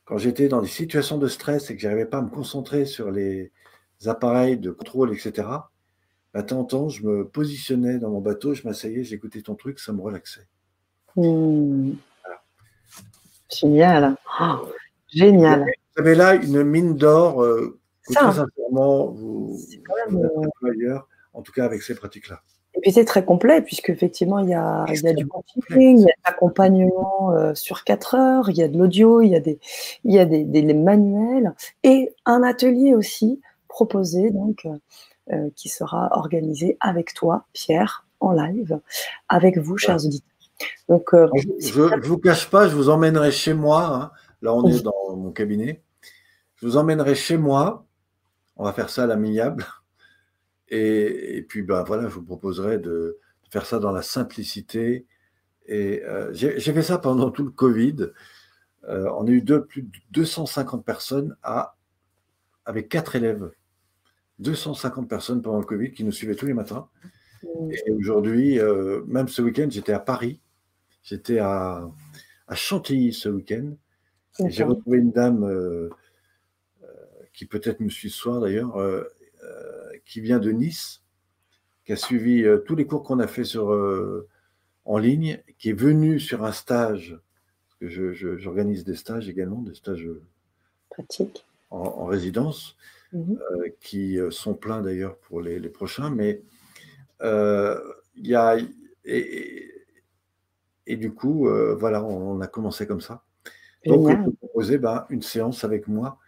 quand 0.05 0.19
j'étais 0.19 0.47
dans 0.47 0.63
des 0.63 0.69
situations 0.69 1.19
de 1.19 1.27
stress 1.27 1.71
et 1.71 1.75
que 1.75 1.83
j'arrivais 1.83 2.07
pas 2.07 2.19
à 2.19 2.23
me 2.23 2.31
concentrer 2.31 2.87
sur 2.87 3.11
les 3.11 3.51
appareils 4.05 4.59
de 4.59 4.71
contrôle, 4.71 5.13
etc., 5.13 5.49
de 6.43 6.47
temps 6.49 6.61
en 6.61 6.65
temps, 6.65 6.89
je 6.89 7.05
me 7.05 7.27
positionnais 7.27 7.99
dans 7.99 8.11
mon 8.11 8.21
bateau, 8.21 8.55
je 8.55 8.67
m'asseyais, 8.67 9.05
j'écoutais 9.05 9.43
ton 9.43 9.55
truc, 9.55 9.79
ça 9.79 9.93
me 9.93 10.01
relaxait. 10.01 10.47
Hmm. 11.17 11.93
Génial. 13.51 14.17
Oh, 14.41 14.69
génial. 15.09 15.65
Vous 15.97 16.03
avez 16.03 16.15
là 16.15 16.35
une 16.35 16.63
mine 16.63 16.95
d'or 16.95 17.43
euh, 17.43 17.79
que 18.07 18.15
très 18.15 18.33
sincèrement, 18.33 19.07
vous, 19.07 19.59
euh, 20.65 20.99
en 21.33 21.43
tout 21.43 21.53
cas 21.53 21.65
avec 21.65 21.83
ces 21.83 21.95
pratiques-là. 21.95 22.43
Et 22.75 22.81
puis 22.81 22.93
c'est 22.93 23.07
très 23.07 23.25
complet, 23.25 23.63
puisque 23.63 23.89
effectivement, 23.89 24.39
il 24.41 24.51
y 24.51 24.55
a, 24.55 24.85
il 24.89 25.01
y 25.01 25.09
a 25.09 25.15
du 25.15 25.27
coaching, 25.27 25.63
il 25.71 26.01
y 26.01 26.03
a 26.03 26.07
de 26.07 26.23
l'accompagnement 26.27 27.33
euh, 27.33 27.55
sur 27.55 27.85
4 27.85 28.15
heures, 28.15 28.51
il 28.51 28.59
y 28.59 28.63
a 28.63 28.69
de 28.69 28.77
l'audio, 28.77 29.23
il 29.23 29.29
y 29.29 29.35
a, 29.35 29.41
des, 29.41 29.59
il 30.05 30.13
y 30.13 30.19
a 30.19 30.27
des, 30.27 30.45
des, 30.45 30.75
manuels 30.75 31.55
et 31.85 32.13
un 32.27 32.43
atelier 32.43 32.95
aussi 32.95 33.41
proposé, 33.69 34.31
donc, 34.31 34.67
qui 35.57 35.69
sera 35.69 36.09
organisé 36.13 36.77
avec 36.81 37.15
toi, 37.15 37.47
Pierre, 37.53 38.07
en 38.21 38.33
live, 38.33 38.81
avec 39.29 39.59
vous, 39.59 39.77
chers 39.77 40.05
auditeurs. 40.05 40.37
Donc, 40.89 41.13
euh, 41.15 41.29
je 41.61 41.81
ne 41.81 42.07
vous 42.07 42.19
cache 42.19 42.49
pas, 42.51 42.69
je 42.69 42.75
vous 42.75 42.89
emmènerai 42.89 43.31
chez 43.31 43.55
moi. 43.55 43.87
Hein. 43.87 44.11
Là, 44.43 44.55
on 44.55 44.67
est 44.67 44.83
dans 44.83 45.17
mon 45.17 45.33
cabinet. 45.33 45.83
Je 46.57 46.67
vous 46.67 46.77
emmènerai 46.77 47.15
chez 47.15 47.37
moi. 47.37 47.87
On 48.57 48.65
va 48.65 48.73
faire 48.73 48.91
ça 48.91 49.05
à 49.05 49.07
l'amiable. 49.07 49.67
Et, 50.69 51.45
puis, 51.49 51.63
ben, 51.63 51.85
voilà, 51.85 52.09
je 52.09 52.15
vous 52.15 52.25
proposerai 52.25 52.79
de 52.79 53.19
faire 53.51 53.67
ça 53.67 53.79
dans 53.79 53.93
la 53.93 54.03
simplicité. 54.03 55.07
Et 55.67 56.03
euh, 56.05 56.33
j'ai 56.33 56.61
fait 56.61 56.83
ça 56.83 56.99
pendant 56.99 57.31
tout 57.31 57.45
le 57.45 57.51
Covid. 57.51 58.09
Euh, 58.89 59.11
on 59.17 59.27
a 59.27 59.31
eu 59.31 59.45
plus 59.45 59.83
de 59.83 59.89
250 60.11 60.85
personnes 60.85 61.37
à, 61.43 61.77
avec 62.65 62.89
quatre 62.89 63.17
élèves. 63.17 63.51
250 64.39 65.09
personnes 65.09 65.43
pendant 65.43 65.59
le 65.59 65.65
Covid 65.65 65.93
qui 65.93 66.05
nous 66.05 66.13
suivaient 66.13 66.35
tous 66.35 66.47
les 66.47 66.55
matins. 66.55 66.89
Mmh. 67.43 67.71
Et 67.87 67.91
aujourd'hui, 67.93 68.59
euh, 68.59 69.03
même 69.07 69.29
ce 69.29 69.43
week-end, 69.43 69.69
j'étais 69.71 69.93
à 69.93 70.01
Paris. 70.01 70.41
J'étais 71.03 71.39
à, 71.39 71.89
à, 72.49 72.55
Chantilly 72.55 73.13
ce 73.13 73.29
week-end. 73.29 73.75
J'ai 74.49 74.65
retrouvé 74.65 74.99
une 74.99 75.13
dame 75.13 75.49
qui 77.33 77.47
peut-être 77.47 77.81
me 77.81 77.89
suit 77.89 78.11
ce 78.11 78.19
soir 78.19 78.41
d'ailleurs, 78.41 78.77
qui 80.05 80.21
vient 80.21 80.39
de 80.39 80.51
Nice, 80.51 81.03
qui 81.87 81.93
a 81.93 81.97
suivi 81.97 82.43
euh, 82.43 82.59
tous 82.59 82.75
les 82.75 82.85
cours 82.85 83.05
qu'on 83.05 83.21
a 83.21 83.29
fait 83.29 83.45
sur, 83.45 83.73
euh, 83.73 84.29
en 84.85 84.99
ligne, 84.99 85.41
qui 85.59 85.71
est 85.71 85.79
venu 85.79 86.19
sur 86.19 86.45
un 86.45 86.53
stage, 86.53 87.19
parce 87.81 87.95
que 87.95 88.13
j'organise 88.37 88.85
des 88.85 88.97
stages 88.97 89.29
également, 89.29 89.63
des 89.63 89.75
stages 89.75 90.05
euh, 90.05 90.23
pratiques 90.91 91.45
en, 91.71 92.07
résidence, 92.07 92.77
mhm. 93.13 93.39
qui 93.81 94.19
sont 94.31 94.55
pleins 94.55 94.83
d'ailleurs 94.83 95.17
pour 95.19 95.41
les, 95.41 95.61
prochains, 95.69 96.11
mais 96.11 96.43
il 97.23 98.27
y 98.27 98.35
a. 98.35 98.57
Et, 99.05 99.73
et, 100.89 100.97
du 100.97 101.13
coup, 101.13 101.49
voilà, 101.79 102.03
on, 102.03 102.41
a 102.41 102.47
commencé 102.47 102.87
comme 102.87 103.01
ça. 103.01 103.23
Donc, 103.85 104.09
on 104.09 104.25
peut 104.25 104.33
proposer 104.33 104.79
ben, 104.79 105.07
une 105.11 105.23
séance 105.23 105.65
avec 105.65 105.89
moi 105.89 106.19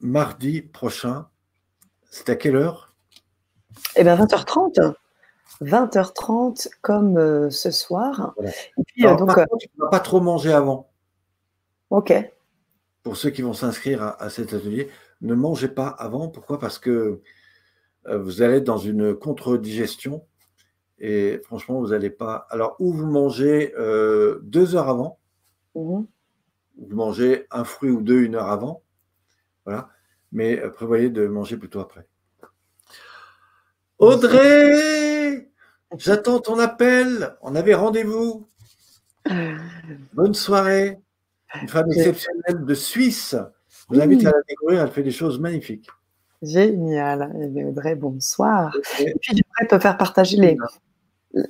mardi 0.00 0.62
prochain 0.62 1.28
c'est 2.10 2.28
à 2.28 2.36
quelle 2.36 2.56
heure? 2.56 2.92
Eh 3.96 4.02
bien, 4.02 4.16
20h30. 4.16 4.94
20h30 5.62 6.68
comme 6.82 7.16
euh, 7.16 7.50
ce 7.50 7.70
soir. 7.70 8.34
Et 8.42 8.82
puis, 8.84 9.06
euh, 9.06 9.16
donc, 9.16 9.36
euh, 9.38 9.44
tu 9.58 9.68
ne 9.78 9.84
vas 9.84 9.90
pas 9.90 10.00
trop 10.00 10.20
manger 10.20 10.52
avant. 10.52 10.90
Ok. 11.90 12.12
Pour 13.02 13.16
ceux 13.16 13.30
qui 13.30 13.42
vont 13.42 13.54
s'inscrire 13.54 14.02
à, 14.02 14.30
cet 14.30 14.52
atelier, 14.52 14.88
ne 15.20 15.34
mangez 15.34 15.68
pas 15.68 15.88
avant. 15.88 16.28
Pourquoi? 16.28 16.58
Parce 16.58 16.78
que 16.78 17.20
vous 18.04 18.42
allez 18.42 18.56
être 18.56 18.64
dans 18.64 18.78
une 18.78 19.14
contre-digestion. 19.14 20.24
Et 20.98 21.40
franchement, 21.44 21.80
vous 21.80 21.88
n'allez 21.88 22.10
pas. 22.10 22.46
Alors, 22.50 22.76
ou 22.78 22.92
vous 22.92 23.06
mangez 23.06 23.72
deux 24.42 24.76
heures 24.76 24.88
avant, 24.88 25.18
mmh 25.74 26.02
vous 26.82 26.96
mangez 26.96 27.46
un 27.50 27.64
fruit 27.64 27.90
ou 27.90 28.00
deux 28.00 28.22
une 28.22 28.36
heure 28.36 28.48
avant. 28.48 28.82
Voilà 29.66 29.90
mais 30.32 30.60
euh, 30.60 30.70
prévoyez 30.70 31.10
de 31.10 31.26
manger 31.26 31.56
plutôt 31.56 31.80
après. 31.80 32.06
Audrey, 33.98 35.50
j'attends 35.96 36.40
ton 36.40 36.58
appel. 36.58 37.36
On 37.42 37.54
avait 37.54 37.74
rendez-vous. 37.74 38.48
Bonne 40.14 40.34
soirée. 40.34 40.98
Une 41.60 41.68
femme 41.68 41.90
exceptionnelle 41.90 42.64
de 42.64 42.74
Suisse. 42.74 43.36
Je 43.68 43.96
vous 43.96 44.00
invite 44.00 44.26
à 44.26 44.30
la 44.30 44.42
découvrir. 44.48 44.82
Elle 44.82 44.90
fait 44.90 45.02
des 45.02 45.10
choses 45.10 45.38
magnifiques. 45.40 45.88
Génial. 46.42 47.32
Eh 47.56 47.64
Audrey, 47.64 47.94
bonsoir. 47.94 48.74
Et 48.98 49.14
puis, 49.20 49.36
j'aimerais 49.36 49.68
te 49.68 49.78
faire 49.78 49.96
partager 49.96 50.36
les, 50.36 50.56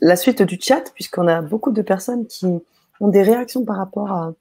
la 0.01 0.17
suite 0.17 0.43
du 0.43 0.59
chat, 0.61 0.93
puisqu'on 0.95 1.29
a 1.29 1.43
beaucoup 1.43 1.71
de 1.73 1.83
personnes 1.83 2.27
qui 2.27 2.47
ont 3.01 3.09
des 3.09 3.23
réactions 3.23 3.65
par 3.65 3.77
rapport 3.77 4.11
à, 4.11 4.33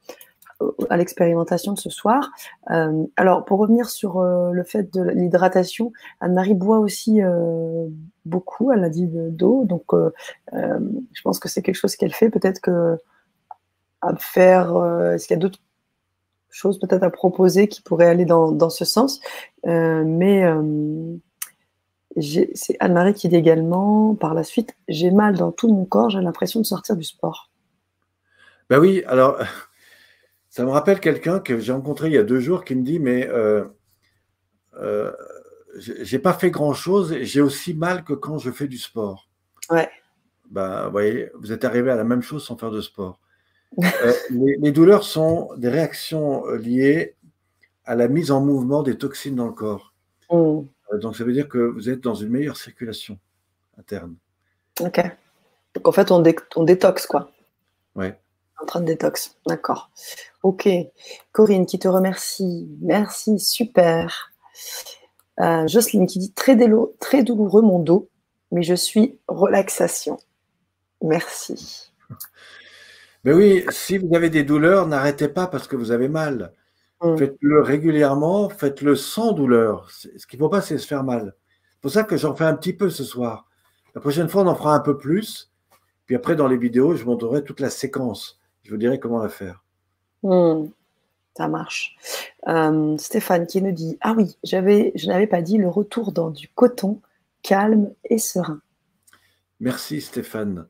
à 0.89 0.97
l'expérimentation 0.97 1.73
de 1.73 1.79
ce 1.79 1.89
soir. 1.89 2.31
Euh, 2.71 3.05
alors, 3.15 3.45
pour 3.45 3.59
revenir 3.59 3.89
sur 3.89 4.19
euh, 4.19 4.51
le 4.51 4.63
fait 4.63 4.93
de 4.93 5.01
l'hydratation, 5.01 5.91
Anne-Marie 6.19 6.55
boit 6.55 6.79
aussi 6.79 7.21
euh, 7.21 7.87
beaucoup, 8.25 8.71
elle 8.71 8.83
a 8.83 8.89
dit 8.89 9.07
d'eau, 9.07 9.65
donc 9.65 9.85
je 10.53 11.21
pense 11.23 11.39
que 11.39 11.47
c'est 11.47 11.61
quelque 11.61 11.75
chose 11.75 11.95
qu'elle 11.95 12.13
fait. 12.13 12.29
Peut-être 12.29 12.59
que 12.59 12.97
à 14.01 14.15
faire, 14.15 14.75
est-ce 15.13 15.27
qu'il 15.27 15.35
y 15.35 15.39
a 15.39 15.41
d'autres 15.41 15.59
choses 16.49 16.79
peut-être 16.79 17.03
à 17.03 17.09
proposer 17.09 17.67
qui 17.67 17.81
pourraient 17.81 18.07
aller 18.07 18.25
dans, 18.25 18.51
dans 18.51 18.69
ce 18.69 18.85
sens? 18.85 19.21
Mais 19.65 20.45
c'est 22.21 22.75
Anne-Marie 22.79 23.13
qui 23.13 23.29
dit 23.29 23.35
également, 23.35 24.15
par 24.15 24.33
la 24.33 24.43
suite, 24.43 24.75
j'ai 24.87 25.11
mal 25.11 25.37
dans 25.37 25.51
tout 25.51 25.67
mon 25.67 25.85
corps, 25.85 26.09
j'ai 26.09 26.21
l'impression 26.21 26.59
de 26.59 26.65
sortir 26.65 26.95
du 26.95 27.03
sport. 27.03 27.49
Ben 28.69 28.79
oui, 28.79 29.03
alors 29.07 29.37
ça 30.49 30.63
me 30.63 30.69
rappelle 30.69 30.99
quelqu'un 30.99 31.39
que 31.39 31.59
j'ai 31.59 31.71
rencontré 31.71 32.07
il 32.07 32.13
y 32.13 32.17
a 32.17 32.23
deux 32.23 32.39
jours 32.39 32.63
qui 32.63 32.75
me 32.75 32.83
dit 32.83 32.99
Mais 32.99 33.27
euh, 33.27 33.65
euh, 34.75 35.11
j'ai 35.77 36.19
pas 36.19 36.33
fait 36.33 36.51
grand 36.51 36.73
chose 36.73 37.15
j'ai 37.21 37.41
aussi 37.41 37.73
mal 37.73 38.03
que 38.03 38.13
quand 38.13 38.37
je 38.37 38.51
fais 38.51 38.67
du 38.67 38.77
sport. 38.77 39.29
Ouais. 39.69 39.89
Ben, 40.49 40.85
vous 40.85 40.91
voyez, 40.91 41.29
vous 41.35 41.51
êtes 41.51 41.63
arrivé 41.63 41.91
à 41.91 41.95
la 41.95 42.03
même 42.03 42.23
chose 42.23 42.43
sans 42.43 42.57
faire 42.57 42.71
de 42.71 42.81
sport. 42.81 43.19
Euh, 43.77 44.13
les, 44.31 44.71
douleurs 44.71 45.03
sont 45.03 45.49
des 45.57 45.69
réactions 45.69 46.45
euh, 46.47 46.57
liées 46.57 47.15
à 47.85 47.95
la 47.95 48.07
mise 48.07 48.31
en 48.31 48.41
mouvement 48.41 48.83
des 48.83 48.97
toxines 48.97 49.35
dans 49.35 49.45
le 49.45 49.53
corps. 49.53 49.93
Mm. 50.31 50.61
donc, 50.99 51.15
ça 51.15 51.23
veut 51.23 51.33
dire 51.33 51.47
que 51.47 51.57
vous 51.57 51.89
êtes 51.89 52.01
dans 52.01 52.15
une 52.15 52.29
meilleure 52.29 52.57
circulation 52.57 53.19
interne. 53.77 54.15
Ok. 54.81 55.01
Donc, 55.75 55.87
en 55.87 55.91
fait, 55.91 56.11
on, 56.11 56.23
on 56.55 56.63
détoxe, 56.63 57.05
quoi. 57.05 57.31
Ouais. 57.95 58.19
En 58.61 58.65
train 58.65 58.81
de 58.81 58.85
détox, 58.85 59.37
d'accord. 59.47 59.89
Ok. 60.43 60.67
Corinne 61.31 61.65
qui 61.65 61.79
te 61.79 61.87
remercie. 61.87 62.69
Merci, 62.81 63.39
super. 63.39 64.31
Euh, 65.39 65.67
Jocelyne 65.67 66.07
qui 66.07 66.19
dit 66.19 66.33
très, 66.33 66.57
très 66.99 67.23
douloureux 67.23 67.61
mon 67.61 67.79
dos, 67.79 68.09
mais 68.51 68.63
je 68.63 68.73
suis 68.73 69.17
relaxation. 69.27 70.17
Merci. 71.01 71.91
Mais 73.23 73.33
oui, 73.33 73.65
si 73.69 73.97
vous 73.97 74.15
avez 74.15 74.29
des 74.29 74.43
douleurs, 74.43 74.87
n'arrêtez 74.87 75.27
pas 75.27 75.47
parce 75.47 75.67
que 75.67 75.75
vous 75.75 75.91
avez 75.91 76.07
mal. 76.07 76.53
Mm. 77.01 77.17
Faites-le 77.17 77.61
régulièrement, 77.61 78.49
faites-le 78.49 78.95
sans 78.95 79.33
douleur. 79.33 79.89
Ce 79.91 80.25
qu'il 80.25 80.39
ne 80.39 80.45
faut 80.45 80.49
pas, 80.49 80.61
c'est 80.61 80.77
se 80.77 80.87
faire 80.87 81.03
mal. 81.03 81.35
C'est 81.71 81.81
pour 81.81 81.91
ça 81.91 82.03
que 82.03 82.17
j'en 82.17 82.35
fais 82.35 82.45
un 82.45 82.55
petit 82.55 82.73
peu 82.73 82.89
ce 82.89 83.03
soir. 83.03 83.47
La 83.95 84.01
prochaine 84.01 84.29
fois, 84.29 84.43
on 84.43 84.47
en 84.47 84.55
fera 84.55 84.75
un 84.75 84.79
peu 84.79 84.97
plus. 84.97 85.51
Puis 86.05 86.15
après, 86.15 86.35
dans 86.35 86.47
les 86.47 86.57
vidéos, 86.57 86.95
je 86.95 87.05
montrerai 87.05 87.43
toute 87.43 87.59
la 87.59 87.69
séquence 87.69 88.39
je 88.69 88.75
vous 88.75 88.79
dirai 88.79 88.99
comment 88.99 89.17
la 89.17 89.29
faire. 89.29 89.63
Hmm, 90.21 90.67
ça 91.35 91.47
marche. 91.47 91.97
Euh, 92.47 92.95
Stéphane 92.97 93.47
qui 93.47 93.63
nous 93.63 93.71
dit 93.71 93.97
Ah 93.99 94.13
oui, 94.15 94.37
j'avais, 94.43 94.91
je 94.93 95.07
n'avais 95.07 95.25
pas 95.25 95.41
dit 95.41 95.57
le 95.57 95.67
retour 95.67 96.11
dans 96.11 96.29
du 96.29 96.47
coton 96.49 97.01
calme 97.41 97.91
et 98.05 98.19
serein. 98.19 98.61
Merci 99.59 100.01
Stéphane. 100.01 100.67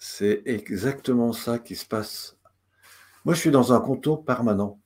C'est 0.00 0.42
exactement 0.46 1.34
ça 1.34 1.58
qui 1.58 1.76
se 1.76 1.84
passe. 1.84 2.38
Moi, 3.26 3.34
je 3.34 3.40
suis 3.40 3.50
dans 3.50 3.74
un 3.74 3.80
contour 3.80 4.24
permanent. 4.24 4.80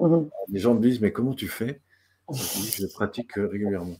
Mhm. 0.00 0.28
Les 0.48 0.58
gens 0.58 0.74
me 0.74 0.80
disent 0.80 1.00
Mais 1.00 1.12
comment 1.12 1.32
tu 1.32 1.48
fais? 1.48 1.80
Je 2.30 2.86
pratique 2.92 3.32
régulièrement. 3.36 3.96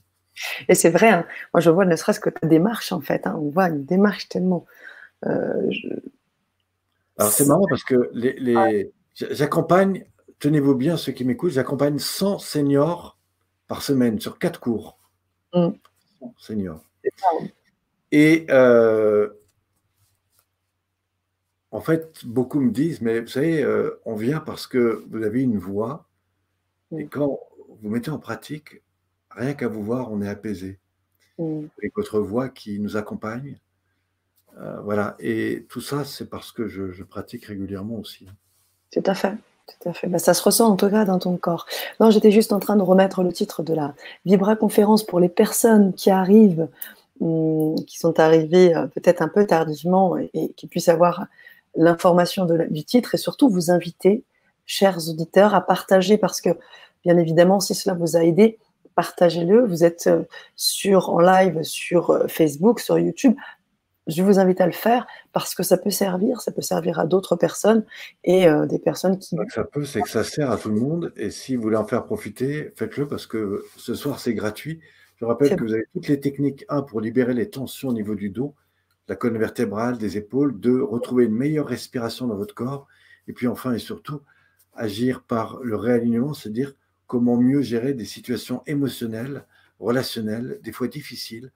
Et 0.68 0.74
c'est 0.74 0.90
vrai, 0.90 1.08
hein. 1.08 1.26
moi 1.52 1.60
je 1.60 1.70
vois 1.70 1.84
ne 1.84 1.96
serait-ce 1.96 2.20
que 2.20 2.30
ta 2.30 2.46
démarche 2.46 2.92
en 2.92 3.00
fait. 3.00 3.26
Hein. 3.26 3.36
On 3.40 3.50
voit 3.50 3.68
une 3.68 3.84
démarche 3.84 4.28
tellement. 4.28 4.66
Euh, 5.26 5.70
alors 7.16 7.32
c'est 7.32 7.46
marrant 7.46 7.66
parce 7.68 7.82
que 7.82 8.10
les, 8.12 8.92
j'accompagne, 9.14 10.04
tenez-vous 10.38 10.74
bien 10.76 10.96
ceux 10.96 11.12
qui 11.12 11.24
m'écoutent, 11.24 11.52
j'accompagne 11.52 11.98
100 11.98 12.38
seniors 12.38 13.18
par 13.66 13.82
semaine 13.82 14.20
sur 14.20 14.38
quatre 14.38 14.60
cours. 14.60 14.98
100 15.52 15.70
mm. 15.70 15.74
seniors. 16.36 16.84
Et 18.12 18.46
euh, 18.50 19.30
en 21.70 21.80
fait, 21.80 22.24
beaucoup 22.24 22.60
me 22.60 22.70
disent, 22.70 23.00
mais 23.00 23.20
vous 23.20 23.28
savez, 23.28 23.62
euh, 23.62 24.00
on 24.04 24.14
vient 24.14 24.40
parce 24.40 24.66
que 24.66 25.04
vous 25.10 25.22
avez 25.22 25.42
une 25.42 25.58
voix, 25.58 26.06
et 26.92 27.04
mm. 27.04 27.08
quand 27.08 27.40
vous 27.82 27.90
mettez 27.90 28.10
en 28.10 28.18
pratique, 28.18 28.82
rien 29.30 29.54
qu'à 29.54 29.68
vous 29.68 29.82
voir, 29.82 30.10
on 30.10 30.22
est 30.22 30.28
apaisé. 30.28 30.78
Mm. 31.38 31.66
Avec 31.78 31.94
votre 31.96 32.20
voix 32.20 32.48
qui 32.48 32.80
nous 32.80 32.96
accompagne, 32.96 33.58
voilà. 34.82 35.14
Et 35.20 35.66
tout 35.68 35.80
ça, 35.80 36.04
c'est 36.04 36.28
parce 36.28 36.50
que 36.50 36.66
je, 36.66 37.04
pratique 37.04 37.44
régulièrement 37.44 37.94
aussi. 37.94 38.26
Tout 38.90 39.02
à 39.06 39.14
fait. 39.14 39.34
Tout 39.68 39.88
à 39.88 39.92
fait. 39.92 40.06
Ben, 40.06 40.18
ça 40.18 40.32
se 40.32 40.42
ressent 40.42 40.68
en 40.68 40.76
tout 40.76 40.88
cas 40.88 41.04
dans 41.04 41.18
ton 41.18 41.36
corps. 41.36 41.66
Non, 42.00 42.10
j'étais 42.10 42.30
juste 42.30 42.52
en 42.52 42.58
train 42.58 42.76
de 42.76 42.82
remettre 42.82 43.22
le 43.22 43.32
titre 43.32 43.62
de 43.62 43.74
la 43.74 43.94
Vibra 44.24 44.56
conférence 44.56 45.04
pour 45.04 45.20
les 45.20 45.28
personnes 45.28 45.92
qui 45.92 46.10
arrivent, 46.10 46.68
hum, 47.20 47.76
qui 47.84 47.98
sont 47.98 48.18
arrivées 48.18 48.74
euh, 48.74 48.86
peut-être 48.86 49.20
un 49.20 49.28
peu 49.28 49.46
tardivement 49.46 50.16
et, 50.16 50.52
qui 50.56 50.66
puissent 50.66 50.88
avoir 50.88 51.26
l'information 51.76 52.46
du 52.46 52.84
titre 52.84 53.14
et 53.14 53.18
surtout 53.18 53.48
vous 53.48 53.70
inviter, 53.70 54.24
chers 54.66 55.08
auditeurs, 55.08 55.54
à 55.54 55.60
partager 55.60 56.18
parce 56.18 56.40
que, 56.40 56.50
bien 57.04 57.16
évidemment, 57.16 57.60
si 57.60 57.74
cela 57.74 57.94
vous 57.94 58.16
a 58.16 58.24
aidé, 58.24 58.58
partagez-le. 58.94 59.64
Vous 59.64 59.84
êtes 59.84 60.08
euh, 60.08 60.24
sur, 60.56 61.10
en 61.10 61.20
live 61.20 61.62
sur 61.62 62.10
euh, 62.10 62.26
Facebook, 62.26 62.80
sur 62.80 62.98
YouTube 62.98 63.34
je 64.08 64.22
vous 64.22 64.38
invite 64.38 64.60
à 64.60 64.66
le 64.66 64.72
faire 64.72 65.06
parce 65.32 65.54
que 65.54 65.62
ça 65.62 65.76
peut 65.76 65.90
servir, 65.90 66.40
ça 66.40 66.50
peut 66.50 66.62
servir 66.62 66.98
à 66.98 67.06
d'autres 67.06 67.36
personnes 67.36 67.84
et 68.24 68.48
euh, 68.48 68.66
des 68.66 68.78
personnes 68.78 69.18
qui. 69.18 69.36
Ça 69.54 69.64
peut, 69.64 69.84
c'est 69.84 70.00
que 70.00 70.08
ça 70.08 70.24
sert 70.24 70.50
à 70.50 70.56
tout 70.56 70.70
le 70.70 70.80
monde 70.80 71.12
et 71.16 71.30
si 71.30 71.54
vous 71.54 71.62
voulez 71.62 71.76
en 71.76 71.86
faire 71.86 72.04
profiter, 72.04 72.72
faites-le 72.76 73.06
parce 73.06 73.26
que 73.26 73.64
ce 73.76 73.94
soir 73.94 74.18
c'est 74.18 74.34
gratuit. 74.34 74.80
Je 75.16 75.24
rappelle 75.24 75.56
que 75.56 75.64
vous 75.64 75.74
avez 75.74 75.84
toutes 75.92 76.08
les 76.08 76.20
techniques, 76.20 76.64
un, 76.68 76.82
pour 76.82 77.00
libérer 77.00 77.34
les 77.34 77.50
tensions 77.50 77.88
au 77.88 77.92
niveau 77.92 78.14
du 78.14 78.30
dos, 78.30 78.54
la 79.08 79.16
colonne 79.16 79.38
vertébrale, 79.38 79.98
des 79.98 80.16
épaules, 80.16 80.58
deux, 80.58 80.82
retrouver 80.82 81.24
une 81.24 81.34
meilleure 81.34 81.66
respiration 81.66 82.26
dans 82.26 82.36
votre 82.36 82.54
corps 82.54 82.86
et 83.26 83.32
puis 83.32 83.46
enfin 83.46 83.72
et 83.72 83.78
surtout 83.78 84.20
agir 84.74 85.22
par 85.22 85.58
le 85.62 85.76
réalignement, 85.76 86.34
c'est-à-dire 86.34 86.74
comment 87.06 87.36
mieux 87.36 87.62
gérer 87.62 87.94
des 87.94 88.04
situations 88.04 88.62
émotionnelles, 88.66 89.44
relationnelles, 89.80 90.60
des 90.62 90.72
fois 90.72 90.88
difficiles 90.88 91.50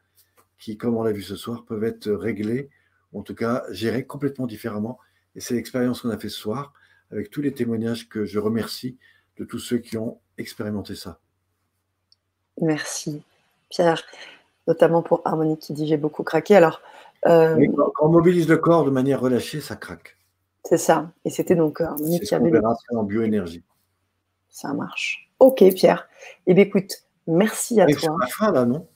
qui, 0.59 0.77
comme 0.77 0.97
on 0.97 1.03
l'a 1.03 1.13
vu 1.13 1.23
ce 1.23 1.37
soir, 1.37 1.65
peuvent 1.65 1.85
être 1.85 2.11
réglés, 2.11 2.71
ou 3.13 3.21
en 3.21 3.23
tout 3.23 3.35
cas 3.35 3.65
gérés 3.71 4.07
complètement 4.07 4.47
différemment. 4.47 4.99
Et 5.35 5.41
c'est 5.41 5.55
l'expérience 5.55 6.03
qu'on 6.03 6.11
a 6.11 6.19
fait 6.19 6.29
ce 6.29 6.39
soir, 6.39 6.73
avec 7.11 7.31
tous 7.31 7.43
les 7.43 7.53
témoignages 7.53 8.09
que 8.09 8.25
je 8.25 8.39
remercie 8.39 8.97
de 9.39 9.45
tous 9.45 9.59
ceux 9.59 9.79
qui 9.79 9.97
ont 9.99 10.21
expérimenté 10.39 10.95
ça. 10.95 11.21
Merci, 12.61 13.23
Pierre, 13.71 14.03
notamment 14.67 15.03
pour 15.03 15.23
Harmonique 15.25 15.61
qui 15.61 15.73
dit 15.73 15.87
j'ai 15.87 15.97
beaucoup 15.97 16.23
craqué. 16.23 16.55
Alors, 16.55 16.81
euh, 17.27 17.67
quand, 17.77 18.07
on 18.07 18.09
mobilise 18.09 18.49
le 18.49 18.57
corps 18.57 18.85
de 18.85 18.91
manière 18.91 19.21
relâchée, 19.21 19.61
ça 19.61 19.77
craque. 19.77 20.17
C'est 20.65 20.79
ça. 20.79 21.11
Et 21.25 21.31
c'était 21.31 21.57
donc 21.57 21.81
avait. 21.81 22.51
verra 22.51 22.77
en 22.95 23.03
bioénergie. 23.03 23.63
Ça 24.49 24.73
marche. 24.75 25.31
Ok, 25.41 25.65
Pierre. 25.75 26.09
Eh 26.47 26.55
bien, 26.55 26.65
écoute, 26.65 27.05
merci 27.27 27.81
à 27.81 27.87
toi. 27.87 27.97
C'est 28.01 28.09
la 28.21 28.27
fin, 28.27 28.53
là, 28.53 28.65
non? 28.65 28.87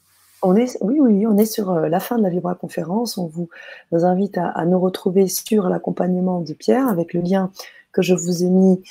On 0.43 0.55
est, 0.55 0.77
oui, 0.81 1.01
oui, 1.01 1.27
on 1.27 1.37
est 1.39 1.47
sur 1.47 1.71
euh, 1.71 1.89
la 1.89 1.99
fin 1.99 2.19
de 2.19 2.23
la 2.23 2.29
Vibra 2.29 2.55
conférence. 2.55 3.19
On 3.19 3.27
vous 3.27 3.49
invite 3.93 4.39
à, 4.39 4.65
nous 4.67 4.79
retrouver 4.79 5.29
sur 5.29 5.69
l'accompagnement 5.69 6.41
de 6.41 6.53
Pierre 6.53 6.89
avec 6.89 7.15
le 7.15 7.21
lien 7.21 7.51
que 7.91 8.03
je 8.03 8.15
vous 8.15 8.45
ai 8.45 8.49
mis 8.49 8.83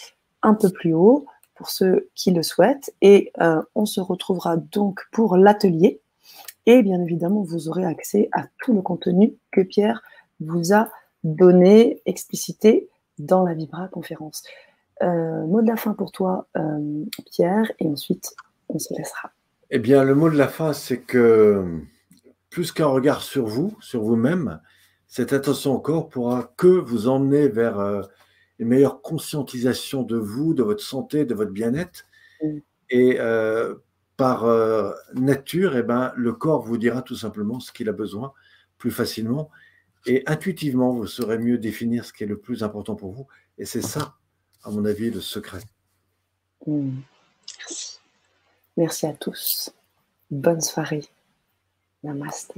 un 0.42 0.56
peu 0.56 0.70
plus 0.70 0.94
haut 0.94 1.28
pour 1.54 1.70
ceux 1.70 2.10
qui 2.16 2.32
le 2.32 2.44
souhaitent. 2.44 2.94
Et 3.02 3.32
euh, 3.42 3.62
on 3.76 3.86
se 3.86 4.02
retrouvera 4.02 4.58
donc 4.58 5.02
pour 5.12 5.38
l'atelier. 5.38 6.02
Et 6.66 6.82
bien 6.82 7.02
évidemment, 7.02 7.44
vous 7.44 7.68
aurez 7.70 7.86
accès 7.86 8.30
à 8.32 8.48
tout 8.64 8.74
le 8.74 8.82
contenu 8.82 9.36
que 9.52 9.62
Pierre 9.62 10.02
vous 10.40 10.74
a 10.74 10.90
donné, 11.24 12.02
explicité 12.06 12.90
dans 13.18 13.44
la 13.44 13.54
Vibra 13.54 13.88
conférence. 13.88 14.44
Euh, 15.04 15.46
mot 15.46 15.62
de 15.62 15.68
la 15.68 15.76
fin 15.76 15.94
pour 15.94 16.12
toi, 16.12 16.48
Pierre, 17.32 17.72
et 17.80 17.88
ensuite 17.88 18.36
on 18.70 18.80
se 18.80 18.94
laissera. 18.96 19.32
Eh 19.72 19.80
bien, 19.80 20.04
le 20.04 20.16
mot 20.16 20.30
de 20.30 20.38
la 20.38 20.48
fin, 20.48 20.74
c'est 20.74 21.02
que 21.02 21.82
plus 22.50 22.72
qu'un 22.72 22.88
regard 22.88 23.22
sur 23.22 23.46
vous, 23.46 23.76
sur 23.82 24.02
vous-même, 24.02 24.60
cette 25.08 25.34
attention 25.34 25.74
au 25.74 25.80
corps 25.80 26.10
pourra 26.10 26.54
que 26.58 26.68
vous 26.68 27.08
emmener 27.08 27.48
vers 27.48 27.80
euh, 27.80 28.02
une 28.60 28.70
meilleure 28.70 29.02
conscientisation 29.02 30.04
de 30.04 30.18
vous, 30.18 30.54
de 30.54 30.64
votre 30.64 30.84
santé, 30.84 31.26
de 31.26 31.34
votre 31.34 31.52
bien-être. 31.52 32.06
Mm. 32.42 32.58
Et 32.90 33.18
euh, 33.20 33.76
par 34.18 34.46
euh, 34.46 34.94
nature, 35.14 35.76
eh 35.76 35.84
ben, 35.84 36.14
le 36.16 36.34
corps 36.34 36.62
vous 36.62 36.78
dira 36.78 37.02
tout 37.02 37.16
simplement 37.16 37.60
ce 37.60 37.72
qu'il 37.72 37.90
a 37.90 37.94
besoin 37.94 38.34
plus 38.78 38.92
facilement. 38.92 39.50
Et 40.06 40.24
intuitivement, 40.28 40.94
vous 40.94 41.08
saurez 41.08 41.38
mieux 41.38 41.58
définir 41.58 42.06
ce 42.06 42.14
qui 42.14 42.24
est 42.24 42.28
le 42.28 42.38
plus 42.38 42.64
important 42.64 42.96
pour 42.96 43.12
vous. 43.12 43.28
Et 43.58 43.66
c'est 43.66 43.82
ça, 43.82 44.16
à 44.64 44.70
mon 44.70 44.86
avis, 44.86 45.10
le 45.10 45.22
secret. 45.22 45.62
Merci. 46.68 48.00
Merci 48.78 49.06
à 49.08 49.14
tous. 49.14 49.72
Bonne 50.30 50.62
soirée. 50.62 51.04
Namaste. 52.04 52.54